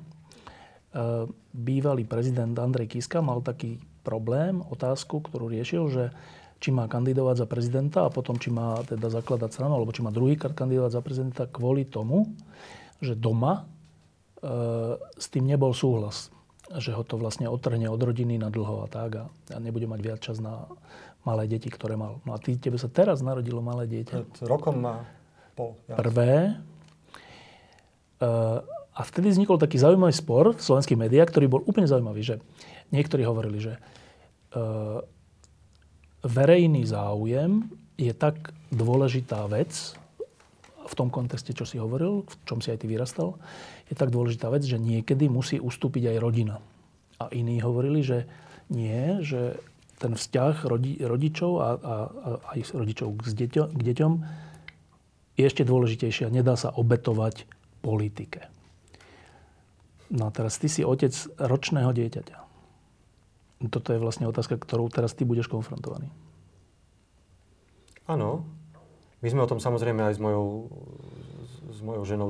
Ehm, 0.91 1.31
bývalý 1.55 2.03
prezident 2.03 2.53
Andrej 2.59 2.97
Kiska 2.97 3.23
mal 3.23 3.39
taký 3.39 3.79
problém, 4.03 4.59
otázku, 4.65 5.21
ktorú 5.23 5.49
riešil, 5.49 5.83
že 5.89 6.03
či 6.59 6.75
má 6.75 6.91
kandidovať 6.91 7.45
za 7.45 7.47
prezidenta 7.47 7.99
a 8.03 8.11
potom 8.11 8.35
či 8.35 8.51
má 8.51 8.83
teda 8.83 9.07
zakladať 9.07 9.49
stranu, 9.55 9.79
alebo 9.79 9.95
či 9.95 10.03
má 10.03 10.11
druhýkrát 10.11 10.51
kandidovať 10.51 10.91
za 10.91 11.01
prezidenta 11.01 11.43
kvôli 11.47 11.87
tomu, 11.87 12.35
že 12.99 13.15
doma 13.15 13.63
e, 13.63 13.63
s 14.99 15.25
tým 15.31 15.47
nebol 15.47 15.71
súhlas 15.71 16.27
že 16.77 16.93
ho 16.93 17.01
to 17.01 17.17
vlastne 17.17 17.49
otrhne 17.49 17.89
od 17.89 17.97
rodiny 17.97 18.37
na 18.37 18.53
dlho 18.53 18.85
a 18.85 18.87
tak 18.91 19.09
a, 19.17 19.23
a 19.49 19.57
nebude 19.57 19.89
mať 19.89 19.99
viac 20.05 20.19
čas 20.21 20.37
na 20.37 20.69
malé 21.25 21.49
deti, 21.49 21.67
ktoré 21.73 21.97
mal. 21.97 22.21
No 22.23 22.35
a 22.35 22.39
ty, 22.39 22.55
tebe 22.55 22.77
sa 22.77 22.87
teraz 22.87 23.25
narodilo 23.25 23.59
malé 23.65 23.89
dieťa. 23.89 24.15
Pred 24.15 24.45
rokom 24.45 24.85
má 24.85 25.03
Bol, 25.59 25.75
ja. 25.91 25.99
Prvé. 25.99 26.55
Uh, 28.23 28.63
a 28.95 29.01
vtedy 29.03 29.35
vznikol 29.35 29.59
taký 29.59 29.75
zaujímavý 29.75 30.15
spor 30.15 30.55
v 30.55 30.63
slovenských 30.63 30.95
médiách, 30.95 31.35
ktorý 31.35 31.51
bol 31.51 31.61
úplne 31.67 31.87
zaujímavý, 31.87 32.23
že 32.23 32.35
niektorí 32.95 33.27
hovorili, 33.27 33.59
že 33.59 33.75
uh, 34.55 35.03
verejný 36.23 36.87
záujem 36.87 37.67
je 37.99 38.15
tak 38.15 38.55
dôležitá 38.71 39.43
vec, 39.51 39.98
v 40.89 40.97
tom 40.97 41.13
kontexte, 41.13 41.53
čo 41.53 41.69
si 41.69 41.77
hovoril, 41.77 42.25
v 42.25 42.33
čom 42.49 42.65
si 42.65 42.73
aj 42.73 42.81
ty 42.81 42.89
vyrastal, 42.89 43.37
je 43.85 43.93
tak 43.93 44.09
dôležitá 44.09 44.49
vec, 44.49 44.65
že 44.65 44.81
niekedy 44.81 45.29
musí 45.29 45.61
ustúpiť 45.61 46.09
aj 46.09 46.17
rodina. 46.17 46.57
A 47.21 47.29
iní 47.29 47.61
hovorili, 47.61 48.01
že 48.01 48.25
nie, 48.73 49.21
že 49.21 49.61
ten 50.01 50.15
vzťah 50.15 50.55
rodi, 50.65 50.97
rodičov 50.97 51.51
a, 51.59 51.69
a, 51.75 51.95
a 52.09 52.29
aj 52.55 52.73
rodičov 52.73 53.19
k, 53.19 53.35
deťo, 53.35 53.63
k 53.75 53.81
deťom 53.93 54.13
je 55.35 55.43
ešte 55.43 55.67
dôležitejšie 55.67 56.27
a 56.27 56.33
nedá 56.33 56.55
sa 56.55 56.73
obetovať 56.73 57.45
politike. 57.83 58.47
No 60.09 60.27
a 60.27 60.33
teraz 60.33 60.57
ty 60.57 60.71
si 60.71 60.81
otec 60.81 61.13
ročného 61.37 61.93
dieťaťa. 61.93 62.37
Toto 63.69 63.91
je 63.91 63.99
vlastne 63.99 64.25
otázka, 64.25 64.55
ktorou 64.55 64.87
teraz 64.87 65.13
ty 65.13 65.27
budeš 65.27 65.51
konfrontovaný. 65.51 66.07
Áno. 68.09 68.47
My 69.19 69.27
sme 69.27 69.43
o 69.43 69.51
tom 69.51 69.59
samozrejme 69.59 69.99
aj 69.99 70.15
s 70.15 70.21
mojou, 70.23 70.71
s 71.75 71.79
mojou 71.83 72.03
ženou 72.07 72.29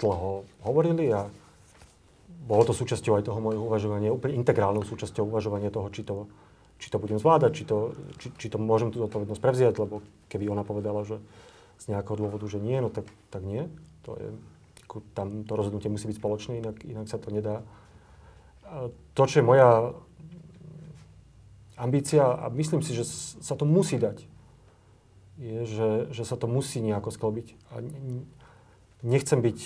dlho 0.00 0.48
hovorili 0.64 1.12
a 1.12 1.28
bolo 2.44 2.64
to 2.64 2.76
súčasťou 2.76 3.20
aj 3.20 3.24
toho 3.28 3.40
môjho 3.40 3.60
uvažovania, 3.64 4.12
úplne 4.12 4.36
integrálnou 4.40 4.84
súčasťou 4.84 5.28
uvažovania 5.28 5.72
toho, 5.72 5.88
či 5.92 6.04
to, 6.04 6.28
či 6.80 6.92
to 6.92 7.00
budem 7.00 7.16
zvládať, 7.16 7.52
či 7.56 7.64
to, 7.64 7.96
či, 8.20 8.28
či 8.36 8.46
to 8.52 8.60
môžem 8.60 8.92
tú 8.92 9.00
zodpovednosť 9.04 9.40
prevziať, 9.40 9.74
lebo 9.80 10.04
keby 10.28 10.52
ona 10.52 10.64
povedala, 10.64 11.04
že 11.08 11.20
z 11.80 11.92
nejakého 11.92 12.16
dôvodu, 12.20 12.44
že 12.48 12.60
nie, 12.60 12.80
no 12.80 12.92
tak, 12.92 13.08
tak 13.32 13.42
nie. 13.44 13.68
To 14.04 14.16
je, 14.16 14.28
tam 15.16 15.48
to 15.48 15.52
rozhodnutie 15.56 15.88
musí 15.88 16.08
byť 16.08 16.20
spoločné, 16.20 16.52
inak, 16.60 16.76
inak 16.84 17.08
sa 17.08 17.16
to 17.16 17.32
nedá. 17.32 17.64
To, 19.16 19.22
čo 19.24 19.40
je 19.40 19.44
moja 19.44 19.92
ambícia, 21.76 22.24
a 22.24 22.48
myslím 22.52 22.80
si, 22.80 22.94
že 22.94 23.04
sa 23.40 23.56
to 23.56 23.64
musí 23.66 23.96
dať, 23.96 24.24
je, 25.38 25.66
že, 25.66 25.90
že 26.14 26.22
sa 26.22 26.38
to 26.38 26.46
musí 26.46 26.78
nejako 26.78 27.10
sklobiť. 27.10 27.46
A 27.74 27.82
nechcem 29.02 29.40
byť 29.42 29.58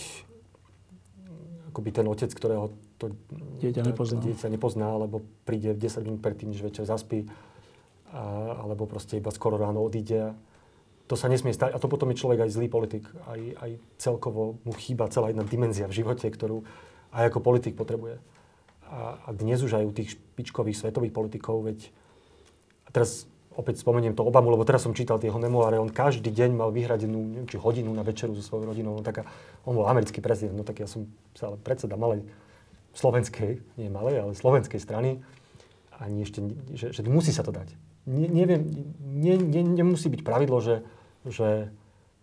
akoby 1.72 1.90
ten 1.92 2.06
otec, 2.08 2.30
ktorého 2.32 2.72
to 2.98 3.14
dieťa 3.62 3.86
nepozná. 3.86 4.18
To 4.18 4.26
dieťa 4.26 4.48
nepozná, 4.50 4.88
alebo 4.90 5.22
príde 5.46 5.76
10 5.76 6.02
minút 6.02 6.20
predtým, 6.24 6.50
než 6.50 6.64
večer 6.64 6.88
zaspí, 6.88 7.30
a, 8.10 8.58
alebo 8.64 8.88
proste 8.90 9.20
iba 9.20 9.30
skoro 9.30 9.54
ráno 9.60 9.84
odíde. 9.84 10.34
To 11.06 11.14
sa 11.14 11.30
nesmie 11.30 11.54
stať. 11.54 11.72
A 11.72 11.78
to 11.80 11.88
potom 11.88 12.10
je 12.12 12.20
človek 12.20 12.44
aj 12.44 12.50
zlý 12.52 12.68
politik. 12.68 13.06
Aj, 13.30 13.38
aj 13.38 13.70
celkovo 13.96 14.58
mu 14.66 14.72
chýba 14.74 15.08
celá 15.08 15.30
jedna 15.30 15.46
dimenzia 15.46 15.86
v 15.88 15.96
živote, 16.02 16.26
ktorú 16.26 16.66
aj 17.14 17.32
ako 17.32 17.38
politik 17.40 17.78
potrebuje. 17.78 18.18
A, 18.88 19.20
a 19.24 19.28
dnes 19.36 19.60
už 19.60 19.78
aj 19.78 19.84
u 19.84 19.92
tých 19.92 20.16
špičkových 20.16 20.76
svetových 20.76 21.14
politikov, 21.14 21.64
veď 21.64 21.92
a 22.88 22.90
teraz 22.90 23.28
opäť 23.58 23.82
spomeniem 23.82 24.14
to 24.14 24.22
Obamu, 24.22 24.54
lebo 24.54 24.62
teraz 24.62 24.86
som 24.86 24.94
čítal 24.94 25.18
tie 25.18 25.34
jeho 25.34 25.42
memoáre, 25.42 25.82
on 25.82 25.90
každý 25.90 26.30
deň 26.30 26.54
mal 26.54 26.70
vyhradenú, 26.70 27.18
neviem, 27.18 27.50
či 27.50 27.58
hodinu 27.58 27.90
na 27.90 28.06
večeru 28.06 28.38
so 28.38 28.42
svojou 28.46 28.70
rodinou, 28.70 28.94
no 28.94 29.02
taká, 29.02 29.26
on 29.66 29.74
bol 29.74 29.90
americký 29.90 30.22
prezident, 30.22 30.54
no 30.54 30.62
tak 30.62 30.78
ja 30.78 30.86
som 30.86 31.10
sa 31.34 31.50
ale 31.50 31.58
predseda 31.58 31.98
malej 31.98 32.22
slovenskej, 32.94 33.58
nie 33.74 33.90
malej, 33.90 34.22
ale 34.22 34.32
slovenskej 34.38 34.78
strany, 34.78 35.18
ani 35.98 36.22
ešte, 36.22 36.38
že, 36.78 36.94
že 36.94 37.00
musí 37.10 37.34
sa 37.34 37.42
to 37.42 37.50
dať. 37.50 37.74
Ne, 38.06 38.30
neviem, 38.30 38.62
ne, 39.02 39.34
ne, 39.34 39.62
nemusí 39.66 40.06
byť 40.06 40.22
pravidlo, 40.22 40.62
že, 40.62 40.86
že 41.26 41.74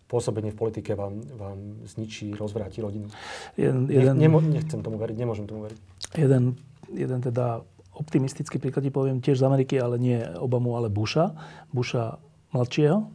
pôsobenie 0.08 0.56
v 0.56 0.58
politike 0.58 0.96
vám, 0.96 1.20
vám 1.36 1.84
zničí, 1.84 2.32
rozvráti 2.32 2.80
rodinu. 2.80 3.12
Jeden, 3.60 3.92
jeden, 3.92 4.16
ne, 4.16 4.28
nechcem 4.56 4.80
tomu 4.80 4.96
veriť, 4.96 5.16
nemôžem 5.20 5.44
tomu 5.44 5.68
veriť. 5.68 5.78
Jeden, 6.16 6.56
jeden 6.90 7.20
teda 7.20 7.60
optimistický 7.96 8.60
príklad 8.60 8.84
ti 8.84 8.92
poviem 8.92 9.24
tiež 9.24 9.40
z 9.40 9.46
Ameriky, 9.48 9.80
ale 9.80 9.96
nie 9.96 10.20
Obamu, 10.36 10.76
ale 10.76 10.92
Busha. 10.92 11.32
Busha 11.72 12.20
mladšieho, 12.52 13.08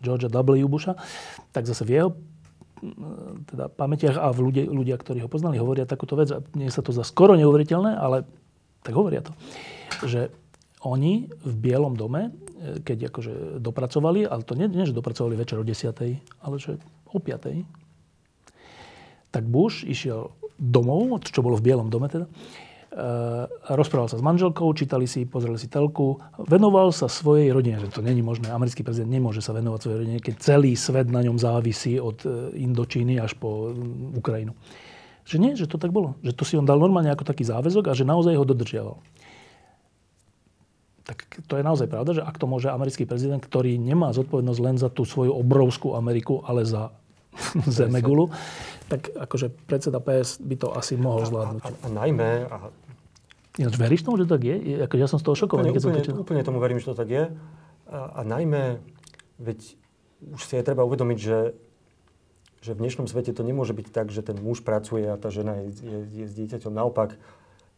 Georgia 0.00 0.30
W. 0.30 0.64
Busha. 0.70 0.94
Tak 1.50 1.66
zase 1.66 1.82
v 1.82 1.90
jeho 1.98 2.10
teda 3.50 3.68
pamätiach 3.68 4.16
a 4.16 4.32
v 4.32 4.48
ľudia, 4.48 4.64
ľudia, 4.64 4.96
ktorí 4.96 5.20
ho 5.20 5.28
poznali, 5.28 5.60
hovoria 5.60 5.84
takúto 5.84 6.16
vec. 6.16 6.32
A 6.32 6.40
mne 6.56 6.72
sa 6.72 6.80
to 6.80 6.96
za 6.96 7.04
skoro 7.04 7.36
neuveriteľné, 7.36 7.92
ale 7.92 8.24
tak 8.80 8.96
hovoria 8.96 9.20
to. 9.20 9.36
Že 10.06 10.32
oni 10.80 11.28
v 11.28 11.54
Bielom 11.60 11.92
dome, 11.92 12.32
keď 12.88 13.12
akože 13.12 13.60
dopracovali, 13.60 14.24
ale 14.24 14.40
to 14.48 14.56
nie, 14.56 14.64
nie 14.72 14.88
že 14.88 14.96
dopracovali 14.96 15.36
večer 15.36 15.60
o 15.60 15.64
10, 15.64 15.92
ale 16.40 16.54
že 16.56 16.80
o 17.12 17.20
5, 17.20 17.68
tak 19.30 19.44
Bush 19.44 19.84
išiel 19.84 20.32
domov, 20.56 21.20
čo 21.20 21.44
bolo 21.44 21.60
v 21.60 21.64
Bielom 21.68 21.92
dome 21.92 22.08
teda, 22.08 22.24
rozprával 23.70 24.10
sa 24.10 24.18
s 24.18 24.24
manželkou, 24.24 24.66
čítali 24.74 25.06
si, 25.06 25.22
pozreli 25.22 25.54
si 25.62 25.70
telku, 25.70 26.18
venoval 26.42 26.90
sa 26.90 27.06
svojej 27.06 27.54
rodine, 27.54 27.78
že 27.78 27.86
to 27.86 28.02
není 28.02 28.18
možné, 28.18 28.50
americký 28.50 28.82
prezident 28.82 29.14
nemôže 29.14 29.38
sa 29.38 29.54
venovať 29.54 29.78
svojej 29.78 30.00
rodine, 30.02 30.18
keď 30.18 30.34
celý 30.42 30.74
svet 30.74 31.06
na 31.06 31.22
ňom 31.22 31.38
závisí 31.38 32.02
od 32.02 32.18
eh, 32.26 32.50
Indočíny 32.58 33.22
až 33.22 33.38
po 33.38 33.70
mm, 33.70 34.18
Ukrajinu. 34.18 34.58
Že 35.22 35.36
nie, 35.38 35.52
že 35.54 35.70
to 35.70 35.78
tak 35.78 35.94
bolo. 35.94 36.18
Že 36.26 36.32
to 36.34 36.42
si 36.42 36.58
on 36.58 36.66
dal 36.66 36.82
normálne 36.82 37.14
ako 37.14 37.22
taký 37.22 37.46
záväzok 37.46 37.86
a 37.86 37.94
že 37.94 38.02
naozaj 38.02 38.34
ho 38.34 38.42
dodržiaval. 38.42 38.98
Tak 41.06 41.46
to 41.46 41.54
je 41.58 41.66
naozaj 41.66 41.86
pravda, 41.86 42.18
že 42.18 42.26
ak 42.26 42.38
to 42.38 42.50
môže 42.50 42.70
americký 42.70 43.06
prezident, 43.06 43.38
ktorý 43.38 43.78
nemá 43.78 44.10
zodpovednosť 44.10 44.60
len 44.62 44.76
za 44.78 44.90
tú 44.90 45.06
svoju 45.06 45.30
obrovskú 45.30 45.94
Ameriku, 45.94 46.42
ale 46.42 46.66
za 46.66 46.90
Zemegulu, 47.78 48.30
tak 48.90 49.10
akože 49.14 49.52
predseda 49.70 50.02
PS 50.02 50.42
by 50.42 50.56
to 50.58 50.68
asi 50.74 50.98
mohol 50.98 51.22
zvládnuť. 51.26 51.62
A, 51.62 51.68
a, 51.70 51.76
a 51.86 51.88
najmä... 51.88 52.28
A... 52.50 52.70
Ináč 53.58 53.74
veríš 53.76 54.06
tomu, 54.06 54.18
že 54.18 54.30
to 54.30 54.38
tak 54.38 54.46
je? 54.46 54.56
Ako 54.86 54.94
ja 54.94 55.06
som 55.10 55.18
z 55.18 55.26
toho 55.26 55.36
šokovaný, 55.36 55.74
keď 55.74 55.82
úplne, 55.90 56.02
som 56.02 56.16
to 56.16 56.22
Úplne 56.22 56.42
tomu 56.46 56.58
verím, 56.62 56.78
že 56.78 56.90
to 56.90 56.96
tak 56.98 57.10
je. 57.10 57.24
A, 57.90 57.98
a 58.18 58.20
najmä, 58.22 58.78
veď 59.42 59.74
už 60.36 60.42
si 60.46 60.54
je 60.54 60.62
treba 60.62 60.86
uvedomiť, 60.86 61.18
že, 61.18 61.38
že 62.62 62.70
v 62.76 62.80
dnešnom 62.86 63.10
svete 63.10 63.34
to 63.34 63.42
nemôže 63.42 63.74
byť 63.74 63.86
tak, 63.90 64.14
že 64.14 64.22
ten 64.22 64.38
muž 64.38 64.62
pracuje 64.62 65.08
a 65.08 65.18
tá 65.18 65.34
žena 65.34 65.58
je, 65.66 65.68
je, 65.82 65.98
je 66.22 66.26
s 66.30 66.34
dieťaťom. 66.36 66.70
Naopak, 66.70 67.18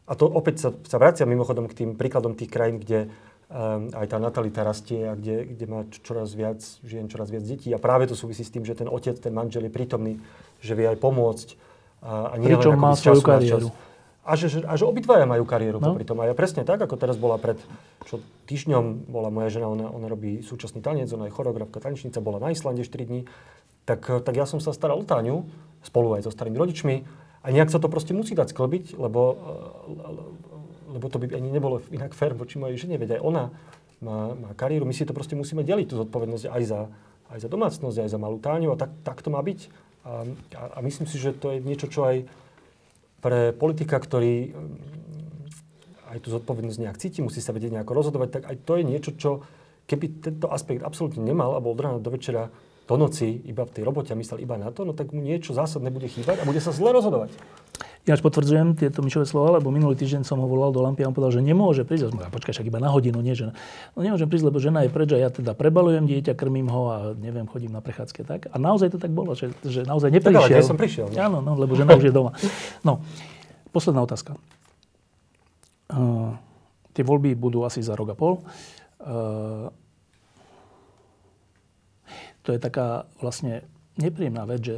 a 0.03 0.13
to 0.19 0.27
opäť 0.27 0.57
sa, 0.59 0.69
sa 0.85 0.99
vracia 0.99 1.25
mimochodom 1.25 1.71
k 1.71 1.79
tým 1.85 1.91
príkladom 1.95 2.35
tých 2.35 2.51
krajín, 2.51 2.83
kde 2.83 3.09
aj 3.93 4.07
tá 4.09 4.17
natalita 4.17 4.65
rastie 4.65 5.05
a 5.05 5.13
kde, 5.13 5.45
kde 5.45 5.65
má 5.69 5.85
čoraz 5.93 6.33
viac 6.33 6.65
žien, 6.83 7.05
čoraz 7.07 7.29
viac 7.29 7.45
detí. 7.45 7.69
A 7.77 7.79
práve 7.79 8.09
to 8.09 8.17
súvisí 8.17 8.43
s 8.43 8.51
tým, 8.51 8.65
že 8.65 8.73
ten 8.73 8.89
otec, 8.89 9.21
ten 9.21 9.33
manžel 9.33 9.69
je 9.69 9.73
prítomný, 9.73 10.13
že 10.65 10.73
vie 10.73 10.89
aj 10.89 10.97
pomôcť. 10.97 11.49
A, 12.03 12.33
a 12.33 12.35
nie 12.41 12.49
Pričom 12.49 12.75
len 12.75 12.81
má 12.81 12.97
svoju 12.97 13.21
kariéru. 13.21 13.69
A 14.23 14.39
že, 14.39 14.63
a 14.63 14.73
že 14.79 14.87
obidvaja 14.87 15.27
majú 15.27 15.43
kariéru 15.43 15.83
no. 15.83 15.93
popri 15.93 16.07
tom. 16.07 16.23
A 16.23 16.31
ja 16.31 16.35
presne 16.39 16.63
tak, 16.63 16.79
ako 16.79 16.95
teraz 16.95 17.19
bola 17.19 17.37
pred 17.43 17.59
čo, 18.07 18.23
týždňom, 18.47 19.11
bola 19.11 19.35
moja 19.35 19.51
žena, 19.51 19.67
ona, 19.67 19.91
ona 19.91 20.07
robí 20.07 20.47
súčasný 20.47 20.79
tanec, 20.79 21.11
ona 21.11 21.27
je 21.27 21.35
choreografka, 21.35 21.83
tanečnica, 21.83 22.23
bola 22.23 22.39
na 22.39 22.55
Islande 22.55 22.87
4 22.87 23.11
dní, 23.11 23.27
tak, 23.83 24.07
tak 24.23 24.35
ja 24.39 24.47
som 24.47 24.63
sa 24.63 24.71
staral 24.71 25.03
o 25.03 25.05
Táňu, 25.05 25.51
spolu 25.83 26.15
aj 26.15 26.25
so 26.25 26.31
starými 26.31 26.55
rodičmi. 26.55 27.03
A 27.43 27.51
nejak 27.51 27.75
sa 27.75 27.83
to 27.83 27.91
proste 27.91 28.15
musí 28.15 28.39
dať 28.39 28.55
sklbiť, 28.55 28.95
lebo, 28.95 29.35
lebo 30.93 31.09
to 31.09 31.17
by 31.17 31.33
ani 31.33 31.49
nebolo 31.49 31.81
inak 31.89 32.13
fér 32.13 32.37
voči 32.37 32.61
mojej 32.61 32.77
žene, 32.77 33.01
veď 33.01 33.19
aj 33.19 33.23
ona 33.25 33.45
má, 34.05 34.37
má 34.37 34.51
kariéru, 34.53 34.85
my 34.85 34.93
si 34.93 35.09
to 35.09 35.17
proste 35.17 35.33
musíme 35.33 35.65
deliť, 35.65 35.89
tú 35.89 35.97
zodpovednosť 35.97 36.47
aj 36.53 36.63
za, 36.69 36.81
aj 37.33 37.39
za 37.41 37.49
domácnosť, 37.49 37.97
aj 38.05 38.11
za 38.13 38.19
malú 38.21 38.37
táňu 38.43 38.75
a 38.75 38.77
tak, 38.77 38.93
tak 39.03 39.25
to 39.25 39.33
má 39.33 39.41
byť. 39.41 39.61
A, 40.03 40.27
a, 40.59 40.63
a 40.77 40.79
myslím 40.83 41.07
si, 41.07 41.17
že 41.17 41.33
to 41.33 41.55
je 41.55 41.59
niečo, 41.63 41.87
čo 41.89 42.05
aj 42.05 42.27
pre 43.23 43.55
politika, 43.55 44.03
ktorý 44.03 44.51
mm, 44.51 46.13
aj 46.13 46.19
tú 46.21 46.29
zodpovednosť 46.35 46.79
nejak 46.83 47.01
cíti, 47.01 47.25
musí 47.25 47.41
sa 47.41 47.55
vedieť 47.55 47.79
nejako 47.79 47.95
rozhodovať, 47.95 48.29
tak 48.29 48.43
aj 48.51 48.57
to 48.67 48.73
je 48.77 48.85
niečo, 48.85 49.11
čo 49.17 49.31
keby 49.87 50.21
tento 50.21 50.51
aspekt 50.51 50.83
absolútne 50.83 51.23
nemal 51.23 51.55
a 51.55 51.63
bol 51.63 51.73
od 51.73 51.81
rána 51.81 51.99
do 52.03 52.11
večera 52.13 52.51
do 52.93 53.01
noci 53.01 53.41
iba 53.49 53.65
v 53.65 53.73
tej 53.73 53.89
robote 53.89 54.13
a 54.13 54.17
myslel 54.21 54.45
iba 54.45 54.61
na 54.61 54.69
to, 54.69 54.85
no 54.85 54.93
tak 54.93 55.17
mu 55.17 55.25
niečo 55.25 55.57
zásadné 55.57 55.89
bude 55.89 56.13
chýbať 56.13 56.45
a 56.45 56.45
bude 56.45 56.61
sa 56.61 56.77
zle 56.77 56.93
rozhodovať. 56.93 57.33
Ja 58.03 58.19
až 58.19 58.23
potvrdzujem 58.27 58.75
tieto 58.75 58.99
Mišové 58.99 59.31
slova, 59.31 59.63
lebo 59.63 59.71
minulý 59.71 59.95
týždeň 59.95 60.27
som 60.27 60.43
ho 60.43 60.51
volal 60.51 60.75
do 60.75 60.83
lampy 60.83 61.07
a 61.07 61.09
on 61.09 61.15
povedal, 61.15 61.39
že 61.39 61.41
nemôže 61.41 61.87
prísť. 61.87 62.11
A 62.19 62.35
počkaj, 62.35 62.51
však 62.59 62.67
iba 62.67 62.83
na 62.83 62.91
hodinu, 62.91 63.23
nie 63.23 63.31
žena. 63.39 63.55
No 63.95 64.03
nemôžem 64.03 64.27
prísť, 64.27 64.51
lebo 64.51 64.59
žena 64.59 64.83
je 64.83 64.91
preč 64.91 65.15
a 65.15 65.19
ja 65.23 65.31
teda 65.31 65.55
prebalujem 65.55 66.11
dieťa, 66.11 66.35
krmím 66.35 66.67
ho 66.67 66.83
a 66.91 66.97
neviem, 67.15 67.47
chodím 67.47 67.71
na 67.71 67.79
prechádzke. 67.79 68.27
Tak? 68.27 68.41
A 68.51 68.59
naozaj 68.59 68.91
to 68.91 68.99
tak 68.99 69.15
bolo, 69.15 69.39
že, 69.39 69.55
že 69.63 69.87
naozaj 69.87 70.11
neprišiel. 70.19 70.35
Tak 70.35 70.51
ale 70.51 70.59
ja 70.59 70.67
som 70.67 70.75
prišiel. 70.75 71.15
Ne? 71.15 71.23
Áno, 71.23 71.39
no, 71.47 71.55
lebo 71.55 71.79
žena 71.79 71.95
už 71.95 72.11
je 72.11 72.13
doma. 72.13 72.35
No, 72.83 73.07
posledná 73.71 74.03
otázka. 74.03 74.35
Uh, 75.87 76.35
tie 76.91 77.07
voľby 77.07 77.39
budú 77.39 77.63
asi 77.63 77.87
za 77.87 77.95
rok 77.95 78.11
a 78.11 78.17
pol. 78.19 78.43
Uh, 78.99 79.71
to 82.43 82.55
je 82.55 82.59
taká 82.59 83.07
vlastne 83.23 83.63
nepríjemná 83.97 84.47
vec, 84.47 84.61
že 84.63 84.77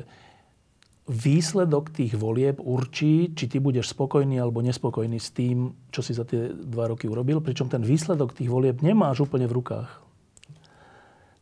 výsledok 1.05 1.93
tých 1.93 2.17
volieb 2.17 2.57
určí, 2.57 3.37
či 3.37 3.45
ty 3.45 3.61
budeš 3.61 3.93
spokojný 3.93 4.41
alebo 4.41 4.65
nespokojný 4.65 5.21
s 5.21 5.37
tým, 5.37 5.77
čo 5.93 6.01
si 6.01 6.17
za 6.17 6.25
tie 6.25 6.49
dva 6.49 6.89
roky 6.89 7.05
urobil, 7.05 7.45
pričom 7.45 7.69
ten 7.69 7.85
výsledok 7.85 8.33
tých 8.33 8.49
volieb 8.49 8.81
nemáš 8.81 9.29
úplne 9.29 9.45
v 9.45 9.61
rukách. 9.61 9.91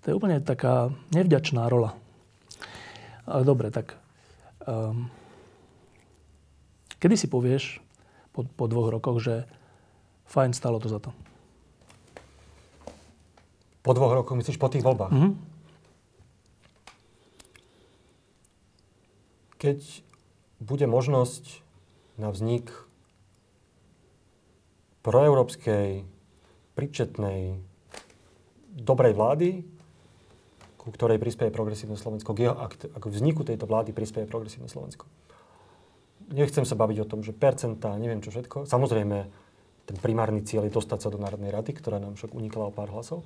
To 0.02 0.10
je 0.10 0.18
úplne 0.18 0.42
taká 0.42 0.90
nevďačná 1.14 1.70
rola. 1.70 1.94
Ale 3.22 3.46
dobre, 3.46 3.70
tak... 3.70 3.94
Um, 4.62 5.10
kedy 7.02 7.18
si 7.18 7.26
povieš 7.26 7.82
po, 8.30 8.46
po 8.46 8.70
dvoch 8.70 8.90
rokoch, 8.90 9.18
že 9.22 9.46
fajn, 10.30 10.54
stalo 10.54 10.78
to 10.78 10.86
za 10.86 11.02
to? 11.02 11.10
Po 13.82 13.90
dvoch 13.94 14.14
rokoch, 14.22 14.38
myslíš 14.38 14.58
po 14.58 14.70
tých 14.70 14.86
voľbách? 14.86 15.10
Mm-hmm. 15.10 15.51
Keď 19.62 20.02
bude 20.58 20.90
možnosť 20.90 21.62
na 22.18 22.34
vznik 22.34 22.66
proeurópskej, 25.06 26.02
príčetnej, 26.74 27.62
dobrej 28.74 29.14
vlády, 29.14 29.62
ku 30.82 30.90
ktorej 30.90 31.22
prispieje 31.22 31.54
progresívne 31.54 31.94
Slovensko, 31.94 32.34
k, 32.34 33.06
vzniku 33.06 33.46
tejto 33.46 33.70
vlády 33.70 33.94
prispieje 33.94 34.26
progresívne 34.26 34.66
Slovensko. 34.66 35.06
Nechcem 36.34 36.66
sa 36.66 36.74
baviť 36.74 37.06
o 37.06 37.06
tom, 37.06 37.22
že 37.22 37.30
percentá, 37.30 37.94
neviem 37.94 38.18
čo 38.18 38.34
všetko. 38.34 38.66
Samozrejme, 38.66 39.18
ten 39.86 39.96
primárny 40.02 40.42
cieľ 40.42 40.66
je 40.66 40.74
dostať 40.74 41.06
sa 41.06 41.12
do 41.14 41.22
Národnej 41.22 41.54
rady, 41.54 41.70
ktorá 41.78 42.02
nám 42.02 42.18
však 42.18 42.34
unikla 42.34 42.66
o 42.66 42.74
pár 42.74 42.90
hlasov. 42.90 43.22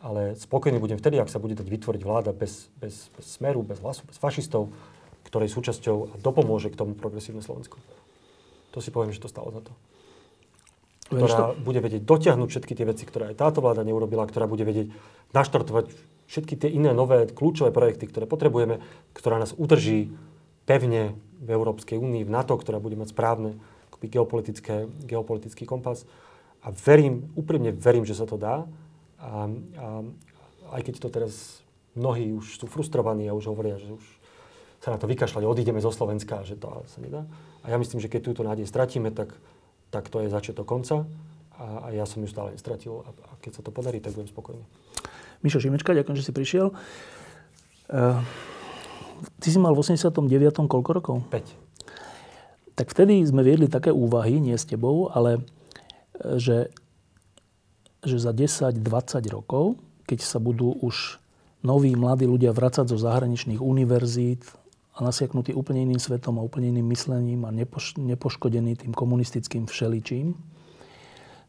Ale 0.00 0.32
spokojný 0.38 0.80
budem 0.80 0.96
vtedy, 0.96 1.18
ak 1.20 1.28
sa 1.28 1.42
bude 1.42 1.58
dať 1.58 1.66
vytvoriť 1.66 2.02
vláda 2.06 2.30
bez, 2.30 2.70
bez, 2.78 3.10
bez 3.12 3.26
smeru, 3.36 3.66
bez 3.66 3.82
hlasu, 3.82 4.06
bez 4.06 4.16
fašistov, 4.16 4.70
ktorej 5.28 5.52
súčasťou 5.52 5.96
a 6.10 6.14
dopomôže 6.16 6.72
k 6.72 6.80
tomu 6.80 6.96
progresívne 6.96 7.44
Slovensko. 7.44 7.76
To 8.72 8.80
si 8.80 8.88
poviem, 8.88 9.12
že 9.12 9.20
to 9.20 9.28
stalo 9.28 9.52
za 9.52 9.60
to. 9.60 9.72
Ktorá 11.08 11.56
bude 11.56 11.80
vedieť 11.80 12.04
dotiahnuť 12.04 12.48
všetky 12.48 12.72
tie 12.76 12.84
veci, 12.88 13.04
ktoré 13.08 13.32
aj 13.32 13.40
táto 13.40 13.64
vláda 13.64 13.84
neurobila, 13.84 14.28
ktorá 14.28 14.44
bude 14.44 14.64
vedieť 14.64 14.92
naštartovať 15.32 15.88
všetky 16.28 16.54
tie 16.60 16.68
iné 16.68 16.92
nové 16.92 17.24
kľúčové 17.28 17.72
projekty, 17.72 18.08
ktoré 18.08 18.28
potrebujeme, 18.28 18.84
ktorá 19.16 19.40
nás 19.40 19.56
udrží 19.56 20.12
pevne 20.68 21.16
v 21.40 21.48
Európskej 21.48 21.96
únii, 21.96 22.28
v 22.28 22.34
NATO, 22.34 22.52
ktorá 22.60 22.76
bude 22.76 23.00
mať 23.00 23.16
správne 23.16 23.56
geopolitické, 24.04 24.84
geopolitický 25.08 25.64
kompas. 25.64 26.04
A 26.60 26.68
verím, 26.70 27.32
úprimne 27.32 27.72
verím, 27.72 28.04
že 28.04 28.12
sa 28.12 28.28
to 28.28 28.36
dá. 28.36 28.68
A, 29.16 29.48
a 29.80 29.86
aj 30.76 30.80
keď 30.84 30.94
to 31.00 31.08
teraz 31.08 31.64
mnohí 31.96 32.36
už 32.36 32.60
sú 32.60 32.66
frustrovaní 32.68 33.26
a 33.26 33.34
už 33.34 33.48
hovoria, 33.48 33.80
že 33.80 33.96
už 33.96 34.04
sa 34.78 34.94
na 34.94 34.98
to 34.98 35.10
vykašľať, 35.10 35.42
odídeme 35.42 35.82
zo 35.82 35.90
Slovenska, 35.90 36.46
že 36.46 36.54
to 36.54 36.86
sa 36.86 36.98
nedá. 37.02 37.26
A 37.66 37.74
ja 37.74 37.76
myslím, 37.78 37.98
že 37.98 38.06
keď 38.06 38.20
túto 38.30 38.42
nádej 38.46 38.70
stratíme, 38.70 39.10
tak, 39.10 39.34
tak 39.90 40.06
to 40.06 40.22
je 40.22 40.30
začiatok 40.30 40.66
konca. 40.66 41.02
A, 41.58 41.90
a 41.90 41.96
ja 41.96 42.06
som 42.06 42.22
ju 42.22 42.30
stále 42.30 42.54
nestratil. 42.54 43.02
A, 43.02 43.10
a 43.10 43.30
keď 43.42 43.58
sa 43.58 43.62
to 43.66 43.74
podarí, 43.74 43.98
tak 43.98 44.14
budem 44.14 44.30
spokojný. 44.30 44.62
Mišo 45.42 45.58
Šimečka, 45.58 45.94
ďakujem, 45.94 46.18
že 46.18 46.26
si 46.26 46.32
prišiel. 46.34 46.70
Uh, 47.90 48.22
ty 49.42 49.50
si 49.50 49.58
mal 49.58 49.74
v 49.74 49.82
89. 49.82 50.22
koľko 50.70 50.90
rokov? 50.94 51.16
5. 51.30 52.78
Tak 52.78 52.94
vtedy 52.94 53.26
sme 53.26 53.42
viedli 53.42 53.66
také 53.66 53.90
úvahy, 53.90 54.38
nie 54.38 54.54
s 54.54 54.62
tebou, 54.62 55.10
ale 55.10 55.42
e, 56.14 56.38
že, 56.38 56.70
že 58.06 58.22
za 58.22 58.30
10-20 58.30 58.78
rokov, 59.34 59.82
keď 60.06 60.22
sa 60.22 60.38
budú 60.38 60.78
už 60.78 61.18
noví 61.66 61.90
mladí 61.98 62.30
ľudia 62.30 62.54
vracať 62.54 62.86
zo 62.86 62.98
zahraničných 63.02 63.58
univerzít 63.58 64.46
a 64.98 65.06
nasiaknutí 65.06 65.54
úplne 65.54 65.86
iným 65.86 66.02
svetom 66.02 66.42
a 66.42 66.42
úplne 66.42 66.74
iným 66.74 66.90
myslením 66.90 67.46
a 67.46 67.54
nepoš- 67.54 68.02
nepoškodení 68.02 68.74
tým 68.74 68.90
komunistickým 68.90 69.70
všeličím. 69.70 70.34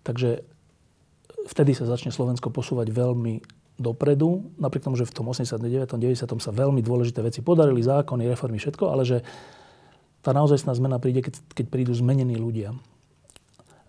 Takže 0.05 0.45
vtedy 1.49 1.73
sa 1.73 1.89
začne 1.89 2.13
Slovensko 2.13 2.53
posúvať 2.53 2.93
veľmi 2.93 3.41
dopredu, 3.81 4.53
napriek 4.61 4.85
tomu, 4.85 5.01
že 5.01 5.09
v 5.09 5.15
tom 5.17 5.25
89. 5.33 5.97
90. 5.97 6.29
sa 6.37 6.51
veľmi 6.53 6.85
dôležité 6.85 7.25
veci 7.25 7.41
podarili, 7.41 7.81
zákony, 7.81 8.29
reformy, 8.29 8.61
všetko, 8.61 8.85
ale 8.85 9.01
že 9.07 9.17
tá 10.21 10.35
naozajstná 10.35 10.75
zmena 10.77 11.01
príde, 11.01 11.25
keď, 11.25 11.41
keď 11.55 11.65
prídu 11.71 11.95
zmenení 11.95 12.35
ľudia. 12.35 12.75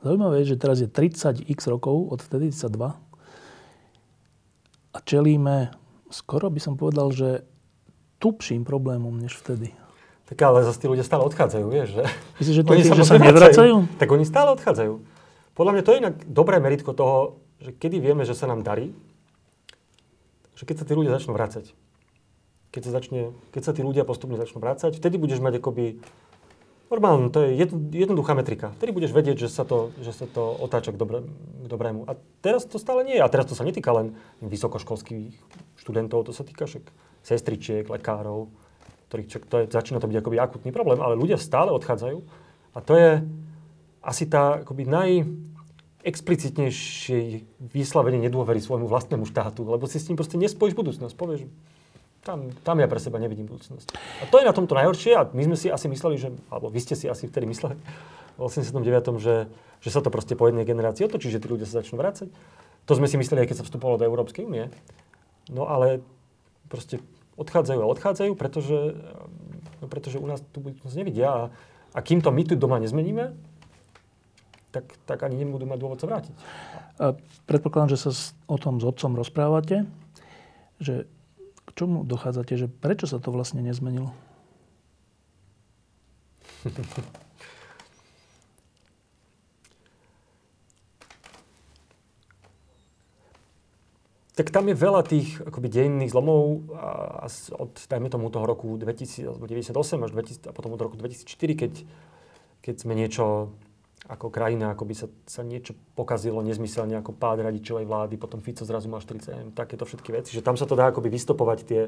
Zaujímavé 0.00 0.40
je, 0.40 0.56
že 0.56 0.62
teraz 0.62 0.80
je 0.80 0.88
30 0.88 1.44
x 1.52 1.68
rokov, 1.68 2.08
od 2.08 2.24
vtedy 2.24 2.48
32, 2.48 2.96
a 4.90 4.98
čelíme, 5.04 5.70
skoro 6.10 6.50
by 6.50 6.60
som 6.62 6.74
povedal, 6.74 7.12
že 7.14 7.46
tupším 8.20 8.68
problémom 8.68 9.16
než 9.16 9.40
vtedy. 9.40 9.72
Tak 10.30 10.38
ale 10.46 10.62
zase 10.62 10.78
tí 10.78 10.86
ľudia 10.86 11.02
stále 11.02 11.26
odchádzajú, 11.26 11.66
vieš, 11.66 11.88
že? 11.98 12.04
Myslíš, 12.38 12.54
že 12.54 12.62
to 12.62 12.72
je 12.76 12.86
tým, 12.86 12.94
že 12.94 13.08
sa 13.08 13.18
nevracajú? 13.18 13.74
Tak 13.98 14.08
oni 14.14 14.22
stále 14.22 14.54
odchádzajú. 14.54 14.94
Podľa 15.58 15.72
mňa 15.74 15.82
to 15.82 15.90
je 15.90 15.98
inak 15.98 16.14
dobré 16.30 16.62
meritko 16.62 16.94
toho, 16.94 17.42
že 17.58 17.74
kedy 17.74 17.98
vieme, 17.98 18.22
že 18.22 18.38
sa 18.38 18.46
nám 18.46 18.62
darí, 18.62 18.94
že 20.54 20.62
keď 20.68 20.76
sa 20.78 20.84
tí 20.86 20.94
ľudia 20.94 21.10
začnú 21.18 21.34
vrácať, 21.34 21.74
keď 22.70 22.82
sa, 22.86 22.90
začne, 22.94 23.34
keď 23.50 23.62
sa 23.66 23.72
tí 23.74 23.82
ľudia 23.82 24.06
postupne 24.06 24.38
začnú 24.38 24.62
vrácať, 24.62 24.94
vtedy 24.94 25.18
budeš 25.18 25.42
mať 25.42 25.58
akoby 25.58 25.98
normálne, 26.94 27.34
to 27.34 27.42
je 27.42 27.58
jednoduchá 27.90 28.38
metrika. 28.38 28.70
Vtedy 28.78 28.94
budeš 28.94 29.10
vedieť, 29.10 29.46
že 29.46 29.48
sa 29.50 29.66
to, 29.66 29.90
že 29.98 30.14
sa 30.14 30.30
to 30.30 30.54
otáča 30.62 30.94
k, 30.94 30.98
dobré, 30.98 31.26
k 31.26 31.66
dobrému. 31.66 32.06
A 32.06 32.14
teraz 32.42 32.62
to 32.66 32.78
stále 32.78 33.02
nie 33.02 33.18
je. 33.18 33.22
A 33.26 33.30
teraz 33.30 33.50
to 33.50 33.58
sa 33.58 33.66
netýka 33.66 33.90
len 33.90 34.14
vysokoškolských 34.42 35.34
študentov, 35.82 36.26
to 36.26 36.34
sa 36.34 36.46
týka 36.46 36.70
však 36.70 36.86
sestričiek, 37.22 37.86
lekárov, 37.86 38.48
ktorých 39.10 39.28
čo, 39.28 39.38
to 39.42 39.56
je, 39.60 39.64
začína 39.68 39.98
to 39.98 40.08
byť 40.08 40.18
akoby 40.22 40.36
akutný 40.38 40.70
problém, 40.70 41.02
ale 41.02 41.18
ľudia 41.18 41.36
stále 41.36 41.74
odchádzajú. 41.74 42.18
A 42.74 42.78
to 42.78 42.94
je 42.94 43.10
asi 44.00 44.24
tá 44.30 44.62
akoby 44.64 44.86
naj, 44.86 45.10
explicitnejšej 46.00 47.44
vyslavenie 47.60 48.24
nedôvery 48.24 48.56
svojmu 48.56 48.88
vlastnému 48.88 49.28
štátu, 49.28 49.68
lebo 49.68 49.84
si 49.84 50.00
s 50.00 50.08
ním 50.08 50.16
proste 50.16 50.40
nespojíš 50.40 50.72
budúcnosť. 50.72 51.12
Povieš, 51.12 51.44
tam, 52.24 52.52
tam 52.64 52.80
ja 52.80 52.88
pre 52.88 53.00
seba 53.00 53.20
nevidím 53.20 53.48
budúcnosť. 53.48 53.92
A 54.20 54.24
to 54.28 54.40
je 54.40 54.48
na 54.48 54.56
tomto 54.56 54.72
najhoršie 54.76 55.12
a 55.16 55.28
my 55.28 55.42
sme 55.52 55.56
si 55.60 55.68
asi 55.68 55.86
mysleli, 55.92 56.16
že, 56.16 56.32
alebo 56.48 56.72
vy 56.72 56.80
ste 56.80 56.96
si 56.96 57.04
asi 57.04 57.28
vtedy 57.28 57.44
mysleli 57.48 57.76
v 58.36 58.40
89., 58.40 59.20
že, 59.20 59.48
že 59.84 59.90
sa 59.92 60.00
to 60.00 60.08
proste 60.08 60.36
po 60.36 60.48
jednej 60.48 60.64
generácii 60.64 61.04
otočí, 61.04 61.28
že 61.28 61.40
tí 61.40 61.48
ľudia 61.48 61.68
sa 61.68 61.84
začnú 61.84 62.00
vrácať. 62.00 62.32
To 62.88 62.92
sme 62.96 63.04
si 63.04 63.20
mysleli, 63.20 63.44
aj 63.44 63.48
keď 63.52 63.56
sa 63.60 63.66
vstupovalo 63.68 64.00
do 64.00 64.08
Európskej 64.08 64.48
únie. 64.48 64.72
No 65.52 65.68
ale 65.68 66.00
proste 66.70 67.02
odchádzajú 67.34 67.80
a 67.82 67.90
odchádzajú, 67.90 68.32
pretože, 68.38 68.94
no, 69.82 69.86
pretože 69.90 70.22
u 70.22 70.26
nás 70.30 70.38
tu 70.54 70.62
budúcnosť 70.62 70.94
nevidia. 70.94 71.28
A, 71.28 71.42
a 71.92 71.98
kým 71.98 72.22
to 72.22 72.30
my 72.30 72.46
tu 72.46 72.54
doma 72.54 72.78
nezmeníme, 72.78 73.34
tak, 74.70 74.86
tak 75.02 75.18
ani 75.26 75.42
nebudú 75.42 75.66
mať 75.66 75.78
dôvod 75.82 75.98
sa 75.98 76.06
vrátiť. 76.06 76.34
A 77.02 77.18
predpokladám, 77.50 77.98
že 77.98 77.98
sa 77.98 78.14
o 78.46 78.54
tom 78.54 78.78
s 78.78 78.86
otcom 78.86 79.18
rozprávate, 79.18 79.90
že 80.78 81.10
k 81.66 81.70
čomu 81.74 82.06
dochádzate, 82.06 82.54
že 82.54 82.70
prečo 82.70 83.10
sa 83.10 83.18
to 83.18 83.34
vlastne 83.34 83.66
nezmenilo? 83.66 84.14
tak 94.40 94.48
tam 94.56 94.72
je 94.72 94.76
veľa 94.80 95.04
tých 95.04 95.36
akoby 95.44 95.68
dejinných 95.68 96.16
zlomov 96.16 96.72
a, 96.72 96.88
a 97.22 97.26
od, 97.60 97.76
dajme 97.76 98.08
tomu, 98.08 98.32
toho 98.32 98.48
roku 98.48 98.72
2000, 98.80 99.36
98 99.36 99.76
až 100.00 100.10
2000, 100.16 100.48
a 100.48 100.52
potom 100.56 100.72
od 100.72 100.80
roku 100.80 100.96
2004, 100.96 101.60
keď, 101.60 101.72
keď 102.64 102.74
sme 102.80 102.96
niečo 102.96 103.52
ako 104.08 104.32
krajina, 104.32 104.72
ako 104.72 104.88
by 104.88 104.94
sa, 104.96 105.06
sa 105.28 105.44
niečo 105.44 105.76
pokazilo 105.92 106.40
nezmyselne 106.40 106.96
ako 106.96 107.12
pád 107.12 107.44
radičovej 107.44 107.84
vlády, 107.84 108.16
potom 108.16 108.40
Fico 108.40 108.64
zrazu 108.64 108.88
má 108.88 108.96
40 108.96 109.52
takéto 109.52 109.84
všetky 109.84 110.08
veci, 110.16 110.32
že 110.32 110.40
tam 110.40 110.56
sa 110.56 110.64
to 110.64 110.72
dá 110.72 110.88
akoby 110.88 111.12
vystopovať 111.12 111.58
tie, 111.68 111.82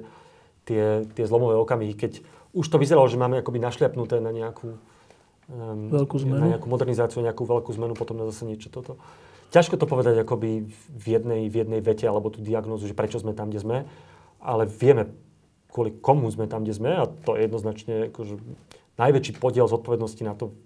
tie, 0.69 1.09
tie 1.09 1.25
zlomové 1.25 1.57
okamihy, 1.57 1.97
keď 1.97 2.21
už 2.53 2.69
to 2.69 2.77
vyzeralo, 2.77 3.09
že 3.09 3.17
máme 3.17 3.41
akoby 3.41 3.57
našliapnuté 3.65 4.21
na 4.21 4.29
nejakú, 4.29 4.77
um, 5.49 5.89
veľkú 5.89 6.21
zmenu. 6.21 6.37
na 6.37 6.47
nejakú 6.55 6.69
modernizáciu, 6.69 7.25
nejakú 7.25 7.49
veľkú 7.49 7.73
zmenu, 7.81 7.97
potom 7.97 8.21
na 8.21 8.29
zase 8.29 8.45
niečo 8.45 8.69
toto. 8.69 9.01
Ťažko 9.53 9.77
to 9.77 9.85
povedať 9.85 10.17
akoby 10.25 10.65
v 10.73 11.07
jednej, 11.07 11.47
v 11.47 11.55
jednej 11.61 11.81
vete 11.85 12.09
alebo 12.09 12.33
tú 12.33 12.41
diagnózu, 12.41 12.89
že 12.89 12.97
prečo 12.97 13.21
sme 13.21 13.37
tam, 13.37 13.53
kde 13.53 13.61
sme, 13.61 13.77
ale 14.41 14.65
vieme, 14.65 15.13
kvôli 15.69 15.93
komu 15.93 16.27
sme 16.33 16.49
tam, 16.49 16.65
kde 16.65 16.73
sme 16.73 16.91
a 16.97 17.05
to 17.05 17.37
je 17.37 17.45
jednoznačne 17.45 17.95
akože 18.09 18.41
najväčší 18.97 19.37
podiel 19.37 19.69
zodpovednosti 19.69 20.25
na 20.25 20.33
to 20.33 20.57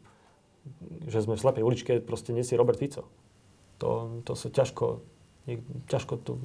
že 1.06 1.22
sme 1.22 1.38
v 1.38 1.42
slepej 1.42 1.62
uličke, 1.62 1.92
proste 2.02 2.34
nesie 2.34 2.58
Robert 2.58 2.78
Fico. 2.78 3.06
To, 3.78 4.18
to 4.24 4.32
sa 4.34 4.48
ťažko, 4.50 5.04
nie, 5.46 5.62
ťažko 5.86 6.14
tu 6.18 6.40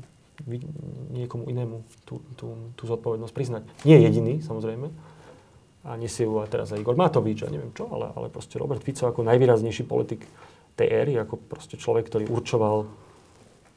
niekomu 1.13 1.47
inému 1.49 1.85
tú, 2.05 2.21
tú, 2.37 2.73
tú 2.73 2.83
zodpovednosť 2.89 3.33
priznať. 3.33 3.63
Nie 3.85 4.01
jediný, 4.01 4.41
samozrejme. 4.41 4.89
A 5.81 5.97
nesie 5.97 6.29
ju 6.29 6.37
teraz 6.45 6.69
aj 6.69 6.81
Igor 6.81 6.93
Matovič 6.93 7.41
a 7.45 7.49
neviem 7.49 7.73
čo, 7.73 7.89
ale, 7.89 8.13
ale 8.13 8.27
proste 8.29 8.61
Robert 8.61 8.85
Fico 8.85 9.09
ako 9.09 9.25
najvýraznejší 9.25 9.85
politik 9.89 10.25
tej 10.75 10.87
éry, 10.87 11.13
ako 11.19 11.37
proste 11.37 11.75
človek, 11.75 12.07
ktorý 12.07 12.25
určoval 12.31 12.87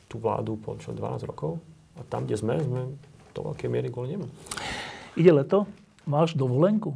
tú 0.08 0.16
vládu 0.22 0.58
po 0.60 0.78
čo, 0.78 0.94
12 0.94 1.26
rokov. 1.26 1.58
A 1.98 2.06
tam, 2.06 2.26
kde 2.26 2.38
sme, 2.38 2.54
sme 2.58 2.82
do 3.34 3.40
veľkej 3.50 3.68
miery 3.70 3.88
kvôli 3.90 4.18
nemu. 4.18 4.26
Ide 5.18 5.30
leto? 5.30 5.66
Máš 6.06 6.34
dovolenku? 6.34 6.94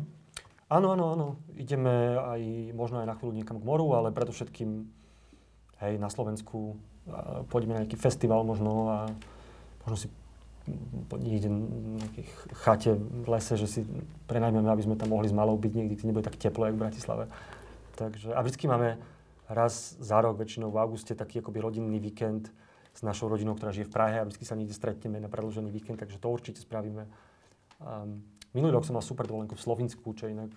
Áno, 0.69 0.93
áno, 0.93 1.05
áno. 1.17 1.27
Ideme 1.57 2.19
aj, 2.19 2.43
možno 2.77 3.01
aj 3.01 3.09
na 3.09 3.15
chvíľu 3.17 3.33
niekam 3.41 3.57
k 3.57 3.65
moru, 3.67 3.97
ale 3.97 4.13
predovšetkým 4.13 4.85
hej, 5.81 5.93
na 5.97 6.13
Slovensku 6.13 6.77
pôjdeme 7.49 7.73
na 7.73 7.81
nejaký 7.83 7.97
festival 7.97 8.45
možno 8.45 8.93
a 8.93 8.99
možno 9.87 9.97
si 9.97 10.09
niekde 11.25 11.49
v 11.49 11.97
nejakej 12.05 12.25
chate 12.61 12.91
v 13.01 13.27
lese, 13.33 13.57
že 13.57 13.65
si 13.65 13.81
prenajmeme, 14.29 14.69
aby 14.69 14.85
sme 14.85 15.01
tam 15.01 15.17
mohli 15.17 15.33
s 15.33 15.33
malou 15.33 15.57
byť 15.57 15.73
niekde, 15.73 15.97
kde 15.97 16.09
nebude 16.13 16.29
tak 16.29 16.37
teplo, 16.37 16.69
jak 16.69 16.77
v 16.77 16.85
Bratislave. 16.85 17.25
Takže, 17.97 18.37
a 18.37 18.41
vždycky 18.45 18.69
máme 18.69 19.01
raz 19.49 19.97
za 19.99 20.21
rok, 20.21 20.37
väčšinou 20.37 20.69
v 20.69 20.81
auguste, 20.81 21.17
taký 21.17 21.41
akoby 21.41 21.59
rodinný 21.59 21.99
víkend 21.99 22.53
s 22.93 23.01
našou 23.01 23.33
rodinou, 23.33 23.57
ktorá 23.57 23.73
žije 23.73 23.89
v 23.89 23.95
Prahe 23.95 24.17
a 24.21 24.27
vždycky 24.29 24.45
sa 24.45 24.55
niekde 24.55 24.77
stretneme 24.77 25.19
na 25.19 25.33
predlžený 25.33 25.73
víkend, 25.73 25.99
takže 25.99 26.21
to 26.21 26.29
určite 26.29 26.61
spravíme. 26.61 27.09
Um, 27.81 28.23
minulý 28.53 28.77
rok 28.77 28.85
som 28.85 28.99
mal 28.99 29.05
super 29.05 29.25
dovolenku 29.25 29.57
v 29.57 29.65
Slovinsku, 29.65 30.05
čo 30.15 30.29
inak 30.29 30.53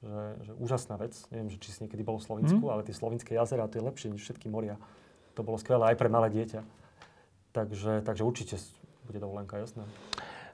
že, 0.00 0.48
že 0.48 0.52
úžasná 0.56 0.96
vec. 0.96 1.12
Neviem, 1.28 1.52
že 1.52 1.60
či 1.60 1.76
si 1.76 1.78
niekedy 1.84 2.00
bol 2.00 2.16
v 2.16 2.24
Slovensku, 2.24 2.64
mm. 2.64 2.72
ale 2.72 2.86
tie 2.88 2.96
slovinské 2.96 3.36
jazera, 3.36 3.68
to 3.68 3.78
je 3.80 3.84
lepšie 3.84 4.08
než 4.08 4.24
všetky 4.24 4.48
moria. 4.48 4.80
To 5.36 5.44
bolo 5.44 5.60
skvelé 5.60 5.92
aj 5.92 5.96
pre 6.00 6.08
malé 6.08 6.32
dieťa. 6.32 6.64
Takže, 7.52 8.00
takže 8.06 8.22
určite 8.24 8.56
bude 9.04 9.20
dovolenka, 9.20 9.60
jasné. 9.60 9.84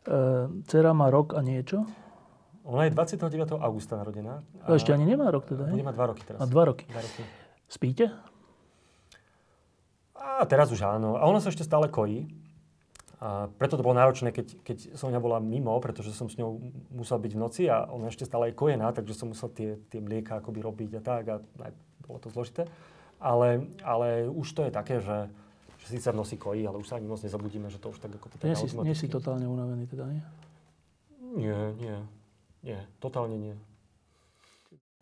E, 0.08 0.50
dcera 0.66 0.90
má 0.96 1.12
rok 1.12 1.36
a 1.38 1.44
niečo? 1.44 1.86
Ona 2.66 2.90
je 2.90 2.98
29. 2.98 3.62
augusta 3.62 3.94
narodená. 3.94 4.42
A 4.66 4.74
ešte 4.74 4.90
ani 4.90 5.06
nemá 5.06 5.30
rok 5.30 5.46
teda, 5.46 5.70
Bude 5.70 5.86
mať 5.86 5.94
dva 5.94 6.06
roky 6.10 6.22
teraz. 6.26 6.42
A 6.42 6.44
dva 6.50 6.66
roky. 6.66 6.82
Dva 6.90 6.98
roky. 6.98 7.22
Spíte? 7.66 8.14
A 10.16 10.43
teraz 10.47 10.70
už 10.70 10.82
áno. 10.82 11.18
A 11.18 11.26
ona 11.26 11.43
sa 11.43 11.51
ešte 11.51 11.66
stále 11.66 11.90
kojí. 11.90 12.26
A 13.16 13.48
preto 13.56 13.80
to 13.80 13.84
bolo 13.86 13.97
náročné, 13.97 14.28
keď, 14.28 14.60
keď 14.60 14.76
Sonia 14.93 15.16
bola 15.16 15.40
mimo, 15.40 15.72
pretože 15.80 16.12
som 16.12 16.28
s 16.28 16.36
ňou 16.36 16.60
musel 16.93 17.16
byť 17.16 17.32
v 17.32 17.40
noci 17.40 17.62
a 17.64 17.88
ona 17.88 18.12
ešte 18.12 18.28
stále 18.28 18.52
je 18.52 18.59
kojená, 18.60 18.93
takže 18.93 19.16
som 19.16 19.32
musel 19.32 19.48
tie, 19.56 19.80
tie 19.88 20.05
mlieka 20.05 20.44
akoby 20.44 20.60
robiť 20.60 20.90
a 20.97 21.02
tak 21.02 21.24
a 21.32 21.34
aj 21.40 21.72
bolo 22.05 22.18
to 22.20 22.28
zložité. 22.28 22.68
Ale, 23.16 23.64
ale 23.80 24.28
už 24.28 24.52
to 24.52 24.68
je 24.68 24.70
také, 24.70 25.01
že, 25.01 25.32
že 25.80 25.86
síce 25.97 26.12
v 26.12 26.20
nosi 26.20 26.36
kojí, 26.36 26.68
ale 26.68 26.76
už 26.76 26.93
sa 26.93 27.01
ani 27.01 27.09
moc 27.09 27.24
nezabudíme, 27.24 27.72
že 27.72 27.80
to 27.80 27.88
už 27.88 28.05
tak 28.05 28.12
ako 28.12 28.36
to 28.36 28.44
nie 28.44 28.52
si, 28.52 28.68
nie 28.84 28.93
si 28.93 29.09
totálne 29.09 29.48
unavený 29.48 29.88
teda, 29.88 30.05
nie? 30.12 30.22
Nie, 31.40 31.60
nie. 31.80 31.98
Nie, 32.60 32.84
totálne 33.01 33.40
nie. 33.40 33.56